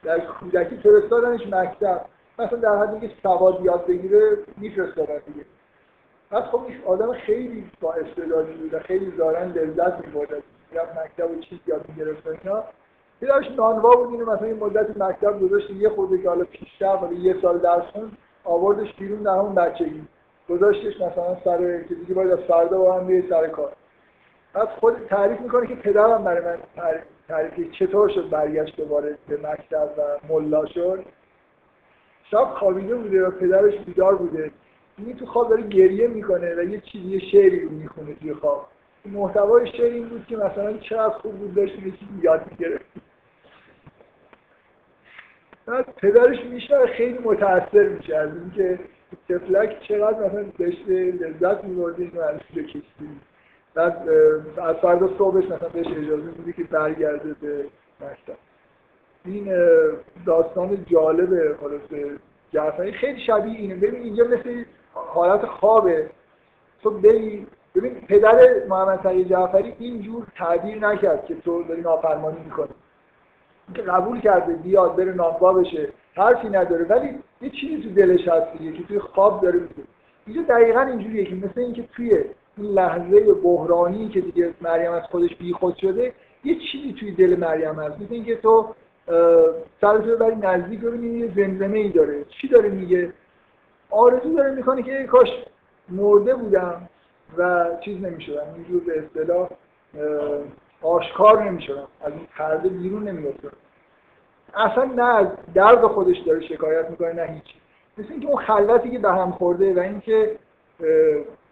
در 0.02 0.20
کودکی 0.20 0.76
فرستادنش 0.76 1.46
مکتب. 1.46 2.00
مثلا 2.38 2.58
در 2.58 2.76
حدی 2.76 3.08
که 3.08 3.14
سواد 3.22 3.64
یاد 3.64 3.86
بگیره 3.86 4.38
میفرستادن 4.56 5.18
دیگه. 5.26 5.46
پس 6.30 6.42
خب 6.42 6.62
آدم 6.86 7.12
خیلی 7.12 7.70
با 7.80 7.94
استعدادی 7.94 8.52
بود 8.52 8.78
خیلی 8.78 9.12
زارن 9.18 9.52
لذت 9.52 10.06
می‌برد 10.06 10.42
یا 10.72 10.82
مکتب 10.82 11.30
و 11.30 11.40
چیز 11.40 11.58
یاد 11.66 11.84
می‌گرفت 11.88 12.26
اینا. 12.26 12.64
پدرش 13.20 13.50
نانوا 13.50 13.90
بود 13.90 14.12
اینو 14.12 14.32
مثلا 14.32 14.46
این 14.46 14.56
مدت 14.56 14.96
مکتب 14.96 15.40
گذاشت 15.40 15.70
یه 15.70 15.88
خورده 15.88 16.22
که 16.22 16.28
حالا 16.28 16.44
پیشتر 16.44 17.12
یه 17.12 17.36
سال 17.42 17.58
درس 17.58 17.84
خوند 17.84 18.16
آوردش 18.44 18.94
بیرون 18.94 19.22
در 19.22 19.30
همون 19.30 19.54
بچگی. 19.54 20.02
گذاشتش 20.48 21.00
مثلا 21.00 21.36
سر 21.44 21.82
که 21.82 21.94
دیگه 21.94 22.14
باید 22.14 22.30
از 22.30 22.38
فردا 22.38 22.78
با 22.78 22.94
هم 22.94 23.22
سر 23.30 23.48
کار. 23.48 23.72
بعد 24.52 24.68
خود 24.68 25.06
تعریف 25.08 25.40
می‌کنه 25.40 25.66
که 25.66 25.74
پدرم 25.74 26.24
برای 26.24 26.40
من 26.40 26.58
تعریف 27.28 27.72
چطور 27.72 28.08
شد 28.08 28.30
برگشت 28.30 28.76
دوباره 28.76 29.18
به 29.28 29.36
مکتب 29.36 29.90
و 29.98 30.32
ملا 30.32 30.66
شد. 30.66 31.04
شب 32.30 32.44
خوابیده 32.44 32.94
بوده 32.94 33.26
و 33.26 33.30
پدرش 33.30 33.74
بیدار 33.78 34.14
بوده. 34.14 34.50
این 34.98 35.16
تو 35.16 35.26
خواب 35.26 35.48
داره 35.48 35.62
گریه 35.62 36.08
می‌کنه 36.08 36.54
و 36.54 36.62
یه 36.62 36.80
چیزی 36.80 37.04
یه 37.04 37.18
شعری 37.18 37.60
رو 37.60 37.70
می‌خونه 37.70 38.14
توی 38.14 38.34
خواب. 38.34 38.66
محتوای 39.06 39.66
شعر 39.66 39.92
این 39.92 40.08
بود 40.08 40.26
که 40.26 40.36
مثلا 40.36 40.72
چقدر 40.78 41.14
خوب 41.14 41.38
بود 41.38 41.54
داشت 41.54 41.74
یه 41.74 41.90
چیزی 41.90 42.20
یاد 42.22 42.46
می‌گرفت 42.50 42.84
پدرش 45.96 46.44
میشه 46.44 46.86
خیلی 46.86 47.18
متاثر 47.18 47.88
میشه 47.88 48.16
از 48.16 48.30
اینکه 48.36 48.78
تفلک 49.28 49.80
چقدر 49.80 50.26
مثلا 50.26 50.44
داشته 50.58 50.92
لذت 50.92 51.64
میبرده 51.64 52.02
اینو 52.02 52.20
از 52.20 52.38
کشتی. 52.56 52.82
بعد 53.74 54.08
از 54.56 54.76
فردا 54.76 55.18
صبحش 55.18 55.44
مثلا 55.44 55.68
بهش 55.68 55.86
اجازه 55.86 56.30
میده 56.38 56.52
که 56.52 56.64
برگرده 56.64 57.34
به 57.40 57.64
مکتب. 58.00 58.38
این 59.24 59.52
داستان 60.26 60.84
جالب 60.86 61.56
خلاصه 61.60 62.16
جعفری. 62.52 62.92
خیلی 62.92 63.20
شبیه 63.20 63.58
اینه. 63.58 63.74
ببین 63.74 64.02
اینجا 64.02 64.24
مثل 64.24 64.64
حالت 64.92 65.46
خوابه. 65.46 66.10
تو 66.82 66.90
بری 66.90 67.46
ببین 67.74 67.94
پدر 67.94 68.66
محمد 68.68 68.98
تقی 68.98 69.24
جعفری 69.24 69.74
اینجور 69.78 70.26
تعبیر 70.36 70.78
نکرد 70.78 71.26
که 71.26 71.34
تو 71.34 71.62
داری 71.62 71.80
نافرمانی 71.80 72.38
می‌کنی. 72.44 72.68
که 73.74 73.82
قبول 73.82 74.20
کرده 74.20 74.52
بیاد 74.52 74.96
بره 74.96 75.12
نانوا 75.12 75.52
بشه 75.52 75.88
حرفی 76.14 76.48
نداره. 76.48 76.84
ولی 76.84 77.18
یه 77.40 77.50
چیزی 77.50 77.82
تو 77.82 77.88
دلش 77.88 78.28
هست 78.28 78.58
دیگه 78.58 78.72
که 78.72 78.82
توی 78.82 78.98
خواب 78.98 79.42
داره 79.42 79.58
میگه. 79.58 79.82
اینجا 80.26 80.42
دقیقا 80.42 80.80
اینجوریه 80.80 81.24
که 81.24 81.34
مثل 81.34 81.60
اینکه 81.60 81.82
توی 81.82 82.24
این 82.56 82.66
لحظه 82.66 83.34
بحرانی 83.34 84.08
که 84.08 84.20
دیگه 84.20 84.54
مریم 84.60 84.92
از 84.92 85.02
خودش 85.02 85.36
بیخود 85.36 85.76
شده 85.76 86.12
یه 86.44 86.54
چیزی 86.54 86.92
توی 86.92 87.12
دل 87.12 87.36
مریم 87.36 87.74
هست. 87.74 88.00
مثل 88.00 88.14
اینکه 88.14 88.36
تو 88.36 88.74
سرتو 89.80 90.16
بری 90.16 90.36
نزدیک 90.36 90.80
ببینی 90.80 91.18
یه 91.18 91.26
زمزمه 91.26 91.78
ای 91.78 91.88
داره. 91.88 92.24
چی 92.24 92.48
داره 92.48 92.68
میگه؟ 92.68 93.12
آرزو 93.90 94.36
داره 94.36 94.54
می‌کنه 94.54 94.82
که 94.82 95.04
کاش 95.04 95.28
مرده 95.88 96.34
بودم. 96.34 96.88
و 97.36 97.66
چیز 97.84 98.02
نمی‌شدم 98.04 98.54
اینجور 98.54 98.80
به 98.80 98.98
اصطلاح 98.98 99.48
آشکار 100.82 101.44
نمی‌شدم 101.44 101.88
از 102.04 102.12
این 102.12 102.26
پرده 102.36 102.68
بیرون 102.68 103.08
نمیافتم 103.08 103.52
اصلا 104.54 104.84
نه 104.84 105.04
از 105.04 105.26
درد 105.54 105.86
خودش 105.86 106.18
داره 106.18 106.46
شکایت 106.46 106.90
می‌کنه 106.90 107.12
نه 107.12 107.22
هیچی. 107.22 107.54
مثل 107.98 108.12
اینکه 108.12 108.28
اون 108.28 108.42
خلوتی 108.42 108.90
که 108.90 108.98
به 108.98 109.12
هم 109.12 109.30
خورده 109.30 109.74
و 109.74 109.78
اینکه 109.78 110.36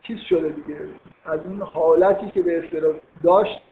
چیز 0.03 0.19
شده 0.19 0.49
دیگه 0.49 0.77
از 1.25 1.41
اون 1.47 1.63
حالتی 1.63 2.31
که 2.31 2.43
به 2.43 2.59
اصطلاح 2.59 2.95
داشت 3.23 3.63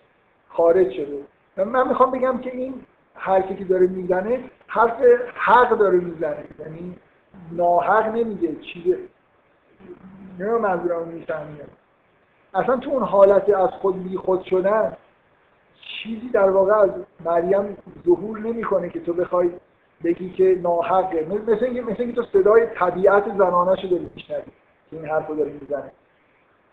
خارج 0.49 0.91
شده. 0.93 1.25
من 1.65 1.89
می‌خوام 1.89 2.11
بگم 2.11 2.39
که 2.39 2.57
این 2.57 2.75
حرفی 3.15 3.57
که 3.57 3.65
داره 3.65 3.87
می‌زنه 3.87 4.41
حرف 4.67 5.03
حق 5.35 5.79
داره 5.79 5.99
می‌زنه. 5.99 6.45
یعنی 6.59 6.97
ناحق 7.53 8.07
نمیگه 8.07 8.57
چیه 8.57 8.99
نمیم 10.39 10.59
منظورم 10.59 11.09
می‌فهمیم. 11.09 11.57
اصلا 12.57 12.77
تو 12.77 12.91
اون 12.91 13.03
حالت 13.03 13.51
از 13.51 13.71
خود 13.71 14.05
بی 14.05 14.17
خود 14.17 14.45
شدن 14.45 14.97
چیزی 16.03 16.29
در 16.29 16.51
واقع 16.51 16.73
از 16.73 16.91
مریم 17.25 17.77
ظهور 18.07 18.39
نمی‌کنه 18.39 18.89
که 18.89 19.01
تو 19.01 19.13
بخوای 19.13 19.51
بگی 20.05 20.31
که 20.31 20.59
ناحقه. 20.63 21.27
مثل 21.47 21.65
اینکه 21.65 21.83
مثل 21.83 22.03
اینکه 22.03 22.23
تو 22.23 22.23
صدای 22.33 22.67
طبیعت 22.67 23.25
زنانه 23.25 23.77
شو 23.77 23.89
داری 23.89 24.11
میشنوی 24.15 24.43
که 24.91 24.97
این 24.97 25.07
حرفو 25.07 25.35
داری 25.35 25.53
می‌زنه 25.53 25.93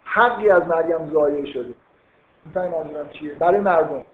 حقی 0.03 0.49
از 0.49 0.67
مریم 0.67 1.13
ضایع 1.13 1.53
شده. 1.53 1.73
می‌فهمی 2.45 2.67
منظورم 2.67 3.09
چیه؟ 3.09 3.33
برای 3.33 3.59
مردم. 3.59 4.05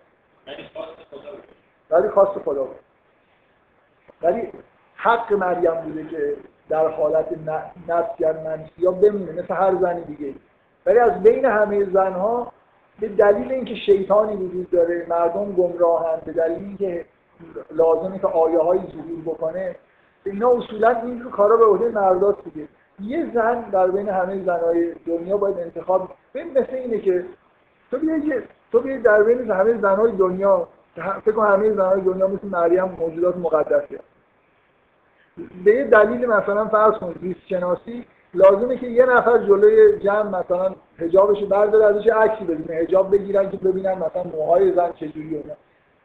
ولی 1.89 2.09
خواست 2.09 2.39
خدا 2.39 2.63
بود. 2.63 2.75
ولی 4.21 4.51
حق 4.95 5.33
مریم 5.33 5.81
بوده 5.81 6.07
که 6.07 6.35
در 6.69 6.87
حالت 6.87 7.27
نفسگر 7.87 8.43
منسی 8.43 8.71
یا 8.77 8.91
بمونه. 8.91 9.31
مثل 9.31 9.53
هر 9.53 9.75
زنی 9.75 10.03
دیگه 10.03 10.33
ولی 10.85 10.99
از 10.99 11.23
بین 11.23 11.45
همه 11.45 11.85
زنها 11.85 12.51
به 12.99 13.07
دلیل 13.07 13.51
اینکه 13.51 13.75
شیطانی 13.75 14.35
وجود 14.35 14.69
داره 14.69 15.05
مردم 15.09 15.51
گمراهن 15.51 16.21
به 16.25 16.31
دلیل 16.33 16.57
اینکه 16.57 17.05
لازمه 17.71 18.19
که 18.19 18.27
آیه 18.27 18.59
های 18.59 18.79
ظهور 18.79 19.21
بکنه 19.25 19.75
اینا 20.25 20.49
اصولا 20.49 20.89
این 20.89 21.23
کارا 21.23 21.57
به 21.57 21.65
عهده 21.65 21.89
مردات 21.89 22.43
دیگه 22.43 22.67
یه 23.01 23.31
زن 23.33 23.61
در 23.61 23.87
بین 23.87 24.09
همه 24.09 24.43
زنهای 24.43 24.93
دنیا 24.93 25.37
باید 25.37 25.59
انتخاب 25.59 26.09
ببین 26.33 26.51
مثل 26.51 26.73
اینه 26.73 26.99
که 26.99 27.25
تو 27.91 27.97
بیا 27.97 28.41
تو 28.71 28.79
بیا 28.79 28.97
در 28.97 29.23
بین 29.23 29.51
همه 29.51 29.77
زنهای 29.81 30.11
دنیا 30.11 30.67
فکر 30.95 31.31
کن 31.31 31.45
همه 31.45 31.73
زنهای 31.73 32.01
دنیا 32.01 32.27
مثل 32.27 32.47
مریم 32.47 32.83
موجودات 32.83 33.37
مقدسه. 33.37 33.99
به 35.65 35.75
یه 35.75 35.83
دلیل 35.83 36.25
مثلا 36.25 36.67
فرض 36.67 36.93
کن 36.93 37.15
زیست 37.21 37.47
لازمه 38.33 38.77
که 38.77 38.87
یه 38.87 39.05
نفر 39.05 39.37
جلوی 39.37 39.99
جمع 39.99 40.39
مثلا 40.39 40.75
حجابش 40.99 41.43
برداره 41.43 41.85
ازش 41.85 42.07
عکسی 42.07 42.45
ببینه 42.45 42.81
حجاب 42.81 43.11
بگیرن 43.11 43.49
که 43.49 43.57
ببینن 43.57 43.93
مثلا 43.93 44.23
موهای 44.23 44.73
زن 44.73 44.91
چجوری 44.91 45.35
اونا 45.35 45.53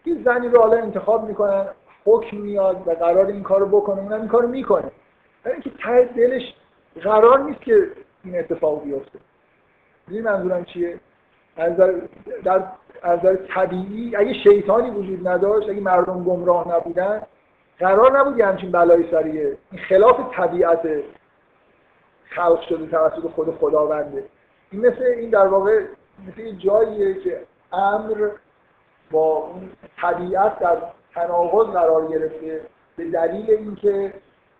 یه 0.06 0.16
زنی 0.24 0.48
رو 0.48 0.60
حالا 0.60 0.76
انتخاب 0.76 1.28
می‌کنن 1.28 1.66
حکم 2.04 2.36
میاد 2.36 2.82
و 2.86 2.90
قرار 2.90 3.26
این 3.26 3.42
کارو 3.42 3.66
بکنه 3.66 4.02
اونم 4.02 4.20
این 4.20 4.28
کارو 4.28 4.48
می‌کنه. 4.48 4.90
برای 5.44 5.54
اینکه 5.54 5.70
ته 5.84 6.04
دلش 6.16 6.54
قرار 7.02 7.38
نیست 7.38 7.60
که 7.60 7.88
این 8.24 8.38
اتفاق 8.38 8.84
بیفته. 8.84 9.18
این 10.08 10.22
منظورم 10.22 10.64
چیه؟ 10.64 11.00
از 11.56 11.76
در 11.76 12.62
از 13.02 13.20
در 13.22 13.36
طبیعی 13.36 14.16
اگه 14.16 14.32
شیطانی 14.32 14.90
وجود 14.90 15.28
نداشت 15.28 15.68
اگه 15.68 15.80
مردم 15.80 16.24
گمراه 16.24 16.76
نبودن 16.76 17.22
قرار 17.78 18.18
نبود 18.18 18.38
یه 18.38 18.46
همچین 18.46 18.70
بلایی 18.70 19.08
سریه 19.10 19.56
این 19.72 19.80
خلاف 19.80 20.20
طبیعت 20.36 20.88
خلق 22.34 22.60
شده 22.60 22.86
توسط 22.86 23.30
خود 23.30 23.58
خداونده. 23.58 24.24
این 24.70 24.86
مثل 24.86 25.02
این 25.02 25.30
در 25.30 25.46
واقع 25.46 25.84
مثل 26.28 26.40
این 26.40 26.58
جاییه 26.58 27.20
که 27.20 27.40
امر 27.72 28.28
با 29.10 29.36
اون 29.36 29.70
طبیعت 29.96 30.58
در 30.58 30.76
تناقض 31.14 31.66
قرار 31.66 32.06
گرفته. 32.08 32.60
به 32.96 33.04
دلیل 33.04 33.50
اینکه 33.50 34.12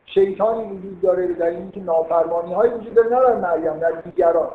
شیطانی 0.06 0.64
وجود 0.64 1.01
داره 1.01 1.26
به 1.26 1.34
دلیل 1.34 1.59
اینکه 1.59 1.80
نافرمانی 1.80 2.55
های 2.55 2.70
وجود 2.70 2.94
داره 2.94 3.09
نه 3.09 3.20
در 3.20 3.36
مریم 3.36 3.78
در 3.78 3.90
دیگران. 3.90 4.51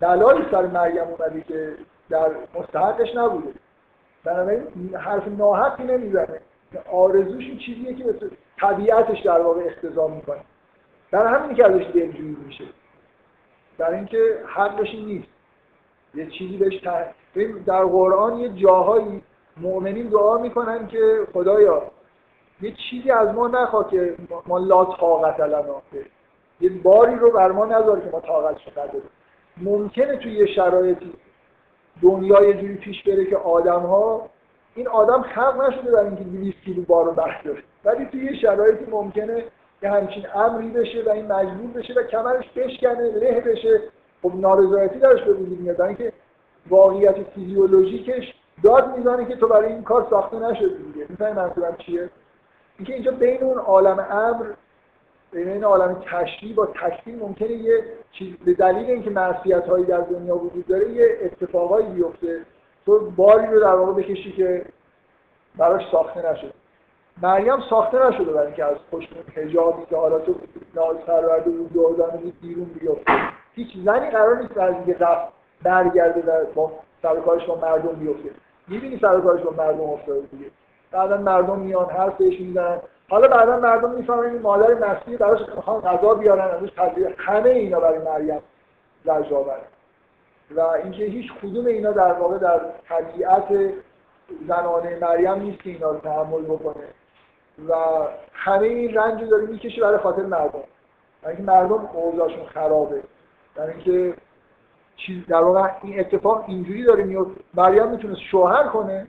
بلایی 0.00 0.44
سر 0.50 0.66
مریم 0.66 1.02
اومده 1.02 1.40
که 1.40 1.72
در 2.10 2.30
مستحقش 2.54 3.16
نبوده. 3.16 3.50
بنابراین 4.24 4.94
حرف 4.94 5.28
ناحقی 5.28 5.84
نمی‌زنه. 5.84 6.40
آرزوش 6.92 7.44
این 7.44 7.58
چیزیه 7.58 7.94
که 7.94 8.14
طبیعتش 8.60 9.20
در 9.20 9.40
واقع 9.40 9.62
اختزام 9.64 10.12
می‌کنه. 10.12 10.40
در 11.14 11.26
همینی 11.26 11.54
که 11.54 11.64
ازش 11.64 11.84
دلجویی 11.94 12.36
میشه. 12.46 12.64
در 13.78 13.94
اینکه 13.94 14.38
حقش 14.46 14.94
نیست. 14.94 15.28
یه 16.14 16.26
چیزی 16.26 16.56
بهش 16.56 16.80
در 17.66 17.84
قرآن 17.84 18.38
یه 18.38 18.48
جاهایی 18.48 19.22
مؤمنین 19.56 20.08
دعا 20.08 20.38
می‌کنن 20.38 20.86
که 20.86 21.26
خدایا 21.32 21.82
یه 22.60 22.74
چیزی 22.90 23.10
از 23.10 23.34
ما 23.34 23.48
نخواه 23.48 23.90
که 23.90 24.14
ما 24.46 24.58
لا 24.58 24.84
طاقت 24.84 25.40
لنا 25.40 25.82
یه 26.60 26.70
باری 26.70 27.14
رو 27.14 27.30
بر 27.30 27.52
ما 27.52 27.66
نذار 27.66 28.00
که 28.00 28.10
ما 28.12 28.20
طاقتش 28.20 28.68
نداریم 28.68 29.10
ممکنه 29.56 30.16
توی 30.16 30.32
یه 30.32 30.46
شرایطی 30.46 31.12
دنیا 32.02 32.44
یه 32.44 32.54
جوری 32.54 32.74
پیش 32.74 33.02
بره 33.02 33.24
که 33.24 33.36
آدم 33.36 33.80
ها 33.80 34.28
این 34.74 34.88
آدم 34.88 35.22
خلق 35.22 35.62
نشده 35.62 35.92
برای 35.92 36.06
اینکه 36.06 36.24
200 36.24 36.60
کیلو 36.64 36.82
بار 36.82 37.04
رو 37.04 37.12
برداره. 37.12 37.62
ولی 37.84 38.04
توی 38.06 38.24
یه 38.24 38.36
شرایطی 38.36 38.90
ممکنه 38.90 39.44
که 39.84 39.90
همچین 39.90 40.26
امری 40.34 40.70
بشه 40.70 41.02
و 41.06 41.10
این 41.10 41.32
مجبور 41.32 41.70
بشه 41.82 41.94
و 41.94 42.02
کمرش 42.02 42.44
بشکنه 42.56 43.02
له 43.02 43.40
بشه. 43.40 43.80
خب 44.22 44.32
نارضایتی 44.34 44.98
درش 44.98 45.22
به 45.22 45.32
وجود 45.32 45.60
میاد. 45.60 45.80
اینکه 45.80 46.12
واقعیت 46.68 47.22
فیزیولوژیکش 47.22 48.34
داد 48.62 48.96
می‌زنه 48.96 49.24
که 49.24 49.36
تو 49.36 49.48
برای 49.48 49.72
این 49.72 49.82
کار 49.82 50.06
ساخته 50.10 50.38
نشدی 50.38 50.92
دیگه. 50.92 51.06
می‌فهمی 51.08 51.32
منظورم 51.32 51.76
چیه؟ 51.76 52.10
اینکه 52.78 52.94
اینجا 52.94 53.10
بین 53.10 53.42
اون 53.42 53.58
عالم 53.58 54.06
امر 54.10 54.46
بین 55.32 55.48
این 55.48 55.64
عالم 55.64 56.02
تشریع 56.10 56.54
با 56.54 56.66
تکوین 56.66 57.18
ممکنه 57.18 57.52
یه 57.52 57.84
چیز 58.12 58.36
به 58.44 58.54
دلیل 58.54 58.90
اینکه 58.90 59.10
معصیت 59.10 59.66
هایی 59.66 59.84
در 59.84 60.00
دنیا 60.00 60.36
وجود 60.36 60.66
داره 60.66 60.90
یه 60.90 61.18
اتفاقایی 61.22 61.86
بیفته. 61.86 62.40
تو 62.86 63.10
باری 63.10 63.46
رو 63.46 63.60
در 63.60 63.74
واقع 63.74 63.92
بکشی 63.92 64.32
که 64.32 64.64
براش 65.56 65.82
ساخته 65.92 66.32
نشده 66.32 66.63
مریم 67.22 67.60
ساخته 67.70 68.06
نشده 68.08 68.32
برای 68.32 68.46
اینکه 68.46 68.64
از 68.64 68.76
پشت 68.92 69.08
حجابی 69.36 69.86
که 69.90 69.96
حالا 69.96 70.18
تو 70.18 70.34
ناز 70.74 70.96
پرورده 70.96 71.50
و 71.50 71.68
دردان 71.68 72.32
بیرون 72.42 72.64
بیفته. 72.64 73.12
هیچ 73.54 73.68
زنی 73.84 74.10
قرار 74.10 74.36
نیست 74.36 74.58
از 74.58 74.74
اینکه 74.74 74.96
رفت 75.04 75.32
برگرده 75.62 76.20
و 76.20 76.44
با 76.54 76.72
سرکارش 77.02 77.46
با 77.46 77.54
مردم 77.54 77.92
بیفته. 77.92 78.30
می‌بینی 78.68 78.98
سرکارش 78.98 79.40
با 79.40 79.64
مردم 79.64 79.80
افتاده 79.80 80.20
دیگه. 80.20 80.50
بعدا 80.90 81.16
مردم 81.16 81.58
میان 81.58 81.90
حرفش 81.90 82.40
می‌زنن. 82.40 82.78
حالا 83.08 83.28
بعدا 83.28 83.60
مردم 83.60 83.90
می‌فهمن 83.90 84.24
این 84.24 84.40
مادر 84.40 84.74
مسیح 84.74 85.16
براش 85.16 85.40
می‌خوان 85.56 85.80
غذا 85.80 86.14
بیارن 86.14 86.50
ازش 86.50 86.70
تدبیر 86.76 87.14
همه 87.18 87.50
اینا 87.50 87.80
برای 87.80 87.98
مریم 87.98 88.40
لجاوره 89.04 89.62
و 90.50 90.60
اینکه 90.60 91.04
هیچ 91.04 91.32
کدوم 91.42 91.66
اینا 91.66 91.92
در 91.92 92.12
واقع 92.12 92.38
در 92.38 92.60
طبیعت 92.88 93.72
زنانه 94.48 94.98
مریم 95.00 95.34
نیست 95.34 95.62
که 95.62 95.70
اینا 95.70 95.90
رو 95.90 95.98
تحمل 95.98 96.42
بکنه. 96.42 96.84
و 97.68 97.74
همه 98.32 98.66
این 98.66 98.94
رنج 98.94 99.22
رو 99.22 99.28
داره 99.28 99.46
می‌کشه 99.46 99.82
برای 99.82 99.98
خاطر 99.98 100.22
مردم. 100.22 100.62
اینکه 101.26 101.42
مردم 101.42 101.88
اوضاعشون 101.92 102.46
خرابه. 102.46 103.02
در 103.54 103.66
اینکه 103.66 104.14
چیز 104.96 105.26
در 105.26 105.42
واقع 105.42 105.70
این 105.82 106.00
اتفاق 106.00 106.44
اینجوری 106.48 106.84
داره 106.84 107.04
میاد 107.04 107.26
مریم 107.54 107.88
می‌تونست 107.88 108.20
شوهر 108.20 108.68
کنه. 108.68 109.06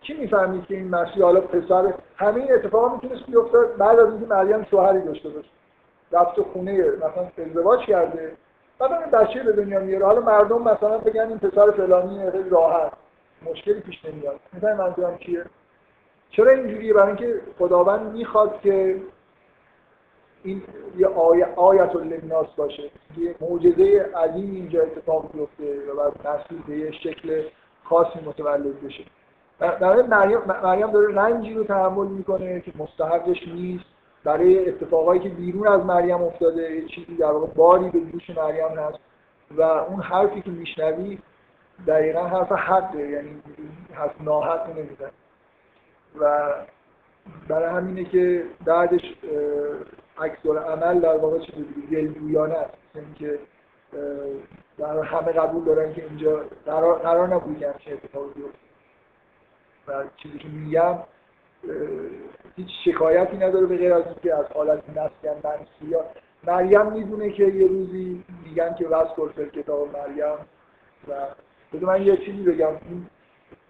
کی 0.00 0.14
می‌فهمید 0.14 0.66
که 0.66 0.74
این 0.74 0.88
مسیح 0.88 1.22
حالا 1.22 1.40
پسر 1.40 1.94
همه 2.16 2.36
این 2.36 2.54
اتفاقا 2.54 2.94
می‌تونست 2.94 3.26
بیفته 3.26 3.58
بعد 3.58 3.98
از 3.98 4.08
اینکه 4.08 4.26
مریم 4.26 4.64
شوهری 4.70 5.00
داشته 5.02 5.28
باشه. 5.28 5.48
رفت 6.12 6.40
خونه 6.40 6.90
مثلا 6.90 7.46
ازدواج 7.46 7.80
کرده. 7.80 8.32
بعد 8.78 8.92
این 8.92 9.10
بچه 9.10 9.42
به 9.42 9.52
دنیا 9.52 9.80
میاره. 9.80 10.06
حالا 10.06 10.20
مردم 10.20 10.62
مثلا 10.62 10.98
بگن 10.98 11.28
این 11.28 11.38
پسر 11.38 11.70
فلانی 11.70 12.30
خیلی 12.30 12.50
راحت. 12.50 12.92
مشکلی 13.50 13.80
پیش 13.80 14.04
نمیاد. 14.04 14.40
می‌فهمی 14.52 14.78
منظورم 14.78 15.18
چیه؟ 15.18 15.44
چرا 16.30 16.50
اینجوریه؟ 16.50 16.92
برای 16.92 17.06
اینکه 17.06 17.40
خداوند 17.58 18.12
می‌خواد 18.12 18.60
که 18.60 19.00
این 20.44 20.62
یه 20.98 21.06
آیت, 21.06 21.48
آیت 21.56 21.96
للناس 21.96 22.46
باشه. 22.56 22.90
یه 23.18 23.34
معجزه 23.40 24.10
عظیم 24.16 24.54
اینجا 24.54 24.82
اتفاق 24.82 25.32
بیفته 25.32 25.92
و 25.92 25.96
بعد 25.96 26.26
مسیح 26.26 26.62
به 26.66 26.76
یه 26.76 26.90
شکل 26.90 27.42
خاصی 27.84 28.18
متولد 28.26 28.80
بشه. 28.80 29.04
برای 29.58 30.02
مریم 30.02 30.38
مریم 30.64 30.90
داره 30.90 31.14
رنجی 31.14 31.54
رو 31.54 31.64
تحمل 31.64 32.06
می‌کنه 32.06 32.60
که 32.60 32.72
مستحقش 32.78 33.48
نیست. 33.48 33.84
برای 34.24 34.68
اتفاقایی 34.68 35.20
که 35.20 35.28
بیرون 35.28 35.68
از 35.68 35.84
مریم 35.84 36.22
افتاده 36.22 36.76
یه 36.76 36.86
چیزی 36.86 37.14
در 37.16 37.32
واقع 37.32 37.46
باری 37.46 37.90
به 37.90 38.00
دوش 38.00 38.30
مریم 38.30 38.78
هست 38.78 38.98
و 39.50 39.62
اون 39.62 40.00
حرفی 40.00 40.40
که 40.40 40.50
میشنوی 40.50 41.18
دقیقا 41.86 42.22
حرف 42.22 42.52
حقه. 42.52 43.08
یعنی 43.08 43.42
حرف 43.92 44.20
ناحق 44.20 44.68
نمیزن 44.70 45.10
و 46.20 46.52
برای 47.48 47.70
همینه 47.76 48.04
که 48.04 48.44
بعدش 48.64 49.14
عکس 50.18 50.46
عمل 50.46 51.00
در 51.00 51.16
واقع 51.16 51.38
چیزی 51.38 51.86
دلجویانه 51.90 52.54
است. 52.54 52.74
که 53.14 53.38
در 54.78 54.98
همه 54.98 55.32
قبول 55.32 55.64
دارن 55.64 55.94
که 55.94 56.04
اینجا 56.04 56.44
قرار, 56.66 56.98
قرار 56.98 57.28
نبود 57.28 57.58
که 57.58 57.70
همچین 57.70 57.92
اتفاقی 57.92 58.32
بیفته. 58.34 58.58
و 59.88 60.04
چیزی 60.16 60.38
که 60.38 60.48
میگم 60.48 60.98
هیچ 62.56 62.68
شکایتی 62.84 63.36
نداره 63.36 63.66
به 63.66 63.76
غیر 63.76 63.94
از 63.94 64.04
اینکه 64.06 64.34
از 64.34 64.46
حالت 64.54 64.82
نسیان 64.88 65.36
منسی 65.44 65.88
یا 65.88 66.04
مریم 66.44 66.92
می‌دونه 66.92 67.30
که 67.30 67.44
یه 67.44 67.68
روزی 67.68 68.24
میگن 68.44 68.74
که 68.74 68.88
وز 68.88 69.08
کرفر 69.16 69.44
کتاب 69.48 69.88
مریم. 69.96 70.38
و 71.08 71.12
بده 71.72 71.86
من 71.86 72.02
یه 72.02 72.16
چیزی 72.16 72.42
بگم. 72.42 72.72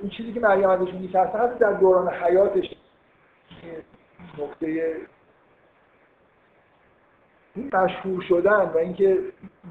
چیزی 0.09 0.33
که 0.33 0.41
مریم 0.41 0.69
ازش 0.69 0.95
میترسه 0.95 1.39
حتی 1.39 1.59
در 1.59 1.73
دوران 1.73 2.09
حیاتش 2.09 2.75
نقطه 4.39 4.97
این 7.55 7.71
مشهور 7.73 8.23
شدن 8.23 8.71
و 8.75 8.79
اینکه 8.79 9.19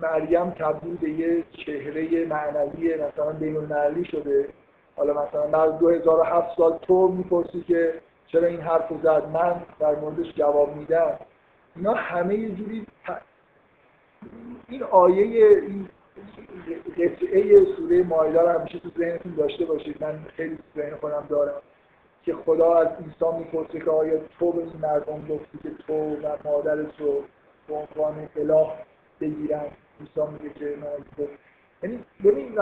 مریم 0.01 0.49
تبدیل 0.49 0.97
به 0.97 1.09
یه 1.09 1.43
چهره 1.65 2.25
معنوی 2.25 2.95
مثلا 2.95 3.31
بین 3.31 4.03
شده. 4.03 4.49
حالا 4.95 5.23
مثلا 5.23 5.47
بعد 5.47 5.79
2007 5.79 6.57
سال 6.57 6.77
تو 6.77 7.07
می‌پرسی 7.07 7.61
که 7.61 7.93
چرا 8.27 8.47
این 8.47 8.61
حرف 8.61 8.93
زد 9.03 9.29
من 9.33 9.61
در 9.79 9.95
موردش 9.95 10.33
جواب 10.35 10.75
میدم. 10.75 11.19
اینا 11.75 11.93
همه 11.93 12.35
یه 12.35 12.49
جوری 12.49 12.87
این 14.67 14.83
آیه 14.83 15.47
این 15.47 15.89
قطعه 16.97 17.65
سوره 17.75 18.03
مایده 18.03 18.41
رو 18.41 18.59
همیشه 18.59 18.79
تو 18.79 18.89
ذهنتون 18.97 19.35
داشته 19.35 19.65
باشید. 19.65 20.03
من 20.03 20.19
خیلی 20.35 20.55
تو 20.55 20.81
ذهن 20.81 20.95
خودم 20.95 21.23
دارم 21.29 21.61
که 22.23 22.35
خدا 22.35 22.75
از 22.75 22.87
عیسی 22.87 23.37
می‌پرسه 23.37 23.79
که 23.79 23.91
آیا 23.91 24.19
تو 24.39 24.51
به 24.51 24.59
این 24.59 24.73
مردم 24.81 25.27
گفتی 25.27 25.57
که 25.63 25.69
تو 25.87 25.93
و 25.93 26.37
مادرت 26.45 26.99
رو 26.99 27.23
به 27.67 27.73
عنوان 27.75 28.29
اله 28.35 28.67
بگیرن؟ 29.21 29.65
عیسی 29.99 30.21
میگه 30.31 30.53
که 30.53 30.65
من 30.65 31.27
یعنی 31.83 32.03
ببین 32.23 32.59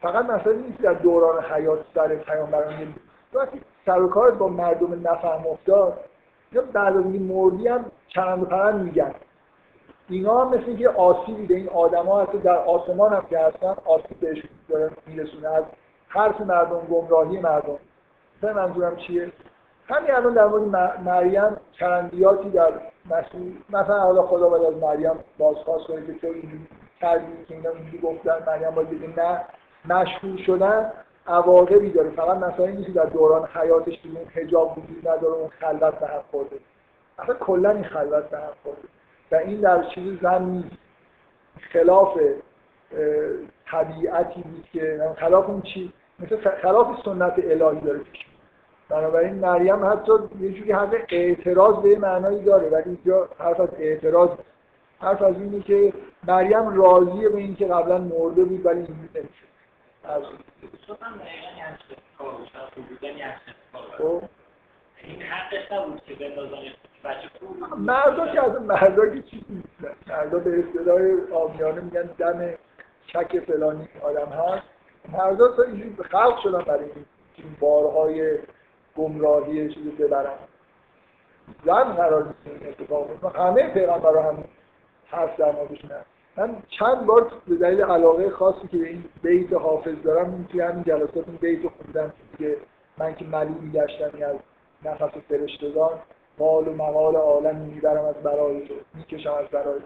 فقط 0.00 0.24
مثلا 0.24 0.52
نیست 0.52 0.80
در 0.80 0.92
دوران 0.92 1.44
حیات 1.44 1.84
سر 1.94 2.16
پیامبران 2.16 2.94
وقتی 3.32 3.60
سر 3.86 4.02
و 4.02 4.08
کارت 4.08 4.34
با 4.34 4.48
مردم 4.48 5.08
نفهم 5.08 5.46
افتاد 5.46 6.04
یا 6.52 6.62
بعد 6.62 6.96
از 6.96 7.04
این 7.04 7.22
مردی 7.22 7.68
هم 7.68 7.84
چند 8.08 8.48
پرند 8.48 8.82
میگن. 8.84 9.14
اینا 10.08 10.44
هم 10.44 10.48
مثل 10.48 10.64
اینکه 10.66 10.88
آسیبی 10.88 11.46
به 11.46 11.54
این 11.54 11.68
آدما 11.68 12.22
حتی 12.22 12.38
در 12.38 12.56
آسمان 12.56 13.12
هم 13.12 13.26
که 13.30 13.38
هستن 13.38 13.74
آسیب 13.84 14.20
بهش 14.20 14.42
دارن 14.68 14.90
میرسونه. 15.06 15.48
از 15.48 15.64
حرف 16.08 16.40
مردم 16.40 16.80
گمراهی 16.80 17.40
مردم. 17.40 17.78
مثلا 18.42 18.52
منظورم 18.54 18.96
چیه؟ 18.96 19.32
همین 19.88 20.10
الان 20.10 20.34
در 20.34 20.46
مورد 20.46 20.62
مریم 21.04 21.56
چرندیاتی 21.72 22.50
در 22.50 22.72
مسیح 23.10 23.56
مثلا 23.70 24.00
حالا 24.00 24.22
خدا 24.22 24.48
باید 24.48 24.64
از 24.64 24.82
مریم 24.82 25.12
بازخواست 25.38 25.86
کنه 25.86 26.06
که 26.06 26.12
تو 26.12 26.26
اینجوری 26.26 26.66
کردی 27.00 27.44
که 27.48 27.54
اینا 27.54 27.70
اینجوری 27.70 27.98
گفتن 27.98 28.42
مریم 28.46 28.70
باید 28.70 28.90
بگه 28.90 29.08
نه 29.16 29.44
مشهور 29.84 30.38
شدن 30.46 30.92
عواقبی 31.26 31.90
داره. 31.90 32.10
فقط 32.10 32.36
مثلا 32.36 32.66
اینکه 32.66 32.92
در 32.92 33.04
دوران 33.04 33.48
حیاتش 33.54 34.02
که 34.02 34.08
اون 34.08 34.26
حجاب 34.34 34.78
وجود 34.78 35.08
نداره 35.08 35.34
اون 35.34 35.48
خلوت 35.48 35.94
به 35.98 36.06
هم 36.06 36.22
خورده. 36.30 36.56
اصلا 37.18 37.34
کلا 37.34 37.70
این 37.70 37.84
خلوت 37.84 38.30
به 38.30 38.38
هم 38.38 38.52
خورده. 38.62 38.88
و 39.32 39.36
این 39.36 39.60
در 39.60 39.82
چیز 39.82 40.20
زن 40.22 40.42
نیست. 40.42 40.76
خلاف 41.72 42.18
طبیعتی 43.66 44.44
نیست 44.46 44.72
که 44.72 45.14
خلاف 45.16 45.48
اون 45.48 45.62
چی 45.62 45.92
مثل 46.18 46.36
خلاف 46.62 47.04
سنت 47.04 47.34
الهی 47.38 47.80
داره 47.80 47.98
پیش 47.98 48.26
بنابراین 48.88 49.34
مریم 49.34 49.84
حتی 49.84 50.12
یه 50.40 50.52
جوری 50.52 50.72
حق 50.72 50.94
اعتراض 51.08 51.82
به 51.82 51.98
معنایی 51.98 52.44
داره 52.44 52.68
ولی 52.68 52.84
اینجا 52.84 53.28
حرف 53.38 53.60
از 53.60 53.68
اعتراض 53.78 54.30
حرف 55.00 55.22
از 55.22 55.34
اینه 55.34 55.62
که 55.62 55.92
مریم 56.26 56.68
راضیه 56.82 57.28
به 57.28 57.38
اینکه 57.38 57.66
قبلا 57.66 57.98
مرده 57.98 58.44
بود 58.44 58.66
ولی 58.66 58.76
اینجوری 58.76 59.08
نمیشه. 59.14 59.44
از 60.04 60.22
این. 65.02 65.22
حقش 65.22 65.72
نبود 65.72 66.02
که 66.04 66.14
بچه 66.14 66.87
مردا 67.78 68.26
که 68.26 68.44
از 68.44 68.62
مردا 68.62 69.06
که 69.06 69.22
چیزی 69.22 69.44
نیستن. 69.48 70.14
مردا 70.14 70.38
به 70.38 70.58
اصطلاح 70.58 71.00
آمیانه 71.42 71.80
میگن 71.80 72.02
دم 72.02 72.54
چک 73.06 73.40
فلانی 73.40 73.88
آدم 74.02 74.26
هست 74.26 74.66
مردا 75.12 75.48
تا 75.48 75.62
اینجوری 75.62 75.96
خلق 76.10 76.38
شدن 76.42 76.62
برای 76.62 76.84
این 77.36 77.56
بارهای 77.60 78.38
گمراهی 78.96 79.74
چیزی 79.74 79.90
ببرن. 79.90 80.38
زن 81.64 81.82
قرار 81.82 82.24
نیست 82.24 82.62
این 82.62 82.68
اتفاق 82.68 83.36
همه 83.36 83.68
پیغمبرها 83.68 84.22
هم 84.22 84.44
حرف 85.06 85.36
در 85.36 85.52
موردشون 85.52 85.90
من 86.36 86.56
چند 86.68 87.06
بار 87.06 87.32
به 87.48 87.56
دلیل 87.56 87.82
علاقه 87.82 88.30
خاصی 88.30 88.68
که 88.68 88.78
به 88.78 88.88
این 88.88 89.04
بیت 89.22 89.52
حافظ 89.52 90.02
دارم 90.04 90.30
این 90.30 90.46
توی 90.46 90.60
همین 90.60 90.84
جلسات 90.84 91.28
این 91.28 91.36
بیت 91.36 91.60
خوندم 91.68 92.12
که 92.38 92.56
من 92.98 93.14
که 93.14 93.24
ملی 93.24 93.70
گشتم 93.74 94.22
از 94.22 94.36
نفس 94.84 95.14
فرشتگان 95.28 95.98
مال 96.38 96.68
و 96.68 96.72
مقال 96.72 97.16
عالم 97.16 97.56
می‌برم 97.56 98.04
از 98.04 98.14
برای 98.14 98.68
تو 98.68 98.74
می‌کشم 98.94 99.32
از 99.32 99.46
برای 99.46 99.80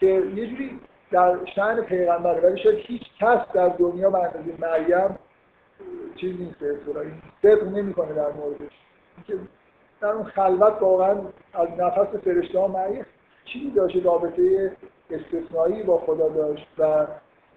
که 0.00 0.06
یه 0.06 0.46
جوری 0.46 0.80
در 1.10 1.38
شأن 1.54 1.80
پیغمبره 1.80 2.40
ولی 2.40 2.62
شاید 2.62 2.78
هیچ 2.78 3.02
کس 3.20 3.40
در 3.54 3.68
دنیا 3.68 4.10
به 4.10 4.18
اندازه 4.18 4.54
مریم 4.58 5.18
چیز 6.16 6.40
نیست 6.40 6.58
به 7.42 7.64
نمی‌کنه 7.64 8.12
در 8.12 8.30
موردش. 8.30 8.72
که 9.26 9.34
در 10.00 10.08
اون 10.08 10.24
خلوت 10.24 10.82
واقعا 10.82 11.16
از 11.54 11.68
نفس 11.78 12.16
فرشته 12.24 12.58
ها 12.58 12.68
مریم 12.68 13.06
چیزی 13.44 13.70
داشت 13.70 13.96
رابطه 14.04 14.72
استثنایی 15.10 15.82
با 15.82 15.98
خدا 15.98 16.28
داشت 16.28 16.66
و 16.78 17.06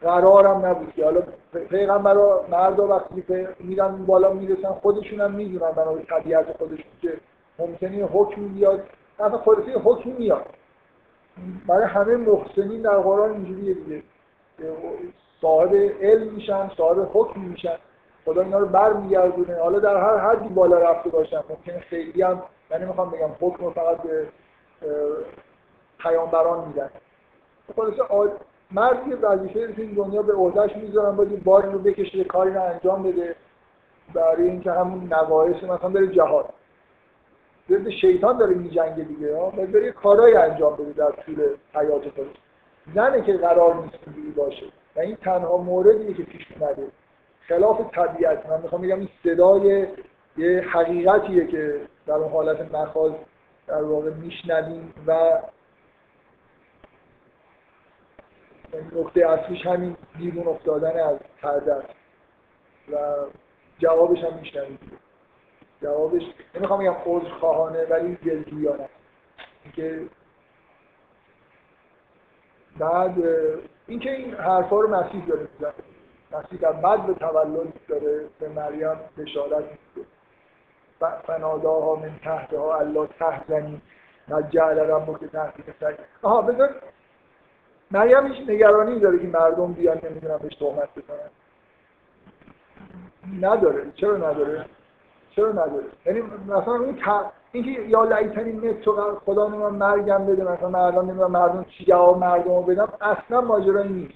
قرارم 0.01 0.65
نبود 0.65 0.93
که. 0.93 1.03
حالا 1.03 1.23
پیغمبر 1.69 2.15
مردا 2.51 2.87
وقتی 2.87 3.23
میرن 3.59 4.05
بالا 4.05 4.33
می‌رسن 4.33 4.69
خودشون 4.69 5.21
هم 5.21 5.31
می‌دونن 5.31 5.71
بنابرای 5.71 6.03
طبیعت 6.03 6.57
خودشون 6.57 6.91
که 7.01 7.13
ممکنه 7.59 8.03
حکم 8.05 8.47
بیاد. 8.47 8.83
اصلا 9.19 9.37
خودش 9.37 9.63
حکم 9.83 10.09
میاد. 10.09 10.45
برای 11.67 11.85
همه 11.85 12.15
محسنین 12.15 12.81
در 12.81 12.97
قرآن 12.97 13.31
اینجوریه 13.31 13.73
دیگه. 13.73 14.03
صاحب 15.41 15.73
علم 16.01 16.33
میشن 16.33 16.69
صاحب 16.77 17.09
حکم 17.13 17.39
میشن. 17.39 17.77
خدا 18.25 18.41
اینا 18.41 18.59
رو 18.59 18.65
برمیگردونه. 18.65 19.59
حالا 19.61 19.79
در 19.79 19.97
هر 19.97 20.17
حدی 20.17 20.49
بالا 20.49 20.77
رفته 20.77 21.09
باشن. 21.09 21.43
ممکنه 21.49 21.79
خیلی 21.79 22.21
هم 22.21 22.43
من 22.71 22.81
نمی‌خوام 22.81 23.09
بگم 23.09 23.29
حکم 23.41 23.71
فقط 23.71 24.01
به 24.01 24.27
پیامبران 25.99 26.67
میدن. 26.67 26.89
خلاصه 27.75 28.31
مردی 28.71 29.13
وظیفه 29.13 29.65
رو 29.67 29.73
این 29.77 29.93
دنیا 29.93 30.21
به 30.21 30.33
عهدهش 30.33 30.75
می‌ذارن 30.75 31.15
باید 31.15 31.43
باری 31.43 31.71
رو 31.71 31.79
بکشه 31.79 32.23
کاری 32.23 32.53
رو 32.53 32.63
انجام 32.63 33.03
بده. 33.03 33.35
برای 34.13 34.49
اینکه 34.49 34.71
همون 34.71 35.13
نواعث 35.13 35.63
مثلا 35.63 35.89
بره 35.89 36.07
جهاد. 36.07 36.53
ضد 37.69 37.89
شیطان 37.89 38.37
داره 38.37 38.55
میجنگه 38.55 39.03
دیگه 39.03 39.37
ها. 39.37 39.49
باید 39.49 39.71
بره 39.71 39.91
کارهای 39.91 40.35
انجام 40.35 40.75
بده 40.75 40.91
در 40.93 41.11
طول 41.11 41.47
حیات 41.73 42.09
خودش 42.09 42.35
زنه 42.95 43.21
که 43.21 43.33
قرار 43.33 43.75
نیست 43.75 43.97
اینجوری 44.05 44.31
باشه. 44.31 44.65
و 44.95 44.99
این 44.99 45.15
تنها 45.15 45.57
موردیه 45.57 46.13
که 46.13 46.23
پیش 46.23 46.45
اومده. 46.59 46.87
خلاف 47.47 47.81
طبیعت. 47.91 48.45
من 48.45 48.61
می‌خوام 48.61 48.81
بگم 48.81 48.99
این 48.99 49.09
صدای 49.23 49.87
یه 50.37 50.61
حقیقتیه 50.61 51.47
که 51.47 51.81
در 52.07 52.13
اون 52.13 52.31
حالت 52.31 52.75
مخاز 52.75 53.11
در 53.67 53.83
واقع 53.83 54.09
میشنویم 54.09 54.93
و 55.07 55.39
نقطه 58.95 59.25
اصلیش 59.25 59.65
همین 59.65 59.97
بیرون 60.17 60.47
افتادن 60.47 60.99
از 60.99 61.17
پرده 61.41 61.75
و 62.91 62.97
جوابش 63.79 64.23
هم 64.23 64.39
میشنوید 64.39 64.79
جوابش. 65.85 66.23
نمی‌خوام 66.55 66.79
بگم 66.79 66.95
عذر 67.05 67.29
خواهانه 67.29 67.85
ولی 67.85 68.15
دلجویانه 68.15 68.89
که 69.73 70.01
بعد 72.79 73.15
اینکه 73.87 74.11
این 74.11 74.33
حرفا 74.33 74.79
رو 74.79 74.95
مسیح 74.95 75.25
داره 75.25 75.47
می‌زنه. 75.53 75.73
مسیح 76.31 76.59
در 76.59 76.71
بعد 76.71 77.05
به 77.05 77.13
تولد 77.13 77.73
داره 77.87 78.25
به 78.39 78.49
مریم 78.49 78.95
بشارت 79.17 79.63
میده. 79.63 80.07
فناداها 81.27 81.95
من 81.95 82.19
تحتها 82.23 82.79
الله 82.79 83.07
تحزنی. 83.19 83.81
نجعل 84.27 84.79
ربک 84.79 85.31
تحت 85.31 85.53
سگ 85.79 85.95
آها 86.21 86.41
بذار 86.41 86.75
مریم 87.91 88.25
هیچ 88.25 88.49
نگرانی 88.49 88.99
داره 88.99 89.19
که 89.19 89.27
مردم 89.27 89.73
بیان 89.73 90.01
نمی‌دونم 90.03 90.37
بهش 90.37 90.55
تهمت 90.55 90.89
بزنن. 90.95 91.29
نداره. 93.41 93.91
چرا 93.95 94.17
نداره؟ 94.17 94.65
چرا 95.35 95.51
نداره؟ 95.51 95.85
یعنی 96.05 96.21
مثلا 96.47 96.73
اون 96.73 96.99
اینکه 97.51 97.71
یا 97.71 98.03
لعیتنی 98.03 98.51
مت 98.51 98.81
تو 98.81 99.19
خدا 99.25 99.47
من 99.47 99.69
مرگم 99.69 100.25
بده 100.25 100.43
مثلا 100.43 100.69
مردم 100.69 101.01
نمی‌دونم 101.01 101.31
مردم 101.31 101.63
چی 101.63 101.85
جواب 101.85 102.17
مردم 102.17 102.55
رو 102.55 102.61
بدم 102.61 102.89
اصلا 103.01 103.41
ماجرایی 103.41 103.89
نیست. 103.89 104.13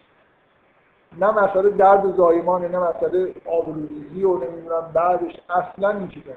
نه 1.18 1.32
مسئله 1.32 1.70
درد 1.70 2.16
زایمانه 2.16 2.68
نه 2.68 2.80
مسئله 2.80 3.34
آبروریزی 3.46 4.24
و 4.24 4.38
نمی‌دونم 4.38 4.92
بعدش. 4.94 5.40
اصلا 5.50 5.90
این 5.90 6.08
چیزه 6.08 6.36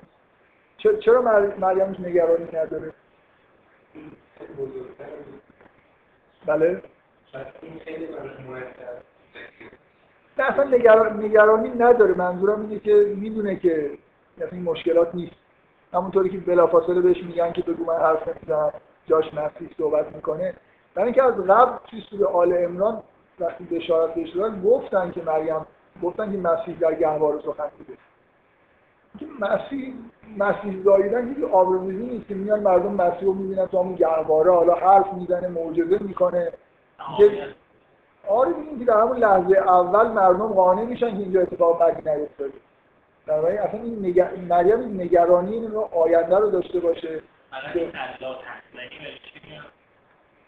چرا 1.00 1.22
مریم 1.58 1.96
نگرانی 1.98 2.48
نداره؟ 2.52 2.92
بله؟ 6.46 6.82
نه 10.38 10.44
اصلا 10.44 10.64
نگرانی 11.18 11.68
نداره. 11.68 12.14
منظورم 12.14 12.60
اینه 12.60 12.78
که 12.78 13.14
می‌دونه 13.16 13.56
که 13.56 13.90
این 14.52 14.62
مشکلات 14.62 15.14
نیست. 15.14 15.36
همونطوری 15.94 16.30
که 16.30 16.38
بلافاصله 16.38 17.00
بهش 17.00 17.22
میگن 17.22 17.52
که 17.52 17.62
بگو 17.62 17.84
من 17.84 17.96
حرف 17.96 18.28
نمی‌زنم 18.28 18.72
جاش 19.06 19.34
مسیح 19.34 19.70
صحبت 19.78 20.14
می‌کنه. 20.14 20.54
برای 20.94 21.06
اینکه 21.06 21.22
از 21.22 21.34
قبل 21.34 21.78
توی 21.90 22.00
سوره 22.10 22.26
آل 22.26 22.52
امران 22.64 23.02
وقتی 23.40 23.64
بشارت 23.64 24.14
بهش 24.14 24.30
دادن 24.30 24.62
گفتن 24.62 25.10
که 25.10 25.22
مریم 25.22 25.66
گفتن 26.02 26.32
که 26.32 26.38
مسیح 26.38 26.78
در 26.78 26.94
گهواره 26.94 27.40
سخن 27.40 27.70
میگه. 27.78 27.92
که 29.18 29.26
مسیح 29.40 29.94
مسیح 30.38 30.82
زاییدن 30.82 31.34
که 31.34 31.46
آبروریزی 31.46 32.04
نیست 32.04 32.28
که 32.28 32.34
میان 32.34 32.60
مردم 32.60 32.92
مسیح 32.92 33.24
رو 33.24 33.32
می‌بینن 33.32 33.66
تو 33.66 33.78
همون 33.78 33.94
گهواره 33.94 34.52
حالا 34.52 34.74
حرف 34.74 35.12
می‌زنه 35.12 35.48
معجزه 35.48 36.02
می‌کنه. 36.02 36.52
آره 38.28 38.52
ببینید 38.52 38.78
که 38.78 38.84
در 38.84 39.00
همون 39.00 39.16
لحظه 39.16 39.58
اول 39.58 40.08
مردم 40.08 40.46
قانع 40.46 40.84
میشن 40.84 41.10
که 41.10 41.16
اینجا 41.16 41.40
اتفاق 41.40 41.82
بدی 41.82 42.10
نیفتاده. 42.10 42.52
در 43.26 43.34
واقع 43.34 43.48
اصلا 43.48 43.82
این 43.82 44.06
نگ... 44.06 44.20
مریم 44.48 45.00
نگرانی 45.00 45.52
این 45.52 45.70
رو 45.70 45.80
آینده 45.80 46.38
رو 46.38 46.50
داشته 46.50 46.80
باشه. 46.80 47.22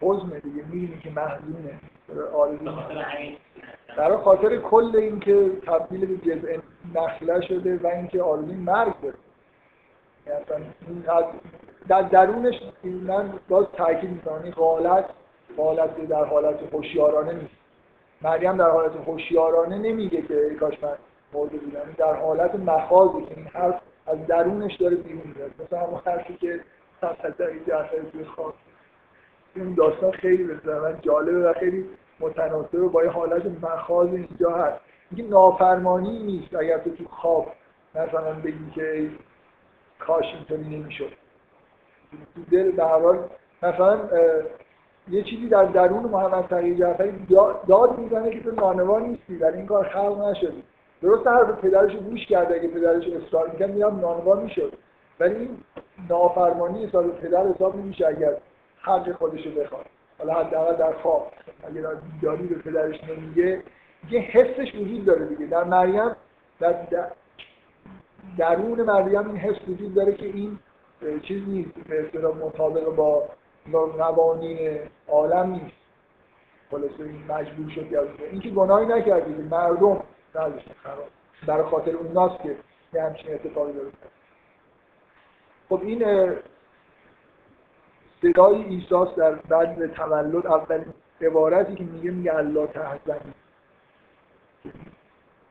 حزمه 0.01 0.41
دیگه 0.41 0.63
می‌بینی 0.63 0.99
که 1.03 1.11
محزونه 1.11 1.81
برای 3.97 4.17
خاطر 4.17 4.57
کل 4.57 4.97
این 4.97 5.21
که 5.21 5.51
تبدیل 5.67 6.07
به 6.07 6.17
جزء 6.17 6.57
نخله 6.95 7.41
شده 7.41 7.77
و 7.77 7.87
اینکه 7.87 8.23
آرزوی 8.23 8.55
مرگ 8.55 8.95
داره. 9.03 9.15
یعنی 10.27 11.05
در 11.89 12.03
درونش 12.03 12.55
من 12.85 13.33
باز 13.49 13.67
تاکید 13.73 14.11
می‌کنم. 14.11 14.43
این 14.43 14.53
حالت 14.53 15.05
حالت 15.57 16.09
در 16.09 16.25
حالت 16.25 16.75
هوشیارانه 16.75 17.33
نیست. 17.33 17.55
مریم 18.23 18.57
در 18.57 18.71
حالت 18.71 18.97
هوشیارانه 19.07 19.79
نمیگه 19.79 20.23
که 20.23 20.57
کاش 20.61 20.83
من 20.83 20.97
مرده 21.35 21.57
بودم 21.59 21.95
در 21.99 22.15
حالت 22.15 22.55
مخاضی 22.55 23.25
که 23.25 23.37
این 23.37 23.47
حرف 23.47 23.81
از 24.07 24.27
درونش 24.27 24.77
داره 24.77 24.97
بیرون 24.97 25.35
میاد. 25.37 25.51
مثلا 25.61 25.81
همون 25.81 26.01
حرفی 26.05 26.37
که 26.37 26.61
حضرت 27.03 27.67
جعفر 27.67 28.03
توی 28.13 28.25
خواب 28.25 28.55
این 29.55 29.75
داستان 29.75 30.11
خیلی 30.11 30.45
به 30.45 30.81
من 30.81 30.99
جالبه 31.03 31.51
و 31.51 31.53
خیلی 31.53 31.87
متناسبه 32.21 32.89
با 32.89 33.05
یه 33.05 33.11
حالت 33.11 33.43
مخاض 33.63 34.09
اینجا 34.09 34.51
هست. 34.51 34.81
اینکه 35.11 35.31
نافرمانی 35.31 36.23
نیست 36.23 36.55
اگر 36.55 36.79
تو 36.79 36.91
تو 36.91 37.05
خواب 37.09 37.47
مثلا 37.95 38.33
بگی 38.33 38.71
که 38.75 39.11
کاش 39.99 40.25
اینطوری 40.35 40.79
نمی‌شد. 40.79 41.13
تو 42.35 42.41
دل 42.51 42.71
به 42.71 42.85
حال 42.85 43.19
مثلا 43.63 44.01
یه 45.11 45.23
چیزی 45.23 45.49
در 45.49 45.65
درون 45.65 46.03
محمد 46.03 46.47
تقی 46.47 46.77
جعفری 46.77 47.27
داد 47.69 47.99
می‌زنه 47.99 48.31
که 48.31 48.41
تو 48.41 48.51
نانوا 48.51 48.99
نیستی 48.99 49.39
در 49.39 49.53
این 49.53 49.67
کار 49.67 49.89
خلق 49.89 50.25
نشدی 50.25 50.63
درست 51.05 51.27
حرف 51.27 51.51
پدرش 51.51 51.97
گوش 51.97 52.27
کرده 52.27 52.55
اگه 52.55 52.69
پدرش 52.69 53.05
اصرار 53.09 53.51
می‌کرد 53.51 53.71
میرم 53.71 54.01
نانوا 54.01 54.35
می‌شد. 54.35 54.73
ولی 55.21 55.35
این 55.35 55.59
نافرمانی 56.09 56.87
حساب 56.87 57.21
پدر 57.21 57.47
حساب 57.47 57.77
نمیشه 57.77 58.07
اگر 58.07 58.37
حق 58.81 59.13
خودشو 59.13 59.51
بخواد. 59.51 59.87
حالا 60.19 60.35
حداقل 60.35 60.77
در 60.77 60.93
خواب. 60.93 61.33
اگر 61.69 61.83
در 61.83 61.95
بیداری 61.95 62.47
به 62.47 62.55
پدرش 62.55 63.05
نمیگه 63.05 63.63
یه 64.11 64.21
حسش 64.21 64.75
وجود 64.75 65.05
داره 65.05 65.27
دیگه. 65.27 65.47
در 65.47 65.65
مریم 65.65 66.11
در, 66.61 66.75
درون 68.39 68.83
مریم 68.83 69.29
این 69.29 69.37
حس 69.37 69.69
وجود 69.69 69.95
داره 69.95 70.15
که 70.15 70.27
این 70.27 70.59
چیز 71.23 71.49
نیست. 71.49 71.71
به 72.13 72.29
مطابق 72.29 72.95
با 72.95 73.29
قوانین 73.73 74.79
عالم 75.09 75.51
نیست. 75.51 75.77
خلاصه 76.71 77.05
این 77.05 77.25
مجبور 77.29 77.71
شد. 77.71 77.89
که 77.89 78.31
این 78.31 78.41
که 78.41 78.51
گناهی 78.51 78.87
نکردی 78.87 79.33
مردم 79.51 80.03
نذاشتن 80.35 80.75
خراب. 80.83 81.09
برای 81.47 81.71
خاطر 81.71 81.91
اون 81.91 82.13
ناس 82.13 82.43
که 82.43 82.57
یه 82.93 83.03
همچین 83.03 83.35
اتفاقی 83.35 83.73
داره. 83.73 83.89
خب 85.69 85.81
این 85.83 86.33
صدای 88.23 88.65
ایساس 88.65 89.15
در 89.15 89.33
بعد 89.35 89.95
تولد 89.95 90.47
اولین 90.47 90.95
عبارتی 91.21 91.75
که 91.75 91.85
میگه 91.85 92.11
میگه 92.11 92.37
الله 92.37 92.67
تحزنی. 92.67 93.35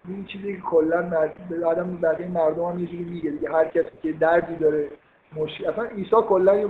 این 0.08 0.26
چیزی 0.26 0.56
که 0.56 0.62
کلا 0.62 1.28
به 1.50 1.66
آدم 1.66 1.98
بقیه 1.98 2.28
مردم 2.28 2.64
هم 2.64 2.80
یه 2.80 3.00
میگه 3.00 3.30
دیگه. 3.30 3.52
هر 3.52 3.66
کسی 3.66 3.98
که 4.02 4.12
دردی 4.12 4.56
داره 4.56 4.90
مشکل 5.36 5.70
اصلا 5.70 5.84
عیسی 5.84 6.16
کلا 6.28 6.70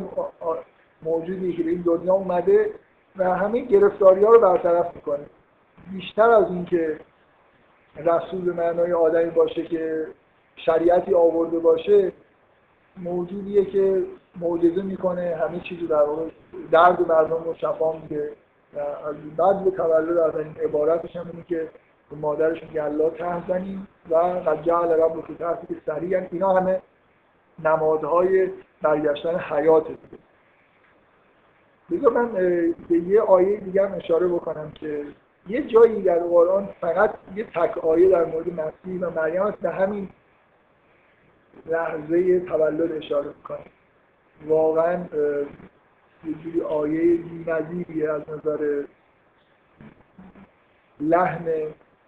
موجودی 1.02 1.53
که 1.53 1.64
به 1.64 1.69
این 1.69 1.81
دنیا 1.81 2.14
اومده 2.14 2.73
و 3.15 3.23
همه 3.35 3.60
گرفتاری 3.60 4.23
ها 4.23 4.31
رو 4.31 4.40
برطرف 4.40 4.95
می‌کنه. 4.95 5.26
بیشتر 5.91 6.30
از 6.30 6.45
اینکه 6.49 6.99
رسول 7.98 8.41
به 8.41 8.53
معنای 8.53 8.94
آدمی 8.94 9.30
باشه 9.30 9.64
که 9.64 10.07
شریعتی 10.56 11.14
آورده 11.14 11.60
باشه 11.60 12.11
موجودیه 12.98 13.65
که 13.65 14.03
معجزه 14.40 14.82
می‌کنه 14.82 15.36
همه 15.36 15.60
چیزو 15.60 15.88
در 15.88 16.03
واقع 16.03 16.26
درد 16.72 17.02
و 17.02 17.06
مردم 17.06 17.44
رو 17.44 17.53
شفا 17.53 17.94
میده. 17.94 18.32
از 19.07 19.15
بعد 19.38 19.64
به 19.64 19.72
تولد 19.72 20.18
اولین 20.18 20.56
عبارتش 20.64 21.15
هم 21.15 21.30
اینه 21.32 21.44
که 21.44 21.70
مادرش 22.11 22.64
میگه 22.64 22.84
الله 22.84 23.10
ته 23.10 23.48
زنیم 23.48 23.88
و 24.10 24.15
قد 24.15 24.61
جعل 24.64 24.91
رب 24.91 25.28
که 25.28 25.34
تحت 25.34 25.68
که 25.68 25.76
سریع. 25.86 26.28
اینا 26.32 26.53
همه 26.53 26.82
نمادهای 27.64 28.49
برگشتن 28.82 29.40
حیات 29.40 29.88
دیگه. 29.88 30.24
بذار 31.91 32.14
من 32.14 32.32
به 32.90 32.98
یه 32.98 33.22
آیه 33.22 33.60
دیگه 33.60 33.88
هم 33.88 33.94
اشاره 33.94 34.28
بکنم 34.28 34.72
که 34.72 35.06
یه 35.48 35.61
جایی 35.61 36.02
در 36.02 36.20
قرآن 36.20 36.70
فقط 36.82 37.14
یه 37.36 37.44
تک 37.44 37.78
آیه 37.78 38.10
در 38.10 38.26
مورد 38.26 38.53
مسیح 38.53 38.99
و 39.02 39.10
مریم 39.10 39.44
هست 39.44 39.57
به 39.57 39.70
همین 39.70 40.10
لحظه 41.65 42.40
تولد 42.40 42.91
اشاره 42.91 43.28
می‌کنه. 43.28 43.65
واقعا 44.45 45.06
یه 46.24 46.34
جوری 46.44 46.61
آیه 46.61 47.18
بی‌نظیریه 47.18 48.11
از 48.11 48.22
نظر 48.30 48.84
لحن 50.99 51.45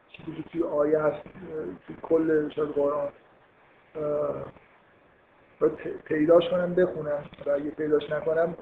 چیزی 0.09 0.35
که 0.35 0.43
توی 0.49 0.63
آیه 0.63 0.99
هست 0.99 1.23
توی 1.87 1.95
کل 2.01 2.49
شاید 2.49 2.69
قرآن. 2.69 3.09
پیداش 6.05 6.49
کنم 6.49 6.75
بخونم. 6.75 7.23
و 7.45 7.49
اگه 7.49 7.69
پیداش 7.69 8.09
نکنم 8.09 8.55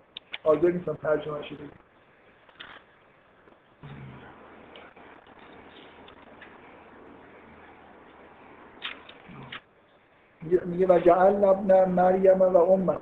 حاضر 0.44 0.68
نیستم 0.72 0.98
ترجمه 1.02 1.44
شده 1.44 1.64
میگه 10.66 10.88
و 10.88 11.00
جعل 11.00 11.36
نبن 11.36 11.90
مریم 11.90 12.40
و 12.40 12.58
امم. 12.58 12.98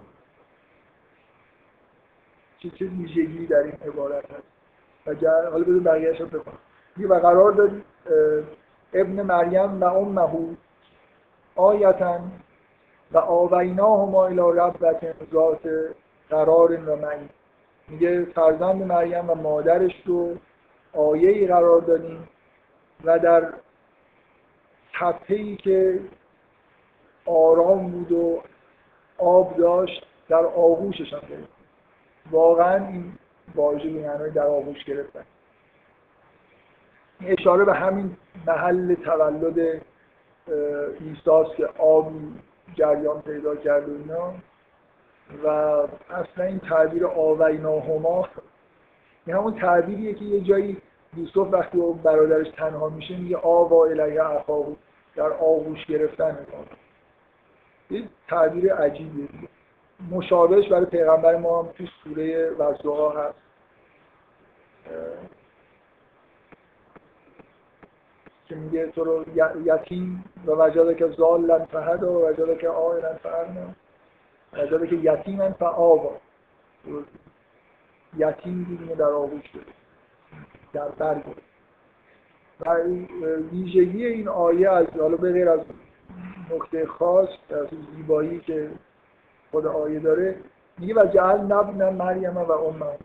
چه 2.60 2.70
چه 2.70 2.86
ویژگی 2.86 3.48
در 3.48 3.58
این 3.58 3.74
عبارت 3.86 4.32
هست. 4.32 4.44
و 5.08 5.14
جعل 5.14 5.46
حالا 5.52 5.64
بذار 5.64 5.80
بقیه‌اش 5.80 6.22
رو 6.22 6.28
بخونم. 6.28 6.58
میگه 6.96 7.10
و 7.10 7.20
قرار 7.20 7.52
داد 7.52 7.82
ابن 8.94 9.22
مریم 9.22 9.82
و 9.82 9.86
امه 9.86 10.58
آیتا 11.56 12.20
و 13.12 13.18
آویناهما 13.18 14.26
الى 14.26 14.60
ربت 14.60 15.16
ذات 15.34 15.70
قرار 16.30 16.90
و 16.90 16.96
معین. 16.96 17.30
میگه 17.88 18.26
فرزند 18.26 18.84
مریم 18.84 19.30
و 19.30 19.36
مادرش 19.36 20.04
رو 20.06 20.36
آیه 20.94 21.48
قرار 21.48 21.82
دادیم 21.82 22.30
و 23.04 23.20
در 23.20 23.54
تپه 25.00 25.56
که 25.56 26.00
آرام 27.26 27.92
بود 27.92 28.12
و 28.12 28.42
آب 29.18 29.58
داشت 29.58 30.08
در 30.30 30.46
آغوشش 30.46 31.14
هم 31.14 31.20
گرفت 31.30 31.62
واقعا 32.32 32.88
این 32.88 33.14
واژه 33.56 33.90
به 33.90 34.08
معنای 34.08 34.30
در 34.30 34.48
آغوش 34.48 34.84
گرفتن. 34.84 35.24
اشاره 37.22 37.66
به 37.66 37.74
همین 37.74 38.18
محل 38.48 38.96
تولد 38.96 39.82
ایساس 41.00 41.56
که 41.56 41.66
آب 41.78 42.12
جریان 42.76 43.22
پیدا 43.22 43.56
کرد 43.56 43.90
و 43.90 43.94
اینا. 43.94 44.34
و 45.44 45.48
اصلا 46.10 46.46
این 46.46 46.60
تعبیر 46.60 47.08
آویناهما 47.08 48.28
این 49.26 49.36
همون 49.36 49.60
تعبیریه 49.60 50.14
که 50.14 50.26
یه 50.26 50.42
جایی 50.42 50.78
یوسف 51.18 51.38
وقتی 51.38 51.78
برادرش 52.04 52.48
تنها 52.50 52.90
میشه 52.90 53.18
میگه 53.18 53.38
آوا 53.38 53.86
الیه 53.86 54.30
اخاهو 54.30 54.76
در 55.16 55.32
آغوش 55.34 55.86
گرفتن. 55.86 56.38
می‌کنه 56.40 56.78
یه 57.92 58.04
تعبیر 58.28 58.74
عجیبیه 58.74 59.28
مشابهش 60.12 60.68
برای 60.68 60.86
پیغمبر 60.86 61.36
ما 61.36 61.62
هم 61.62 61.70
توی 61.70 61.88
سوره 62.04 62.50
وزدها 62.50 63.10
هست. 63.10 63.38
که 68.46 68.56
میگه 68.56 68.88
تو 68.88 69.04
رو 69.04 69.26
یتیم 69.66 70.24
و 70.46 70.52
وجاده 70.52 70.96
که 70.96 71.08
زالن 71.08 71.66
فهد 71.66 72.04
و 72.04 72.28
وجاده 72.28 72.56
که 72.56 72.70
آیلن 72.70 73.14
فهد 73.14 73.76
وجاده 74.54 74.88
که 74.88 74.96
یتیمن 74.96 75.52
فآوا. 75.52 76.18
یتیم 78.18 78.64
دیدیم 78.64 78.96
در 78.96 79.06
آغوش 79.06 79.52
داره 79.54 79.66
در 80.74 80.90
برگ. 80.90 81.24
و 82.66 82.76
ویژگی 83.52 84.06
این 84.06 84.28
آیه 84.28 84.70
از 84.70 84.88
حالا 85.00 85.18
به 85.18 85.32
غیر 85.32 85.50
از 85.50 85.60
نکته 86.52 86.86
خاص 86.86 87.30
از 87.50 87.68
زیبایی 87.96 88.40
که 88.40 88.70
خود 89.52 89.66
آیه 89.66 90.00
داره 90.00 90.36
میگه 90.80 90.94
و 90.94 91.06
جعل 91.06 91.40
نبن 91.40 91.94
مریم 91.94 92.38
و 92.38 92.52
امم 92.52 92.98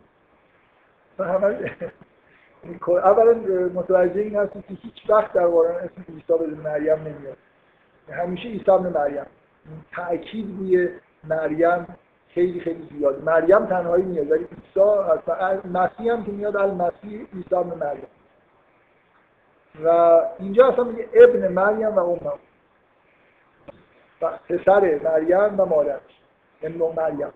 اولا 2.87 3.33
متوجه 3.73 4.21
این 4.21 4.35
هست 4.35 4.53
که 4.53 4.59
هیچ 4.67 5.09
وقت 5.09 5.33
در 5.33 5.47
قرآن 5.47 5.75
اسم 5.75 6.05
عیسی 6.09 6.23
به 6.27 6.69
مریم 6.69 6.97
نمیاد. 6.97 7.37
همیشه 8.09 8.49
عیسی 8.49 8.71
ابن 8.71 8.89
مریم. 8.89 9.25
تأکید 9.91 10.59
روی 10.59 10.89
مریم 11.23 11.87
خیلی 12.29 12.59
خیلی 12.59 12.87
زیاد. 12.91 13.23
مریم 13.23 13.65
تنهایی 13.65 14.03
میاد 14.03 14.31
ولی 14.31 14.43
عیسی 14.43 15.67
مسیح 15.73 16.13
هم 16.13 16.25
که 16.25 16.31
میاد 16.31 16.57
المسیح 16.57 17.27
عیسی 17.35 17.55
ابن 17.55 17.77
مریم. 17.77 18.07
و 19.83 20.19
اینجا 20.39 20.67
اصلا 20.67 20.83
میگه 20.83 21.09
ابن 21.13 21.47
مریم 21.47 21.95
و 21.95 21.99
امم 21.99 22.46
پسر 24.21 24.99
مریم 25.03 25.59
و 25.59 25.65
مادرش. 25.65 26.01
ابن 26.61 26.95
مریم. 26.95 27.33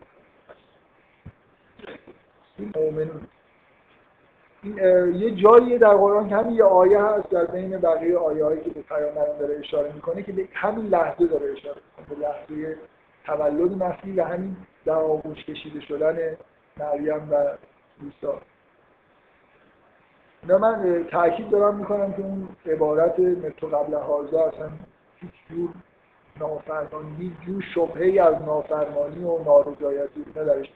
این 2.58 2.74
این 4.64 4.78
یه 5.16 5.32
جایی 5.32 5.78
در 5.78 5.94
قرآن 5.94 6.30
که 6.30 6.36
همین 6.36 6.56
یه 6.56 6.64
آیه 6.64 7.02
هست 7.02 7.30
در 7.30 7.46
بین 7.46 7.78
بقیه 7.78 8.18
آیه 8.18 8.46
هایی 8.46 8.62
که 8.62 8.70
به 8.70 8.82
پیامبران 8.82 9.38
داره 9.38 9.60
اشاره 9.60 9.94
می‌کنه 9.94 10.24
که 10.24 10.32
به 10.32 10.48
همین 10.54 10.86
لحظه 10.86 11.28
داره 11.28 11.52
اشاره 11.52 11.82
می‌کنه 11.98 12.16
به 12.16 12.28
لحظه 12.28 12.78
تولد 13.26 13.84
مسیح 13.84 14.24
و 14.24 14.28
همین 14.28 14.58
در 14.86 14.94
آغوش 14.94 15.46
کشیده 15.46 15.82
شدن 15.82 16.38
مریم 16.78 17.32
و 17.32 17.36
عیسی. 18.04 18.38
نه 20.44 20.58
من 20.58 21.06
تاکید 21.12 21.50
دارم 21.50 21.76
می‌کنم 21.76 22.14
که 22.14 22.22
اون 22.22 22.50
عبارت 22.66 23.20
متو 23.20 23.68
قبل 23.68 23.96
حاضر 23.96 24.38
اصلا 24.38 24.70
هیچ 25.16 25.34
جور 25.50 25.70
نافرمانی 26.40 27.38
جور 27.46 27.64
شبهی 27.76 28.20
از 28.20 28.42
نافرمانی 28.42 29.24
و 29.24 29.44
نارضایتی 29.44 30.26
ندارش 30.36 30.68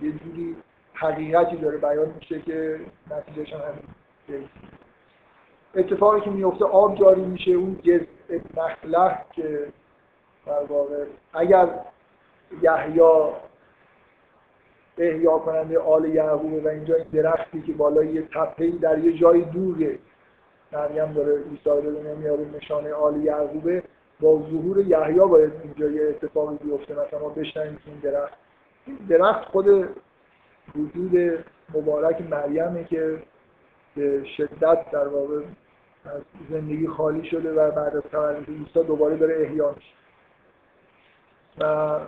یه 0.00 0.12
جوری 0.12 0.56
حقیقتی 0.94 1.56
داره 1.56 1.78
بیان 1.78 2.12
میشه 2.14 2.40
که 2.40 2.80
نتیجهش 3.10 3.52
هم 3.52 3.60
همین 4.28 4.48
اتفاقی 5.74 6.20
که 6.20 6.30
میفته 6.30 6.64
آب 6.64 6.98
جاری 6.98 7.20
میشه 7.20 7.50
اون 7.50 7.80
جزء 7.82 8.04
نخله 8.56 9.18
که 9.32 9.72
در 10.46 10.64
واقع 10.68 11.04
اگر 11.32 11.68
یحیی 12.62 13.00
احیا 14.98 15.38
کننده 15.38 15.78
آل 15.78 16.04
یعقوب 16.04 16.64
و 16.64 16.68
اینجا 16.68 16.94
این 16.94 17.06
درختی 17.12 17.62
که 17.62 17.72
بالای 17.72 18.08
یه 18.08 18.22
تپهی 18.22 18.70
در 18.70 18.98
یه 18.98 19.18
جای 19.18 19.40
دوره 19.40 19.98
مریم 20.72 21.12
داره 21.12 21.42
عیسی 21.50 21.70
رو 21.70 22.02
نمیاره 22.02 22.46
نشانه 22.56 22.92
آل 22.92 23.16
یعقوبه 23.24 23.82
با 24.20 24.42
ظهور 24.50 24.78
یحیی 24.78 25.18
باید 25.18 25.52
اینجا 25.62 25.88
یه 25.88 26.08
اتفاقی 26.08 26.56
بیفته 26.56 26.94
مثلا 26.94 27.18
ما 27.20 27.28
بشنیم 27.28 27.78
این 27.86 27.98
درخت. 28.02 28.34
این 28.86 28.96
درخت 28.96 29.44
خود 29.44 29.66
وجود 30.76 31.44
مبارک 31.74 32.20
مریمه 32.30 32.84
که 32.84 33.22
به 33.96 34.24
شدت 34.24 34.90
در 34.90 35.08
واقع 35.08 35.40
از 36.04 36.22
زندگی 36.50 36.86
خالی 36.86 37.28
شده 37.30 37.52
و 37.52 37.70
بعد 37.70 37.96
از 37.96 38.02
تولد 38.02 38.48
عیسی 38.48 38.86
دوباره 38.86 39.16
داره 39.16 39.42
احیا 39.42 39.74
میشه. 39.76 39.92
و 41.58 42.00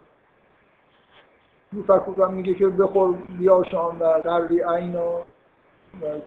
میفکرم 1.72 2.34
میگه 2.34 2.54
که 2.54 2.66
بخور 2.66 3.16
بیا 3.38 3.64
شام 3.70 4.00
و 4.00 4.04
قرری 4.04 4.62
عین 4.62 4.94
و 4.94 5.22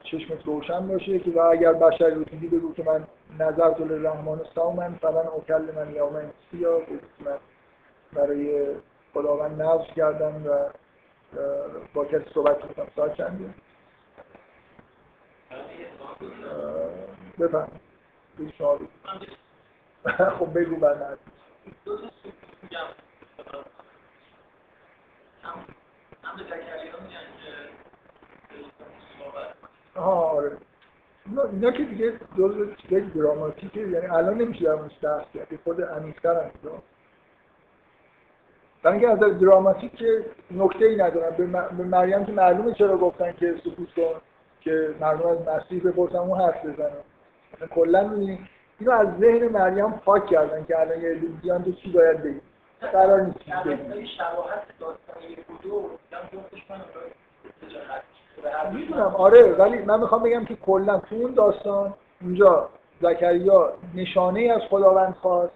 چشمت 0.03 0.45
روشن 0.45 0.87
باشه 0.87 1.19
که 1.19 1.31
و 1.31 1.39
اگر 1.39 1.73
بشر 1.73 2.09
رو 2.09 2.23
دیدی 2.23 2.47
بگو 2.47 2.73
که 2.73 2.83
من 2.83 3.07
نظر 3.39 3.69
دل 3.69 4.05
رحمان 4.05 4.41
سامن 4.55 4.95
فلن 4.95 5.27
اوکل 5.27 5.71
من 5.75 5.95
یومن 5.95 6.31
سیا 6.51 6.79
من 7.19 7.37
برای 8.13 8.75
خداوند 9.13 9.61
نظر 9.61 9.93
کردم 9.95 10.47
و 10.47 10.69
با 11.93 12.05
کسی 12.05 12.25
صحبت 12.33 12.59
کنم 12.59 12.87
ساعت 12.95 13.13
چنده؟ 13.17 13.53
بفهم 17.39 17.67
خب 20.39 20.59
بگو 20.59 20.75
بعد 20.75 21.19
آها 29.95 30.11
آره. 30.11 30.57
اینا 31.25 31.71
که 31.71 31.83
دیگه 31.83 32.13
جزء 32.37 32.65
چیزای 32.75 33.01
دراماتیکه 33.01 33.79
یعنی 33.79 34.07
الان 34.07 34.37
نمیشه 34.37 34.65
در 34.65 34.75
موردش 34.75 34.93
بحث 35.01 35.25
کرد 35.33 35.59
خود 35.63 35.81
عمیق‌تر 35.81 36.51
هم 38.85 38.91
اینکه 38.91 39.09
از 39.09 39.19
دراماتیک 39.19 39.95
که 39.95 40.25
نکته 40.51 40.85
ای 40.85 40.95
ندارم. 40.95 41.35
به 41.77 41.83
مریم 41.83 42.25
که 42.25 42.31
معلومه 42.31 42.73
چرا 42.73 42.97
گفتن 42.97 43.31
که 43.31 43.55
سکوت 43.63 43.93
کن 43.95 44.21
که 44.61 44.95
مردم 44.99 45.27
از 45.29 45.47
مسیح 45.47 45.83
بپرسن 45.83 46.17
اون 46.17 46.41
حرف 46.41 46.65
بزنن 46.65 46.89
کلا 47.75 48.11
اینو 48.79 48.91
از 48.91 49.07
ذهن 49.19 49.47
مریم 49.47 49.91
پاک 49.91 50.25
کردن 50.25 50.65
که 50.65 50.79
الان 50.79 51.01
یه 51.01 51.13
بیان 51.13 51.63
تو 51.63 51.71
چی 51.71 51.91
باید 51.91 52.23
بگی 52.23 52.41
قرار 52.81 53.21
نیست. 53.21 53.39
چیز 53.39 53.53
بگی 53.53 54.07
می‌دونم. 58.73 59.15
آره 59.17 59.51
ولی 59.53 59.77
من 59.77 59.99
می‌خوام 59.99 60.23
بگم 60.23 60.45
که 60.45 60.55
کلا 60.55 60.99
تو 60.99 61.15
اون 61.15 61.33
داستان 61.33 61.93
اونجا 62.21 62.69
زکریا 63.01 63.73
نشانه 63.95 64.39
ای 64.39 64.49
از 64.49 64.61
خداوند 64.69 65.15
خواست 65.21 65.53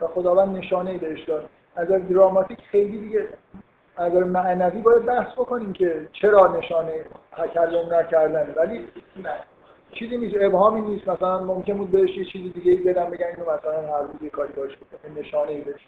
و 0.00 0.06
خداوند 0.06 0.56
نشانه 0.56 0.90
ای 0.90 0.98
بهش 0.98 1.24
داد. 1.24 1.48
از 1.76 1.88
دراماتیک 1.88 2.58
خیلی 2.70 2.98
دیگه 2.98 3.28
از 3.96 4.12
معنوی 4.12 4.80
باید 4.80 5.04
بحث 5.04 5.32
بکنیم 5.32 5.72
که 5.72 6.08
چرا 6.12 6.56
نشانه 6.56 7.04
تکلم 7.36 7.94
نکردنه 7.94 8.52
ولی 8.56 8.88
چیزی 9.92 10.16
نیست 10.16 10.36
ابهامی 10.40 10.80
نیست. 10.80 11.08
مثلا 11.08 11.44
ممکن 11.44 11.74
بود 11.74 11.90
بهش 11.90 12.16
یه 12.16 12.24
چیزی 12.24 12.50
دیگه 12.50 12.92
بدم 12.92 13.10
بگن 13.10 13.26
اینو 13.26 13.42
مثلا 13.42 13.96
هر 13.96 14.02
روز 14.02 14.22
یه 14.22 14.30
کاری 14.30 14.52
باش 14.52 14.76
بکنه 14.76 15.20
نشانه 15.20 15.50
ای 15.50 15.60
بهش 15.60 15.86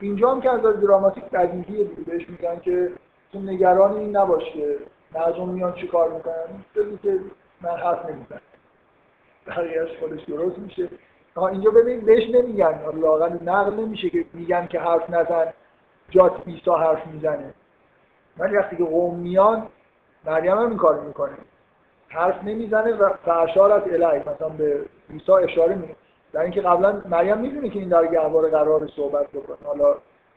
اینجا 0.00 0.30
هم 0.30 0.40
که 0.40 0.50
از 0.50 0.62
دراماتیک 0.62 1.24
بدیهیه 1.24 1.84
بهش 1.84 2.28
میگن 2.28 2.60
که 2.60 2.92
تو 3.32 3.40
نگران 3.40 3.96
این 3.96 4.16
نباش 4.16 4.44
که 4.52 4.76
مردم 5.14 5.48
میان 5.48 5.72
چی 5.72 5.88
کار 5.88 6.10
می‌کنن؟ 6.12 6.64
بگو 6.76 6.96
که 6.96 7.18
من 7.60 7.70
حرف 7.70 8.10
نمی‌زنم. 8.10 8.40
بقیهش 9.46 9.98
خودش 10.00 10.24
درست 10.24 10.58
میشه. 10.58 10.88
اینجا 11.36 11.70
ببین 11.70 12.00
بهش 12.00 12.30
نمیگن. 12.30 12.80
لاغل 12.94 13.36
نقل 13.44 13.74
نمیشه 13.74 14.10
که 14.10 14.24
میگن 14.32 14.66
که 14.66 14.80
حرف 14.80 15.10
نزن. 15.10 15.52
جات 16.10 16.44
بیسا 16.44 16.76
حرف 16.76 17.06
می‌زنه. 17.06 17.54
ولی 18.38 18.56
وقتی 18.56 18.76
که 18.76 18.84
قوم 18.84 19.18
میان 19.18 19.66
مریم 20.24 20.52
هم 20.52 20.68
این 20.68 20.76
کار 20.76 21.00
می‌کنه. 21.00 21.32
حرف 22.08 22.44
نمی‌زنه 22.44 22.92
و 22.92 23.12
فرشارت 23.24 23.82
الهی. 23.86 24.20
مثلا 24.20 24.48
به 24.48 24.84
عیسی 25.10 25.32
اشاره 25.32 25.74
می‌کنه. 25.74 25.96
در 26.32 26.40
اینکه 26.40 26.60
قبلا 26.60 27.02
مریم 27.08 27.38
می‌دونه 27.38 27.68
که 27.68 27.78
این 27.78 27.88
در 27.88 28.06
گهواره 28.06 28.48
قرار 28.48 28.86
صحبت 28.96 29.28
بکنه. 29.28 29.56
حالا 29.64 29.94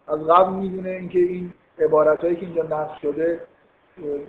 از 0.07 0.19
قبل 0.27 0.53
می‌دونه 0.53 0.89
اینکه 0.89 1.19
این 1.19 1.53
عبارت 1.79 2.21
هایی 2.21 2.35
که 2.35 2.45
اینجا 2.45 2.63
نقل 2.63 2.97
شده 3.01 3.39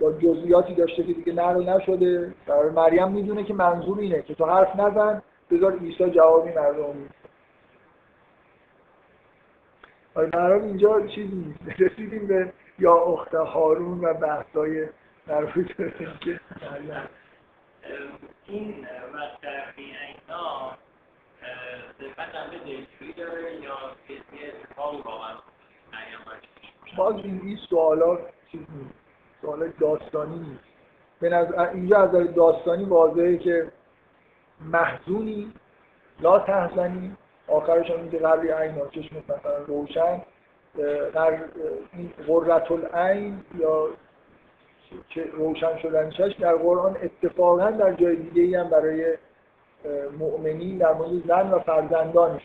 با 0.01 0.11
جزئیاتی 0.11 0.75
داشته 0.75 1.03
که 1.03 1.13
دیگه 1.13 1.33
نقل 1.33 1.69
نشده. 1.69 2.33
برای 2.45 2.71
مریم 2.71 3.11
می‌دونه 3.11 3.43
که 3.43 3.53
منظور 3.53 3.99
اینه 3.99 4.21
که 4.21 4.35
تو 4.35 4.45
حرف 4.45 4.75
نزن 4.75 5.21
بذار 5.51 5.79
عیسی 5.79 6.09
جوابی 6.09 6.53
مردم 6.53 7.09
آره 10.15 10.63
اینجا 10.63 11.07
چیزی 11.07 11.35
نیست. 11.35 11.59
رسیدیم 11.81 12.27
به 12.27 12.53
یا 12.79 12.93
اخت 12.93 13.35
هارون 13.35 14.05
و 14.05 14.13
بحثای 14.13 14.87
مربوط 15.27 15.71
به 15.71 15.93
که 16.19 16.39
این 18.47 18.87
مصرفی 19.13 19.81
اینا 19.83 20.71
صفت 21.99 22.35
هم 22.35 22.49
به 22.49 22.57
داره 23.17 23.55
یا 23.55 23.77
کسی 24.05 24.45
اتفاقی 24.45 24.97
واقعا 24.97 25.35
باز 26.97 27.15
این 27.15 27.41
این 27.43 27.57
سوالات 27.69 28.19
چیز 28.51 28.61
نیست. 28.61 29.06
سوالات 29.41 29.77
داستانی 29.79 30.39
نیست. 30.39 30.63
به 31.19 31.29
نظر 31.29 31.69
اینجا 31.69 31.97
از 31.97 32.33
داستانی 32.35 32.85
واضحه 32.85 33.37
که 33.37 33.71
محزونی 34.61 35.53
لا 36.19 36.39
تحزنی 36.39 37.15
آخرش 37.47 37.91
هم 37.91 37.99
میگه 37.99 38.19
قبلی 38.19 38.49
عین 38.49 38.75
چشم 38.91 39.15
مثلا 39.17 39.57
روشن 39.67 40.21
در 41.13 41.39
این 41.93 42.13
قررت 42.27 42.71
العین 42.71 43.43
یا 43.59 43.87
روشن 45.33 45.77
شدن 45.77 46.09
چشم 46.09 46.39
در 46.39 46.55
قرآن 46.55 46.97
اتفاقا 47.03 47.71
در 47.71 47.93
جای 47.93 48.15
دیگه 48.15 48.59
هم 48.59 48.69
برای 48.69 49.17
مؤمنین 50.19 50.77
در 50.77 50.93
مورد 50.93 51.27
زن 51.27 51.51
و 51.51 51.59
فرزندانش 51.59 52.41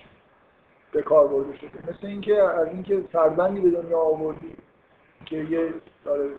به 0.93 1.02
کار 1.02 1.28
برده 1.28 1.56
شده. 1.56 1.90
مثل 1.90 2.06
اینکه 2.06 2.43
از 2.43 2.69
اینکه 2.69 3.01
فرزندی 3.12 3.60
به 3.60 3.70
دنیا 3.70 3.98
آوردی 3.98 4.56
که 5.27 5.36
یه 5.36 5.73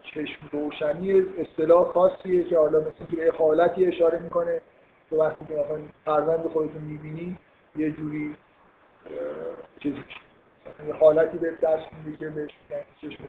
چشم 0.03 0.49
روشنی 0.51 1.23
اصطلاح 1.37 1.91
خاصیه 1.91 2.43
که 2.43 2.57
حالا 2.57 2.79
مثل 2.79 3.15
به 3.15 3.33
حالتی 3.37 3.85
اشاره 3.85 4.19
می‌کنه. 4.19 4.61
تو 5.09 5.17
وقتی 5.17 5.45
که 5.45 5.53
مثلا 5.53 5.79
فرزند 6.05 6.47
خودتون 6.47 6.81
می‌بینی 6.81 7.37
یه 7.75 7.91
جوری 7.91 8.35
چیزی 9.79 10.03
یه 10.87 10.93
حالتی 10.93 11.37
به 11.37 11.51
دست 11.51 11.93
میده 11.93 12.17
که 12.17 12.29
بهش 12.29 12.51
میگن 12.69 12.83
چشم 13.01 13.23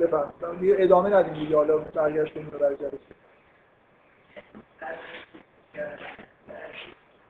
بفهم 0.00 0.32
ادامه 0.78 1.10
ندیم 1.10 1.34
دیگه. 1.34 1.56
حالا 1.56 1.78
برگشت 1.78 2.36
رو 2.36 2.58
برای 2.58 2.76
جلسه 2.76 2.96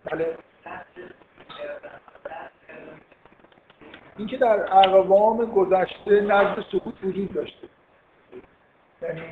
بله. 0.04 0.36
اینکه 4.16 4.36
در 4.36 4.76
اقوام 4.76 5.44
گذشته 5.44 6.20
نزد 6.20 6.64
سکوت 6.72 6.94
وجود 7.04 7.32
داشته. 7.32 7.68
یعنی 9.02 9.22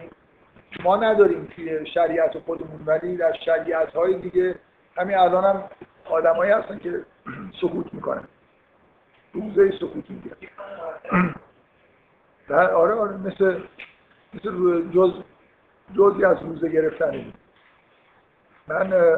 ما 0.85 0.97
نداریم 0.97 1.49
توی 1.57 1.87
شریعت 1.87 2.39
خودمون 2.39 2.81
ولی 2.87 3.17
در 3.17 3.33
شریعت 3.33 3.97
های 3.97 4.15
دیگه 4.15 4.55
همین 4.97 5.19
الان 5.19 5.45
هم 5.45 5.65
آدمایی 6.05 6.53
هستن 6.53 6.79
که 6.79 7.05
سکوت 7.61 7.95
می‌کنن. 7.95 8.25
روزه 9.33 9.71
سکوت 9.71 10.11
می‌گیرن 10.11 10.37
آره 12.51 12.95
آره 12.95 13.17
مثل 13.17 13.61
مثل 14.35 14.83
جز 14.91 15.13
جزی 15.97 16.25
از 16.25 16.43
روزه 16.43 16.69
گرفتن 16.69 17.33
من 18.69 19.17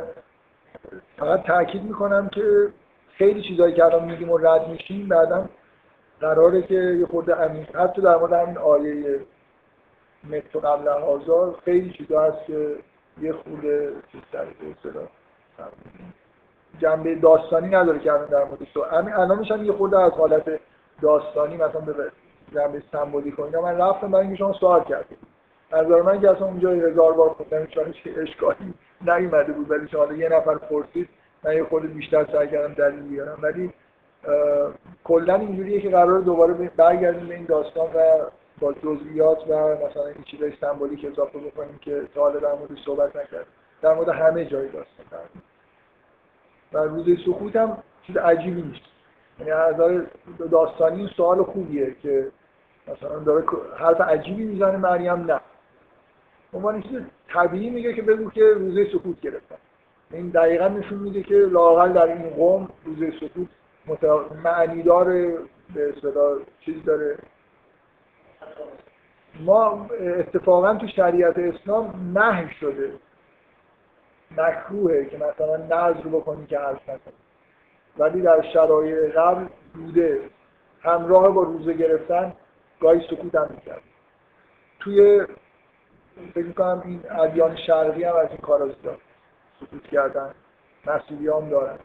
فقط 1.16 1.42
تاکید 1.42 1.82
می‌کنم 1.82 2.28
که 2.28 2.72
خیلی 3.18 3.42
چیزایی 3.42 3.74
که 3.74 3.84
الان 3.84 4.04
میگیم 4.04 4.30
و 4.30 4.38
رد 4.38 4.68
میشیم 4.68 5.08
بعدا 5.08 5.48
قراره 6.20 6.62
که 6.62 6.74
یه 6.74 7.06
خورده 7.06 7.34
عمیق. 7.34 7.76
حتی 7.76 8.02
در 8.02 8.16
مورد 8.16 8.32
همین 8.32 8.58
آیه 8.58 9.20
متر 10.30 10.58
قبل 10.58 10.88
هزار 10.88 11.58
خیلی 11.64 11.90
چیزا 11.90 12.22
هست 12.22 12.46
که 12.46 12.76
یه 13.20 13.32
خورده 13.32 13.92
چیز 14.12 14.20
در 14.32 14.46
جنبه 16.80 17.14
داستانی 17.14 17.68
نداره 17.68 17.98
که 17.98 18.12
الان 18.12 18.26
در 18.26 18.44
موردش 18.44 18.76
همین 18.92 19.14
الانش 19.14 19.50
هم 19.50 19.64
یه 19.64 19.72
خورده 19.72 19.98
از 19.98 20.12
حالت 20.12 20.60
داستانی 21.02 21.56
مثلا 21.56 21.80
به 21.80 22.12
جنبه 22.54 22.82
سمبولیک 22.92 23.40
اینا. 23.40 23.62
من 23.62 23.78
رفتم 23.78 24.10
برای 24.10 24.26
اینکه 24.26 24.38
شما 24.38 24.52
سوال 24.52 24.84
کردید 24.84 25.18
نظر 25.72 26.02
من 26.02 26.20
که 26.20 26.30
اصلا 26.30 26.46
اونجا 26.46 26.70
هزار 26.70 27.12
بار 27.12 27.28
خوندم 27.28 27.66
چون 27.66 27.94
اشکالی 28.16 28.74
نیومده 29.00 29.52
بود. 29.52 29.70
ولی 29.70 29.88
حالا 29.92 30.12
یه 30.12 30.28
نفر 30.28 30.54
پرسید 30.54 31.08
من 31.44 31.56
یه 31.56 31.64
خورده 31.64 31.88
بیشتر 31.88 32.26
سعی 32.32 32.48
کردم 32.48 32.74
دلیل 32.74 33.02
بیارم. 33.02 33.38
ولی 33.42 33.72
کلا 35.04 35.34
اینجوریه 35.34 35.80
که 35.80 35.90
قرار 35.90 36.20
دوباره 36.20 36.70
برگردیم 36.76 37.28
به 37.28 37.34
این 37.34 37.44
داستان 37.44 37.86
و 37.86 38.00
با 38.60 38.72
جزئیات 38.72 39.38
و 39.48 39.74
مثلا 39.86 40.06
این 40.06 40.24
چیزای 40.24 40.52
سمبولیک 40.60 41.04
اضافه 41.04 41.38
بکنیم 41.38 41.78
که 41.80 42.02
تا 42.14 42.20
حالا 42.20 42.40
در 42.40 42.54
مورد 42.54 42.70
صحبت 42.84 43.16
نکرد 43.16 43.46
در 43.82 43.94
مورد 43.94 44.08
همه 44.08 44.44
جای 44.44 44.68
داستان 44.68 45.20
و 46.72 46.78
روز 46.78 47.06
سکوت 47.26 47.56
هم 47.56 47.78
چیز 48.06 48.16
عجیبی 48.16 48.62
نیست. 48.62 48.84
یعنی 49.38 49.50
از 49.50 49.74
داستانی 50.50 51.10
سوال 51.16 51.42
خوبیه 51.42 51.94
که 52.02 52.28
مثلا 52.88 53.18
داره 53.18 53.44
حرف 53.76 54.00
عجیبی 54.00 54.44
می‌زنه 54.44 54.76
مریم 54.76 55.24
نه. 55.24 55.40
عنوان 56.52 56.82
چیز 56.82 57.00
طبیعی 57.28 57.70
میگه 57.70 57.94
که 57.94 58.02
بگو 58.02 58.30
که 58.30 58.44
روزه 58.54 58.84
سکوت 58.92 59.20
گرفتن 59.20 59.56
این 60.10 60.28
دقیقا 60.28 60.68
نشون 60.68 60.98
میده 60.98 61.22
که 61.22 61.34
لاقل 61.34 61.92
در 61.92 62.06
این 62.06 62.30
قوم 62.30 62.68
روزه 62.84 63.12
سکوت 63.20 63.48
معنی 64.44 64.82
داره 64.82 65.38
به 65.74 65.88
اصطلاح 65.88 66.38
چیز 66.60 66.84
داره. 66.84 67.18
ما 69.40 69.86
اتفاقا 70.00 70.74
تو 70.74 70.86
شریعت 70.86 71.38
اسلام 71.38 72.12
نه 72.18 72.54
شده. 72.60 72.92
مکروهه 74.30 75.04
که 75.04 75.16
مثلا 75.16 75.56
نظر 75.56 76.08
بکنی 76.08 76.46
که 76.46 76.58
حرف 76.58 76.82
نکنی 76.82 77.14
ولی 77.98 78.20
در 78.20 78.42
شرایط 78.52 79.14
قبل 79.14 79.46
بوده. 79.74 80.20
همراه 80.82 81.30
با 81.30 81.42
روزه 81.42 81.72
گرفتن 81.72 82.32
گاهی 82.80 83.00
سکوت 83.10 83.34
هم 83.34 83.48
می‌کرد 83.50 83.82
توی 84.80 85.26
فکر 86.34 86.44
می‌کنم 86.44 86.82
این 86.84 87.00
ادیان 87.10 87.56
شرقی 87.56 88.04
هم 88.04 88.16
از 88.16 88.28
این 88.28 88.38
کار 88.38 88.58
دارن 88.82 88.96
سکوت 89.60 89.86
کردن 89.86 90.30
مسئولی 90.86 91.28
هم 91.28 91.48
دارن 91.48 91.78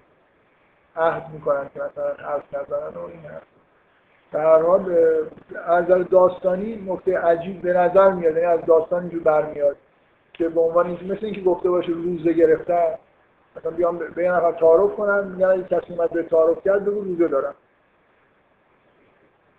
عهد 0.96 1.34
می‌کنن 1.34 1.70
که 1.74 1.80
مثلا 1.80 2.14
حرف 2.14 2.54
نزنن 2.54 2.96
و 2.96 3.06
این 3.06 3.26
هست 3.26 3.46
در 4.32 4.62
حال 4.62 4.96
از 5.66 5.86
داستانی 6.10 6.76
نکته 6.88 7.20
عجیب 7.20 7.62
به 7.62 7.74
نظر 7.74 8.12
میاد 8.12 8.34
یعنی 8.34 8.46
از 8.46 8.66
داستان 8.66 9.02
اینجور 9.02 9.24
برمیاد 9.24 9.78
که 10.34 10.50
به 10.50 10.62
عنوان 10.62 10.88
اینکه 10.88 11.06
مثل 11.06 11.26
اینکه 11.26 11.42
گفته 11.42 11.70
باشه 11.70 11.92
روزه 11.92 12.34
گرفتن 12.34 12.96
مثلا 13.56 13.72
بیام 13.72 13.98
به 13.98 14.24
یه 14.24 14.32
نفر 14.32 14.52
تعارف 14.52 14.96
کنن 14.96 15.28
میگن 15.28 15.64
کسی 15.64 15.94
اومد 15.94 16.10
به 16.10 16.24
تعارف 16.24 16.64
کرد 16.64 16.86
بگو 16.86 17.02
روزه 17.02 17.28
دارم. 17.28 17.56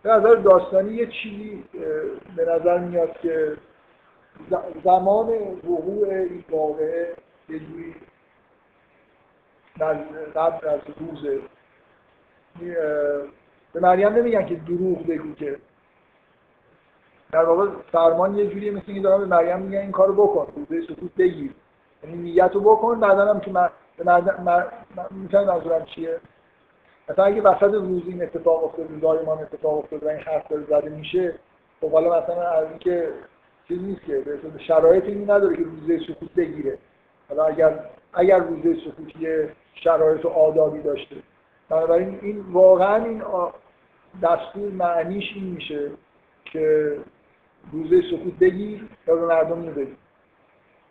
به 0.03 0.11
نظر 0.11 0.35
داستانی 0.35 0.93
یه 0.93 1.07
چیزی 1.07 1.65
به 2.37 2.45
نظر 2.45 2.79
میاد 2.79 3.13
که 3.13 3.57
زمان 4.85 5.29
وقوع 5.65 6.09
این 6.09 6.45
واقعه 6.51 7.15
یه 7.51 7.59
جوری 7.59 7.95
قبل 10.35 10.69
از 10.69 10.81
روز 11.01 11.27
به 13.73 13.81
مریم 13.81 14.09
نمیگن 14.09 14.47
که 14.47 14.55
دروغ 14.55 15.07
بگو 15.07 15.35
که. 15.35 15.59
در 17.33 17.45
واقع 17.45 17.71
فرمان 17.93 18.35
یه 18.39 18.47
جوریه 18.47 18.71
مثل 18.71 18.85
اینکه 18.87 19.03
دارم 19.03 19.21
به 19.21 19.27
مریم 19.27 19.59
میگن 19.59 19.79
این 19.79 19.91
کارو 19.91 20.15
بکن 20.15 20.53
روزه 20.57 20.87
سکوت 20.95 21.15
بگیر. 21.15 21.55
یعنی 22.05 22.17
نیت 22.17 22.51
رو 22.55 22.61
بکن 22.61 23.01
بعدا 23.01 23.35
هم 23.35 23.41
که 23.41 23.51
من 23.51 23.71
می‌تونم 25.11 25.45
منظورم 25.47 25.85
چیه. 25.85 26.21
مثلا 27.09 27.25
اگه 27.25 27.43
وسط 27.43 27.75
روز 27.75 28.03
این 28.07 28.23
اتفاق 28.23 28.65
افتاد 28.65 28.91
روزای 28.91 29.25
ما 29.25 29.35
اتفاق 29.35 29.79
افتاد 29.79 30.05
و 30.05 30.09
این 30.09 30.21
حرف 30.21 30.49
داره 30.49 30.63
زده 30.63 30.89
میشه 30.89 31.35
خب 31.81 31.93
حالا 31.93 32.23
مثلا 32.23 32.51
از 32.51 32.69
اینکه 32.69 33.09
چیز 33.69 33.83
نیست 33.83 34.05
که 34.05 34.19
به 34.19 34.59
شرایط 34.59 35.05
اینی 35.05 35.25
نداره 35.25 35.57
که 35.57 35.63
روزه 35.63 35.99
سکوت 35.99 36.35
بگیره. 36.37 36.79
حالا 37.31 37.45
اگر 37.45 37.81
اگر 38.13 38.39
روزه 38.39 38.75
سکوت 38.75 39.17
یه 39.21 39.53
شرایط 39.75 40.25
و 40.25 40.29
آدابی 40.29 40.83
داشته. 40.83 41.17
بنابراین 41.69 42.19
این 42.23 42.41
واقعا 42.41 43.05
این 43.05 43.23
دستور 44.23 44.71
معنیش 44.71 45.33
این 45.35 45.45
میشه 45.45 45.91
که 46.45 46.97
روزه 47.73 48.03
سکوت 48.11 48.35
بگیر 48.35 48.89
یا 49.07 49.17
به 49.17 49.27
مردم 49.27 49.63
بگیر 49.63 49.97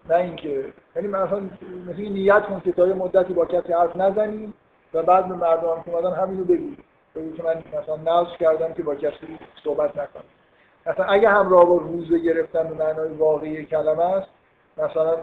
نه 0.09 0.15
اینکه 0.15 0.65
یعنی 0.95 1.07
مثلا 1.07 1.41
مثل 1.87 2.01
نیت 2.01 2.45
کن 2.45 2.59
که 2.59 2.71
تا 2.71 2.87
یه 2.87 2.93
مدتی 2.93 3.33
با 3.33 3.45
کسی 3.45 3.73
حرف 3.73 3.95
نزنیم 3.95 4.53
و 4.93 5.03
بعد 5.03 5.27
به 5.27 5.35
مردم 5.35 5.81
که 5.85 5.95
اومدن 5.95 6.15
همینو 6.15 6.43
بگو. 6.43 6.69
بگو 7.15 7.37
که 7.37 7.43
من 7.43 7.63
مثلا 7.81 7.95
ناز 7.95 8.27
کردم 8.39 8.73
که 8.73 8.83
با 8.83 8.95
کسی 8.95 9.39
صحبت 9.63 9.89
نکنم. 9.89 10.23
مثلا 10.85 11.05
اگه 11.05 11.29
همراه 11.29 11.65
با 11.65 11.77
روزه 11.77 12.19
گرفتن 12.19 12.67
به 12.67 12.75
معنای 12.85 13.09
واقعی 13.09 13.65
کلمه 13.65 14.05
است 14.05 14.27
مثلا 14.77 15.17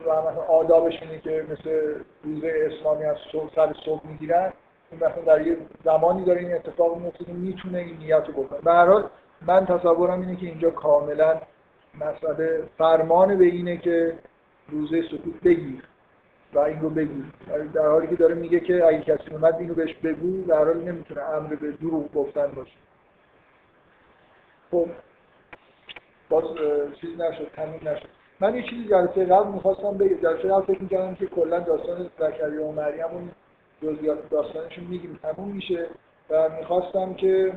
مثلا 0.00 0.42
آدابش 0.48 1.02
اینه 1.02 1.18
که 1.18 1.46
مثل 1.50 1.94
روزه 2.22 2.70
اسلامی 2.72 3.04
از 3.04 3.16
صبح 3.32 3.54
سر 3.54 3.74
صبح 3.84 4.06
می‌گیرن 4.06 4.52
این 4.90 5.04
مثلا 5.04 5.22
در 5.24 5.46
یه 5.46 5.56
زمانی 5.84 6.24
داره 6.24 6.40
این 6.40 6.54
اتفاق 6.54 6.98
میفته 6.98 7.24
که 7.24 7.32
می‌تونه 7.32 7.78
این 7.78 7.96
نیت 7.96 8.24
رو 8.26 8.42
بکنه. 8.42 8.60
به 8.60 8.72
هر 8.72 8.86
حال 8.86 9.10
من 9.46 9.66
تصورم 9.66 10.20
اینه 10.20 10.36
که 10.36 10.46
اینجا 10.46 10.70
کاملا 10.70 11.40
مسئله 12.00 12.62
فرمان 12.78 13.38
به 13.38 13.44
اینه 13.44 13.76
که 13.76 14.18
روزه 14.68 15.02
سکوت 15.02 15.40
بگیر 15.44 15.82
و 16.52 16.58
این 16.58 16.80
رو 16.80 16.90
بگو 16.90 17.22
در 17.74 17.86
حالی 17.86 18.06
که 18.06 18.16
داره 18.16 18.34
میگه 18.34 18.60
که 18.60 18.86
اگه 18.86 19.00
کسی 19.00 19.30
اومد 19.30 19.54
اینو 19.54 19.74
بهش 19.74 19.94
بگو 19.94 20.44
در 20.44 20.64
حالی 20.64 20.84
نمی‌تونه 20.84 21.22
امر 21.22 21.54
به 21.54 21.70
دروغ 21.70 22.12
گفتن 22.12 22.46
باشه. 22.46 22.76
خب 24.70 24.88
باز 26.28 26.44
چیز 27.00 27.20
نشد 27.20 27.50
تموم 27.56 27.80
نشد. 27.82 28.19
من 28.40 28.54
یه 28.56 28.62
چیزی 28.62 28.88
جلسه 28.88 29.24
قبل 29.24 29.52
می‌خواستم 29.52 29.98
بگم. 29.98 30.16
جلسه 30.16 30.48
قبل 30.48 30.74
فکر 30.74 30.82
می‌کردم 30.82 31.14
که 31.14 31.26
کلا 31.26 31.60
داستان 31.60 32.10
زکریا 32.18 32.66
و 32.66 32.72
مریم 32.72 33.04
اون 33.12 33.30
جزئیات 33.82 34.30
داستانشون 34.30 34.84
میگیم 34.84 35.20
تموم 35.22 35.48
میشه. 35.48 35.86
و 36.30 36.48
می‌خواستم 36.48 37.14
که 37.14 37.52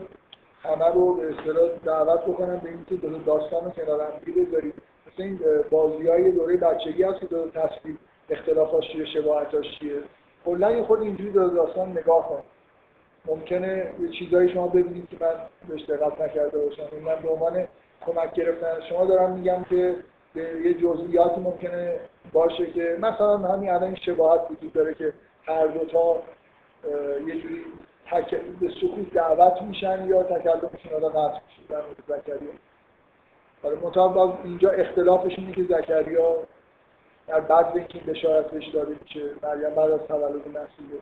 همه 0.64 0.88
رو 0.94 1.14
به 1.14 1.30
اصطلاح 1.30 1.70
دعوت 1.86 2.22
بکنم 2.22 2.58
به 2.58 2.70
اینکه 2.70 2.96
دو 2.96 3.18
داستان 3.18 3.66
رو 3.66 3.72
کنار 3.72 4.02
هم 4.02 4.44
بذارید 4.46 4.74
مثل 5.08 5.24
این 5.24 5.40
بازی 5.70 6.08
های 6.08 6.32
دوره 6.32 6.58
بچگی 6.58 7.04
هست 7.04 7.20
که 7.20 7.26
دو 7.26 7.50
تصویر 7.50 7.98
اختلافاش 8.30 8.92
چیه 8.92 9.06
شباهتاش 9.06 9.66
چیه. 9.80 9.96
کلا 10.46 10.72
یه 10.72 10.84
خود 10.84 11.02
اینجوری 11.02 11.32
دو 11.32 11.50
داستان 11.50 11.92
نگاه 11.92 12.30
کن. 12.30 12.44
ممکنه 13.26 13.94
یه 14.00 14.10
چیزایی 14.10 14.54
شما 14.54 14.68
ببینید 14.68 15.10
که 15.10 15.18
من 15.22 15.36
بهش 15.70 15.86
دقت 15.90 16.22
نکرده 16.22 16.58
باشم. 16.58 16.84
من 17.06 17.16
به 17.24 17.30
عنوان 17.30 17.68
کمک 18.06 18.34
گرفتن 18.34 18.82
شما 18.90 19.06
دارم 19.06 19.32
میگم 19.32 19.64
که 19.70 19.96
یه 20.36 20.74
جزئیاتی 20.74 21.42
ممکنه 21.42 22.00
باشه 22.34 22.72
که 22.72 22.98
مثلا 23.02 23.38
همین 23.38 23.70
الان 23.70 23.84
این 23.84 23.96
شباهت 23.96 24.42
وجود 24.52 24.74
داره 24.74 24.94
که 24.94 25.14
هر 25.46 25.68
دو 25.68 25.86
تا 25.86 26.24
یه 27.28 27.42
جوری 27.42 27.66
تک... 28.12 28.36
به 28.36 28.70
سکوت 28.82 29.14
دعوت 29.14 29.62
میشن 29.62 30.08
یا 30.08 30.24
تکلمشون 30.24 30.92
حالا 30.92 31.10
قطع 31.10 31.40
میشه 31.48 31.62
در 31.70 31.82
مورد 31.82 32.22
زکریا. 32.22 32.52
حالا 33.64 33.76
مطابق 33.76 34.34
اینجا 34.44 34.70
اختلافش 34.70 35.40
اینه 35.40 35.54
که 35.54 35.64
زکریا 35.64 36.38
در 37.28 37.40
بعد 37.40 37.78
اینکه 37.78 37.98
این 37.98 38.14
بشارت 38.14 38.52
بهش 38.52 38.68
داده 38.68 38.96
میشه 39.02 39.22
مریم 39.44 39.76
بعد 39.76 39.92
از 39.92 40.00
تولد 40.08 40.48
مسیحه 40.48 41.00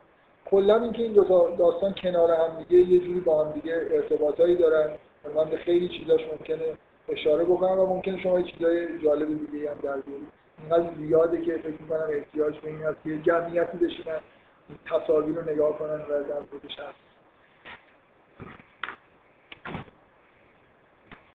کلا 0.50 0.82
اینکه 0.82 1.02
این 1.02 1.12
دو 1.12 1.24
تا 1.24 1.50
داستان 1.50 1.94
کنار 2.02 2.30
هم 2.30 2.64
دیگه 2.64 2.92
یه 2.92 2.98
جوری 2.98 3.20
با 3.20 3.44
هم 3.44 3.52
دیگه 3.52 3.88
ارتباطایی 3.90 4.56
دارن. 4.56 4.90
من 5.34 5.50
به 5.50 5.56
خیلی 5.56 5.88
چیزاش 5.88 6.20
ممکنه 6.32 6.64
اشاره 7.08 7.44
بکنم 7.44 7.78
و 7.78 7.86
ممکنه 7.86 8.22
شما 8.22 8.42
چیزای 8.42 8.98
جالب 8.98 9.50
دیگه 9.50 9.70
هم 9.70 9.76
در 9.82 10.00
بیارید. 10.00 10.28
اینقدر 10.58 10.94
زیاده 10.98 11.40
که 11.40 11.58
فکر 11.58 11.82
می‌کنم 11.82 12.06
احتیاج 12.10 12.60
به 12.60 12.68
این 12.68 12.82
هست 12.82 12.96
که 13.04 13.18
جمعیتی 13.18 13.78
بشینن 13.78 14.20
تصاویر 14.86 15.36
رو 15.36 15.50
نگاه 15.50 15.78
کنن 15.78 16.00
و 16.00 16.08
در 16.08 16.40
موردش 16.52 16.78
هست 16.78 17.11